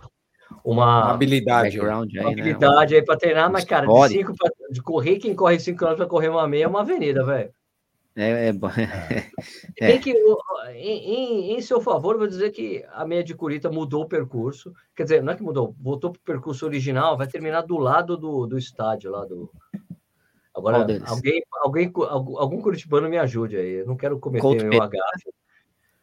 uma, 0.63 0.85
uma 0.85 1.11
habilidade, 1.11 1.79
uma 1.79 2.01
aí, 2.01 2.07
né? 2.13 2.21
habilidade 2.25 2.93
né? 2.93 2.99
aí 2.99 3.05
para 3.05 3.17
treinar, 3.17 3.51
mas 3.51 3.63
cara, 3.63 3.85
de, 3.85 4.07
cinco 4.09 4.33
pra, 4.35 4.49
de 4.69 4.81
correr, 4.81 5.17
quem 5.17 5.35
corre 5.35 5.59
5 5.59 5.77
km 5.77 5.95
para 5.95 6.05
correr 6.05 6.29
uma 6.29 6.47
meia 6.47 6.65
é 6.65 6.67
uma 6.67 6.81
avenida, 6.81 7.23
velho. 7.25 7.51
É, 8.17 8.47
é, 8.47 8.51
bom. 8.51 8.67
É. 8.69 9.29
Tem 9.77 10.01
que, 10.01 10.11
em, 10.73 11.13
em, 11.13 11.51
em, 11.55 11.61
seu 11.61 11.79
favor, 11.79 12.17
vou 12.17 12.27
dizer 12.27 12.49
que 12.49 12.83
a 12.91 13.05
meia 13.05 13.23
de 13.23 13.35
Curita 13.35 13.69
mudou 13.69 14.01
o 14.01 14.07
percurso. 14.07 14.73
Quer 14.95 15.03
dizer, 15.03 15.21
não 15.21 15.33
é 15.33 15.35
que 15.35 15.43
mudou, 15.43 15.75
voltou 15.79 16.11
para 16.11 16.19
o 16.19 16.23
percurso 16.23 16.65
original, 16.65 17.15
vai 17.15 17.27
terminar 17.27 17.61
do 17.61 17.77
lado 17.77 18.17
do, 18.17 18.47
do 18.47 18.57
estádio 18.57 19.11
lá 19.11 19.23
do, 19.23 19.51
Agora, 20.57 20.87
alguém, 21.05 21.43
alguém, 21.61 21.93
algum 21.95 22.59
curitibano 22.59 23.07
me 23.07 23.17
ajude 23.17 23.55
aí. 23.55 23.73
Eu 23.73 23.85
não 23.85 23.95
quero 23.95 24.17
cometer 24.17 24.41
Couto 24.41 24.65
meu 24.65 24.81
agafe. 24.81 25.31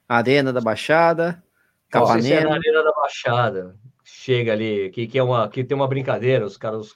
Arena 0.08 0.52
da 0.52 0.60
Baixada, 0.60 1.42
Capanema. 1.90 2.22
Se 2.22 2.32
é 2.32 2.44
na 2.44 2.54
Arena 2.54 2.84
da 2.84 2.92
Baixada. 2.92 3.76
Chega 4.04 4.52
ali, 4.52 4.90
que, 4.90 5.08
que, 5.08 5.18
é 5.18 5.22
uma, 5.22 5.48
que 5.48 5.64
tem 5.64 5.74
uma 5.74 5.88
brincadeira, 5.88 6.46
os 6.46 6.56
caras, 6.56 6.94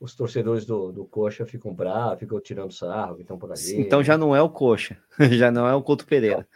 os, 0.00 0.14
torcedores 0.14 0.64
do, 0.64 0.92
do 0.92 1.04
Coxa 1.04 1.44
ficam 1.44 1.74
bravos, 1.74 2.20
ficam 2.20 2.40
tirando 2.40 2.72
sarro, 2.72 3.20
estão 3.20 3.38
por 3.38 3.52
ali. 3.52 3.78
Então 3.78 4.02
já 4.02 4.16
não 4.16 4.34
é 4.34 4.40
o 4.40 4.48
Coxa, 4.48 4.96
já 5.30 5.50
não 5.50 5.68
é 5.68 5.74
o 5.74 5.82
Couto 5.82 6.06
Pereira. 6.06 6.48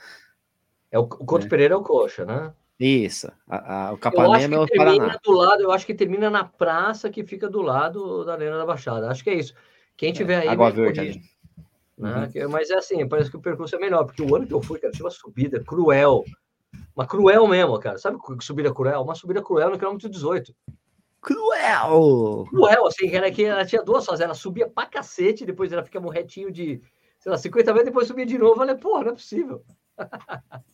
É 0.91 0.99
o, 0.99 1.03
o 1.03 1.07
Couto 1.27 1.45
é. 1.45 1.49
Pereira 1.49 1.75
é 1.75 1.77
o 1.77 1.83
Coxa, 1.83 2.25
né? 2.25 2.55
Isso, 2.79 3.31
a, 3.47 3.89
a, 3.89 3.93
o 3.93 3.99
Capanema 3.99 4.57
é 4.57 4.59
o 4.61 4.67
Paraná. 4.67 5.19
Do 5.23 5.33
lado, 5.33 5.63
eu 5.63 5.73
acho 5.73 5.85
que 5.85 5.95
termina 5.95 6.31
na 6.31 6.45
praça 6.45 7.11
que 7.11 7.23
fica 7.23 7.51
do 7.51 7.61
lado 7.61 8.25
da 8.25 8.33
Arena 8.35 8.57
da 8.57 8.65
Baixada. 8.65 9.11
Acho 9.11 9.25
que 9.25 9.31
é 9.31 9.35
isso. 9.35 9.55
Quem 9.97 10.13
tiver 10.13 10.41
aí. 10.41 10.49
Água 10.49 10.71
Verde. 10.71 11.23
Né? 11.99 12.31
Uhum. 12.35 12.51
Mas 12.51 12.71
é 12.71 12.77
assim, 12.77 13.09
parece 13.09 13.31
que 13.31 13.37
o 13.37 13.41
percurso 13.41 13.75
é 13.75 13.79
melhor, 13.79 14.05
porque 14.05 14.23
o 14.23 14.37
ano 14.37 14.47
que 14.47 14.53
eu 14.53 14.63
fui, 14.63 14.79
cara, 14.79 14.93
tinha 14.93 15.05
uma 15.05 15.11
subida 15.11 15.63
cruel. 15.65 16.25
Uma 16.95 17.07
cruel 17.07 17.47
mesmo, 17.47 17.79
cara. 17.79 17.97
Sabe 17.99 18.19
subida 18.41 18.73
cruel? 18.73 19.03
Uma 19.03 19.15
subida 19.15 19.43
cruel 19.43 19.71
no 19.71 19.79
quilômetro 19.79 20.09
18. 20.09 20.55
Cruel! 21.21 22.45
Cruel, 22.49 22.87
assim, 22.87 23.09
era 23.09 23.31
que 23.31 23.45
ela 23.45 23.65
tinha 23.65 23.83
duas 23.83 24.05
fases, 24.05 24.21
ela 24.21 24.35
subia 24.35 24.69
pra 24.69 24.87
cacete, 24.87 25.45
depois 25.45 25.73
ela 25.73 25.83
ficava 25.83 26.07
um 26.07 26.11
retinho 26.11 26.53
de, 26.53 26.81
sei 27.19 27.33
lá, 27.33 27.39
50 27.39 27.73
metros, 27.73 27.87
depois 27.87 28.07
subia 28.07 28.27
de 28.27 28.39
novo. 28.39 28.53
Eu 28.53 28.57
falei, 28.59 28.77
porra, 28.77 29.05
não 29.05 29.11
é 29.11 29.15
possível. 29.15 29.65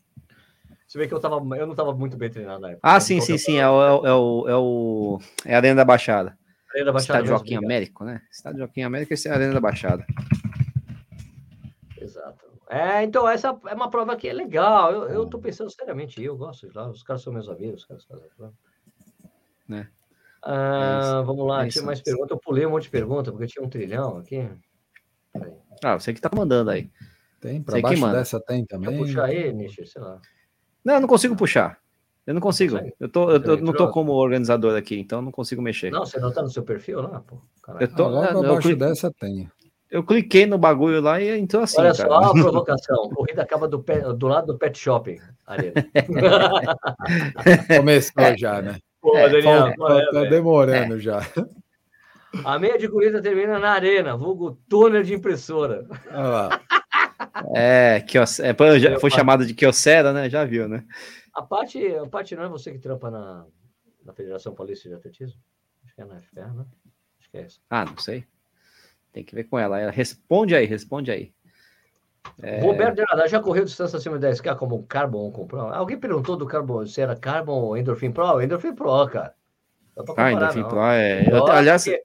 Você 0.86 0.98
vê 0.98 1.08
que 1.08 1.14
eu, 1.14 1.20
tava, 1.20 1.36
eu 1.56 1.66
não 1.66 1.74
tava 1.74 1.94
muito 1.94 2.18
bem 2.18 2.28
treinado 2.28 2.60
na 2.60 2.72
época. 2.72 2.86
Ah, 2.86 3.00
sim, 3.00 3.18
sim, 3.18 3.38
sim. 3.38 3.56
É 3.56 3.66
o, 3.66 4.06
é, 4.06 4.12
o, 4.12 4.48
é, 4.48 4.56
o, 4.56 5.18
é 5.46 5.54
a 5.54 5.56
Arena 5.56 5.76
da 5.76 5.86
Baixada. 5.86 6.36
Arena 6.72 6.86
da 6.86 6.92
Baixada. 6.92 7.18
Estádio 7.20 7.28
Joaquim 7.28 7.56
Américo, 7.56 8.04
né? 8.04 8.22
Estádio 8.30 8.58
Joaquim 8.58 8.82
Américo 8.82 9.14
e 9.14 9.28
a 9.28 9.32
Arena 9.34 9.54
da 9.54 9.60
Baixada. 9.60 10.06
Exato. 12.00 12.52
É, 12.68 13.02
então, 13.02 13.28
essa 13.28 13.48
é 13.68 13.74
uma 13.74 13.90
prova 13.90 14.16
que 14.16 14.26
é 14.26 14.32
legal. 14.32 14.90
Eu, 14.92 15.08
eu 15.08 15.26
tô 15.26 15.38
pensando 15.38 15.70
seriamente, 15.70 16.22
eu 16.22 16.36
gosto 16.36 16.66
de 16.66 16.74
lá. 16.74 16.88
Os 16.88 17.02
caras 17.02 17.22
são 17.22 17.32
meus 17.32 17.48
amigos, 17.48 17.82
os 17.82 17.86
caras 17.86 18.04
fazem 18.04 18.28
né? 19.68 19.88
Ah, 20.42 21.20
é 21.20 21.24
vamos 21.24 21.46
lá, 21.46 21.66
é 21.66 21.68
tinha 21.68 21.84
mais 21.84 22.00
perguntas. 22.00 22.30
Eu 22.30 22.38
pulei 22.38 22.66
um 22.66 22.70
monte 22.70 22.84
de 22.84 22.90
perguntas, 22.90 23.30
porque 23.32 23.46
tinha 23.46 23.64
um 23.64 23.68
trilhão 23.68 24.16
aqui. 24.16 24.48
Ah, 25.84 25.98
você 25.98 26.12
que 26.14 26.20
tá 26.20 26.30
mandando 26.34 26.70
aí. 26.70 26.90
Tem, 27.40 27.62
para 27.62 27.80
baixo 27.80 28.10
dessa 28.10 28.40
tem 28.40 28.64
também. 28.64 28.90
Quer 28.90 28.98
puxar 28.98 29.24
aí, 29.26 29.52
Nishi, 29.52 29.86
sei 29.86 30.00
lá. 30.00 30.20
Não, 30.84 30.94
eu 30.94 31.00
não 31.00 31.08
consigo 31.08 31.36
puxar. 31.36 31.81
Eu 32.26 32.34
não 32.34 32.40
consigo. 32.40 32.78
Eu, 33.00 33.08
tô, 33.08 33.30
eu, 33.30 33.42
eu 33.42 33.56
não 33.58 33.72
tô 33.72 33.88
como 33.88 34.12
organizador 34.12 34.76
aqui, 34.76 34.98
então 34.98 35.20
não 35.20 35.32
consigo 35.32 35.60
mexer. 35.60 35.90
Não, 35.90 36.06
você 36.06 36.20
não 36.20 36.32
tá 36.32 36.42
no 36.42 36.50
seu 36.50 36.62
perfil 36.62 37.02
lá, 37.02 37.20
pô? 37.20 37.38
Eu 37.80 37.92
tô, 37.92 38.04
ah, 38.04 38.08
logo 38.08 38.46
abaixo 38.46 38.70
eu, 38.70 38.76
dessa 38.76 39.10
tem. 39.10 39.50
Eu 39.90 40.04
cliquei 40.04 40.46
no 40.46 40.56
bagulho 40.56 41.00
lá 41.00 41.20
e 41.20 41.38
entrou 41.38 41.62
assim. 41.62 41.80
Olha 41.80 41.94
cara. 41.94 42.08
só 42.08 42.14
a 42.14 42.32
provocação. 42.32 43.10
Corrida 43.10 43.42
acaba 43.42 43.68
do, 43.68 43.82
pé, 43.82 44.00
do 44.00 44.26
lado 44.26 44.46
do 44.46 44.58
pet 44.58 44.78
shopping. 44.78 45.18
Começou 47.76 48.22
é. 48.22 48.38
já, 48.38 48.62
né? 48.62 48.78
Pô, 49.00 49.16
é, 49.16 49.28
Daniel, 49.28 49.66
é, 49.66 50.10
tá 50.12 50.24
demorando 50.30 50.94
é. 50.94 51.00
já. 51.00 51.20
A 52.44 52.58
meia 52.58 52.78
de 52.78 52.88
corrida 52.88 53.20
termina 53.20 53.58
na 53.58 53.72
arena, 53.72 54.16
vulgo 54.16 54.58
túnel 54.68 55.02
de 55.02 55.12
impressora. 55.12 55.84
Ah, 56.08 56.60
é, 57.54 58.00
que 58.00 58.16
é, 58.16 58.24
foi 58.98 59.10
chamado 59.10 59.44
de 59.44 59.52
Kiosera, 59.52 60.12
né? 60.12 60.30
Já 60.30 60.44
viu, 60.44 60.68
né? 60.68 60.84
A 61.34 61.42
parte, 61.42 61.94
a 61.94 62.06
parte 62.06 62.36
não 62.36 62.44
é 62.44 62.48
você 62.48 62.72
que 62.72 62.78
trampa 62.78 63.10
na, 63.10 63.46
na 64.04 64.12
Federação 64.12 64.54
Paulista 64.54 64.88
de 64.88 64.94
Atletismo? 64.94 65.40
Acho 65.84 65.94
que 65.94 66.00
é 66.02 66.04
na 66.04 66.20
FPA, 66.20 66.46
né? 66.48 66.66
Acho 67.18 67.30
que 67.30 67.36
é 67.38 67.42
essa. 67.42 67.58
Ah, 67.70 67.84
não 67.84 67.96
sei. 67.98 68.26
Tem 69.12 69.24
que 69.24 69.34
ver 69.34 69.44
com 69.44 69.58
ela. 69.58 69.80
ela 69.80 69.90
responde 69.90 70.54
aí, 70.54 70.66
responde 70.66 71.10
aí. 71.10 71.32
É... 72.40 72.60
Roberto 72.60 72.96
de 72.96 73.04
Nadar 73.10 73.28
já 73.28 73.40
correu 73.40 73.64
distância 73.64 73.96
acima 73.98 74.18
de 74.18 74.26
10K 74.26 74.56
como 74.56 74.76
um 74.76 74.82
Carbon 74.82 75.18
ou 75.18 75.32
com 75.32 75.46
Pro? 75.46 75.60
Alguém 75.60 75.98
perguntou 75.98 76.36
do 76.36 76.46
Carbon 76.46 76.86
se 76.86 77.00
era 77.00 77.16
Carbon 77.16 77.60
ou 77.60 77.76
Endorphin 77.76 78.12
Pro? 78.12 78.40
Endorphin 78.40 78.74
Pro, 78.74 79.06
cara. 79.08 79.34
ah, 80.16 80.32
Endorphin 80.32 80.60
não. 80.60 80.68
Pro 80.68 80.80
é. 80.82 81.26
Eu, 81.30 81.46
aliás, 81.48 81.86
é 81.86 82.02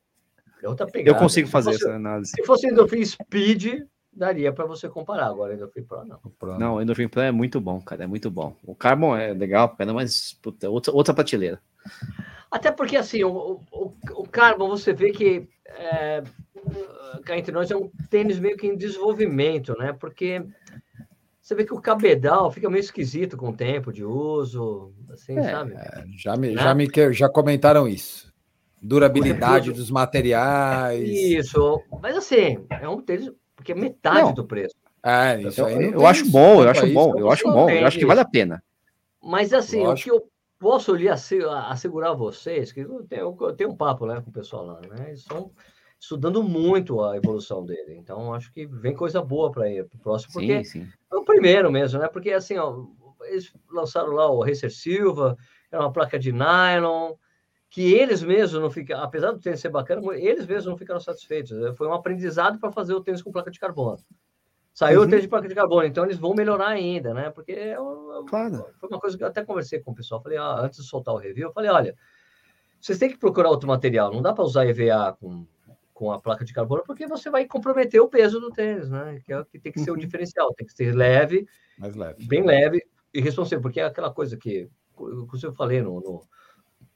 eu 0.62 1.16
consigo 1.16 1.48
fazer 1.48 1.74
fosse, 1.74 1.86
essa 1.86 1.96
análise. 1.96 2.32
Se 2.32 2.44
fosse 2.44 2.68
Endorphin 2.68 3.06
Speed, 3.06 3.84
daria 4.18 4.52
para 4.52 4.66
você 4.66 4.90
comparar. 4.90 5.28
Agora, 5.28 5.54
Endorphin 5.54 5.84
Pro, 5.84 6.04
não. 6.06 6.20
Pro, 6.40 6.60
não, 6.60 6.76
o 6.76 6.82
Endorphin 6.82 7.08
Pro 7.08 7.22
é 7.22 7.32
muito 7.32 7.62
bom, 7.62 7.80
cara. 7.80 8.04
É 8.04 8.08
muito 8.08 8.30
bom. 8.30 8.56
O 8.64 8.76
Carbon 8.76 9.16
é 9.16 9.34
legal, 9.34 9.76
mas 9.94 10.34
puta, 10.42 10.70
outra, 10.70 10.94
outra 10.94 11.14
prateleira. 11.14 11.62
Até 12.50 12.72
porque, 12.72 12.98
assim, 12.98 13.24
o, 13.24 13.62
o, 13.72 13.94
o 14.16 14.28
Carbon, 14.28 14.70
você 14.70 14.94
vê 14.94 15.12
que 15.12 15.48
é, 15.66 16.24
cá 17.24 17.38
entre 17.38 17.52
nós 17.52 17.70
é 17.70 17.76
um 17.76 17.90
tênis 18.10 18.40
meio 18.40 18.58
que 18.58 18.68
em 18.68 18.76
desenvolvimento, 18.76 19.78
né? 19.78 19.94
Porque 19.94 20.44
você 21.42 21.56
vê 21.56 21.64
que 21.64 21.74
o 21.74 21.82
cabedal 21.82 22.52
fica 22.52 22.70
meio 22.70 22.82
esquisito 22.82 23.38
com 23.38 23.50
o 23.50 23.56
tempo 23.56 23.94
de 23.94 24.04
uso, 24.04 24.94
assim, 25.12 25.38
é, 25.38 25.44
sabe? 25.44 25.76
Já 26.18 26.36
me, 26.36 26.50
né? 26.50 26.62
já 26.62 26.74
me 26.74 27.14
já 27.14 27.30
comentaram 27.30 27.88
isso. 27.88 28.34
Durabilidade 28.82 29.72
dos 29.74 29.90
materiais. 29.90 31.08
Isso, 31.08 31.82
mas 32.02 32.18
assim, 32.18 32.66
é 32.70 32.88
um 32.88 33.02
tênis 33.02 33.32
porque 33.58 33.74
é 33.74 33.76
metade 33.76 34.22
Não. 34.22 34.34
do 34.34 34.46
preço. 34.46 34.76
É, 35.04 35.42
isso 35.42 35.66
aí 35.66 35.86
eu, 35.86 35.92
eu 35.92 36.08
acho 36.08 36.30
bom, 36.30 36.64
eu 36.64 36.70
acho 36.70 36.88
bom, 36.94 37.18
eu 37.18 37.32
acho 37.32 37.44
bom, 37.44 37.70
eu 37.70 37.86
acho 37.86 38.00
que 38.00 38.06
vale 38.06 38.22
a 38.22 38.26
pena. 38.26 38.64
Mas 39.22 39.52
assim, 39.52 39.84
Lógico. 39.84 40.16
o 40.16 40.20
que 40.20 40.26
eu 40.26 40.30
posso 40.60 40.96
lhe 40.96 41.10
assegurar 41.10 42.12
a 42.12 42.16
vocês, 42.16 42.72
que 42.72 42.82
eu 42.82 43.04
tenho, 43.04 43.36
eu 43.40 43.54
tenho 43.54 43.72
um 43.72 43.76
papo 43.76 44.06
né, 44.06 44.22
com 44.22 44.30
o 44.30 44.34
pessoal 44.34 44.66
lá, 44.66 44.82
né? 44.82 45.08
Eles 45.10 45.24
são 45.24 45.52
estudando 46.00 46.44
muito 46.44 47.04
a 47.04 47.18
evolução 47.18 47.66
dele. 47.66 47.96
Então, 47.96 48.34
acho 48.34 48.52
que 48.54 48.66
vem 48.66 48.96
coisa 48.96 49.22
boa 49.22 49.52
para 49.52 49.70
ele, 49.70 49.84
para 49.84 49.98
o 49.98 50.02
próximo, 50.02 50.34
porque 50.34 50.64
sim, 50.64 50.84
sim. 50.84 50.88
é 51.12 51.16
o 51.16 51.24
primeiro 51.24 51.72
mesmo, 51.72 52.00
né? 52.00 52.08
Porque, 52.08 52.32
assim, 52.32 52.58
ó, 52.58 52.86
eles 53.24 53.52
lançaram 53.72 54.12
lá 54.12 54.30
o 54.30 54.44
Racer 54.44 54.72
Silva, 54.72 55.36
é 55.72 55.78
uma 55.78 55.92
placa 55.92 56.20
de 56.20 56.32
nylon, 56.32 57.14
que 57.70 57.94
eles 57.94 58.24
mesmos 58.24 58.62
não 58.62 58.72
ficaram, 58.72 59.04
apesar 59.04 59.32
do 59.32 59.40
tênis 59.40 59.60
ser 59.60 59.70
bacana, 59.70 60.02
eles 60.16 60.46
mesmos 60.46 60.66
não 60.66 60.78
ficaram 60.78 61.00
satisfeitos. 61.00 61.58
Foi 61.78 61.88
um 61.88 61.94
aprendizado 61.94 62.60
para 62.60 62.72
fazer 62.72 62.94
o 62.94 63.02
tênis 63.02 63.22
com 63.22 63.32
placa 63.32 63.52
de 63.52 63.60
carbono. 63.60 63.98
Saiu 64.74 65.00
uhum. 65.00 65.08
o 65.08 65.10
tênis 65.10 65.24
de 65.24 65.30
placa 65.30 65.48
de 65.48 65.56
carbono, 65.56 65.86
então 65.86 66.06
eles 66.06 66.18
vão 66.18 66.34
melhorar 66.34 66.68
ainda, 66.68 67.14
né? 67.14 67.30
Porque 67.32 67.52
é 67.52 67.76
claro. 68.28 68.66
foi 68.80 68.90
uma 68.90 69.00
coisa 69.00 69.18
que 69.18 69.24
eu 69.24 69.28
até 69.28 69.44
conversei 69.44 69.80
com 69.80 69.92
o 69.92 69.96
pessoal. 69.96 70.22
Falei, 70.22 70.38
ah, 70.38 70.60
antes 70.62 70.82
de 70.82 70.88
soltar 70.88 71.14
o 71.14 71.18
review, 71.18 71.48
eu 71.48 71.54
falei, 71.54 71.70
olha, 71.70 71.96
vocês 72.80 72.98
têm 72.98 73.10
que 73.10 73.18
procurar 73.18 73.50
outro 73.50 73.68
material, 73.68 74.14
não 74.14 74.22
dá 74.22 74.34
para 74.34 74.44
usar 74.44 74.66
EVA 74.68 75.18
com, 75.20 75.46
com 75.94 76.12
a 76.12 76.22
placa 76.22 76.46
de 76.46 76.54
carbono, 76.54 76.84
porque 76.86 77.08
você 77.08 77.30
vai 77.30 77.46
comprometer 77.46 78.00
o 78.00 78.08
peso 78.08 78.40
do 78.40 78.52
tênis, 78.52 78.90
né? 78.90 79.20
Que 79.26 79.34
é 79.34 79.40
o 79.40 79.46
que 79.46 79.60
tem 79.60 79.72
que 79.72 79.80
ser 79.80 79.90
o 79.90 79.94
uhum. 79.94 80.00
diferencial, 80.00 80.54
tem 80.54 80.66
que 80.66 80.74
ser 80.74 80.96
leve, 80.96 81.48
mais 81.78 81.96
leve, 81.96 82.26
bem 82.28 82.46
leve 82.46 82.82
e 83.14 83.20
responsável, 83.20 83.62
porque 83.62 83.80
é 83.80 83.86
aquela 83.86 84.14
coisa 84.14 84.38
que, 84.38 84.70
inclusive 84.96 85.48
eu 85.48 85.56
falei 85.56 85.82
no, 85.82 86.00
no, 86.00 86.24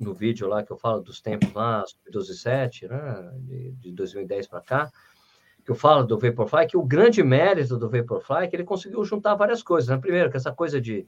no, 0.04 0.14
vídeo 0.14 0.48
lá 0.48 0.64
que 0.64 0.72
eu 0.72 0.78
falo 0.78 1.02
dos 1.02 1.22
tempos 1.22 1.54
lá, 1.54 1.84
12.7, 2.12 2.90
né? 2.90 3.32
De, 3.40 3.72
de 3.72 3.92
2010 3.92 4.48
para 4.48 4.62
cá 4.62 4.92
que 5.64 5.72
eu 5.72 5.76
falo 5.76 6.04
do 6.04 6.18
Vaporfly, 6.18 6.68
que 6.68 6.78
o 6.78 6.84
grande 6.84 7.24
mérito 7.24 7.78
do 7.78 7.90
Vaporfly 7.90 8.46
é 8.46 8.48
que 8.48 8.56
ele 8.56 8.64
conseguiu 8.64 9.04
juntar 9.06 9.36
várias 9.36 9.62
coisas. 9.62 9.90
Né? 9.90 9.98
Primeiro, 9.98 10.32
que 10.32 10.38
essa 10.38 10.52
coisa 10.52 10.82
de, 10.82 11.08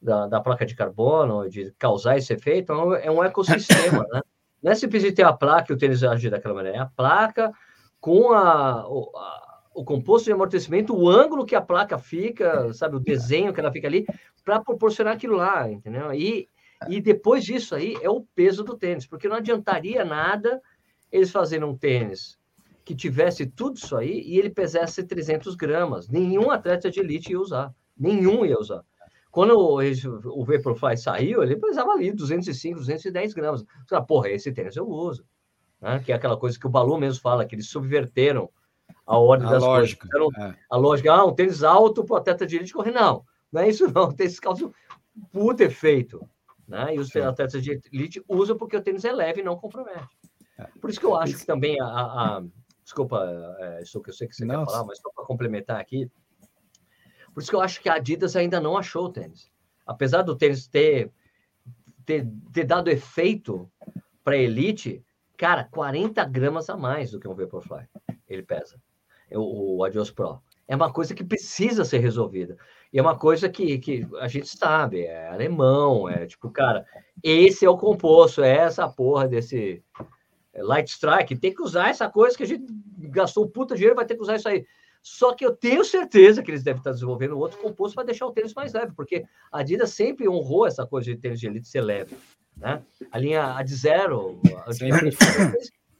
da, 0.00 0.26
da, 0.26 0.40
placa 0.40 0.66
de 0.66 0.74
carbono, 0.74 1.48
de 1.48 1.72
causar 1.78 2.16
esse 2.16 2.32
efeito, 2.32 2.72
é 2.72 3.10
um 3.10 3.24
é 3.24 3.26
ecossistema, 3.26 4.04
né? 4.12 4.20
Não 4.62 4.72
é 4.72 4.74
simplesmente 4.74 5.14
ter 5.14 5.24
a 5.24 5.32
placa 5.32 5.72
e 5.72 5.74
o 5.74 5.78
tênis 5.78 6.04
agir 6.04 6.30
daquela 6.30 6.54
maneira, 6.54 6.76
é 6.76 6.80
a 6.80 6.86
placa 6.86 7.50
com 7.98 8.30
a, 8.32 8.86
o, 8.86 9.10
a, 9.16 9.62
o 9.74 9.84
composto 9.84 10.26
de 10.26 10.32
amortecimento, 10.32 10.94
o 10.94 11.08
ângulo 11.08 11.46
que 11.46 11.54
a 11.54 11.62
placa 11.62 11.96
fica, 11.96 12.70
sabe, 12.74 12.96
o 12.96 13.00
desenho 13.00 13.54
que 13.54 13.60
ela 13.60 13.72
fica 13.72 13.88
ali, 13.88 14.04
para 14.44 14.60
proporcionar 14.60 15.14
aquilo 15.14 15.36
lá, 15.36 15.70
entendeu? 15.70 16.12
E, 16.12 16.46
e 16.88 17.00
depois 17.00 17.44
disso 17.44 17.74
aí 17.74 17.96
é 18.00 18.08
o 18.08 18.22
peso 18.34 18.64
do 18.64 18.76
tênis, 18.76 19.06
porque 19.06 19.28
não 19.28 19.36
adiantaria 19.36 20.04
nada 20.04 20.60
eles 21.12 21.30
fazerem 21.30 21.66
um 21.66 21.76
tênis 21.76 22.38
que 22.84 22.94
tivesse 22.94 23.46
tudo 23.46 23.76
isso 23.76 23.96
aí 23.96 24.22
e 24.22 24.38
ele 24.38 24.50
pesasse 24.50 25.02
300 25.02 25.54
gramas. 25.54 26.08
Nenhum 26.08 26.50
atleta 26.50 26.90
de 26.90 27.00
elite 27.00 27.32
ia 27.32 27.40
usar. 27.40 27.74
Nenhum 27.96 28.44
ia 28.44 28.58
usar. 28.58 28.82
Quando 29.30 29.56
o, 29.56 29.78
o 29.78 30.44
Vaporfly 30.44 30.96
saiu, 30.96 31.42
ele 31.42 31.56
pesava 31.56 31.92
ali 31.92 32.12
205, 32.12 32.78
210 32.78 33.32
gramas. 33.32 33.64
Você 33.86 34.02
porra, 34.02 34.30
esse 34.30 34.50
tênis 34.50 34.74
eu 34.74 34.88
uso. 34.88 35.24
Né? 35.80 36.00
Que 36.00 36.12
é 36.12 36.14
aquela 36.16 36.36
coisa 36.36 36.58
que 36.58 36.66
o 36.66 36.70
Balu 36.70 36.98
mesmo 36.98 37.20
fala, 37.20 37.44
que 37.44 37.54
eles 37.54 37.68
subverteram 37.68 38.50
a 39.06 39.18
ordem 39.18 39.46
a 39.46 39.52
das 39.52 39.62
lógica, 39.62 40.08
coisas. 40.08 40.34
É. 40.38 40.56
A 40.68 40.76
lógica, 40.76 41.12
ah, 41.12 41.24
um 41.24 41.34
tênis 41.34 41.62
alto 41.62 42.04
para 42.04 42.14
o 42.14 42.16
atleta 42.16 42.46
de 42.46 42.56
elite 42.56 42.72
correr. 42.72 42.90
Não, 42.90 43.24
não 43.52 43.60
é 43.60 43.68
isso 43.68 43.86
não. 43.92 44.10
Tem 44.10 44.26
esse 44.26 44.40
caso 44.40 44.72
puto 45.32 45.62
efeito. 45.62 46.28
Né? 46.70 46.94
E 46.94 46.98
os 46.98 47.08
Sim. 47.08 47.20
atletas 47.20 47.62
de 47.62 47.80
elite 47.92 48.22
usam 48.28 48.56
porque 48.56 48.76
o 48.76 48.82
tênis 48.82 49.04
é 49.04 49.12
leve 49.12 49.40
e 49.40 49.44
não 49.44 49.56
compromete. 49.56 50.08
É. 50.56 50.64
Por 50.80 50.88
isso 50.88 51.00
que 51.00 51.06
eu 51.06 51.16
acho 51.16 51.36
que 51.36 51.44
também 51.44 51.80
a, 51.80 51.86
a 51.86 52.42
Desculpa, 52.90 53.24
é, 53.60 53.82
isso 53.82 54.00
que 54.00 54.10
eu 54.10 54.14
sei 54.14 54.26
que 54.26 54.34
você 54.34 54.44
Nossa. 54.44 54.66
quer 54.66 54.72
falar, 54.72 54.84
mas 54.84 54.98
só 54.98 55.10
para 55.14 55.24
complementar 55.24 55.80
aqui. 55.80 56.10
Por 57.32 57.40
isso 57.40 57.48
que 57.48 57.54
eu 57.54 57.60
acho 57.60 57.80
que 57.80 57.88
a 57.88 57.94
Adidas 57.94 58.34
ainda 58.34 58.60
não 58.60 58.76
achou 58.76 59.04
o 59.04 59.12
tênis. 59.12 59.48
Apesar 59.86 60.22
do 60.22 60.36
tênis 60.36 60.66
ter, 60.66 61.12
ter, 62.04 62.26
ter 62.52 62.64
dado 62.64 62.90
efeito 62.90 63.70
para 64.24 64.36
elite, 64.36 65.04
cara, 65.36 65.62
40 65.70 66.24
gramas 66.24 66.68
a 66.68 66.76
mais 66.76 67.12
do 67.12 67.20
que 67.20 67.28
um 67.28 67.34
Vaporfly. 67.34 67.88
Ele 68.28 68.42
pesa. 68.42 68.82
O, 69.30 69.76
o 69.76 69.84
Adios 69.84 70.10
Pro. 70.10 70.42
É 70.66 70.74
uma 70.74 70.92
coisa 70.92 71.14
que 71.14 71.22
precisa 71.22 71.84
ser 71.84 71.98
resolvida. 71.98 72.56
E 72.92 72.98
é 72.98 73.02
uma 73.02 73.16
coisa 73.16 73.48
que, 73.48 73.78
que 73.78 74.06
a 74.18 74.26
gente 74.26 74.48
sabe, 74.48 75.02
é 75.02 75.28
alemão, 75.28 76.08
é 76.08 76.26
tipo, 76.26 76.50
cara, 76.50 76.84
esse 77.22 77.64
é 77.64 77.70
o 77.70 77.78
composto, 77.78 78.42
é 78.42 78.56
essa 78.56 78.88
porra 78.88 79.28
desse, 79.28 79.82
é, 80.52 80.62
Light 80.62 80.88
Strike, 80.88 81.36
tem 81.36 81.54
que 81.54 81.62
usar 81.62 81.90
essa 81.90 82.08
coisa 82.08 82.36
que 82.36 82.42
a 82.42 82.46
gente 82.46 82.64
gastou 82.98 83.44
um 83.44 83.48
puta 83.48 83.74
dinheiro, 83.74 83.94
vai 83.94 84.04
ter 84.04 84.16
que 84.16 84.22
usar 84.22 84.36
isso 84.36 84.48
aí. 84.48 84.66
Só 85.02 85.32
que 85.34 85.46
eu 85.46 85.56
tenho 85.56 85.84
certeza 85.84 86.42
que 86.42 86.50
eles 86.50 86.62
devem 86.62 86.80
estar 86.80 86.90
desenvolvendo 86.90 87.38
outro 87.38 87.58
composto 87.58 87.94
para 87.94 88.04
deixar 88.04 88.26
o 88.26 88.32
tênis 88.32 88.52
mais 88.52 88.72
leve, 88.72 88.92
porque 88.94 89.24
a 89.50 89.60
Adidas 89.60 89.90
sempre 89.90 90.28
honrou 90.28 90.66
essa 90.66 90.86
coisa 90.86 91.10
de 91.10 91.16
tênis 91.16 91.40
de 91.40 91.46
elite 91.46 91.68
ser 91.68 91.80
leve. 91.80 92.16
Né? 92.56 92.82
A 93.10 93.18
linha 93.18 93.54
Ad 93.56 93.72
Zero, 93.72 94.42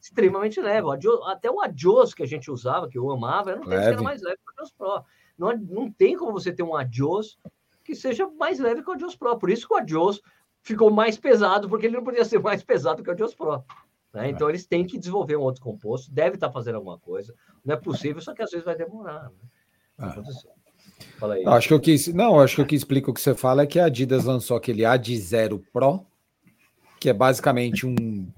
extremamente 0.02 0.60
leve. 0.60 0.86
até 1.26 1.50
o 1.50 1.60
Adios 1.60 2.12
que 2.12 2.22
a 2.22 2.26
gente 2.26 2.50
usava, 2.50 2.88
que 2.88 2.98
eu 2.98 3.10
amava, 3.10 3.52
era 3.52 3.60
um 3.60 3.64
tênis 3.64 3.84
que 3.84 3.92
era 3.92 4.02
mais 4.02 4.20
leve 4.20 4.36
que 4.36 4.50
o 4.50 4.52
Adios 4.52 4.72
Pro. 4.72 5.04
Não, 5.40 5.56
não 5.56 5.90
tem 5.90 6.18
como 6.18 6.32
você 6.32 6.52
ter 6.52 6.62
um 6.62 6.76
Adios 6.76 7.38
que 7.82 7.94
seja 7.94 8.28
mais 8.28 8.58
leve 8.58 8.82
que 8.82 8.90
o 8.90 8.92
Adios 8.92 9.16
Pro. 9.16 9.38
Por 9.38 9.48
isso 9.48 9.66
que 9.66 9.72
o 9.72 9.76
Adios 9.78 10.20
ficou 10.62 10.90
mais 10.90 11.16
pesado, 11.16 11.66
porque 11.66 11.86
ele 11.86 11.96
não 11.96 12.04
podia 12.04 12.26
ser 12.26 12.38
mais 12.38 12.62
pesado 12.62 13.02
que 13.02 13.08
o 13.08 13.12
Adios 13.12 13.34
Pro. 13.34 13.64
Né? 14.12 14.28
Então, 14.28 14.50
eles 14.50 14.66
têm 14.66 14.84
que 14.84 14.98
desenvolver 14.98 15.36
um 15.36 15.40
outro 15.40 15.62
composto, 15.62 16.12
deve 16.12 16.34
estar 16.34 16.50
fazendo 16.50 16.74
alguma 16.74 16.98
coisa. 16.98 17.34
Não 17.64 17.74
é 17.74 17.78
possível, 17.78 18.20
só 18.20 18.34
que 18.34 18.42
às 18.42 18.50
vezes 18.50 18.66
vai 18.66 18.76
demorar. 18.76 19.30
Né? 19.30 19.30
Ah. 19.98 20.22
Fala 21.18 21.34
aí. 21.34 21.46
Acho 21.46 21.68
que 21.68 21.74
eu 21.74 21.80
quis, 21.80 22.08
não, 22.08 22.38
acho 22.38 22.56
que 22.56 22.62
o 22.62 22.66
que 22.66 22.74
explica 22.74 23.10
o 23.10 23.14
que 23.14 23.20
você 23.20 23.34
fala 23.34 23.62
é 23.62 23.66
que 23.66 23.78
a 23.78 23.86
Adidas 23.86 24.24
lançou 24.24 24.58
aquele 24.58 24.84
Ad 24.84 25.16
Zero 25.18 25.64
Pro, 25.72 26.04
que 26.98 27.08
é 27.08 27.14
basicamente 27.14 27.86
um 27.86 28.28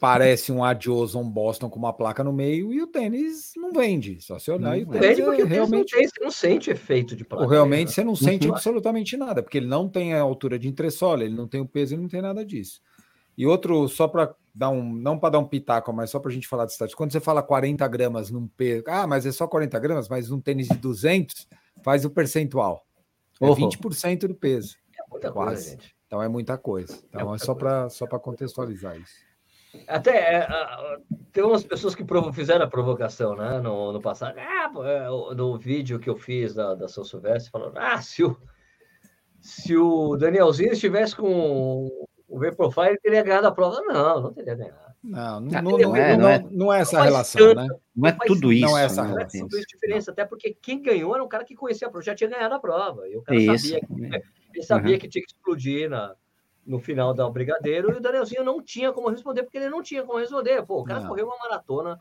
parece 0.00 0.52
um 0.52 0.62
Adios 0.62 1.14
um 1.14 1.28
Boston 1.28 1.68
com 1.68 1.78
uma 1.78 1.92
placa 1.92 2.22
no 2.22 2.32
meio 2.32 2.72
e 2.72 2.82
o 2.82 2.86
tênis 2.86 3.52
não 3.56 3.72
vende. 3.72 4.20
Só 4.20 4.38
se 4.38 4.50
olhar 4.50 4.70
não 4.70 4.76
e 4.76 4.82
o 4.84 4.86
tênis 4.86 5.18
é, 5.18 5.44
realmente 5.44 5.92
não, 5.92 6.00
tem, 6.00 6.08
você 6.08 6.20
não 6.20 6.30
sente 6.30 6.70
efeito 6.70 7.16
de 7.16 7.24
placa. 7.24 7.44
Ou 7.44 7.48
realmente 7.50 7.88
né? 7.88 7.94
você 7.94 8.04
não 8.04 8.16
sente 8.16 8.46
uhum. 8.46 8.54
absolutamente 8.54 9.16
nada, 9.16 9.42
porque 9.42 9.58
ele 9.58 9.66
não 9.66 9.88
tem 9.88 10.14
a 10.14 10.20
altura 10.20 10.58
de 10.58 10.68
entressola, 10.68 11.24
ele 11.24 11.34
não 11.34 11.48
tem 11.48 11.60
o 11.60 11.66
peso, 11.66 11.94
ele 11.94 12.02
não 12.02 12.08
tem 12.08 12.22
nada 12.22 12.44
disso. 12.44 12.80
E 13.36 13.46
outro, 13.46 13.86
só 13.88 14.08
para 14.08 14.34
dar 14.52 14.70
um, 14.70 14.92
não 14.92 15.18
para 15.18 15.30
dar 15.30 15.38
um 15.38 15.46
pitaco, 15.46 15.92
mas 15.92 16.10
só 16.10 16.18
para 16.18 16.30
a 16.30 16.34
gente 16.34 16.48
falar 16.48 16.66
de 16.66 16.72
status. 16.72 16.94
Quando 16.94 17.12
você 17.12 17.20
fala 17.20 17.42
40 17.42 17.86
gramas 17.86 18.30
num 18.30 18.48
peso, 18.48 18.82
ah, 18.88 19.06
mas 19.06 19.24
é 19.24 19.30
só 19.30 19.46
40 19.46 19.78
gramas, 19.78 20.08
mas 20.08 20.28
num 20.28 20.40
tênis 20.40 20.66
de 20.66 20.76
200 20.76 21.46
faz 21.82 22.04
o 22.04 22.10
percentual. 22.10 22.84
É 23.40 23.46
uhum. 23.46 23.54
20% 23.54 24.26
do 24.26 24.34
peso. 24.34 24.76
É 24.98 25.08
muita 25.08 25.30
quase. 25.30 25.54
coisa, 25.54 25.70
gente. 25.70 25.96
Então 26.06 26.22
é 26.22 26.28
muita 26.28 26.58
coisa. 26.58 26.98
Então 27.08 27.32
é, 27.32 27.36
é 27.36 27.38
só 27.38 27.54
para 27.54 27.88
só 27.88 28.06
para 28.06 28.18
contextualizar 28.18 28.96
isso. 28.98 29.27
Até 29.86 30.36
é, 30.36 30.48
tem 31.32 31.44
umas 31.44 31.62
pessoas 31.62 31.94
que 31.94 32.04
fizeram 32.32 32.64
a 32.64 32.68
provocação, 32.68 33.36
né, 33.36 33.60
no, 33.60 33.92
no 33.92 34.00
passado. 34.00 34.38
Ah, 34.38 34.70
é, 34.84 35.34
no 35.34 35.58
vídeo 35.58 35.98
que 35.98 36.08
eu 36.08 36.16
fiz 36.16 36.54
da, 36.54 36.74
da 36.74 36.88
São 36.88 37.04
Silvestre, 37.04 37.50
falando: 37.50 37.76
ah, 37.76 38.00
se 38.00 38.24
o, 38.24 38.36
se 39.40 39.76
o 39.76 40.16
Danielzinho 40.16 40.72
estivesse 40.72 41.14
com 41.14 41.90
o 42.28 42.38
V-Profile 42.38 42.98
teria 43.02 43.22
ganhado 43.22 43.46
a 43.46 43.52
prova. 43.52 43.80
Não, 43.82 44.20
não 44.20 44.32
teria 44.32 44.54
ganhado. 44.54 44.88
Não, 45.02 45.40
não, 45.40 45.62
não, 45.62 45.78
não, 45.78 45.96
é, 45.96 46.16
não, 46.16 46.28
é, 46.28 46.46
não 46.50 46.72
é 46.72 46.80
essa 46.80 47.00
relação, 47.00 47.54
né? 47.54 47.66
Não 47.94 48.08
é 48.08 48.16
tudo 48.26 48.52
isso. 48.52 48.66
Não 48.66 48.76
é 48.76 48.84
essa 48.84 49.02
né? 49.02 49.08
relação. 49.10 49.48
Não 49.50 49.58
é 49.58 49.62
diferença, 49.62 50.10
até 50.10 50.24
porque 50.24 50.56
quem 50.60 50.82
ganhou 50.82 51.14
era 51.14 51.24
um 51.24 51.28
cara 51.28 51.44
que 51.44 51.54
conhecia 51.54 51.86
a 51.86 51.90
prova, 51.90 52.04
já 52.04 52.14
tinha 52.14 52.28
ganhado 52.28 52.54
a 52.54 52.58
prova. 52.58 53.08
E 53.08 53.16
o 53.16 53.22
cara 53.22 53.38
isso. 53.38 53.68
sabia, 53.68 53.80
que, 53.80 54.22
ele 54.54 54.62
sabia 54.64 54.92
uhum. 54.94 54.98
que 54.98 55.08
tinha 55.08 55.24
que 55.24 55.32
explodir 55.32 55.88
na, 55.88 56.14
no 56.68 56.78
final 56.78 57.14
da 57.14 57.28
Brigadeiro, 57.28 57.92
e 57.92 57.96
o 57.96 58.00
Danielzinho 58.00 58.44
não 58.44 58.62
tinha 58.62 58.92
como 58.92 59.08
responder, 59.08 59.42
porque 59.42 59.58
ele 59.58 59.70
não 59.70 59.82
tinha 59.82 60.04
como 60.04 60.18
responder. 60.18 60.64
Pô, 60.64 60.80
o 60.80 60.84
cara 60.84 61.00
não. 61.00 61.08
correu 61.08 61.26
uma 61.26 61.38
maratona 61.38 61.98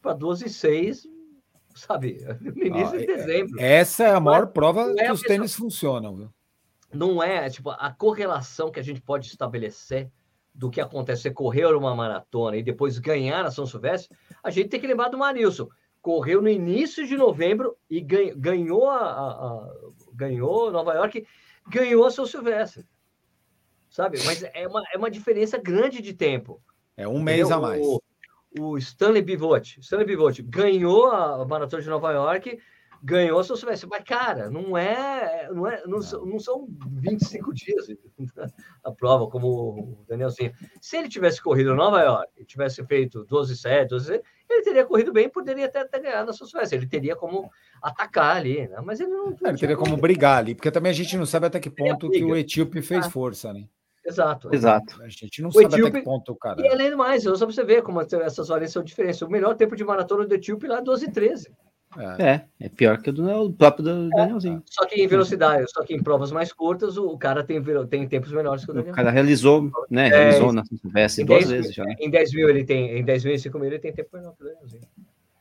para 0.00 0.12
12 0.12 0.46
e 0.46 0.50
6, 0.50 1.08
sabe, 1.74 2.18
no 2.40 2.62
início 2.62 2.94
ah, 2.94 2.98
de 2.98 3.06
dezembro. 3.06 3.60
Essa 3.60 4.04
é 4.04 4.10
a 4.14 4.20
maior 4.20 4.48
prova 4.48 4.94
é 4.98 5.06
que 5.06 5.12
os 5.12 5.22
tênis 5.22 5.54
funcionam, 5.54 6.14
viu? 6.14 6.30
não 6.92 7.22
é 7.22 7.48
tipo 7.50 7.70
a 7.70 7.92
correlação 7.92 8.70
que 8.70 8.80
a 8.80 8.82
gente 8.82 9.00
pode 9.00 9.26
estabelecer 9.26 10.10
do 10.54 10.70
que 10.70 10.80
acontece 10.80 11.22
você 11.22 11.30
correr 11.30 11.66
uma 11.74 11.94
maratona 11.94 12.56
e 12.56 12.62
depois 12.62 12.98
ganhar 12.98 13.44
a 13.44 13.50
São 13.50 13.66
Silvestre, 13.66 14.16
a 14.42 14.50
gente 14.50 14.70
tem 14.70 14.80
que 14.80 14.86
lembrar 14.86 15.10
do 15.10 15.18
Marilson. 15.18 15.68
Correu 16.00 16.40
no 16.40 16.48
início 16.48 17.06
de 17.06 17.16
novembro 17.16 17.76
e 17.90 18.00
ganhou 18.00 18.88
a, 18.88 18.96
a, 18.96 19.28
a 19.28 19.68
ganhou 20.14 20.70
Nova 20.70 20.94
York, 20.94 21.26
ganhou 21.68 22.06
a 22.06 22.10
São 22.10 22.24
Silvestre. 22.24 22.86
Sabe? 23.96 24.18
Mas 24.26 24.42
é 24.42 24.68
uma, 24.68 24.82
é 24.92 24.98
uma 24.98 25.10
diferença 25.10 25.56
grande 25.56 26.02
de 26.02 26.12
tempo. 26.12 26.60
É 26.94 27.08
um 27.08 27.18
mês 27.18 27.48
Entendeu? 27.48 27.56
a 27.56 27.60
mais. 27.62 27.80
O, 27.80 28.02
o 28.60 28.76
Stanley 28.76 29.22
Bivotti, 29.22 29.80
Stanley 29.80 30.06
Bivotti 30.06 30.42
ganhou 30.42 31.10
a 31.10 31.42
maratona 31.46 31.82
de 31.82 31.88
Nova 31.88 32.12
York 32.12 32.58
ganhou 33.02 33.42
São 33.42 33.56
Silvestre. 33.56 33.88
Mas, 33.88 34.04
cara, 34.04 34.50
não 34.50 34.76
é. 34.76 35.48
Não, 35.50 35.66
é, 35.66 35.82
não, 35.86 35.98
não. 35.98 36.26
não 36.26 36.38
são 36.38 36.68
25 37.00 37.54
dias 37.54 37.86
a 38.84 38.92
prova, 38.92 39.28
como 39.30 39.48
o 39.48 40.04
Danielzinho. 40.06 40.52
Se 40.78 40.98
ele 40.98 41.08
tivesse 41.08 41.40
corrido 41.40 41.72
em 41.72 41.76
Nova 41.76 42.02
York 42.02 42.30
e 42.36 42.44
tivesse 42.44 42.84
feito 42.84 43.24
12, 43.24 43.56
7, 43.56 43.88
12, 43.88 44.06
7, 44.08 44.24
ele 44.50 44.62
teria 44.62 44.84
corrido 44.84 45.10
bem 45.10 45.30
poderia 45.30 45.64
até 45.64 45.86
ter 45.86 46.00
ganhado 46.00 46.30
a 46.30 46.34
São 46.34 46.46
Silvestre. 46.46 46.76
Ele 46.76 46.86
teria 46.86 47.16
como 47.16 47.50
atacar 47.80 48.36
ali, 48.36 48.68
né? 48.68 48.76
Mas 48.84 49.00
ele 49.00 49.10
não. 49.10 49.30
É, 49.42 49.48
ele 49.48 49.58
teria 49.58 49.76
como 49.78 49.96
brigar 49.96 50.36
ali, 50.36 50.54
porque 50.54 50.70
também 50.70 50.90
a 50.90 50.94
gente 50.94 51.16
não 51.16 51.24
sabe 51.24 51.46
até 51.46 51.58
que 51.58 51.70
ponto 51.70 52.10
que 52.10 52.22
o 52.22 52.36
Etíope 52.36 52.82
fez 52.82 53.06
ah. 53.06 53.10
força, 53.10 53.54
né? 53.54 53.64
Exato. 54.06 54.54
Exato. 54.54 55.02
A 55.02 55.08
gente 55.08 55.42
não 55.42 55.48
o 55.48 55.52
sabe 55.52 55.66
Etíope, 55.66 55.88
até 55.88 55.98
que 55.98 56.04
ponto 56.04 56.32
o 56.32 56.36
cara. 56.36 56.62
E 56.62 56.68
além 56.68 56.90
do 56.90 56.96
mais, 56.96 57.24
só 57.24 57.36
para 57.36 57.46
você 57.46 57.64
ver 57.64 57.82
como 57.82 58.00
essas 58.00 58.48
variações 58.48 58.72
são 58.72 58.82
diferentes. 58.84 59.20
O 59.22 59.28
melhor 59.28 59.54
tempo 59.56 59.74
de 59.74 59.84
maratona 59.84 60.26
do 60.26 60.34
Etíope 60.34 60.66
lá 60.66 60.78
é 60.78 60.82
12 60.82 61.06
e 61.06 61.10
13. 61.10 61.52
É, 62.18 62.42
é 62.60 62.68
pior 62.68 63.00
que 63.00 63.08
o 63.08 63.12
do 63.12 63.52
próprio 63.54 63.84
do 63.84 64.06
é, 64.12 64.16
Danielzinho. 64.16 64.62
Só 64.66 64.84
que 64.84 65.02
em 65.02 65.06
velocidade, 65.06 65.64
só 65.70 65.82
que 65.82 65.94
em 65.94 66.02
provas 66.02 66.30
mais 66.30 66.52
curtas, 66.52 66.98
o 66.98 67.16
cara 67.16 67.42
tem, 67.42 67.62
tem 67.88 68.06
tempos 68.06 68.30
melhores 68.32 68.64
que 68.64 68.70
o 68.70 68.74
Daniel. 68.74 68.92
O 68.92 68.96
cara 68.96 69.10
realizou, 69.10 69.70
né? 69.90 70.08
É, 70.08 70.10
realizou 70.10 70.52
na 70.52 70.62
Silvestre 70.64 71.24
duas 71.24 71.48
vezes 71.48 71.74
já. 71.74 71.84
Em 71.98 72.10
10 72.10 72.34
mil 72.34 72.48
ele 72.48 72.64
tem, 72.64 72.98
em 72.98 73.04
10 73.04 73.24
mil 73.24 73.34
e 73.34 73.38
5 73.38 73.58
mil 73.58 73.68
ele 73.68 73.78
tem 73.78 73.92
tempo 73.92 74.10
melhor 74.12 74.34
que 74.36 74.42
o 74.42 74.46
Danielzinho. 74.46 74.82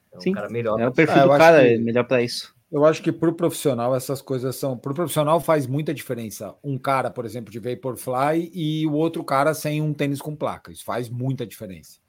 Então, 0.07 0.21
Sim, 0.21 0.31
cara 0.31 0.49
melhor. 0.49 0.79
É 0.79 0.87
o 0.87 0.93
perfil 0.93 1.21
ah, 1.21 1.25
do 1.25 1.37
cara 1.37 1.61
que, 1.61 1.73
é 1.73 1.77
melhor 1.77 2.03
para 2.05 2.21
isso. 2.21 2.54
Eu 2.75 2.83
acho 2.83 3.01
que 3.01 3.09
para 3.09 3.29
o 3.29 3.33
profissional 3.33 3.95
essas 3.95 4.21
coisas 4.21 4.53
são. 4.57 4.77
Para 4.77 4.91
o 4.91 4.95
profissional 4.95 5.39
faz 5.39 5.65
muita 5.65 5.93
diferença. 5.93 6.53
Um 6.61 6.77
cara, 6.77 7.09
por 7.09 7.25
exemplo, 7.25 7.49
de 7.49 7.57
Vaporfly 7.57 8.51
e 8.53 8.85
o 8.85 8.91
outro 8.91 9.23
cara 9.23 9.53
sem 9.53 9.81
um 9.81 9.93
tênis 9.93 10.21
com 10.21 10.35
placa. 10.35 10.73
Isso 10.73 10.83
faz 10.83 11.07
muita 11.07 11.47
diferença. 11.47 11.99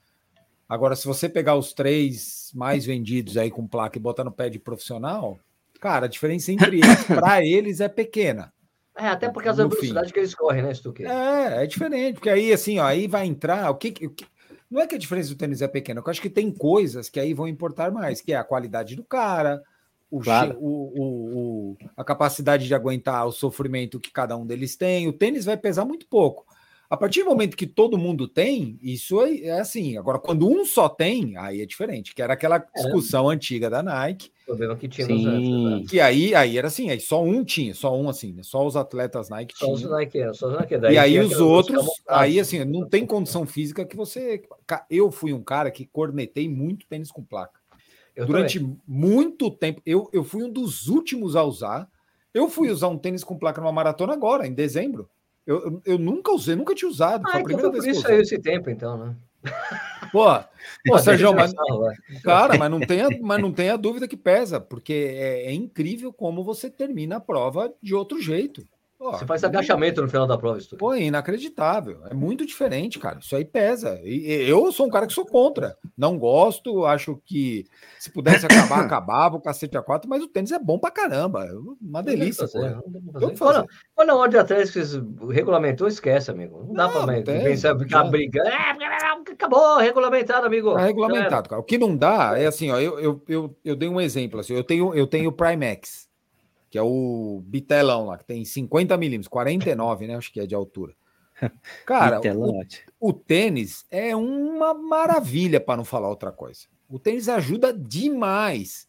Agora, 0.69 0.97
se 0.97 1.07
você 1.07 1.29
pegar 1.29 1.55
os 1.55 1.73
três 1.73 2.51
mais 2.53 2.85
vendidos 2.85 3.37
aí 3.37 3.49
com 3.49 3.65
placa 3.65 3.97
e 3.97 4.03
botar 4.03 4.25
no 4.25 4.33
pé 4.33 4.51
de 4.51 4.59
profissional, 4.59 5.39
cara, 5.81 6.07
a 6.07 6.09
diferença 6.09 6.51
entre 6.51 6.81
eles, 6.81 7.05
para 7.07 7.47
eles, 7.47 7.81
é 7.81 7.89
pequena. 7.89 8.53
É, 8.99 9.07
até 9.07 9.29
por 9.29 9.45
causa 9.45 9.63
da 9.63 9.69
velocidade 9.69 10.09
fim. 10.09 10.15
que 10.15 10.19
eles 10.19 10.35
correm, 10.35 10.65
né, 10.65 10.75
Stuque? 10.75 11.07
É, 11.07 11.63
é 11.63 11.67
diferente, 11.69 12.15
porque 12.15 12.31
aí, 12.31 12.53
assim, 12.53 12.81
ó, 12.81 12.87
aí 12.87 13.07
vai 13.07 13.25
entrar. 13.25 13.71
O 13.71 13.77
que, 13.77 14.05
o 14.05 14.11
que, 14.11 14.27
não 14.69 14.81
é 14.81 14.87
que 14.89 14.97
a 14.97 14.99
diferença 14.99 15.29
do 15.29 15.37
tênis 15.37 15.63
é 15.63 15.69
pequena, 15.69 16.03
eu 16.05 16.11
acho 16.11 16.21
que 16.21 16.29
tem 16.29 16.51
coisas 16.51 17.09
que 17.09 17.21
aí 17.21 17.33
vão 17.33 17.47
importar 17.47 17.93
mais, 17.93 18.21
que 18.21 18.33
é 18.33 18.37
a 18.37 18.43
qualidade 18.43 18.97
do 18.97 19.05
cara, 19.05 19.63
o, 20.17 20.21
claro. 20.21 20.57
o, 20.59 20.93
o, 20.95 21.39
o, 21.39 21.77
a 21.97 22.05
capacidade 22.05 22.67
de 22.67 22.75
aguentar 22.75 23.27
o 23.27 23.33
sofrimento 23.33 24.01
que 24.01 24.11
cada 24.11 24.37
um 24.37 24.47
deles 24.47 24.77
tem. 24.77 25.09
O 25.09 25.13
tênis 25.13 25.45
vai 25.45 25.57
pesar 25.57 25.85
muito 25.85 26.07
pouco. 26.07 26.47
A 26.89 26.97
partir 26.97 27.25
do 27.25 27.31
momento 27.31 27.57
que 27.57 27.67
todo 27.67 27.99
mundo 27.99 28.29
tem, 28.29 28.79
isso 28.81 29.21
é, 29.21 29.39
é 29.41 29.61
assim. 29.61 29.99
Agora, 29.99 30.19
quando 30.21 30.49
um 30.49 30.65
só 30.65 30.89
tem, 30.89 31.37
aí 31.37 31.61
é 31.61 31.67
diferente, 31.67 32.15
que 32.15 32.23
era 32.23 32.35
aquela 32.35 32.57
é. 32.57 32.81
discussão 32.81 33.31
é. 33.31 33.35
antiga 33.35 33.69
da 33.69 33.83
Nike. 33.83 34.31
Que 34.79 34.87
tinha 34.87 35.07
Sim. 35.09 35.85
Que 35.91 35.99
aí, 35.99 36.33
aí 36.33 36.57
era 36.57 36.69
assim, 36.69 36.89
aí 36.89 37.01
só 37.01 37.21
um 37.21 37.43
tinha, 37.43 37.75
só 37.75 37.97
um 37.97 38.09
assim, 38.09 38.33
né? 38.33 38.45
Só 38.45 38.65
os 38.65 38.77
atletas 38.77 39.29
Nike 39.29 39.59
só 39.59 39.67
tinham. 39.67 39.75
Os 39.75 39.83
Nike, 39.91 40.21
é, 40.21 40.33
só 40.33 40.47
os 40.47 40.55
Nike. 40.55 40.79
Daí 40.79 40.95
e 40.95 40.99
aí 40.99 41.19
os 41.19 41.41
outros, 41.41 41.85
aí 42.09 42.39
assim, 42.39 42.65
não 42.65 42.89
tem 42.89 43.05
condição 43.05 43.45
física 43.45 43.85
que 43.85 43.97
você. 43.97 44.45
Eu 44.89 45.11
fui 45.11 45.33
um 45.33 45.43
cara 45.43 45.69
que 45.73 45.85
cornetei 45.85 46.49
muito 46.49 46.87
tênis 46.87 47.11
com 47.11 47.25
placa. 47.25 47.59
Eu 48.17 48.25
Durante 48.27 48.59
também. 48.59 48.81
muito 48.89 49.51
tempo, 49.51 49.83
eu, 49.85 50.09
eu 50.11 50.25
fui 50.25 50.43
um 50.43 50.51
dos 50.51 50.89
últimos 50.89 51.37
a 51.37 51.45
usar. 51.45 51.89
Eu 52.33 52.49
fui 52.49 52.71
usar 52.71 52.89
um 52.89 52.99
tênis 52.99 53.23
com 53.23 53.39
placa 53.39 53.61
numa 53.61 53.73
maratona 53.73 54.15
agora, 54.15 54.47
em 54.47 54.55
dezembro. 54.55 55.09
Eu, 55.47 55.81
eu 55.85 55.99
nunca 55.99 56.33
usei, 56.33 56.57
nunca 56.57 56.75
tinha 56.75 56.89
usado. 56.89 57.23
Ah, 57.27 57.31
foi 57.31 57.41
a 57.41 57.43
então 57.43 57.45
primeira 57.45 57.71
vez 57.71 57.97
isso 57.97 58.09
aí 58.09 58.21
esse 58.21 58.39
tempo, 58.39 58.69
então, 58.71 58.97
né? 58.97 59.17
Pô, 60.11 60.25
pô 60.85 60.99
Sérgio, 60.99 61.33
mas, 61.35 61.53
cara, 62.25 62.59
mas 62.59 62.71
não, 62.71 62.81
tenha, 62.81 63.09
mas 63.23 63.41
não 63.41 63.53
tenha 63.53 63.77
dúvida 63.77 64.09
que 64.09 64.17
pesa, 64.17 64.59
porque 64.59 65.15
é, 65.17 65.47
é 65.47 65.53
incrível 65.53 66.13
como 66.13 66.43
você 66.43 66.69
termina 66.69 67.17
a 67.17 67.21
prova 67.21 67.73
de 67.81 67.95
outro 67.95 68.21
jeito. 68.21 68.67
Pô, 68.99 69.13
você 69.13 69.27
faz 69.27 69.45
agachamento 69.45 70.01
no 70.01 70.09
final 70.09 70.27
da 70.27 70.39
prova, 70.39 70.59
isso 70.59 70.75
Pô, 70.77 70.95
é 70.95 71.03
inacreditável. 71.03 72.01
É 72.11 72.15
muito 72.15 72.47
diferente, 72.47 72.99
cara. 72.99 73.19
Isso 73.19 73.37
aí 73.37 73.45
pesa. 73.45 74.01
E, 74.03 74.49
eu 74.49 74.73
sou 74.73 74.87
um 74.87 74.91
cara 74.91 75.07
que 75.07 75.13
sou 75.13 75.27
contra. 75.27 75.77
Não 75.97 76.19
gosto, 76.19 76.87
acho 76.87 77.21
que 77.25 77.67
se 77.99 78.11
pudesse 78.11 78.47
acabar, 78.47 78.81
acabava 78.81 79.37
o 79.37 79.41
cacete 79.41 79.77
a 79.77 79.83
quatro, 79.83 80.09
mas 80.09 80.23
o 80.23 80.29
tênis 80.29 80.51
é 80.51 80.59
bom 80.59 80.79
pra 80.79 80.91
caramba. 80.91 81.47
Uma 81.81 82.03
delícia. 82.03 82.49
Quando, 83.39 83.67
quando 83.95 84.11
a 84.11 84.17
ordem 84.17 84.41
atrás 84.41 84.73
regulamentou, 85.31 85.87
esquece, 85.87 86.31
amigo. 86.31 86.65
Não 86.67 86.73
dá 86.73 86.89
não, 86.89 87.05
pra 87.05 87.23
pensar, 87.23 87.79
ficar 87.79 88.05
brigando. 88.05 88.49
É, 88.49 88.71
acabou, 89.31 89.77
regulamentado, 89.77 90.47
amigo. 90.47 90.79
É 90.79 90.87
regulamentado, 90.87 91.51
cara. 91.51 91.61
O 91.61 91.65
que 91.65 91.77
não 91.77 91.95
dá 91.95 92.39
é 92.39 92.47
assim, 92.47 92.71
ó. 92.71 92.81
Eu, 92.81 92.99
eu, 92.99 93.23
eu, 93.29 93.57
eu 93.63 93.77
dei 93.77 93.91
um 93.91 94.01
exemplo. 94.01 94.41
Assim, 94.41 94.55
eu 94.55 94.65
tenho, 94.65 94.95
eu 94.95 95.07
tenho 95.07 95.29
o 95.29 95.33
Primex 95.33 96.06
que 96.77 96.79
é 96.79 96.83
o 96.83 97.43
bitelão 97.47 98.05
lá, 98.05 98.19
que 98.19 98.25
tem 98.27 98.45
50 98.45 98.95
milímetros, 98.99 99.29
49, 99.29 100.07
né? 100.07 100.15
Acho 100.15 100.31
que 100.31 100.41
é 100.41 100.47
de 100.47 100.55
altura. 100.55 100.95
Cara, 101.87 102.21
o, 102.37 102.63
o, 103.01 103.13
tênis 103.15 103.87
é 103.91 104.15
uma 104.15 104.75
maravilha, 104.75 105.59
para 105.59 105.79
não 105.79 105.87
falar 105.87 106.11
outra 106.11 106.31
coisa. 106.31 106.67
O 106.87 106.99
tênis 106.99 107.31
ajuda 107.31 107.73
demais. 107.73 108.87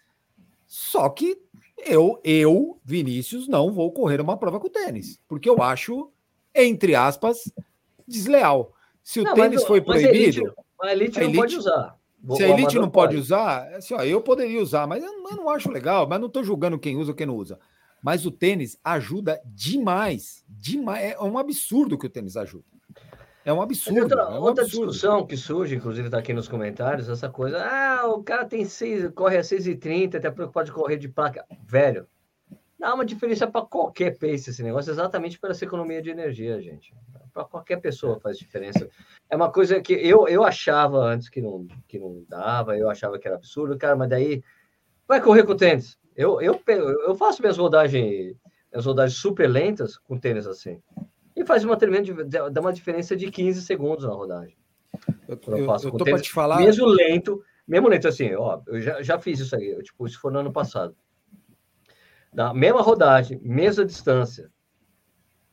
Só 0.65 1.07
que 1.07 1.41
eu, 1.77 2.19
eu, 2.25 2.77
Vinícius, 2.83 3.47
não 3.47 3.71
vou 3.71 3.89
correr 3.89 4.19
uma 4.19 4.35
prova 4.35 4.59
com 4.59 4.67
tênis, 4.67 5.17
porque 5.25 5.49
eu 5.49 5.61
acho, 5.61 6.11
entre 6.53 6.93
aspas, 6.93 7.49
desleal. 8.05 8.73
Se 9.01 9.21
o 9.21 9.23
não, 9.23 9.33
tênis 9.33 9.61
mas, 9.61 9.65
foi 9.65 9.79
proibido. 9.79 10.53
A 10.81 10.91
elite, 10.91 11.19
a 11.21 11.23
elite, 11.23 11.23
a 11.23 11.23
elite 11.23 11.35
não 11.37 11.41
pode 11.41 11.55
usar. 11.55 11.97
Se 12.35 12.43
a 12.43 12.49
elite 12.49 12.79
não 12.79 12.89
pode 12.89 13.15
usar, 13.15 13.75
assim, 13.75 13.93
ó, 13.93 14.03
eu 14.03 14.19
poderia 14.19 14.61
usar, 14.61 14.85
mas 14.85 15.01
eu, 15.01 15.09
eu 15.09 15.37
não 15.37 15.49
acho 15.49 15.71
legal, 15.71 16.05
mas 16.05 16.19
não 16.19 16.27
estou 16.27 16.43
julgando 16.43 16.77
quem 16.77 16.97
usa 16.97 17.11
ou 17.11 17.15
quem 17.15 17.25
não 17.25 17.35
usa. 17.37 17.57
Mas 18.01 18.25
o 18.25 18.31
tênis 18.31 18.77
ajuda 18.83 19.41
demais. 19.45 20.43
demais. 20.47 21.13
É 21.13 21.21
um 21.21 21.37
absurdo 21.37 21.97
que 21.97 22.05
o 22.05 22.09
tênis 22.09 22.37
ajuda. 22.37 22.65
É 23.47 23.53
um 23.53 23.61
absurdo. 23.61 24.01
Outra, 24.01 24.21
é 24.23 24.25
um 24.25 24.41
outra 24.41 24.63
absurdo. 24.65 24.91
discussão 24.91 25.25
que 25.25 25.37
surge, 25.37 25.75
inclusive 25.75 26.07
está 26.07 26.17
aqui 26.17 26.33
nos 26.33 26.49
comentários, 26.49 27.07
essa 27.07 27.29
coisa. 27.29 27.63
Ah, 27.63 28.05
o 28.07 28.21
cara 28.21 28.43
tem 28.43 28.65
seis, 28.65 29.09
corre 29.15 29.37
a 29.37 29.41
6,30, 29.41 30.15
até 30.15 30.29
preocupado 30.29 30.65
de 30.65 30.73
correr 30.73 30.97
de 30.97 31.07
placa. 31.07 31.45
Velho, 31.63 32.05
dá 32.77 32.93
uma 32.93 33.05
diferença 33.05 33.47
para 33.47 33.65
qualquer 33.65 34.17
pace 34.17 34.49
esse 34.49 34.61
negócio, 34.61 34.91
exatamente 34.91 35.39
para 35.39 35.51
essa 35.51 35.63
economia 35.63 36.01
de 36.01 36.09
energia, 36.09 36.61
gente. 36.61 36.93
Para 37.33 37.45
qualquer 37.45 37.77
pessoa 37.77 38.19
faz 38.19 38.37
diferença. 38.37 38.89
É 39.29 39.35
uma 39.37 39.49
coisa 39.49 39.79
que 39.79 39.93
eu, 39.93 40.27
eu 40.27 40.43
achava 40.43 40.97
antes 40.99 41.29
que 41.29 41.41
não, 41.41 41.65
que 41.87 41.97
não 41.97 42.25
dava, 42.27 42.77
eu 42.77 42.89
achava 42.89 43.17
que 43.17 43.29
era 43.29 43.37
absurdo, 43.37 43.77
cara, 43.77 43.95
mas 43.95 44.09
daí 44.09 44.43
vai 45.07 45.21
correr 45.21 45.43
com 45.43 45.55
tênis. 45.55 45.97
Eu, 46.17 46.41
eu, 46.41 46.59
eu 46.67 47.15
faço 47.15 47.41
minhas 47.43 47.57
rodagens, 47.57 48.35
minhas 48.71 48.85
rodagens 48.85 49.19
super 49.19 49.47
lentas 49.47 49.97
com 49.97 50.17
tênis 50.17 50.47
assim. 50.47 50.81
E 51.35 51.45
faz 51.45 51.63
uma 51.63 51.77
tremenda, 51.77 52.49
dá 52.49 52.59
uma 52.59 52.73
diferença 52.73 53.15
de 53.15 53.29
15 53.29 53.61
segundos 53.61 54.03
na 54.03 54.13
rodagem. 54.13 54.57
Eu, 55.27 55.39
eu, 55.55 55.65
faço 55.65 55.87
eu 55.87 55.91
tô 55.91 56.03
para 56.03 56.19
te 56.19 56.31
falar. 56.31 56.57
Mesmo 56.59 56.87
lento, 56.87 57.43
mesmo 57.67 57.87
lento 57.87 58.07
assim, 58.07 58.33
ó, 58.33 58.59
eu 58.65 58.81
já, 58.81 59.03
já 59.03 59.19
fiz 59.19 59.39
isso 59.39 59.55
aí, 59.55 59.69
eu, 59.69 59.83
tipo, 59.83 60.07
isso 60.07 60.19
foi 60.19 60.31
no 60.31 60.39
ano 60.39 60.51
passado. 60.51 60.95
Na 62.33 62.51
mesma 62.51 62.81
rodagem, 62.81 63.39
mesma 63.43 63.85
distância, 63.85 64.51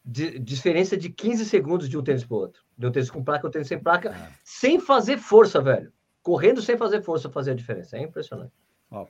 de, 0.03 0.39
diferença 0.39 0.97
de 0.97 1.11
15 1.11 1.45
segundos 1.45 1.89
de 1.91 1.99
um 1.99 2.03
tênis 2.03 2.24
para 2.24 2.35
o 2.35 2.41
outro. 2.41 2.62
De 2.77 2.86
um 2.86 2.91
tênis 2.91 3.11
com 3.11 3.23
placa, 3.23 3.47
um 3.47 3.51
tênis 3.51 3.69
sem 3.69 3.78
placa, 3.78 4.11
é. 4.11 4.32
sem 4.43 4.81
fazer 4.81 5.19
força, 5.19 5.61
velho. 5.61 5.93
Correndo 6.23 6.62
sem 6.62 6.77
fazer 6.78 7.03
força 7.03 7.31
fazer 7.31 7.51
a 7.51 7.55
diferença. 7.55 7.99
É 7.99 8.03
impressionante. 8.03 8.53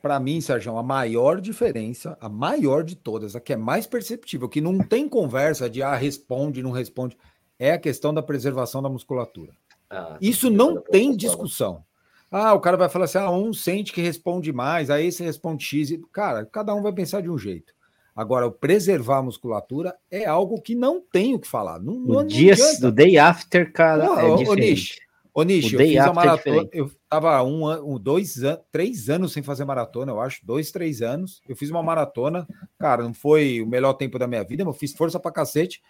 Para 0.00 0.18
mim, 0.20 0.40
Sérgio, 0.40 0.76
a 0.78 0.82
maior 0.82 1.40
diferença, 1.40 2.16
a 2.20 2.28
maior 2.28 2.82
de 2.84 2.96
todas, 2.96 3.36
a 3.36 3.40
que 3.40 3.52
é 3.52 3.56
mais 3.56 3.86
perceptível, 3.86 4.48
que 4.48 4.60
não 4.60 4.78
tem 4.78 5.08
conversa 5.08 5.68
de 5.68 5.82
ah, 5.82 5.94
responde, 5.94 6.62
não 6.62 6.70
responde, 6.70 7.16
é 7.58 7.72
a 7.72 7.78
questão 7.78 8.14
da 8.14 8.22
preservação 8.22 8.82
da 8.82 8.88
musculatura. 8.88 9.52
Ah, 9.90 10.16
Isso 10.20 10.50
não 10.50 10.80
tem 10.80 11.16
discussão. 11.16 11.84
Ah, 12.30 12.52
o 12.52 12.60
cara 12.60 12.76
vai 12.76 12.88
falar 12.88 13.04
assim: 13.04 13.18
ah, 13.18 13.30
um 13.30 13.52
sente 13.52 13.92
que 13.92 14.00
responde 14.00 14.52
mais, 14.52 14.90
aí 14.90 15.06
esse 15.06 15.22
responde 15.22 15.64
X. 15.64 15.96
Cara, 16.12 16.44
cada 16.44 16.74
um 16.74 16.82
vai 16.82 16.92
pensar 16.92 17.20
de 17.20 17.30
um 17.30 17.38
jeito. 17.38 17.72
Agora, 18.16 18.46
o 18.46 18.52
preservar 18.52 19.18
a 19.18 19.22
musculatura 19.22 19.94
é 20.08 20.24
algo 20.24 20.60
que 20.60 20.74
não 20.74 21.00
tem 21.00 21.34
o 21.34 21.38
que 21.38 21.48
falar. 21.48 21.80
Não, 21.80 21.94
no 21.94 22.14
não 22.14 22.26
dia 22.26 22.54
do 22.80 22.92
day 22.92 23.18
after, 23.18 23.72
cara, 23.72 24.04
não, 24.04 24.18
é 24.18 24.36
diferente. 24.36 25.03
Ô, 25.34 25.42
Nish, 25.42 25.72
eu 25.72 25.80
fiz 25.80 25.96
a 25.98 26.06
é 26.06 26.12
maratona. 26.12 26.68
É 26.72 26.80
eu 26.80 26.90
tava 27.08 27.42
um, 27.42 27.94
um, 27.94 27.98
dois, 27.98 28.36
três 28.70 29.10
anos 29.10 29.32
sem 29.32 29.42
fazer 29.42 29.64
maratona, 29.64 30.12
eu 30.12 30.20
acho, 30.20 30.46
dois, 30.46 30.70
três 30.70 31.02
anos. 31.02 31.42
Eu 31.48 31.56
fiz 31.56 31.70
uma 31.70 31.82
maratona, 31.82 32.46
cara, 32.78 33.02
não 33.02 33.12
foi 33.12 33.60
o 33.60 33.66
melhor 33.66 33.94
tempo 33.94 34.16
da 34.16 34.28
minha 34.28 34.44
vida, 34.44 34.64
mas 34.64 34.74
eu 34.74 34.78
fiz 34.78 34.92
força 34.92 35.18
pra 35.18 35.32
cacete. 35.32 35.82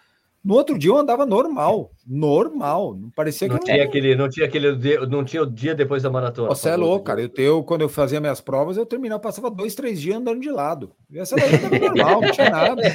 No 0.43 0.55
outro 0.55 0.77
dia 0.77 0.89
eu 0.89 0.97
andava 0.97 1.27
normal, 1.27 1.91
normal. 2.05 2.95
Não 2.95 3.09
parecia 3.11 3.47
não 3.47 3.57
que 3.57 3.65
tinha 3.65 3.83
aquele, 3.83 4.15
não 4.15 4.29
tinha 4.29 4.47
aquele, 4.47 4.75
não 5.07 5.23
tinha 5.23 5.43
o 5.43 5.45
dia 5.45 5.75
depois 5.75 6.01
da 6.01 6.09
maratona. 6.09 6.49
Você 6.49 6.69
é 6.69 6.75
louco, 6.75 7.05
cara. 7.05 7.21
Eu, 7.21 7.31
eu, 7.37 7.63
quando 7.63 7.81
eu 7.81 7.89
fazia 7.89 8.19
minhas 8.19 8.41
provas, 8.41 8.77
eu 8.77 8.85
terminava, 8.85 9.21
passava 9.21 9.49
dois, 9.49 9.75
três 9.75 10.01
dias 10.01 10.17
andando 10.17 10.41
de 10.41 10.51
lado. 10.51 10.91
E 11.09 11.19
essa 11.19 11.35
daí 11.35 11.57
tava 11.57 11.79
normal, 11.79 12.21
não 12.21 12.31
tinha 12.31 12.49
nada. 12.49 12.81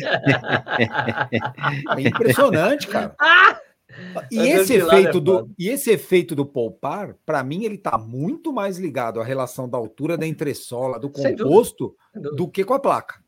É 1.97 2.01
impressionante, 2.01 2.87
cara. 2.87 3.15
Ah! 4.15 4.27
E 4.31 4.39
esse, 4.39 4.75
efeito 4.75 5.21
do, 5.21 5.51
e 5.59 5.69
esse 5.69 5.91
efeito 5.91 6.35
do 6.35 6.45
poupar, 6.45 7.17
para 7.25 7.43
mim, 7.43 7.65
ele 7.65 7.77
está 7.77 7.97
muito 7.99 8.53
mais 8.53 8.79
ligado 8.79 9.21
à 9.21 9.25
relação 9.25 9.69
da 9.69 9.79
altura 9.79 10.17
da 10.17 10.27
entressola, 10.27 10.99
do 10.99 11.11
composto, 11.11 11.95
do 12.15 12.49
que 12.49 12.65
com 12.65 12.75
a 12.75 12.81
placa. 12.81 13.23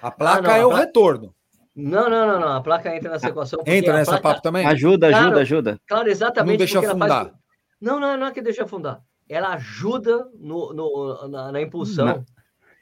A 0.00 0.10
placa 0.10 0.38
ah, 0.38 0.42
não, 0.42 0.50
é 0.50 0.60
a 0.60 0.66
o 0.66 0.70
placa... 0.70 0.84
retorno. 0.84 1.34
Não, 1.74 2.10
não, 2.10 2.26
não, 2.26 2.40
não. 2.40 2.52
A 2.56 2.60
placa 2.60 2.94
entra 2.94 3.10
nessa 3.10 3.28
equação. 3.28 3.60
Entra 3.64 3.92
nessa 3.92 4.12
placa... 4.12 4.22
papo 4.22 4.42
também? 4.42 4.66
Ajuda, 4.66 5.06
ajuda, 5.08 5.22
claro, 5.22 5.38
ajuda. 5.38 5.80
Claro, 5.86 6.08
exatamente. 6.10 6.52
Não 6.52 6.58
deixa 6.58 6.78
afundar. 6.80 7.24
Faz... 7.26 7.36
Não, 7.80 8.00
não, 8.00 8.16
não 8.16 8.26
é 8.26 8.32
que 8.32 8.42
deixa 8.42 8.64
afundar. 8.64 9.00
Ela 9.28 9.54
ajuda 9.54 10.28
no, 10.34 10.72
no 10.72 11.28
na, 11.28 11.52
na, 11.52 11.60
impulsão. 11.60 12.06
Não. 12.06 12.24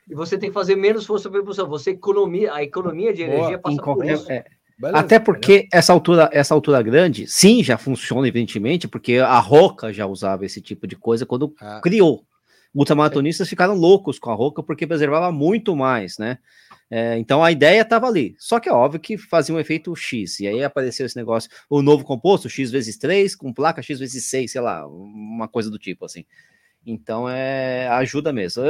E 0.09 0.15
você 0.15 0.39
tem 0.39 0.49
que 0.49 0.55
fazer 0.55 0.77
menos 0.77 1.05
força 1.05 1.29
para 1.29 1.41
impulsão. 1.41 1.69
Você 1.69 1.91
economia, 1.91 2.55
a 2.55 2.63
economia 2.63 3.13
de 3.13 3.23
energia 3.23 3.59
Boa, 3.59 3.77
passa 3.77 3.83
por 3.83 4.07
isso. 4.07 4.31
É, 4.31 4.45
Beleza, 4.79 4.99
Até 4.99 5.19
porque 5.19 5.53
entendeu? 5.53 5.69
essa 5.73 5.93
altura, 5.93 6.31
essa 6.33 6.55
altura 6.55 6.83
grande, 6.83 7.27
sim, 7.27 7.65
já 7.65 7.79
funciona, 7.79 8.29
evidentemente, 8.29 8.87
porque 8.87 9.15
a 9.17 9.39
Roca 9.39 9.93
já 9.93 10.07
usava 10.07 10.45
esse 10.45 10.61
tipo 10.61 10.87
de 10.87 10.97
coisa 10.97 11.25
quando 11.25 11.55
ah. 11.61 11.81
criou. 11.83 12.27
Ultramaratonistas 12.75 13.49
ficaram 13.49 13.75
loucos 13.75 14.19
com 14.19 14.31
a 14.31 14.35
Roca 14.35 14.63
porque 14.63 14.87
preservava 14.87 15.33
muito 15.33 15.75
mais, 15.75 16.19
né? 16.19 16.39
É, 16.91 17.19
então 17.19 17.43
a 17.43 17.51
ideia 17.51 17.81
estava 17.81 18.07
ali. 18.07 18.37
Só 18.39 18.61
que 18.61 18.69
é 18.69 18.73
óbvio 18.73 19.01
que 19.01 19.17
fazia 19.17 19.55
um 19.55 19.59
efeito 19.59 19.97
X. 19.97 20.41
E 20.41 20.47
aí 20.47 20.63
apareceu 20.63 21.07
esse 21.07 21.17
negócio, 21.17 21.51
o 21.71 21.81
novo 21.81 22.05
composto, 22.05 22.51
X 22.51 22.71
vezes 22.71 22.99
3, 22.99 23.35
com 23.35 23.53
placa 23.53 23.83
X 23.83 23.99
vezes 23.99 24.27
6, 24.27 24.53
sei 24.53 24.61
lá, 24.61 24.87
uma 24.87 25.49
coisa 25.49 25.71
do 25.71 25.79
tipo 25.79 26.05
assim. 26.05 26.27
Então 26.85 27.29
é 27.29 27.89
ajuda 27.89 28.33
mesmo. 28.33 28.63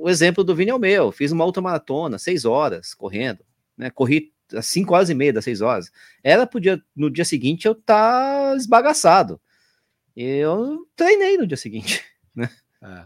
O 0.00 0.08
exemplo 0.08 0.42
do 0.42 0.54
Vini 0.54 0.70
é 0.70 0.74
o 0.74 0.78
meu. 0.78 1.12
Fiz 1.12 1.30
uma 1.30 1.44
ultramaratona, 1.44 2.18
6 2.18 2.46
horas 2.46 2.94
correndo, 2.94 3.44
né? 3.76 3.90
Corri 3.90 4.32
às 4.52 4.66
5 4.66 4.94
horas 4.94 5.10
e 5.10 5.14
meia 5.14 5.32
das 5.32 5.44
6 5.44 5.60
horas. 5.60 5.90
Era 6.22 6.46
pro 6.46 6.60
dia, 6.60 6.82
no 6.94 7.10
dia 7.10 7.24
seguinte 7.24 7.66
eu 7.66 7.72
estar 7.72 8.50
tá 8.50 8.56
esbagaçado. 8.56 9.40
Eu 10.16 10.86
treinei 10.94 11.36
no 11.36 11.46
dia 11.46 11.56
seguinte, 11.56 12.04
né? 12.34 12.50
É. 12.82 13.04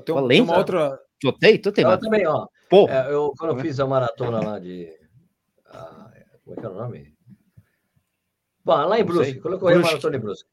Tem, 0.00 0.28
tem 0.28 0.40
uma 0.40 0.56
outra. 0.56 0.98
Totei, 1.20 1.58
totei. 1.58 1.84
Eu 1.84 1.98
também, 1.98 2.26
ó. 2.26 2.46
Pô. 2.68 2.88
É, 2.88 3.12
eu, 3.12 3.34
quando 3.36 3.56
eu 3.56 3.60
fiz 3.60 3.80
a 3.80 3.86
maratona 3.86 4.40
lá 4.40 4.58
de. 4.58 4.88
Ah, 5.66 6.10
como 6.44 6.56
é 6.56 6.60
que 6.60 6.66
era 6.66 6.74
o 6.74 6.78
nome? 6.78 7.14
Bom, 8.64 8.76
lá 8.86 9.00
em 9.00 9.04
Brusque, 9.04 9.40
quando 9.40 9.54
eu 9.54 9.60
corri 9.60 9.74
a 9.74 9.80
maratona 9.80 10.16
em 10.16 10.20
Brusque. 10.20 10.48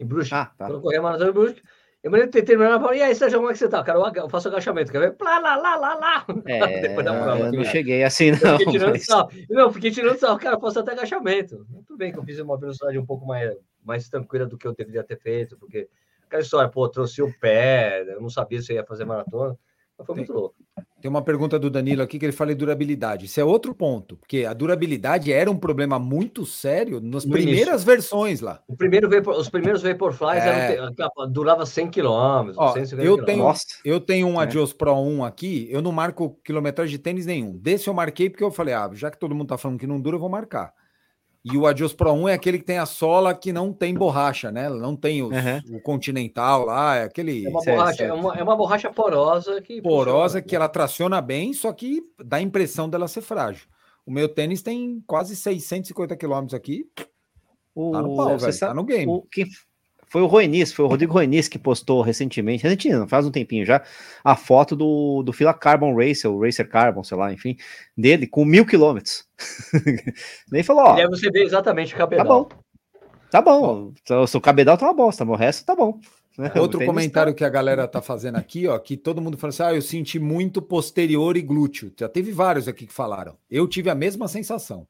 Em 0.00 0.06
Brusque. 0.06 0.34
Ah, 0.34 0.46
tá. 0.46 0.66
Quando 0.66 0.76
eu 0.76 0.80
corri 0.80 0.96
a 0.96 1.02
maratona 1.02 1.30
em 1.30 1.34
Brusque, 1.34 1.62
eu 2.08 2.12
me 2.12 2.18
lembro 2.20 2.32
de 2.32 2.42
terminar 2.42 2.94
e 2.94 3.02
aí, 3.02 3.14
Sérgio, 3.14 3.38
como 3.38 3.50
é 3.50 3.52
que 3.52 3.58
você 3.58 3.68
tá? 3.68 3.84
Cara, 3.84 3.98
eu 4.16 4.28
faço 4.30 4.48
agachamento, 4.48 4.90
quer 4.90 5.00
ver? 5.00 5.12
Plá, 5.12 5.38
lá, 5.38 5.56
lá, 5.56 5.76
lá, 5.76 5.94
lá. 5.94 6.26
É, 6.46 6.80
Depois 6.88 7.04
da 7.04 7.12
prova. 7.12 7.38
Eu 7.38 7.52
não 7.52 7.64
cheguei 7.64 8.02
assim, 8.02 8.30
não. 8.30 8.52
Eu 8.52 8.58
fiquei 8.58 8.72
tirando 8.72 8.90
mas... 8.92 9.04
sal. 9.04 9.30
Não, 9.50 9.72
fiquei 9.72 9.90
tirando 9.90 10.18
sal. 10.18 10.38
Cara, 10.38 10.56
eu 10.56 10.60
faço 10.60 10.80
até 10.80 10.92
agachamento. 10.92 11.66
Tudo 11.86 11.98
bem 11.98 12.10
que 12.10 12.18
eu 12.18 12.24
fiz 12.24 12.38
uma 12.38 12.56
velocidade 12.56 12.98
um 12.98 13.04
pouco 13.04 13.26
mais, 13.26 13.54
mais 13.84 14.08
tranquila 14.08 14.46
do 14.46 14.56
que 14.56 14.66
eu 14.66 14.74
deveria 14.74 15.04
ter 15.04 15.18
feito, 15.18 15.58
porque 15.58 15.86
aquela 16.26 16.40
história, 16.40 16.70
pô, 16.70 16.88
trouxe 16.88 17.20
o 17.20 17.30
pé, 17.38 18.06
eu 18.08 18.22
não 18.22 18.30
sabia 18.30 18.62
se 18.62 18.72
eu 18.72 18.76
ia 18.76 18.84
fazer 18.86 19.04
maratona. 19.04 19.54
Mas 19.98 20.06
foi 20.06 20.16
muito 20.16 20.32
louco. 20.32 20.56
Tem 21.00 21.08
uma 21.08 21.22
pergunta 21.22 21.58
do 21.58 21.70
Danilo 21.70 22.02
aqui 22.02 22.18
que 22.18 22.26
ele 22.26 22.32
fala 22.32 22.52
em 22.52 22.56
durabilidade. 22.56 23.26
Isso 23.26 23.40
é 23.40 23.44
outro 23.44 23.74
ponto, 23.74 24.16
porque 24.16 24.44
a 24.44 24.52
durabilidade 24.52 25.32
era 25.32 25.50
um 25.50 25.56
problema 25.56 25.98
muito 25.98 26.44
sério 26.44 27.00
nas 27.00 27.24
no 27.24 27.32
primeiras 27.32 27.82
início. 27.82 27.86
versões 27.86 28.40
lá. 28.40 28.60
O 28.66 28.76
primeiro 28.76 29.08
vapor, 29.08 29.38
os 29.38 29.48
primeiros 29.48 29.82
Vaporflies 29.82 30.42
é... 30.42 30.74
eram, 30.76 30.92
durava 31.30 31.64
100 31.64 31.90
km. 31.90 32.52
Eu, 32.98 33.24
tenho, 33.24 33.54
eu 33.84 34.00
tenho 34.00 34.26
um 34.26 34.40
é. 34.40 34.44
Adios 34.44 34.72
Pro 34.72 34.94
1 34.94 35.24
aqui, 35.24 35.68
eu 35.70 35.80
não 35.80 35.92
marco 35.92 36.38
quilometragem 36.44 36.90
de 36.90 36.98
tênis 36.98 37.26
nenhum. 37.26 37.56
Desse 37.56 37.88
eu 37.88 37.94
marquei 37.94 38.28
porque 38.28 38.42
eu 38.44 38.50
falei, 38.50 38.74
ah, 38.74 38.90
já 38.92 39.10
que 39.10 39.18
todo 39.18 39.34
mundo 39.34 39.48
tá 39.48 39.58
falando 39.58 39.78
que 39.78 39.86
não 39.86 40.00
dura, 40.00 40.16
eu 40.16 40.20
vou 40.20 40.28
marcar. 40.28 40.72
E 41.44 41.56
o 41.56 41.66
Adios 41.66 41.92
Pro 41.92 42.12
1 42.12 42.28
é 42.28 42.34
aquele 42.34 42.58
que 42.58 42.64
tem 42.64 42.78
a 42.78 42.86
sola 42.86 43.34
que 43.34 43.52
não 43.52 43.72
tem 43.72 43.94
borracha, 43.94 44.50
né? 44.50 44.68
Não 44.68 44.96
tem 44.96 45.22
os, 45.22 45.30
uhum. 45.30 45.76
o 45.76 45.80
Continental 45.80 46.64
lá, 46.64 46.96
é 46.96 47.04
aquele. 47.04 47.46
É 47.46 47.48
uma, 47.48 47.62
borracha, 47.62 48.04
é 48.04 48.12
uma, 48.12 48.34
é 48.34 48.42
uma 48.42 48.56
borracha 48.56 48.90
porosa 48.90 49.62
que. 49.62 49.80
Porosa 49.80 50.42
que 50.42 50.56
ela 50.56 50.68
traciona 50.68 51.20
bem, 51.20 51.52
só 51.52 51.72
que 51.72 52.02
dá 52.24 52.38
a 52.38 52.42
impressão 52.42 52.88
dela 52.88 53.06
ser 53.06 53.22
frágil. 53.22 53.66
O 54.04 54.10
meu 54.10 54.28
tênis 54.28 54.62
tem 54.62 55.02
quase 55.06 55.36
650 55.36 56.16
quilômetros 56.16 56.54
aqui. 56.54 56.86
O, 57.74 57.92
tá 57.92 58.02
no 58.02 58.16
pau, 58.16 58.38
velho, 58.38 58.58
tá 58.58 58.74
no 58.74 58.84
game. 58.84 59.06
O, 59.06 59.22
quem, 59.30 59.46
foi 60.08 60.22
o 60.22 60.26
Roenis, 60.26 60.72
foi 60.72 60.84
o 60.84 60.88
Rodrigo 60.88 61.12
Roenis 61.12 61.48
que 61.48 61.58
postou 61.58 62.02
recentemente, 62.02 62.62
recentemente, 62.62 63.08
faz 63.08 63.26
um 63.26 63.30
tempinho 63.30 63.64
já, 63.64 63.82
a 64.24 64.36
foto 64.36 64.74
do, 64.74 65.22
do 65.22 65.32
Fila 65.32 65.54
Carbon 65.54 65.94
Racer, 65.94 66.30
o 66.30 66.42
Racer 66.42 66.68
Carbon, 66.68 67.04
sei 67.04 67.16
lá, 67.16 67.32
enfim, 67.32 67.56
dele 67.96 68.26
com 68.26 68.44
mil 68.44 68.64
quilômetros. 68.64 69.26
Nem 70.50 70.62
falou, 70.62 70.84
ó. 70.84 70.94
Deve 70.94 71.10
você 71.10 71.30
ver 71.30 71.44
exatamente 71.44 71.94
o 71.94 71.96
cabedal. 71.96 72.26
Tá 72.26 72.32
bom. 72.32 72.48
Tá 73.30 73.42
bom. 73.42 73.92
O 74.22 74.26
seu 74.26 74.40
cabedal 74.40 74.78
tá 74.78 74.86
uma 74.86 74.94
bosta, 74.94 75.24
mas 75.24 75.34
o 75.34 75.38
resto 75.38 75.66
tá 75.66 75.76
bom. 75.76 76.00
Outro 76.58 76.84
comentário 76.84 77.32
tá... 77.32 77.36
que 77.36 77.44
a 77.44 77.48
galera 77.48 77.88
tá 77.88 78.00
fazendo 78.00 78.36
aqui, 78.36 78.68
ó, 78.68 78.78
que 78.78 78.96
todo 78.96 79.20
mundo 79.20 79.36
fala 79.36 79.50
assim: 79.50 79.62
ah, 79.64 79.74
eu 79.74 79.82
senti 79.82 80.18
muito 80.18 80.62
posterior 80.62 81.36
e 81.36 81.42
glúteo. 81.42 81.92
Já 81.98 82.08
teve 82.08 82.30
vários 82.30 82.68
aqui 82.68 82.86
que 82.86 82.92
falaram. 82.92 83.36
Eu 83.50 83.66
tive 83.66 83.90
a 83.90 83.94
mesma 83.94 84.28
sensação. 84.28 84.86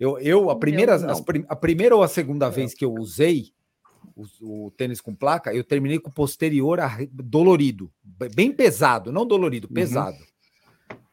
Eu, 0.00 0.18
eu 0.18 0.50
a 0.50 0.56
primeira, 0.56 0.94
as, 0.94 1.22
a 1.48 1.56
primeira 1.56 1.94
ou 1.94 2.02
a 2.02 2.08
segunda 2.08 2.48
vez 2.48 2.74
que 2.74 2.84
eu 2.84 2.92
usei, 2.94 3.52
o, 4.16 4.66
o, 4.66 4.70
tênis 4.70 5.00
com 5.00 5.14
placa, 5.14 5.52
eu 5.52 5.64
terminei 5.64 5.98
com 5.98 6.10
o 6.10 6.14
posterior 6.14 6.78
dolorido, 7.10 7.90
bem 8.34 8.52
pesado, 8.52 9.12
não 9.12 9.26
dolorido, 9.26 9.66
uhum. 9.68 9.74
pesado. 9.74 10.16
Uhum. 10.16 10.34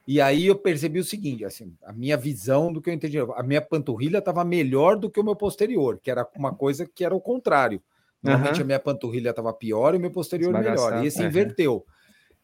E 0.07 0.19
aí 0.19 0.47
eu 0.47 0.55
percebi 0.55 0.99
o 0.99 1.03
seguinte, 1.03 1.45
assim, 1.45 1.75
a 1.83 1.93
minha 1.93 2.17
visão 2.17 2.73
do 2.73 2.81
que 2.81 2.89
eu 2.89 2.93
entendi, 2.93 3.17
a 3.19 3.43
minha 3.43 3.61
panturrilha 3.61 4.17
estava 4.17 4.43
melhor 4.43 4.97
do 4.97 5.09
que 5.09 5.19
o 5.19 5.23
meu 5.23 5.35
posterior, 5.35 5.99
que 6.01 6.11
era 6.11 6.27
uma 6.35 6.53
coisa 6.53 6.85
que 6.85 7.05
era 7.05 7.15
o 7.15 7.21
contrário. 7.21 7.81
Normalmente 8.21 8.57
uhum. 8.57 8.61
a 8.63 8.65
minha 8.65 8.79
panturrilha 8.79 9.29
estava 9.29 9.53
pior 9.53 9.93
e 9.93 9.97
o 9.97 9.99
meu 9.99 10.11
posterior 10.11 10.51
melhor. 10.53 11.03
E 11.03 11.07
esse 11.07 11.21
uhum. 11.21 11.27
inverteu. 11.27 11.85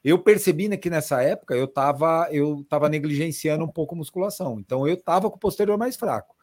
Eu 0.04 0.18
percebi 0.20 0.76
que 0.78 0.90
nessa 0.90 1.22
época 1.22 1.56
eu 1.56 1.66
estava 1.66 2.30
eu 2.32 2.66
tava 2.70 2.88
negligenciando 2.88 3.66
um 3.66 3.68
pouco 3.68 3.94
a 3.94 3.98
musculação. 3.98 4.60
Então 4.60 4.88
eu 4.88 4.94
estava 4.94 5.30
com 5.30 5.36
o 5.36 5.40
posterior 5.40 5.78
mais 5.78 5.96
fraco. 5.96 6.37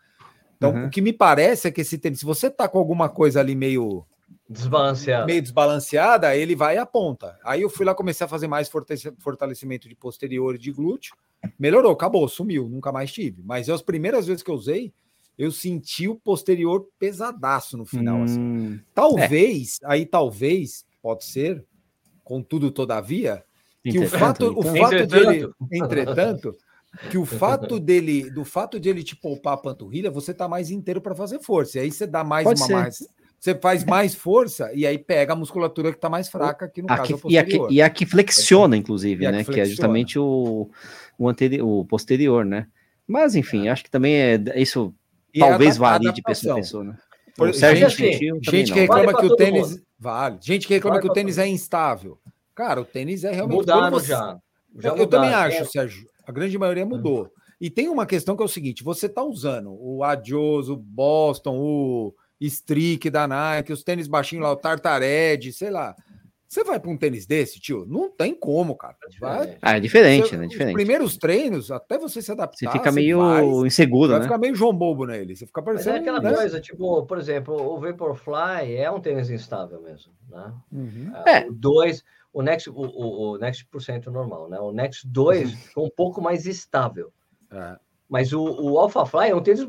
Então, 0.69 0.81
uhum. 0.81 0.87
o 0.87 0.91
que 0.91 1.01
me 1.01 1.13
parece 1.13 1.69
é 1.69 1.71
que 1.71 1.81
esse 1.81 1.99
tênis, 1.99 2.21
se 2.21 2.25
você 2.25 2.51
tá 2.51 2.69
com 2.69 2.79
alguma 2.79 3.09
coisa 3.09 3.41
ali 3.41 3.55
meio 3.55 4.05
desbalanceada, 4.49 5.27
meio 5.27 5.43
desbalanceada, 5.43 6.37
ele 6.37 6.55
vai 6.55 6.77
à 6.77 6.87
ponta. 6.87 7.39
Aí 7.45 7.63
eu 7.63 7.71
fui 7.71 7.85
lá, 7.85 7.95
comecei 7.95 8.25
a 8.25 8.29
fazer 8.29 8.47
mais 8.47 8.71
fortalecimento 9.19 9.89
de 9.89 9.95
posterior 9.95 10.55
e 10.55 10.59
de 10.59 10.73
glúteo. 10.73 11.17
Melhorou, 11.59 11.93
acabou, 11.93 12.27
sumiu, 12.29 12.69
nunca 12.69 12.91
mais 12.91 13.13
tive. 13.13 13.43
Mas 13.45 13.69
as 13.69 13.83
primeiras 13.83 14.27
vezes 14.27 14.43
que 14.43 14.51
eu 14.51 14.55
usei, 14.55 14.93
eu 15.37 15.51
senti 15.51 16.09
o 16.09 16.15
posterior 16.15 16.87
pesadaço 16.99 17.77
no 17.77 17.85
final. 17.85 18.23
Assim. 18.23 18.41
Hum, 18.41 18.67
assim. 18.67 18.81
Talvez, 18.95 19.79
é. 19.83 19.87
aí 19.87 20.07
talvez, 20.07 20.87
pode 21.03 21.25
ser, 21.25 21.65
contudo, 22.23 22.71
todavia, 22.71 23.45
que 23.83 23.99
o 23.99 24.09
fato, 24.09 24.59
o 24.59 24.63
fato 24.63 25.07
dele, 25.07 25.51
entretanto, 25.71 26.57
que 27.11 27.19
o 27.19 27.25
fato 27.27 27.79
dele, 27.79 28.31
do 28.31 28.45
fato 28.45 28.79
de 28.79 28.89
ele 28.89 29.03
te 29.03 29.17
poupar 29.17 29.55
a 29.55 29.57
panturrilha, 29.57 30.11
você 30.11 30.33
tá 30.35 30.49
mais 30.49 30.71
inteiro 30.71 31.01
para 31.01 31.15
fazer 31.15 31.41
força. 31.41 31.79
E 31.79 31.83
aí 31.83 31.91
você 31.91 32.07
dá 32.07 32.23
mais 32.25 32.45
Pode 32.45 32.61
uma 32.61 32.67
ser. 32.67 32.73
mais. 32.75 33.09
Você 33.39 33.55
faz 33.55 33.85
mais 33.85 34.15
força 34.15 34.71
e 34.75 34.87
aí 34.87 34.99
pega 34.99 35.33
a 35.33 35.37
musculatura 35.37 35.93
que 35.93 35.99
tá 35.99 36.09
mais 36.09 36.29
fraca, 36.29 36.69
que 36.69 36.83
no 36.83 36.91
a 36.91 36.97
caso 36.97 37.19
que, 37.19 37.27
é 37.29 37.31
e, 37.31 37.39
a 37.39 37.45
que, 37.45 37.67
e 37.71 37.83
a 37.83 37.91
que 37.91 38.07
flexiona, 38.07 38.77
inclusive, 38.77 39.31
né? 39.31 39.45
Que, 39.45 39.53
que, 39.53 39.61
é 39.61 39.65
justamente 39.65 40.19
o, 40.19 40.71
o, 41.19 41.29
anterior, 41.29 41.67
o 41.67 41.85
posterior, 41.85 42.45
né? 42.45 42.67
Mas, 43.07 43.35
enfim, 43.35 43.69
é. 43.69 43.71
acho 43.71 43.85
que 43.85 43.91
também 43.91 44.15
é 44.15 44.41
isso 44.57 44.95
e 45.35 45.41
talvez 45.41 45.77
varie 45.77 46.13
de 46.13 46.23
pessoa 46.23 46.55
a 46.55 46.57
pessoa, 46.57 46.85
né? 46.85 46.97
Por, 47.37 47.53
gente, 47.53 47.91
sentiu, 47.91 48.39
gente 48.41 48.73
que 48.73 48.79
reclama 48.79 49.13
vale 49.13 49.27
que 49.27 49.33
o 49.33 49.37
tênis 49.37 49.71
mundo. 49.73 49.83
vale. 49.99 50.39
Gente 50.41 50.69
que 50.69 50.75
reclama 50.75 50.97
vale 50.97 51.07
que 51.07 51.11
o 51.11 51.13
tênis 51.13 51.37
é 51.37 51.49
instável. 51.49 52.17
Cara, 52.55 52.81
o 52.81 52.85
tênis 52.85 53.25
é 53.25 53.33
realmente. 53.33 53.57
Mudaram 53.57 53.99
você... 53.99 54.07
já. 54.07 54.39
Já. 54.79 54.91
Eu, 54.91 55.07
também 55.07 55.33
acho, 55.33 55.59
é. 55.59 55.65
Sérgio. 55.65 56.07
A 56.27 56.33
grande 56.33 56.57
maioria 56.59 56.87
mudou. 56.87 57.31
E 57.61 57.71
tem 57.71 57.89
uma 57.89 58.07
questão 58.07 58.37
que 58.37 58.43
é 58.43 58.47
o 58.47 58.49
seguinte: 58.49 58.85
você 58.85 59.07
está 59.07 59.23
usando 59.23 59.77
o 59.79 60.03
Adios, 60.03 60.69
o 60.69 60.77
Boston, 60.77 61.57
o 61.59 62.15
Streak 62.41 63.09
da 63.11 63.27
Nike, 63.27 63.73
os 63.73 63.83
tênis 63.83 64.09
baixinhos 64.09 64.45
lá, 64.45 64.53
o 64.53 64.57
Tartared, 64.57 65.53
sei 65.53 65.71
lá. 65.71 65.95
Você 66.55 66.63
vai 66.63 66.79
para 66.79 66.89
um 66.89 66.97
tênis 66.97 67.27
desse, 67.27 67.59
tio? 67.59 67.85
Não 67.85 68.09
tem 68.09 68.33
como, 68.33 68.77
cara. 68.77 68.95
Vai, 69.19 69.59
ah, 69.61 69.77
é 69.77 69.81
diferente, 69.81 70.29
você, 70.29 70.37
né? 70.37 70.47
Diferente. 70.47 70.71
Os 70.71 70.75
primeiros 70.75 71.17
treinos, 71.17 71.71
até 71.73 71.99
você 71.99 72.23
se 72.23 72.31
adaptar. 72.31 72.71
Você 72.71 72.79
fica 72.79 72.93
meio 72.93 73.19
vai, 73.19 73.45
inseguro, 73.67 74.11
vai 74.11 74.21
né? 74.21 74.27
Vai 74.27 74.29
ficar 74.29 74.39
meio 74.39 74.55
João 74.55 74.73
Bobo 74.73 75.05
nele. 75.05 75.35
Você 75.35 75.47
fica 75.47 75.61
parecendo. 75.61 75.97
Mas 75.97 75.97
é 75.97 76.01
aquela 76.01 76.21
né? 76.21 76.33
coisa, 76.33 76.61
tipo, 76.61 77.05
por 77.07 77.19
exemplo, 77.19 77.57
o 77.57 77.81
Vaporfly 77.81 78.77
é 78.77 78.89
um 78.89 79.01
tênis 79.01 79.31
instável 79.31 79.83
mesmo, 79.83 80.13
né? 80.31 80.53
Uhum. 80.71 81.13
É. 81.27 81.45
O 81.49 81.53
2, 81.53 82.05
o 82.35 82.43
Next, 82.43 82.69
o, 82.69 82.75
o, 82.75 83.33
o 83.33 83.39
Next 83.39 83.65
Percent 83.67 84.05
normal, 84.07 84.49
né? 84.49 84.59
O 84.59 84.73
Next 84.73 85.07
2 85.07 85.51
uhum. 85.51 85.57
ficou 85.57 85.87
um 85.87 85.91
pouco 85.91 86.21
mais 86.21 86.47
estável. 86.47 87.13
É. 87.51 87.77
Mas 88.09 88.33
o, 88.33 88.43
o 88.43 88.79
AlphaFly 88.81 89.31
é 89.31 89.35
um 89.37 89.43
tênis 89.43 89.67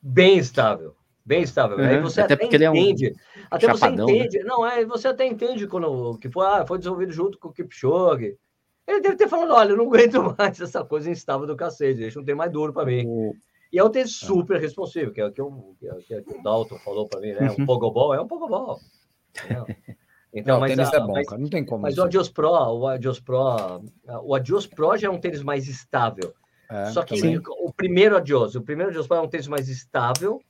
bem 0.00 0.38
estável. 0.38 0.94
Bem 1.24 1.42
estável. 1.42 1.76
Uhum. 1.76 1.84
Aí 1.84 2.00
você 2.00 2.20
até, 2.20 2.34
até 2.34 2.46
entende. 2.46 3.08
É 3.08 3.10
um 3.10 3.14
até 3.50 3.66
chapadão, 3.66 4.06
você 4.06 4.12
né? 4.12 4.18
entende. 4.18 4.38
Né? 4.38 4.44
Não, 4.44 4.64
é, 4.64 4.84
você 4.84 5.08
até 5.08 5.26
entende 5.26 5.66
quando 5.66 6.16
que 6.18 6.30
foi, 6.30 6.46
ah, 6.46 6.64
foi 6.64 6.78
desenvolvido 6.78 7.12
junto 7.12 7.38
com 7.40 7.48
o 7.48 7.52
Kipchoge. 7.52 8.38
Ele 8.86 9.00
deve 9.00 9.16
ter 9.16 9.28
falado: 9.28 9.50
olha, 9.52 9.70
eu 9.70 9.76
não 9.76 9.86
aguento 9.92 10.36
mais 10.38 10.60
essa 10.60 10.84
coisa 10.84 11.10
instável 11.10 11.44
do 11.44 11.56
cacete, 11.56 11.98
deixa 11.98 12.20
um 12.20 12.24
ter 12.24 12.36
mais 12.36 12.52
duro 12.52 12.72
para 12.72 12.86
mim. 12.86 13.04
E 13.72 13.80
é 13.80 13.84
um 13.84 13.90
tênis 13.90 14.22
é. 14.22 14.26
super 14.26 14.60
responsivo, 14.60 15.10
que 15.10 15.20
é 15.20 15.26
o 15.26 15.32
que, 15.32 15.40
eu, 15.40 15.74
que, 15.80 16.14
é, 16.14 16.22
que, 16.22 16.38
o 16.38 16.40
Dalton 16.40 16.78
falou 16.78 17.08
para 17.08 17.20
mim, 17.20 17.32
né? 17.32 17.50
Um 17.58 17.66
pogobol 17.66 18.14
é 18.14 18.20
um 18.20 18.28
pogobol. 18.28 18.78
Então, 20.36 20.54
não, 20.54 20.60
mas, 20.60 20.74
tênis 20.74 20.92
a, 20.92 20.96
é 20.96 21.00
bom, 21.00 21.12
mas, 21.14 21.26
cara. 21.26 21.40
Não 21.40 21.48
tem 21.48 21.64
como. 21.64 21.82
Mas 21.82 21.96
o 21.96 22.02
Adios 22.02 22.28
Pro, 22.28 22.50
o 22.50 22.86
Adios 22.86 23.18
Pro, 23.18 23.82
o 24.22 24.34
Adios 24.34 24.66
Pro 24.66 24.96
já 24.96 25.08
é 25.08 25.10
um 25.10 25.18
tênis 25.18 25.42
mais 25.42 25.66
estável. 25.66 26.34
É, 26.68 26.86
só 26.86 27.02
que 27.02 27.14
o 27.48 27.72
primeiro 27.72 28.16
Adios, 28.16 28.54
o 28.54 28.60
primeiro 28.60 28.90
Adios 28.90 29.06
Pro 29.06 29.16
é 29.16 29.20
um 29.22 29.28
tênis 29.28 29.48
mais 29.48 29.68
estável, 29.68 30.42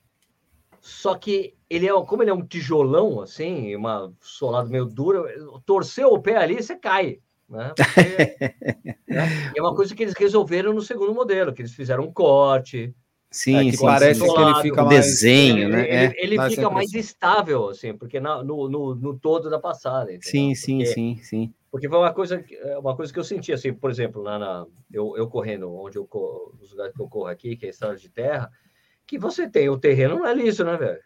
só 0.81 1.15
que 1.15 1.55
ele 1.71 1.89
é, 1.89 1.93
como 2.05 2.23
ele 2.23 2.31
é 2.31 2.35
um 2.35 2.45
tijolão, 2.45 3.21
assim, 3.21 3.77
uma 3.77 4.13
solado 4.21 4.69
meio 4.69 4.87
dura, 4.87 5.23
torceu 5.65 6.09
o 6.13 6.21
pé 6.21 6.37
ali, 6.37 6.61
você 6.61 6.75
cai. 6.75 7.21
Né? 7.49 7.73
Porque, 7.77 8.97
né? 9.07 9.53
É 9.55 9.63
uma 9.63 9.75
coisa 9.75 9.95
que 9.95 10.03
eles 10.03 10.15
resolveram 10.15 10.73
no 10.73 10.83
segundo 10.83 11.15
modelo, 11.15 11.53
que 11.53 11.63
eles 11.63 11.75
fizeram 11.75 12.05
um 12.05 12.13
corte, 12.13 12.93
Sim, 13.39 13.69
é, 13.69 13.71
que 13.71 13.77
sim, 13.77 13.85
parece 13.85 14.21
sim. 14.21 14.33
que 14.35 14.41
ele 14.41 14.55
fica 14.63 14.83
mais... 14.83 15.05
desenho, 15.07 15.69
né? 15.69 16.05
Ele, 16.07 16.15
ele 16.17 16.37
Dá 16.37 16.49
fica 16.49 16.63
essa 16.63 16.71
mais 16.71 16.89
impressão. 16.89 17.11
estável, 17.11 17.69
assim, 17.69 17.95
porque 17.95 18.19
na- 18.19 18.43
no, 18.43 18.67
no, 18.67 18.95
no 18.95 19.19
todo 19.19 19.51
da 19.51 19.59
passada. 19.59 20.05
entendeu? 20.13 20.23
Sim, 20.31 20.55
sim, 20.55 20.79
Porque- 20.79 20.93
sim, 20.95 21.21
sim. 21.23 21.55
Porque 21.71 21.87
foi 21.89 21.99
uma 21.99 22.15
coisa, 22.15 22.43
que- 22.43 22.57
é 22.57 22.79
uma 22.79 22.97
coisa 22.97 23.13
que 23.13 23.19
eu 23.19 23.25
senti, 23.25 23.53
assim, 23.53 23.75
por 23.75 23.91
exemplo, 23.91 24.23
lá 24.23 24.39
na, 24.39 24.67
eu, 24.91 25.15
eu 25.19 25.29
correndo, 25.29 25.71
onde 25.71 25.99
eu 25.99 26.07
corro, 26.07 26.55
nos 26.59 26.71
lugares 26.71 26.95
que 26.95 27.03
eu 27.03 27.09
corro 27.09 27.27
aqui, 27.27 27.57
que 27.57 27.67
é 27.67 27.69
estrada 27.69 27.97
de 27.97 28.09
terra, 28.09 28.51
que 29.07 29.19
você 29.19 29.47
tem, 29.47 29.69
o 29.69 29.77
terreno 29.79 30.19
não 30.21 30.27
é 30.27 30.33
liso, 30.33 30.65
né, 30.65 30.75
velho? 30.79 31.01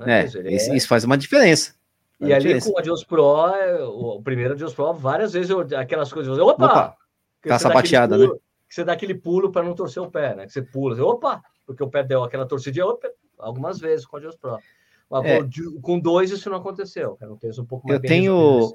É, 0.00 0.22
liso, 0.22 0.38
ele 0.38 0.54
isso, 0.54 0.72
é- 0.72 0.76
isso 0.76 0.88
faz 0.88 1.04
uma 1.04 1.18
diferença. 1.18 1.74
Faz 2.18 2.20
E 2.20 2.24
uma 2.32 2.34
ali 2.36 2.42
diferença. 2.44 2.70
com 2.70 2.76
o 2.76 2.78
Adios 2.78 3.04
Pro, 3.04 3.48
é, 3.54 3.82
o 3.84 4.22
primeiro 4.22 4.54
Adios 4.54 4.72
Pro, 4.72 4.94
várias 4.94 5.34
vezes 5.34 5.50
eu, 5.50 5.60
aquelas 5.78 6.10
coisas, 6.10 6.38
eu, 6.38 6.46
opa! 6.46 6.64
Opa, 6.64 6.96
aquele 7.44 7.74
bateada, 7.74 8.16
pulo- 8.16 8.40
Que 8.66 8.74
você 8.74 8.82
dá 8.84 8.94
aquele 8.94 9.14
pulo 9.14 9.52
para 9.52 9.62
não 9.62 9.74
torcer 9.74 10.02
o 10.02 10.10
pé, 10.10 10.34
né? 10.34 10.46
Que 10.46 10.52
você 10.52 10.62
pula, 10.62 10.96
você, 10.96 11.02
opa! 11.02 11.42
Porque 11.66 11.82
o 11.82 11.88
pé 11.90 12.02
deu 12.04 12.22
aquela 12.22 12.46
torcidinha, 12.46 12.84
algumas 13.38 13.78
vezes 13.78 14.06
com 14.06 14.16
o 14.16 14.18
Adios 14.18 14.36
Pro. 14.36 14.58
Mas 15.10 15.24
É. 15.24 15.40
com, 15.82 15.98
dois 16.00 16.30
isso 16.30 16.48
não 16.50 16.56
aconteceu, 16.58 17.16
era 17.20 17.32
um 17.32 17.36
tênis 17.36 17.58
um 17.58 17.64
pouco 17.64 17.86
mais 17.86 17.96
Eu 17.96 18.00
bem 18.02 18.08
tenho-. 18.08 18.72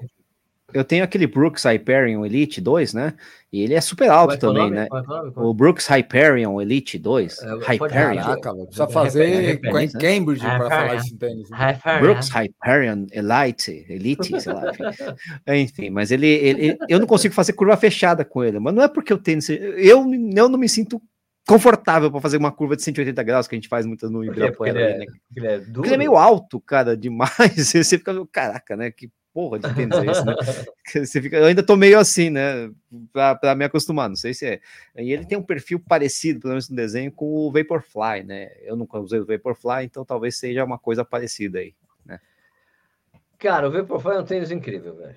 Eu 0.74 0.84
tenho 0.84 1.04
aquele 1.04 1.26
Brooks 1.26 1.64
Hyperion 1.66 2.24
Elite 2.24 2.58
2, 2.58 2.94
né? 2.94 3.12
E 3.52 3.60
ele 3.62 3.74
é 3.74 3.80
super 3.82 4.08
alto 4.08 4.32
é 4.32 4.36
é 4.36 4.38
também, 4.38 4.62
nome? 4.62 4.76
né? 4.76 4.88
É 4.90 5.40
o 5.40 5.52
Brooks 5.52 5.86
Hyperion 5.86 6.58
Elite 6.62 6.98
2. 6.98 7.38
É, 7.42 7.46
pode 7.50 7.64
Hyperion. 7.66 7.90
Caraca, 8.22 8.54
precisa 8.54 8.88
fazer 8.88 9.60
em 9.62 9.90
Cambridge 9.90 10.40
para 10.42 10.70
falar 10.70 10.94
isso 10.96 11.12
em 11.14 11.18
tênis. 11.18 11.50
né? 11.50 11.78
Brooks 12.00 12.30
Hyperion 12.30 13.04
Elite, 13.12 13.84
Elite, 13.86 14.40
sei 14.40 14.52
lá. 14.54 14.70
Enfim, 14.70 15.04
Enfim, 15.84 15.90
mas 15.90 16.10
ele, 16.10 16.26
ele- 16.28 16.66
ele- 16.68 16.78
eu 16.88 16.98
não 16.98 17.06
consigo 17.06 17.34
fazer 17.34 17.52
curva 17.52 17.76
fechada 17.76 18.24
com 18.24 18.42
ele, 18.42 18.58
mas 18.58 18.72
não 18.74 18.82
é 18.82 18.88
porque 18.88 19.12
o 19.12 19.18
tênis. 19.18 19.50
Eu, 19.50 20.06
eu 20.10 20.48
não 20.48 20.58
me 20.58 20.70
sinto 20.70 21.02
confortável 21.46 22.10
para 22.10 22.20
fazer 22.20 22.36
uma 22.36 22.52
curva 22.52 22.76
de 22.76 22.82
180 22.82 23.22
graus 23.22 23.48
que 23.48 23.54
a 23.54 23.58
gente 23.58 23.68
faz 23.68 23.84
muitas 23.86 24.10
no 24.10 24.20
quê? 24.20 24.26
Porque 24.26 24.40
Ibirapuera. 24.40 24.80
ele 24.80 24.84
ali, 24.84 24.94
é, 24.94 24.98
né? 24.98 25.06
porque 25.06 25.40
ele 25.40 25.46
é 25.46 25.58
duro. 25.58 25.72
Porque 25.72 25.88
ele 25.88 25.94
é 25.94 25.98
meio 25.98 26.16
alto, 26.16 26.60
cara, 26.60 26.96
demais. 26.96 27.56
Você 27.56 27.84
fica, 27.84 28.12
caraca, 28.26 28.76
né? 28.76 28.90
Que 28.90 29.10
porra 29.32 29.58
de 29.58 29.74
tênis 29.74 29.96
é 29.96 30.06
esse, 30.06 30.24
né? 30.24 30.34
Você 31.06 31.22
fica, 31.22 31.38
eu 31.38 31.46
ainda 31.46 31.62
tô 31.62 31.74
meio 31.74 31.98
assim, 31.98 32.28
né? 32.28 32.70
Pra 33.12 33.54
me 33.54 33.64
acostumar, 33.64 34.08
não 34.08 34.16
sei 34.16 34.34
se 34.34 34.46
é. 34.46 34.60
E 34.96 35.12
ele 35.12 35.24
tem 35.24 35.38
um 35.38 35.42
perfil 35.42 35.80
parecido, 35.80 36.40
pelo 36.40 36.52
menos 36.52 36.68
no 36.68 36.76
desenho, 36.76 37.10
com 37.10 37.26
o 37.26 37.50
Vaporfly, 37.50 38.24
né? 38.24 38.50
Eu 38.62 38.76
nunca 38.76 38.98
usei 38.98 39.20
o 39.20 39.26
Vaporfly, 39.26 39.84
então 39.84 40.04
talvez 40.04 40.36
seja 40.36 40.64
uma 40.64 40.78
coisa 40.78 41.04
parecida 41.04 41.60
aí. 41.60 41.74
Cara, 43.42 43.68
o 43.68 43.72
Vaporfly 43.72 44.12
é 44.12 44.20
um 44.20 44.24
tênis 44.24 44.52
incrível, 44.52 44.94
velho. 44.94 45.16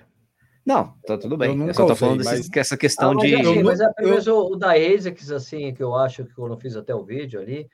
Não, 0.66 0.96
tá 1.06 1.18
tudo 1.18 1.36
Eu 1.36 1.38
bem. 1.38 1.50
Eu, 1.52 1.56
nunca 1.58 1.74
só 1.74 1.86
tô 1.86 1.94
usei, 1.94 1.96
falando 2.08 2.24
mas- 2.24 2.38
desse- 2.40 2.50
que 2.52 2.60
essa 2.60 2.76
questão 2.78 3.12
Ah, 3.12 3.14
mas, 3.16 3.24
de. 3.30 3.36
assim, 3.36 3.58
Eu 3.60 3.64
mas 3.66 3.80
é 3.80 3.94
pelo 3.94 4.10
menos 4.10 4.28
o, 4.28 4.48
o 4.54 4.56
da 4.56 4.72
ASICS, 4.74 5.32
assim, 5.32 5.74
que 5.74 5.84
eu 5.84 5.96
acho 5.96 6.26
que 6.26 6.38
eu 6.38 6.48
não 6.50 6.58
fiz 6.58 6.76
até 6.76 6.94
o 6.96 7.04
vídeo 7.04 7.40
ali, 7.40 7.70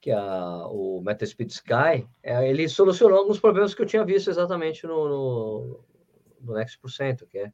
que 0.00 0.10
é 0.10 0.14
a, 0.14 0.66
o 0.68 1.00
Metaspeed 1.02 1.50
Sky, 1.50 2.06
é, 2.22 2.48
ele 2.48 2.68
solucionou 2.68 3.18
alguns 3.18 3.40
problemas 3.40 3.74
que 3.74 3.80
eu 3.82 3.86
tinha 3.86 4.04
visto 4.04 4.28
exatamente 4.28 4.86
no, 4.86 5.08
no, 5.08 5.80
no 6.42 6.54
Next 6.54 6.78
Percento, 6.78 7.26
que 7.26 7.38
é 7.38 7.52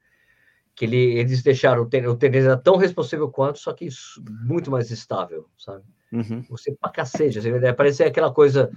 que 0.74 0.86
ele, 0.86 0.96
eles 1.18 1.42
deixaram 1.42 1.82
o 1.82 1.86
tênis, 1.86 2.08
o 2.10 2.16
tênis 2.16 2.46
era 2.46 2.56
tão 2.56 2.76
responsível 2.76 3.30
quanto, 3.30 3.58
só 3.58 3.72
que 3.74 3.84
isso- 3.84 4.22
muito 4.46 4.70
mais 4.70 4.90
estável, 4.90 5.46
sabe? 5.58 5.84
Uhum. 6.10 6.42
Você 6.48 6.74
pra 6.74 6.90
cacete, 6.90 7.38
assim, 7.38 7.52
né? 7.52 7.72
parecia 7.74 8.06
aquela 8.06 8.32
coisa, 8.32 8.70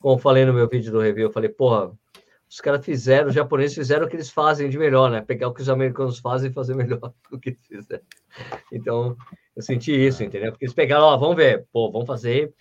como 0.00 0.14
eu 0.14 0.18
falei 0.18 0.46
no 0.46 0.54
meu 0.54 0.66
vídeo 0.68 0.90
do 0.90 1.00
review, 1.00 1.28
eu 1.28 1.32
falei, 1.32 1.50
porra, 1.50 1.92
os 2.54 2.60
caras 2.60 2.84
fizeram, 2.84 3.28
os 3.28 3.34
japoneses 3.34 3.74
fizeram 3.74 4.06
o 4.06 4.08
que 4.08 4.14
eles 4.14 4.30
fazem 4.30 4.68
de 4.70 4.78
melhor, 4.78 5.10
né? 5.10 5.20
Pegar 5.20 5.48
o 5.48 5.52
que 5.52 5.60
os 5.60 5.68
americanos 5.68 6.20
fazem 6.20 6.50
e 6.50 6.54
fazer 6.54 6.74
melhor 6.76 7.00
do 7.30 7.38
que 7.38 7.50
eles 7.50 7.66
fizeram. 7.66 8.02
Então, 8.72 9.16
eu 9.56 9.62
senti 9.62 9.92
isso, 9.92 10.22
entendeu? 10.22 10.52
Porque 10.52 10.64
eles 10.64 10.74
pegaram, 10.74 11.04
ó, 11.04 11.16
vamos 11.16 11.34
ver, 11.36 11.66
pô, 11.72 11.90
vamos 11.90 12.06
fazer 12.06 12.54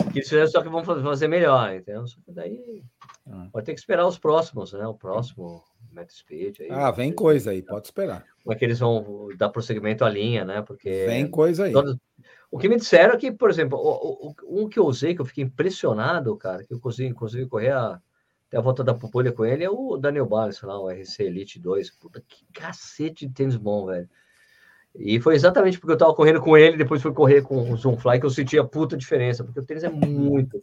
o 0.00 0.10
que 0.10 0.18
eles 0.20 0.28
fizeram, 0.30 0.48
só 0.48 0.62
que 0.62 0.68
vamos 0.70 0.86
fa- 0.86 1.02
fazer 1.02 1.28
melhor, 1.28 1.74
entendeu? 1.74 2.06
Só 2.06 2.16
que 2.24 2.32
daí 2.32 2.82
Ah. 3.30 3.48
vai 3.52 3.62
ter 3.62 3.74
que 3.74 3.80
esperar 3.80 4.06
os 4.06 4.18
próximos, 4.18 4.72
né? 4.72 4.86
O 4.86 4.94
próximo 4.94 5.62
Speed 6.10 6.60
aí. 6.60 6.68
Ah, 6.70 6.90
vem 6.90 7.12
coisa 7.12 7.50
aí, 7.50 7.60
pode 7.60 7.86
esperar. 7.86 8.24
Como 8.42 8.54
é 8.54 8.56
que 8.58 8.64
eles 8.64 8.78
vão 8.78 9.28
dar 9.36 9.50
prosseguimento 9.50 10.04
à 10.04 10.08
linha, 10.08 10.42
né? 10.44 10.62
Porque 10.62 11.04
Vem 11.06 11.28
coisa 11.28 11.64
aí. 11.64 11.72
Todos- 11.72 11.96
O 12.50 12.58
que 12.58 12.66
me 12.68 12.76
disseram 12.76 13.12
é 13.12 13.16
que, 13.18 13.30
por 13.30 13.50
exemplo, 13.50 13.76
o, 13.78 14.28
o- 14.30 14.62
um 14.64 14.68
que 14.70 14.78
eu 14.78 14.86
usei, 14.86 15.14
que 15.14 15.20
eu 15.20 15.24
fiquei 15.26 15.44
impressionado, 15.44 16.34
cara, 16.36 16.64
que 16.64 16.72
eu 16.72 16.80
consegui, 16.80 17.08
inclusive, 17.10 17.46
correr 17.46 17.72
a, 17.72 18.00
até 18.48 18.56
a 18.56 18.62
volta 18.62 18.82
da 18.82 18.94
Pupulha 18.94 19.30
com 19.30 19.44
ele, 19.44 19.62
é 19.62 19.70
o 19.70 19.96
Daniel 19.98 20.26
Barnes, 20.26 20.60
lá, 20.62 20.80
o 20.80 20.90
RC 20.90 21.22
Elite 21.22 21.60
2. 21.60 21.90
Puta, 21.90 22.22
que 22.26 22.46
cacete 22.52 23.26
de 23.26 23.34
tênis 23.34 23.56
bom, 23.56 23.86
velho. 23.86 24.08
E 24.96 25.20
foi 25.20 25.34
exatamente 25.34 25.78
porque 25.78 25.92
eu 25.92 25.98
tava 25.98 26.14
correndo 26.14 26.40
com 26.40 26.56
ele, 26.56 26.76
depois 26.76 27.02
fui 27.02 27.12
correr 27.12 27.42
com 27.42 27.70
o 27.70 27.76
Zoomfly, 27.76 28.18
que 28.18 28.26
eu 28.26 28.30
senti 28.30 28.58
a 28.58 28.64
puta 28.64 28.96
diferença, 28.96 29.44
porque 29.44 29.60
o 29.60 29.64
tênis 29.64 29.84
é 29.84 29.90
muito, 29.90 30.62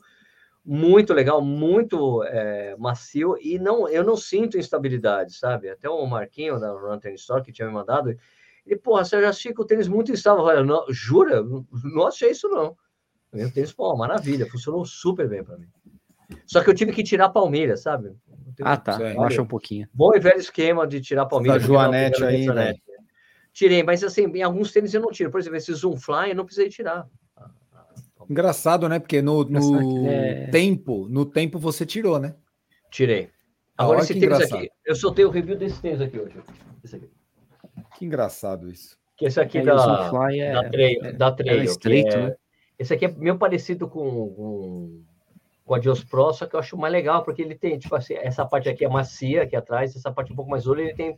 muito 0.66 1.14
legal, 1.14 1.41
muito 1.41 2.24
é, 2.24 2.76
macio, 2.78 3.38
e 3.40 3.60
não, 3.60 3.88
eu 3.88 4.03
não 4.03 4.18
sinto 4.18 4.57
instabilidade, 4.57 5.36
sabe? 5.36 5.70
Até 5.70 5.88
o 5.88 6.06
Marquinho 6.07 6.60
da 6.60 6.72
Run 6.72 6.98
Tennis 6.99 7.22
Store, 7.22 7.44
que 7.44 7.52
tinha 7.52 7.68
me 7.68 7.74
mandado, 7.74 8.18
ele, 8.66 8.80
porra, 8.80 9.06
você 9.06 9.22
já 9.22 9.30
achei 9.30 9.53
que 9.53 9.62
o 9.62 9.66
tênis 9.66 9.88
muito 9.88 10.12
instável. 10.12 10.40
Eu 10.40 10.48
falei, 10.48 10.64
não, 10.64 10.86
jura? 10.90 11.44
Não- 11.44 12.07
achei 12.07 12.32
isso, 12.32 12.49
não. 12.49 12.76
O 13.32 13.52
tênis, 13.52 13.72
pô, 13.72 13.95
maravilha, 13.95 14.49
funcionou 14.49 14.84
super 14.86 15.30
bem 15.30 15.44
para 15.44 15.57
mim. 15.57 15.68
Só 16.45 16.64
que 16.64 16.69
eu 16.69 16.73
tive 16.73 16.91
que 16.91 17.03
tirar 17.03 17.26
a 17.26 17.30
palmilha, 17.30 17.77
sabe? 17.77 18.11
Ah, 18.61 18.77
tá. 18.77 18.97
Baixa 19.15 19.41
um 19.41 19.45
pouquinho. 19.47 19.88
Bom 19.93 20.15
e 20.15 20.19
velho 20.19 20.39
esquema 20.39 20.88
de 20.88 21.02
tirar 21.02 21.26
palmilha. 21.26 21.53
Da 21.53 21.60
Joanete 21.60 22.23
aí, 22.23 22.43
Joanete, 22.43 22.81
né? 22.88 22.95
Tirei, 23.52 23.84
mas 23.84 24.03
assim, 24.03 24.23
em 24.26 24.41
alguns 24.43 24.72
tênis 24.72 24.93
eu 24.93 25.02
não 25.02 25.11
tiro. 25.11 25.30
Por 25.31 25.39
exemplo, 25.39 25.57
esse 25.57 25.73
Zoom 25.73 25.95
Fly 25.97 26.30
eu 26.30 26.35
não 26.35 26.45
precisei 26.45 26.69
tirar. 26.69 27.07
Engraçado, 28.30 28.89
né? 28.89 28.99
Porque 28.99 29.22
no, 29.22 29.43
no 29.43 30.07
É. 30.10 30.47
tempo, 30.47 31.07
no 31.10 31.26
tempo 31.26 31.60
você 31.60 31.85
tirou, 31.85 32.19
né? 32.19 32.35
Tirei. 32.89 33.30
Ah, 33.77 33.84
Agora 33.84 33.99
esse 33.99 34.14
tênis 34.14 34.23
engraçado. 34.23 34.57
aqui, 34.60 34.69
eu 34.85 34.95
soltei 34.95 35.26
o 35.26 35.30
review 35.30 35.57
desse 35.57 35.81
tênis 35.81 36.02
aqui 36.02 36.19
hoje. 36.19 36.35
Esse 36.84 36.95
aqui. 36.95 37.10
Que 37.97 38.06
engraçado 38.06 38.69
isso. 38.69 38.97
Que 39.18 39.26
esse 39.26 39.39
aqui 39.39 39.60
É, 39.60 39.64
da, 39.64 39.77
Zoomfly 39.77 40.39
é- 40.39 40.53
da 40.53 40.69
Trail. 40.69 41.18
da 41.18 41.31
trail 41.31 41.61
é 41.61 41.64
estreito, 41.65 42.15
é- 42.15 42.22
né? 42.30 42.35
Esse 42.80 42.93
aqui 42.93 43.06
é 43.06 43.11
meio 43.11 43.38
parecido 43.38 43.88
com, 43.88 44.02
com, 44.34 45.03
com 45.65 45.73
a 45.75 45.79
Dios 45.79 46.03
Pro, 46.03 46.31
só 46.31 46.45
que 46.45 46.55
eu 46.55 46.59
acho 46.59 46.77
mais 46.77 46.93
legal, 46.93 47.23
porque 47.23 47.41
ele 47.41 47.55
tem, 47.55 47.77
tipo 47.79 47.95
assim, 47.95 48.13
essa 48.15 48.45
parte 48.45 48.69
aqui 48.69 48.85
é 48.85 48.87
macia, 48.89 49.43
aqui 49.43 49.55
atrás, 49.55 49.95
essa 49.95 50.11
parte 50.11 50.31
um 50.31 50.35
pouco 50.35 50.51
mais 50.51 50.63
dura, 50.63 50.81
ele 50.81 50.93
tem 50.93 51.17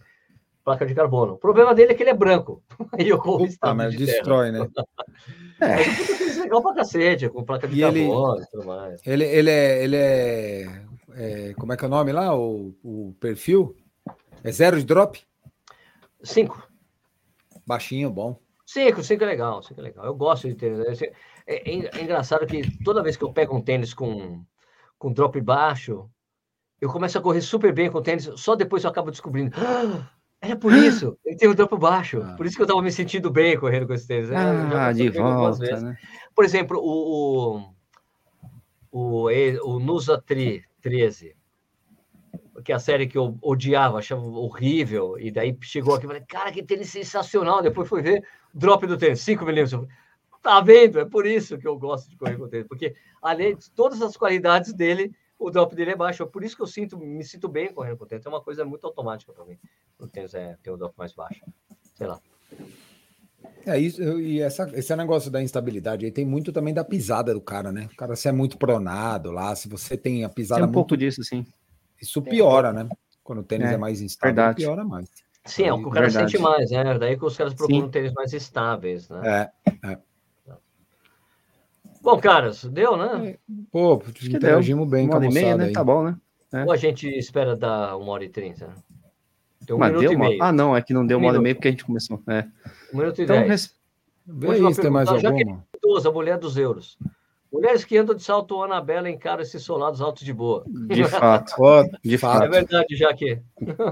placa 0.64 0.86
de 0.86 0.96
carbono. 0.96 1.34
O 1.34 1.38
problema 1.38 1.76
dele 1.76 1.92
é 1.92 1.96
que 1.96 2.02
ele 2.04 2.10
é 2.10 2.14
branco. 2.14 2.64
Aí 2.98 3.10
eu 3.10 3.18
corro 3.20 3.46
estado 3.46 3.76
mas 3.76 3.92
de 3.92 4.06
terra. 4.06 4.12
destrói, 4.18 4.52
né? 4.52 4.68
É 5.60 6.40
legal 6.42 6.62
pra 6.62 6.76
cacete, 6.76 7.28
com 7.30 7.44
placa 7.44 7.68
de 7.68 7.76
E 7.80 7.84
ele- 7.84 8.06
carbono 8.08 8.42
e 8.42 8.46
tudo 8.48 8.66
mais. 8.68 9.02
Ele, 9.06 9.24
ele 9.26 9.50
é. 9.50 9.84
Ele 9.84 9.96
é, 9.96 10.82
é- 11.16 11.54
Como 11.56 11.74
é 11.74 11.78
que 11.78 11.84
é 11.84 11.88
o 11.88 11.90
nome 11.90 12.12
lá? 12.12 12.36
O, 12.38 12.76
o 12.84 13.16
perfil? 13.20 13.76
É 14.44 14.52
zero 14.52 14.78
de 14.78 14.86
drop? 14.86 15.20
Cinco. 16.24 16.66
Baixinho, 17.66 18.10
bom. 18.12 18.40
Cinco, 18.66 19.02
cinco 19.04 19.24
é 19.24 19.28
legal, 19.28 19.64
cinco 19.64 19.82
é 19.82 19.84
legal. 19.86 20.06
Eu 20.06 20.14
gosto 20.16 20.48
de 20.48 20.54
tênis. 20.56 21.00
É, 21.48 21.72
é- 21.72 21.90
é 22.00 22.02
engraçado 22.04 22.46
que 22.46 22.62
toda 22.84 23.02
vez 23.02 23.16
que 23.16 23.24
eu 23.24 23.32
pego 23.32 23.56
um 23.56 23.62
tênis 23.62 23.94
com, 23.94 24.44
com 25.00 25.12
drop 25.14 25.40
baixo, 25.42 26.10
eu 26.82 26.90
começo 26.92 27.18
a 27.18 27.22
correr 27.22 27.42
super 27.42 27.74
bem 27.74 27.90
com 27.90 27.98
o 28.00 28.02
tênis, 28.04 28.30
só 28.36 28.56
depois 28.56 28.84
eu 28.84 28.90
acabo 28.90 29.10
descobrindo. 29.10 29.56
"Ah, 29.58 30.10
é 30.42 30.54
por 30.56 30.74
isso, 30.74 31.18
ele 31.26 31.38
tem 31.38 31.50
o 31.50 31.56
drop 31.56 31.76
baixo. 31.78 32.22
Ah. 32.22 32.36
Por 32.36 32.46
isso 32.46 32.56
que 32.58 32.62
eu 32.62 32.68
tava 32.68 32.82
me 32.82 32.92
sentindo 32.92 33.32
bem 33.32 33.58
correndo 33.58 33.88
com 33.88 33.94
esse 33.94 34.06
tênis. 34.08 34.28
Já 34.28 34.88
Ah, 34.88 34.92
de 34.94 35.10
volta, 35.24 35.66
né? 35.82 35.98
Por 36.36 36.44
exemplo, 36.46 36.78
o, 36.80 37.64
o, 38.92 39.26
o, 39.26 39.30
o 39.76 39.80
Nusa 39.80 40.22
Tri 40.22 40.64
13, 40.82 41.36
que 42.64 42.72
é 42.72 42.76
a 42.76 42.80
série 42.80 43.08
que 43.08 43.18
eu 43.18 43.38
odiava, 43.42 44.00
achava 44.00 44.22
horrível, 44.22 45.18
e 45.18 45.32
daí 45.32 45.58
chegou 45.62 45.96
aqui 45.96 46.06
e 46.06 46.08
falei, 46.08 46.24
cara, 46.28 46.52
que 46.52 46.62
tênis 46.62 46.90
sensacional. 46.90 47.62
Depois 47.62 47.88
fui 47.88 48.02
ver, 48.02 48.22
drop 48.54 48.86
do 48.86 48.98
tênis, 48.98 49.22
5 49.22 49.46
milímetros. 49.46 49.88
Tá 50.48 50.62
vendo? 50.62 50.98
É 50.98 51.04
por 51.04 51.26
isso 51.28 51.58
que 51.58 51.68
eu 51.68 51.78
gosto 51.78 52.10
de 52.10 52.16
correr 52.16 52.38
com 52.38 52.46
o 52.46 52.48
tênis, 52.48 52.66
porque 52.70 52.96
além 53.22 53.54
de 53.58 53.70
todas 53.72 54.02
as 54.02 54.16
qualidades 54.16 54.72
dele, 54.72 55.14
o 55.38 55.52
drop 55.52 55.76
dele 55.76 55.92
é 55.92 55.96
baixo. 55.98 56.24
É 56.24 56.26
por 56.26 56.42
isso 56.42 56.56
que 56.56 56.62
eu 56.62 56.68
sinto, 56.68 56.98
me 56.98 57.22
sinto 57.22 57.50
bem 57.50 57.74
correndo 57.74 57.98
com 57.98 58.06
o 58.06 58.08
tênis. 58.08 58.26
É 58.26 58.30
uma 58.30 58.40
coisa 58.40 58.64
muito 58.64 58.88
automática 58.88 59.34
para 59.34 59.44
mim. 59.44 59.58
O 60.00 60.08
tênis 60.08 60.34
é 60.34 60.56
ter 60.64 60.72
o 60.72 60.78
drop 60.78 60.98
mais 60.98 61.12
baixo. 61.12 61.42
Sei 61.96 62.08
lá. 62.08 62.22
É 63.66 63.78
isso, 63.78 64.02
e 64.22 64.40
essa, 64.40 64.72
esse 64.74 64.96
negócio 64.96 65.30
da 65.30 65.42
instabilidade 65.42 66.06
aí 66.06 66.12
tem 66.14 66.26
muito 66.26 66.54
também 66.54 66.74
da 66.74 66.86
pisada 66.86 67.34
do 67.34 67.42
cara, 67.42 67.70
né? 67.70 67.90
O 67.92 67.98
cara 67.98 68.16
se 68.16 68.30
é 68.30 68.32
muito 68.32 68.58
pronado 68.58 69.32
lá, 69.32 69.54
se 69.54 69.68
você 69.68 69.98
tem 69.98 70.24
a 70.24 70.30
Tem 70.30 70.36
pisada 70.36 70.62
um 70.62 70.68
muito, 70.68 70.76
pouco 70.76 70.96
disso, 70.96 71.22
sim. 71.26 71.46
isso 72.02 72.22
piora, 72.22 72.72
né? 72.72 72.88
Quando 73.22 73.40
o 73.40 73.44
tênis 73.44 73.70
é, 73.70 73.74
É, 73.74 73.78
mais 73.78 74.00
instável, 74.00 74.34
verdade. 74.34 74.64
piora 74.64 74.86
mais. 74.86 75.10
Sim, 75.44 75.64
é 75.64 75.74
o 75.74 75.80
que 75.80 75.88
o 75.88 75.92
cara 75.92 76.06
Verdade. 76.08 76.32
sente 76.32 76.42
mais, 76.42 76.72
né? 76.72 76.98
Daí 76.98 77.18
que 77.18 77.26
os 77.26 77.36
caras 77.36 77.54
procuram 77.54 77.88
Sim. 77.88 77.92
tênis 77.92 78.14
mais 78.14 78.32
estáveis, 78.32 79.10
né? 79.10 79.50
É, 79.84 79.98
Bom, 82.02 82.18
caras, 82.20 82.64
deu, 82.66 82.96
né? 82.98 83.36
pô, 83.72 83.98
que 84.00 84.28
interagimos 84.28 84.88
bem 84.90 85.06
Uma 85.06 85.10
com 85.12 85.16
a 85.16 85.18
hora 85.20 85.26
e 85.30 85.34
meia, 85.34 85.46
moçada 85.48 85.62
né? 85.64 85.68
aí. 85.70 85.74
Tá 85.74 85.84
bom, 85.84 86.04
né? 86.04 86.16
É. 86.54 86.64
Ou 86.64 86.72
a 86.72 86.78
gente 86.78 87.08
espera 87.10 87.56
dar 87.56 87.98
uma 87.98 88.12
hora 88.14 88.24
e 88.24 88.30
trinta? 88.30 88.70
Tem 89.66 89.76
um 89.76 89.80
Mas 89.80 89.90
minuto 89.90 90.02
deu 90.04 90.12
e 90.14 90.16
uma... 90.16 90.30
meio. 90.30 90.44
Ah, 90.44 90.52
não, 90.52 90.76
é 90.78 90.82
que 90.82 90.94
não 90.94 91.06
deu 91.06 91.18
Um 91.18 91.22
uma 91.22 91.30
hora 91.30 91.38
e 91.38 91.42
meia 91.42 91.56
porque 91.56 91.68
a 91.68 91.72
gente 91.72 91.84
começou. 91.84 92.22
É. 92.28 92.46
Um 92.94 92.98
minuto 93.00 93.20
e 93.20 93.24
Então, 93.24 93.36
dez. 93.38 93.48
res- 93.50 93.76
Vê 94.26 94.74
se 94.74 94.82
tem 94.82 94.90
mais 94.92 95.10
já 95.10 95.20
que- 95.20 95.28
alguma. 95.28 95.66
Duas, 95.82 96.06
a 96.06 96.12
mulher 96.12 96.38
dos 96.38 96.58
euros. 96.58 96.98
Mulheres 97.52 97.86
que 97.86 97.98
andam 97.98 98.14
de 98.14 98.22
salto 98.24 98.62
Anabela 98.62 99.10
encaram 99.10 99.42
esses 99.42 99.64
solados 99.64 100.02
altos 100.02 100.24
de 100.24 100.34
boa. 100.34 100.66
De 100.68 101.04
fato. 101.08 101.54
de 102.04 102.18
fato. 102.18 102.44
É 102.44 102.50
verdade, 102.50 102.96
já 102.96 103.14
que. 103.14 103.40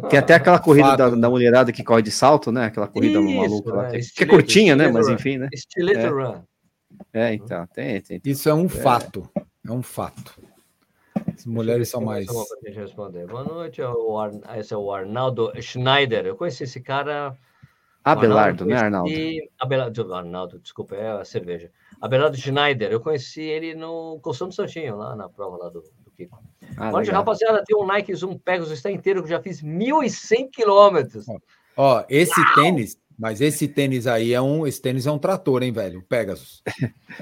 Tem 0.10 0.20
até 0.20 0.34
aquela 0.36 0.60
corrida 0.60 0.96
da, 0.98 1.10
da, 1.10 1.30
mulherada 1.30 1.72
que 1.72 1.82
corre 1.84 2.02
de 2.02 2.12
salto, 2.12 2.52
né? 2.52 2.66
Aquela 2.66 2.88
corrida 2.88 3.18
Isso, 3.20 3.34
maluca 3.38 3.74
lá. 3.74 3.84
Né? 3.90 4.00
Que, 4.14 4.24
é 4.24 4.28
curtinha, 4.28 4.76
né? 4.76 4.90
Mas 4.90 5.08
enfim, 5.08 5.38
né? 5.38 5.48
Stiletto 5.56 6.00
é. 6.06 6.10
Run. 6.10 6.42
É, 7.16 7.34
então, 7.34 7.66
tem, 7.68 8.02
tem, 8.02 8.20
tem. 8.20 8.32
Isso 8.34 8.50
é 8.50 8.54
um 8.54 8.66
é. 8.66 8.70
fato. 8.70 9.30
É 9.66 9.72
um 9.72 9.82
fato. 9.82 10.38
As 11.34 11.46
mulheres 11.46 11.88
são 11.88 12.02
mais. 12.02 12.26
Boa 12.26 12.46
noite, 13.46 13.82
esse 14.60 14.74
é 14.74 14.78
o 14.78 14.92
Arnaldo 14.92 15.50
Schneider. 15.62 16.26
Eu 16.26 16.36
conheci 16.36 16.66
esse 16.66 16.82
cara. 16.82 17.34
Abelardo, 18.04 18.66
né, 18.66 18.76
Arnaldo? 18.76 19.10
Abelardo, 19.58 20.14
Arnaldo, 20.14 20.60
desculpa, 20.60 20.96
é 20.96 21.10
a 21.10 21.24
cerveja. 21.24 21.72
Abelardo 22.02 22.36
Schneider, 22.36 22.92
eu 22.92 23.00
conheci 23.00 23.42
ele 23.42 23.74
no 23.74 24.20
Costume 24.22 24.52
Santinho, 24.54 24.98
lá 24.98 25.16
na 25.16 25.30
prova 25.30 25.56
lá 25.58 25.70
do, 25.70 25.82
do 25.82 26.12
Kiko. 26.12 26.44
Ah, 26.78 26.92
rapaziada, 27.12 27.64
tem 27.66 27.78
um 27.78 27.88
Nike 27.88 28.14
Zoom 28.14 28.38
Pegasus, 28.38 28.74
está 28.74 28.92
inteiro, 28.92 29.24
que 29.24 29.30
já 29.30 29.42
fiz 29.42 29.64
1.100 29.64 30.50
quilômetros. 30.52 31.26
Ó, 31.78 32.04
esse 32.10 32.40
Uau! 32.40 32.54
tênis, 32.56 32.98
mas 33.18 33.42
esse 33.42 33.68
tênis 33.68 34.08
aí 34.08 34.34
é 34.34 34.42
um, 34.42 34.68
esse 34.68 34.82
tênis 34.82 35.08
é 35.08 35.12
um 35.12 35.18
trator, 35.18 35.64
hein, 35.64 35.72
velho? 35.72 36.04
Pegasus. 36.04 36.62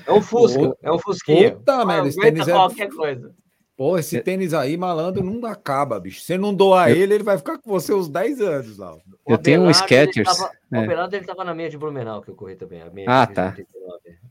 É 0.06 0.12
um 0.12 0.22
Fusca, 0.22 0.76
é 0.82 0.92
um 0.92 1.00
Fusquinha. 1.00 1.52
Puta 1.52 1.86
merda, 1.86 2.08
esse 2.08 2.20
tênis 2.20 2.48
é 2.48 2.52
qualquer 2.52 2.90
coisa. 2.90 3.34
Pô, 3.76 3.98
esse 3.98 4.22
tênis 4.22 4.54
aí, 4.54 4.78
malandro, 4.78 5.24
não 5.24 5.46
acaba, 5.50 6.00
bicho. 6.00 6.22
Se 6.22 6.38
não 6.38 6.54
doar 6.54 6.92
eu... 6.92 6.98
ele, 6.98 7.16
ele 7.16 7.24
vai 7.24 7.38
ficar 7.38 7.58
com 7.58 7.70
você 7.70 7.94
uns 7.94 8.08
10 8.08 8.42
anos 8.42 8.78
lá. 8.78 8.96
Eu 9.28 9.38
tenho 9.38 9.64
um 9.64 9.74
Skechers. 9.74 10.28
Tava, 10.28 10.52
é. 10.72 10.80
O 10.80 10.84
Abelardo, 10.84 11.16
ele 11.16 11.26
tava 11.26 11.44
na 11.44 11.56
meia 11.56 11.70
de 11.70 11.78
Blumenau, 11.78 12.22
que 12.22 12.30
eu 12.30 12.36
corri 12.36 12.56
também. 12.56 12.84
ah, 13.08 13.26
tá. 13.26 13.56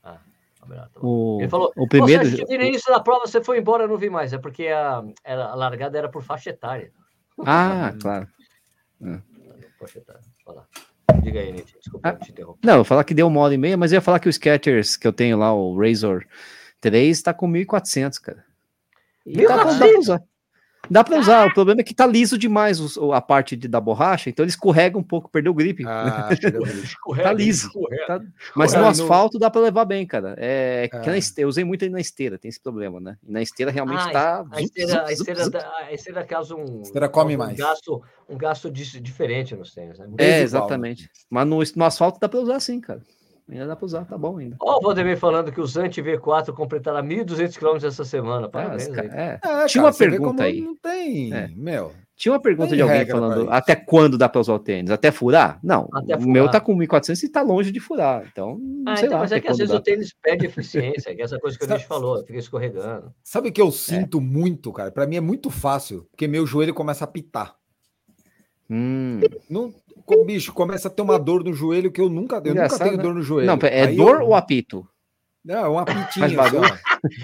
Ah, 0.05 0.18
o, 1.01 1.39
ele 1.40 1.48
falou, 1.48 1.72
o 1.76 1.89
primeiro... 1.89 2.24
No 2.24 2.55
início 2.55 2.93
da 2.93 3.01
prova, 3.01 3.26
você 3.26 3.43
foi 3.43 3.59
embora, 3.59 3.82
eu 3.82 3.89
não 3.89 3.97
vi 3.97 4.09
mais. 4.09 4.32
É 4.32 4.39
porque 4.39 4.68
a, 4.68 5.02
a 5.24 5.55
largada 5.56 5.98
era 5.98 6.09
por 6.09 6.22
faixa 6.22 6.51
etária. 6.51 6.93
Ah, 7.44 7.93
claro. 8.01 8.28
É. 9.05 9.18
Faixa 9.78 9.98
etária. 9.98 10.22
Fala. 10.44 10.68
Diga 11.20 11.40
aí, 11.40 11.52
Nietzsche. 11.52 11.76
Desculpa, 11.78 12.09
ah, 12.09 12.12
te 12.12 12.30
interromper. 12.30 12.66
Não, 12.66 12.74
eu 12.74 12.78
ia 12.80 12.84
falar 12.84 13.05
que 13.05 13.14
deu 13.14 13.26
uma 13.26 13.40
hora 13.40 13.55
e 13.55 13.59
meia, 13.59 13.76
mas 13.76 13.93
eu 13.93 13.97
ia 13.97 14.01
falar 14.01 14.18
que 14.18 14.28
o 14.28 14.32
Skechers 14.32 14.97
que 14.97 15.06
eu 15.06 15.12
tenho 15.12 15.36
lá, 15.36 15.55
o 15.55 15.78
Razor 15.78 16.24
3, 16.80 17.22
tá 17.22 17.34
com 17.34 17.48
1.400, 17.48 18.20
cara. 18.20 18.44
E 19.24 19.47
dá, 19.47 19.64
pra, 19.64 20.22
dá 20.90 21.02
pra 21.02 21.18
usar. 21.18 21.32
Usar, 21.32 21.46
o 21.46 21.54
problema 21.54 21.80
é 21.80 21.84
que 21.84 21.94
tá 21.94 22.06
liso 22.06 22.36
demais 22.36 22.96
o, 22.96 23.12
a 23.12 23.20
parte 23.20 23.56
de, 23.56 23.66
da 23.66 23.80
borracha, 23.80 24.28
então 24.28 24.44
ele 24.44 24.50
escorrega 24.50 24.98
um 24.98 25.02
pouco, 25.02 25.30
perdeu 25.30 25.52
o 25.52 25.54
grip. 25.54 25.84
Ah, 25.86 26.28
escorrega, 26.82 27.28
tá 27.28 27.32
liso. 27.32 27.68
Escorrega, 27.68 28.06
tá... 28.06 28.20
Mas 28.54 28.74
no 28.74 28.86
asfalto 28.86 29.38
dá 29.38 29.50
pra 29.50 29.60
levar 29.60 29.84
bem, 29.84 30.06
cara. 30.06 30.34
É, 30.38 30.88
é. 30.92 31.06
Na 31.06 31.16
esteira, 31.16 31.46
eu 31.46 31.48
usei 31.48 31.64
muito 31.64 31.88
na 31.88 32.00
esteira, 32.00 32.38
tem 32.38 32.48
esse 32.48 32.60
problema, 32.60 33.00
né? 33.00 33.16
E 33.26 33.32
na 33.32 33.40
esteira 33.40 33.70
realmente 33.70 34.02
ah, 34.09 34.10
tá. 34.10 34.46
A 34.50 34.60
esteira, 34.60 35.06
a 35.06 35.12
esteira, 35.12 35.72
a 35.86 35.92
esteira 35.92 36.24
causa 36.24 36.54
um, 36.54 36.80
a 36.80 36.82
esteira 36.82 37.09
come 37.09 37.34
um 37.34 37.38
mais. 37.38 37.56
gasto, 37.56 38.02
um 38.28 38.36
gasto 38.36 38.70
diferente 38.70 39.54
nos 39.54 39.72
tênis, 39.72 39.98
né? 39.98 40.06
É, 40.18 40.40
exatamente. 40.40 41.09
Mas 41.30 41.46
no, 41.46 41.59
no 41.76 41.84
asfalto 41.84 42.20
dá 42.20 42.28
pra 42.28 42.40
usar 42.40 42.60
sim, 42.60 42.80
cara. 42.80 43.02
Ainda 43.48 43.66
dá 43.66 43.77
para 43.77 43.86
usar, 43.86 44.05
tá 44.05 44.16
bom 44.16 44.39
ainda. 44.39 44.56
Ó, 44.60 44.78
o 44.78 44.81
Valdemir 44.81 45.19
falando 45.19 45.52
que 45.52 45.60
o 45.60 45.66
Zante 45.66 46.02
V4 46.02 46.55
completará 46.55 47.02
1.200 47.02 47.59
km 47.59 47.86
essa 47.86 48.05
semana. 48.05 48.48
Parabéns. 48.48 48.89
É, 48.89 49.40
é. 49.43 49.66
Tinha 49.66 49.85
uma 49.85 49.93
pergunta 49.93 50.44
aí. 50.44 50.60
Não 50.60 50.77
tem, 50.77 51.35
é. 51.35 51.48
meu. 51.55 51.93
Tinha 52.14 52.32
uma 52.32 52.40
pergunta 52.40 52.77
de 52.77 52.81
alguém 52.81 53.05
falando 53.05 53.51
até 53.51 53.74
quando 53.74 54.16
dá 54.16 54.28
para 54.28 54.40
usar 54.40 54.55
o 54.55 54.59
tênis? 54.59 54.93
Até 54.93 55.10
furar? 55.10 55.59
Não. 55.62 55.89
Até 55.93 56.14
furar. 56.14 56.20
O 56.20 56.31
meu 56.31 56.48
tá 56.48 56.60
com 56.60 56.77
1.400 56.77 57.23
e 57.24 57.28
tá 57.28 57.43
longe 57.43 57.73
de 57.73 57.81
furar. 57.81 58.24
Então, 58.31 58.60
ah, 58.86 58.97
sei 58.97 59.06
então, 59.06 59.19
lá. 59.19 59.24
Mas 59.24 59.32
é 59.32 59.40
que 59.40 59.48
às 59.48 59.59
vezes 59.59 59.73
dá. 59.73 59.78
o 59.78 59.82
tênis 59.82 60.14
perde 60.23 60.47
eficiência, 60.47 61.14
que 61.14 61.20
é 61.20 61.24
essa 61.24 61.39
coisa 61.40 61.59
que 61.59 61.64
a 61.64 61.77
gente 61.77 61.86
falou, 61.86 62.24
fica 62.24 62.39
escorregando. 62.39 63.12
Sabe 63.24 63.48
o 63.48 63.52
que 63.52 63.60
eu 63.60 63.69
é. 63.69 63.73
sinto 63.73 64.20
muito, 64.20 64.73
cara? 64.73 64.93
Para 64.93 65.06
mim 65.06 65.16
é 65.16 65.20
muito 65.20 65.51
fácil, 65.51 66.06
porque 66.10 66.28
meu 66.28 66.47
joelho 66.47 66.73
começa 66.73 67.05
a 67.05 67.09
pitar. 67.09 67.56
Hum. 68.70 69.20
Não, 69.51 69.74
bicho, 70.24 70.52
começa 70.52 70.88
a 70.88 70.90
ter 70.90 71.02
uma 71.02 71.18
dor 71.18 71.44
no 71.44 71.52
joelho 71.52 71.90
que 71.90 72.00
eu 72.00 72.08
nunca, 72.08 72.42
eu 72.44 72.54
nunca 72.54 72.78
tenho 72.78 72.96
né? 72.96 73.02
dor 73.02 73.14
no 73.14 73.22
joelho. 73.22 73.46
Não, 73.46 73.58
é 73.62 73.84
Aí 73.84 73.96
dor 73.96 74.20
eu... 74.20 74.28
ou 74.28 74.34
apito? 74.34 74.86
Não, 75.44 75.64
é 75.64 75.68
um 75.68 75.78
apitinho. 75.78 76.26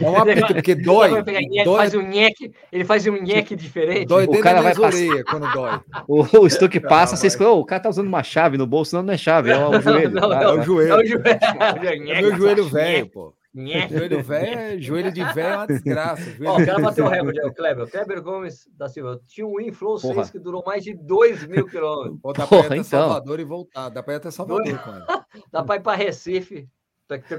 É 0.01 0.11
um 0.11 0.17
apito, 0.17 0.55
porque 0.55 0.75
dói. 0.83 1.13
Ele 1.29 1.65
dói. 1.65 1.77
faz 1.77 1.95
um 1.95 2.03
nheque, 2.03 2.53
ele 2.73 2.85
faz 2.85 3.07
um 3.07 3.13
nheque 3.13 3.55
diferente. 3.55 4.07
Dói 4.07 4.25
o 4.25 4.41
cara 4.41 4.61
vai 4.61 4.75
passar. 4.75 5.25
quando 5.25 5.53
dói. 5.53 5.81
O, 6.09 6.23
o 6.41 6.51
Stuck 6.51 6.81
passa, 6.81 7.17
vocês 7.17 7.37
falam, 7.37 7.55
oh, 7.55 7.61
o 7.61 7.65
cara 7.65 7.83
tá 7.83 7.89
usando 7.89 8.09
uma 8.09 8.23
chave 8.23 8.59
no 8.59 8.67
bolso, 8.67 8.97
não, 8.97 9.05
não 9.05 9.15
é 9.15 9.17
chave, 9.17 9.51
é 9.51 9.57
o 9.57 9.79
joelho. 9.81 10.11
Não, 10.11 10.23
não, 10.23 10.31
tá, 10.31 10.43
é 10.43 10.49
o 10.49 10.63
joelho. 10.63 10.93
É 10.93 10.97
o 10.97 11.07
joelho. 11.07 12.11
É 12.11 12.23
meu 12.23 12.37
joelho 12.37 12.65
velho, 12.69 13.07
pô. 13.09 13.38
Joelho 13.55 14.23
velho, 14.23 14.83
joelho 14.83 15.13
de 15.13 15.25
velho 15.33 15.49
é 15.49 15.57
uma 15.57 15.67
desgraça. 15.67 16.23
Ó, 16.45 16.61
o 16.61 16.67
cara 16.67 16.79
bateu 16.81 17.07
o 17.07 17.09
recorde, 17.09 17.41
o 17.41 17.55
Kleber. 17.55 17.85
O 17.85 17.91
Kleber 17.91 18.23
Gomes 18.23 18.69
da 18.77 18.89
Silva 18.89 19.21
tinha 19.27 19.47
um 19.47 19.61
Inflow 19.61 19.99
6 19.99 20.31
que 20.31 20.39
durou 20.39 20.63
mais 20.65 20.85
de 20.85 20.95
2 20.95 21.47
mil 21.47 21.67
quilômetros. 21.67 22.21
Pô, 22.21 22.33
dá 22.33 22.47
pra 22.47 22.59
ir 22.59 22.67
até 22.67 22.77
então. 22.77 22.85
Salvador 22.85 23.41
e 23.41 23.45
voltar. 23.45 23.89
Dá 23.89 24.03
pra 24.03 24.15
ir 24.15 24.17
até 24.17 24.31
Salvador, 24.31 24.79
cara. 24.79 25.07
Dá 25.53 25.63
pra 25.63 25.77
ir 25.77 25.81
pra 25.81 25.95
Recife. 25.95 26.69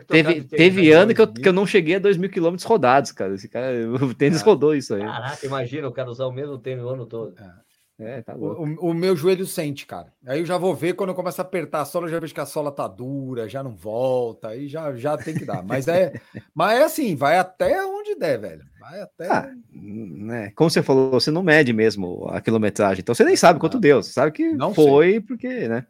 Teve, 0.07 0.43
teve 0.45 0.91
ano 0.91 1.13
que 1.13 1.21
eu, 1.21 1.31
que 1.31 1.47
eu 1.47 1.53
não 1.53 1.65
cheguei 1.65 1.95
a 1.95 1.99
2 1.99 2.17
mil 2.17 2.29
quilômetros 2.29 2.65
rodados, 2.67 3.11
cara. 3.11 3.35
Esse 3.35 3.47
cara, 3.47 3.67
o 4.03 4.15
tênis 4.15 4.41
rodou 4.41 4.73
isso 4.73 4.95
aí. 4.95 5.01
Caraca, 5.01 5.45
imagina 5.45 5.87
o 5.87 5.91
cara 5.91 6.09
usar 6.09 6.25
o 6.25 6.31
mesmo 6.31 6.57
tênis 6.57 6.83
o 6.83 6.89
ano 6.89 7.05
todo. 7.05 7.35
É. 7.37 7.68
É, 7.99 8.21
tá 8.21 8.33
louco. 8.33 8.63
O, 8.63 8.91
o, 8.91 8.93
meu 8.93 9.13
joelho 9.13 9.45
sente, 9.45 9.85
cara. 9.85 10.13
Aí 10.25 10.39
eu 10.39 10.45
já 10.45 10.57
vou 10.57 10.73
ver 10.73 10.93
quando 10.93 11.09
eu 11.09 11.15
começo 11.15 11.41
a 11.41 11.43
apertar 11.43 11.81
a 11.81 11.85
sola, 11.85 12.07
eu 12.07 12.11
já 12.11 12.19
vejo 12.19 12.33
que 12.33 12.39
a 12.39 12.45
sola 12.45 12.71
tá 12.71 12.87
dura, 12.87 13.49
já 13.49 13.61
não 13.61 13.75
volta, 13.75 14.49
aí 14.49 14.69
já, 14.69 14.95
já 14.95 15.17
tem 15.17 15.33
que 15.33 15.43
dar. 15.43 15.61
Mas 15.61 15.85
é, 15.89 16.13
mas 16.55 16.79
é 16.79 16.83
assim, 16.83 17.13
vai 17.15 17.37
até 17.37 17.85
onde 17.85 18.15
der, 18.15 18.39
velho. 18.39 18.63
Vai 18.79 19.01
até. 19.01 19.27
Ah, 19.27 19.51
né? 19.73 20.51
Como 20.55 20.69
você 20.69 20.81
falou, 20.81 21.11
você 21.11 21.29
não 21.29 21.43
mede 21.43 21.73
mesmo 21.73 22.25
a 22.29 22.39
quilometragem, 22.39 23.01
então 23.01 23.13
você 23.13 23.25
nem 23.25 23.35
sabe 23.35 23.59
quanto 23.59 23.77
deu. 23.77 24.01
Você 24.01 24.13
sabe 24.13 24.31
que 24.31 24.53
não 24.53 24.73
foi 24.73 25.11
sei. 25.11 25.21
porque, 25.21 25.67
né? 25.67 25.85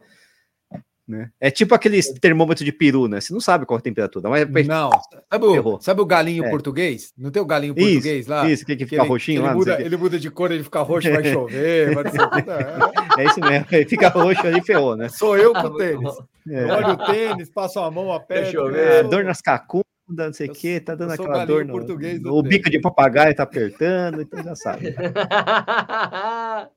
Né? 1.10 1.31
É 1.40 1.49
tipo 1.49 1.73
aquele 1.73 1.99
termômetro 2.22 2.64
de 2.64 2.72
peru, 2.72 3.07
né? 3.07 3.19
Você 3.19 3.34
não 3.34 3.41
sabe 3.41 3.65
qual 3.65 3.80
a 3.80 3.81
temperatura. 3.81 4.30
Mas... 4.48 4.68
Não. 4.68 4.91
Sabe 5.27 5.45
o, 5.48 5.81
sabe 5.81 6.02
o 6.02 6.06
galinho 6.06 6.45
é. 6.45 6.49
português? 6.52 7.11
Não 7.18 7.31
tem 7.31 7.41
o 7.41 7.45
galinho 7.48 7.73
isso, 7.76 7.94
português 7.94 8.27
lá? 8.27 8.48
Isso, 8.48 8.64
que, 8.64 8.76
que 8.76 8.86
fica 8.86 9.02
ele, 9.02 9.10
roxinho 9.10 9.40
ele 9.40 9.48
lá. 9.48 9.56
Muda, 9.56 9.81
ele 9.81 9.98
muda 9.98 10.19
de 10.19 10.30
cor, 10.30 10.52
ele 10.52 10.64
fica 10.64 10.81
roxo, 10.81 11.10
vai 11.10 11.23
chover. 11.34 11.95
vai 11.95 12.03
é. 12.06 12.10
é 13.23 13.26
isso 13.26 13.40
mesmo. 13.40 13.65
Ele 13.72 13.86
fica 13.86 14.10
roxo 14.10 14.45
ali 14.45 14.61
ferrou, 14.61 14.95
né? 14.95 15.10
Sou 15.10 15.36
eu 15.36 15.52
com 15.52 15.65
o 15.65 15.77
tênis. 15.77 16.15
É. 16.48 16.65
Olha 16.65 16.90
o 16.90 16.98
tênis, 17.07 17.49
passo 17.49 17.80
a 17.80 17.90
mão, 17.90 18.14
aperto. 18.14 18.69
É, 18.69 19.02
dor 19.02 19.23
nas 19.23 19.41
cacundas, 19.41 19.84
não 20.07 20.34
sei 20.34 20.48
o 20.48 20.53
quê, 20.53 20.80
tá 20.80 20.94
dando 20.94 21.14
aquela 21.14 21.44
dor 21.44 21.65
no. 21.65 22.38
O 22.38 22.44
bico 22.44 22.69
de 22.69 22.80
papagaio 22.80 23.34
tá 23.34 23.41
apertando, 23.41 24.22
então 24.22 24.44
já 24.44 24.56
sabe. 24.56 24.91
tá 24.91 26.69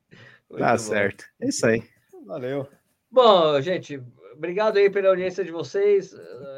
bom. 0.49 0.79
certo. 0.79 1.27
É 1.39 1.49
isso 1.49 1.67
aí. 1.67 1.83
Valeu. 2.27 2.67
Bom, 3.11 3.61
gente, 3.61 4.01
obrigado 4.43 4.77
aí 4.77 4.91
pela 4.91 5.09
audiência 5.09 5.45
de 5.45 5.53
vocês. 5.53 6.13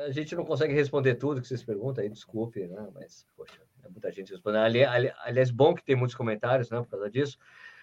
A 0.06 0.11
gente 0.11 0.35
não 0.35 0.43
consegue 0.43 0.73
responder 0.73 1.16
tudo 1.16 1.43
que 1.43 1.47
vocês 1.47 1.62
perguntam 1.62 2.02
aí, 2.02 2.09
desculpe, 2.09 2.66
né? 2.66 2.89
Mas, 2.94 3.27
poxa, 3.36 3.61
é 3.85 3.89
muita 3.90 4.11
gente 4.11 4.32
respondendo. 4.32 4.62
Ali, 4.62 4.82
ali, 4.82 5.12
aliás, 5.23 5.51
bom 5.51 5.74
que 5.74 5.85
tem 5.85 5.94
muitos 5.94 6.16
comentários, 6.16 6.70
né? 6.70 6.78
Por 6.78 6.89
causa 6.89 7.11
disso. 7.11 7.36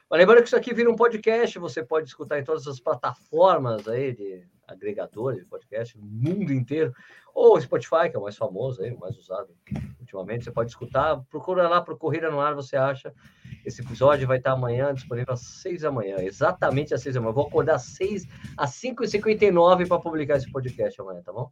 Mas 0.10 0.20
lembrando 0.20 0.40
que 0.42 0.48
isso 0.48 0.56
aqui 0.56 0.74
vira 0.74 0.90
um 0.90 0.96
podcast, 0.96 1.60
você 1.60 1.84
pode 1.84 2.08
escutar 2.08 2.40
em 2.40 2.44
todas 2.44 2.68
as 2.68 2.80
plataformas 2.80 3.88
aí 3.88 4.12
de 4.12 4.44
agregadores 4.72 5.40
de 5.40 5.46
podcast 5.46 5.98
no 5.98 6.04
mundo 6.04 6.52
inteiro, 6.52 6.94
ou 7.34 7.60
Spotify, 7.60 8.10
que 8.10 8.16
é 8.16 8.20
o 8.20 8.24
mais 8.24 8.36
famoso 8.36 8.82
aí, 8.82 8.92
o 8.92 9.00
mais 9.00 9.18
usado 9.18 9.50
ultimamente, 10.00 10.44
você 10.44 10.52
pode 10.52 10.70
escutar, 10.70 11.22
procura 11.30 11.68
lá 11.70 11.82
pro 11.82 11.98
Corrida 11.98 12.30
no 12.30 12.42
Ar, 12.42 12.54
você 12.54 12.76
acha. 12.76 13.14
Esse 13.66 13.82
episódio 13.82 14.28
vai 14.28 14.38
estar 14.38 14.52
amanhã, 14.52 14.94
disponível 14.94 15.34
às 15.34 15.42
seis 15.42 15.82
da 15.82 15.92
manhã, 15.92 16.18
exatamente 16.20 16.94
às 16.94 17.02
seis 17.02 17.16
da 17.16 17.22
manhã. 17.22 17.32
vou 17.32 17.48
acordar 17.48 17.76
às 17.76 17.84
seis, 17.84 18.28
às 18.58 18.72
cinco 18.72 19.04
e 19.04 19.08
cinquenta 19.08 19.46
e 19.46 19.52
nove 19.52 19.86
para 19.86 20.00
publicar 20.00 20.38
esse 20.38 20.52
podcast 20.52 21.00
amanhã, 21.00 21.22
tá 21.22 21.32
bom? 21.32 21.50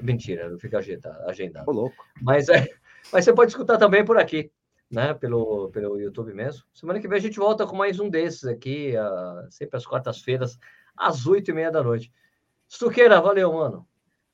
Mentira, 0.00 0.48
não 0.48 0.58
fica 0.58 0.78
agendado. 0.78 1.68
Ô, 1.68 1.72
louco. 1.72 2.06
Mas, 2.22 2.48
é, 2.48 2.68
mas 3.12 3.24
você 3.24 3.32
pode 3.32 3.50
escutar 3.50 3.78
também 3.78 4.04
por 4.04 4.16
aqui, 4.16 4.52
né? 4.90 5.14
Pelo, 5.14 5.70
pelo 5.70 5.98
YouTube 5.98 6.32
mesmo. 6.32 6.62
Semana 6.72 7.00
que 7.00 7.08
vem 7.08 7.18
a 7.18 7.20
gente 7.20 7.38
volta 7.38 7.66
com 7.66 7.74
mais 7.74 7.98
um 7.98 8.08
desses 8.08 8.44
aqui, 8.44 8.94
uh, 8.96 9.50
sempre 9.50 9.76
às 9.76 9.86
quartas-feiras, 9.86 10.58
às 10.96 11.26
oito 11.26 11.50
e 11.50 11.54
meia 11.54 11.70
da 11.70 11.82
noite. 11.82 12.12
Stuqueira, 12.68 13.20
valeu, 13.20 13.52
mano. 13.52 13.86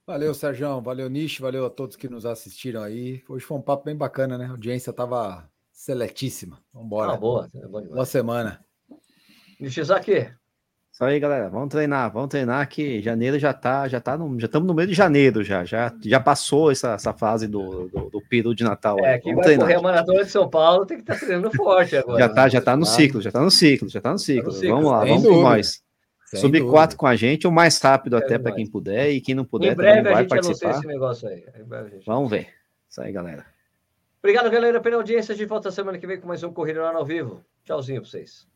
Valeu, 0.06 0.34
Sérgio. 0.34 0.80
Valeu, 0.82 1.08
Nish. 1.08 1.38
Valeu 1.38 1.64
a 1.64 1.70
todos 1.70 1.96
que 1.96 2.08
nos 2.08 2.26
assistiram 2.26 2.82
aí. 2.82 3.22
Hoje 3.28 3.44
foi 3.44 3.56
um 3.56 3.62
papo 3.62 3.84
bem 3.84 3.96
bacana, 3.96 4.36
né? 4.36 4.46
A 4.46 4.50
audiência 4.50 4.90
estava 4.90 5.48
seletíssima. 5.72 6.58
Vamos 6.72 6.86
embora. 6.86 7.12
Ah, 7.12 7.16
boa. 7.16 7.48
É 7.54 7.66
boa 7.66 8.04
semana. 8.04 8.62
Nishizaki. 9.58 10.30
Isso 10.92 11.02
aí, 11.02 11.18
galera. 11.18 11.48
Vamos 11.48 11.70
treinar. 11.70 12.12
Vamos 12.12 12.28
treinar 12.28 12.68
que 12.68 13.00
janeiro 13.00 13.38
já 13.38 13.52
tá, 13.54 13.88
já 13.88 13.98
tá 13.98 14.16
no, 14.16 14.38
já 14.38 14.46
estamos 14.46 14.68
no 14.68 14.74
meio 14.74 14.86
de 14.86 14.94
janeiro 14.94 15.42
já. 15.42 15.64
Já, 15.64 15.92
já 16.04 16.20
passou 16.20 16.70
essa, 16.70 16.92
essa 16.92 17.12
fase 17.12 17.48
do, 17.48 17.88
do, 17.88 18.10
do 18.10 18.20
peru 18.28 18.54
de 18.54 18.62
Natal. 18.62 18.98
É, 19.00 19.18
quem 19.18 19.34
vai 19.34 19.44
treinar. 19.44 19.66
correr 19.66 19.78
a 19.78 19.82
maratona 19.82 20.24
de 20.24 20.30
São 20.30 20.48
Paulo 20.48 20.84
tem 20.84 20.98
que 20.98 21.02
estar 21.02 21.14
tá 21.14 21.20
treinando 21.20 21.50
forte 21.56 21.96
agora. 21.98 22.18
Já 22.18 22.28
tá, 22.28 22.44
né? 22.44 22.50
já 22.50 22.60
tá 22.60 22.76
no 22.76 22.84
ciclo, 22.84 23.20
já 23.22 23.32
tá 23.32 23.40
no 23.40 23.50
ciclo, 23.50 23.88
já 23.88 24.00
tá 24.00 24.12
no 24.12 24.18
ciclo. 24.18 24.44
Tá 24.44 24.48
no 24.50 24.54
ciclo. 24.54 24.76
Vamos 24.76 24.90
lá, 24.92 25.04
vamos 25.04 25.26
com 25.26 25.42
nós. 25.42 25.83
Subir 26.36 26.64
quatro 26.64 26.96
com 26.96 27.06
a 27.06 27.16
gente, 27.16 27.46
o 27.46 27.52
mais 27.52 27.78
rápido 27.80 28.16
é 28.16 28.18
até 28.18 28.38
para 28.38 28.52
quem 28.52 28.66
puder, 28.66 29.10
e 29.10 29.20
quem 29.20 29.34
não 29.34 29.44
puder 29.44 29.72
em 29.72 29.76
breve 29.76 30.02
vai 30.02 30.14
a 30.14 30.18
gente 30.18 30.28
participar. 30.28 30.70
esse 30.70 30.86
negócio 30.86 31.28
aí. 31.28 31.44
Gente... 31.90 32.06
Vamos 32.06 32.30
ver. 32.30 32.48
Isso 32.88 33.00
aí, 33.00 33.12
galera. 33.12 33.44
Obrigado, 34.22 34.50
galera, 34.50 34.80
pela 34.80 34.96
audiência. 34.96 35.34
A 35.34 35.36
gente 35.36 35.48
volta 35.48 35.70
semana 35.70 35.98
que 35.98 36.06
vem 36.06 36.20
com 36.20 36.26
mais 36.26 36.42
um 36.42 36.52
Corrida 36.52 36.80
ao 36.88 37.04
Vivo. 37.04 37.44
Tchauzinho 37.64 38.00
pra 38.00 38.10
vocês. 38.10 38.46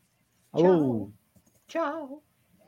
Alô. 0.51 1.11
Tchau. 1.67 1.83
Tchau. 1.83 2.23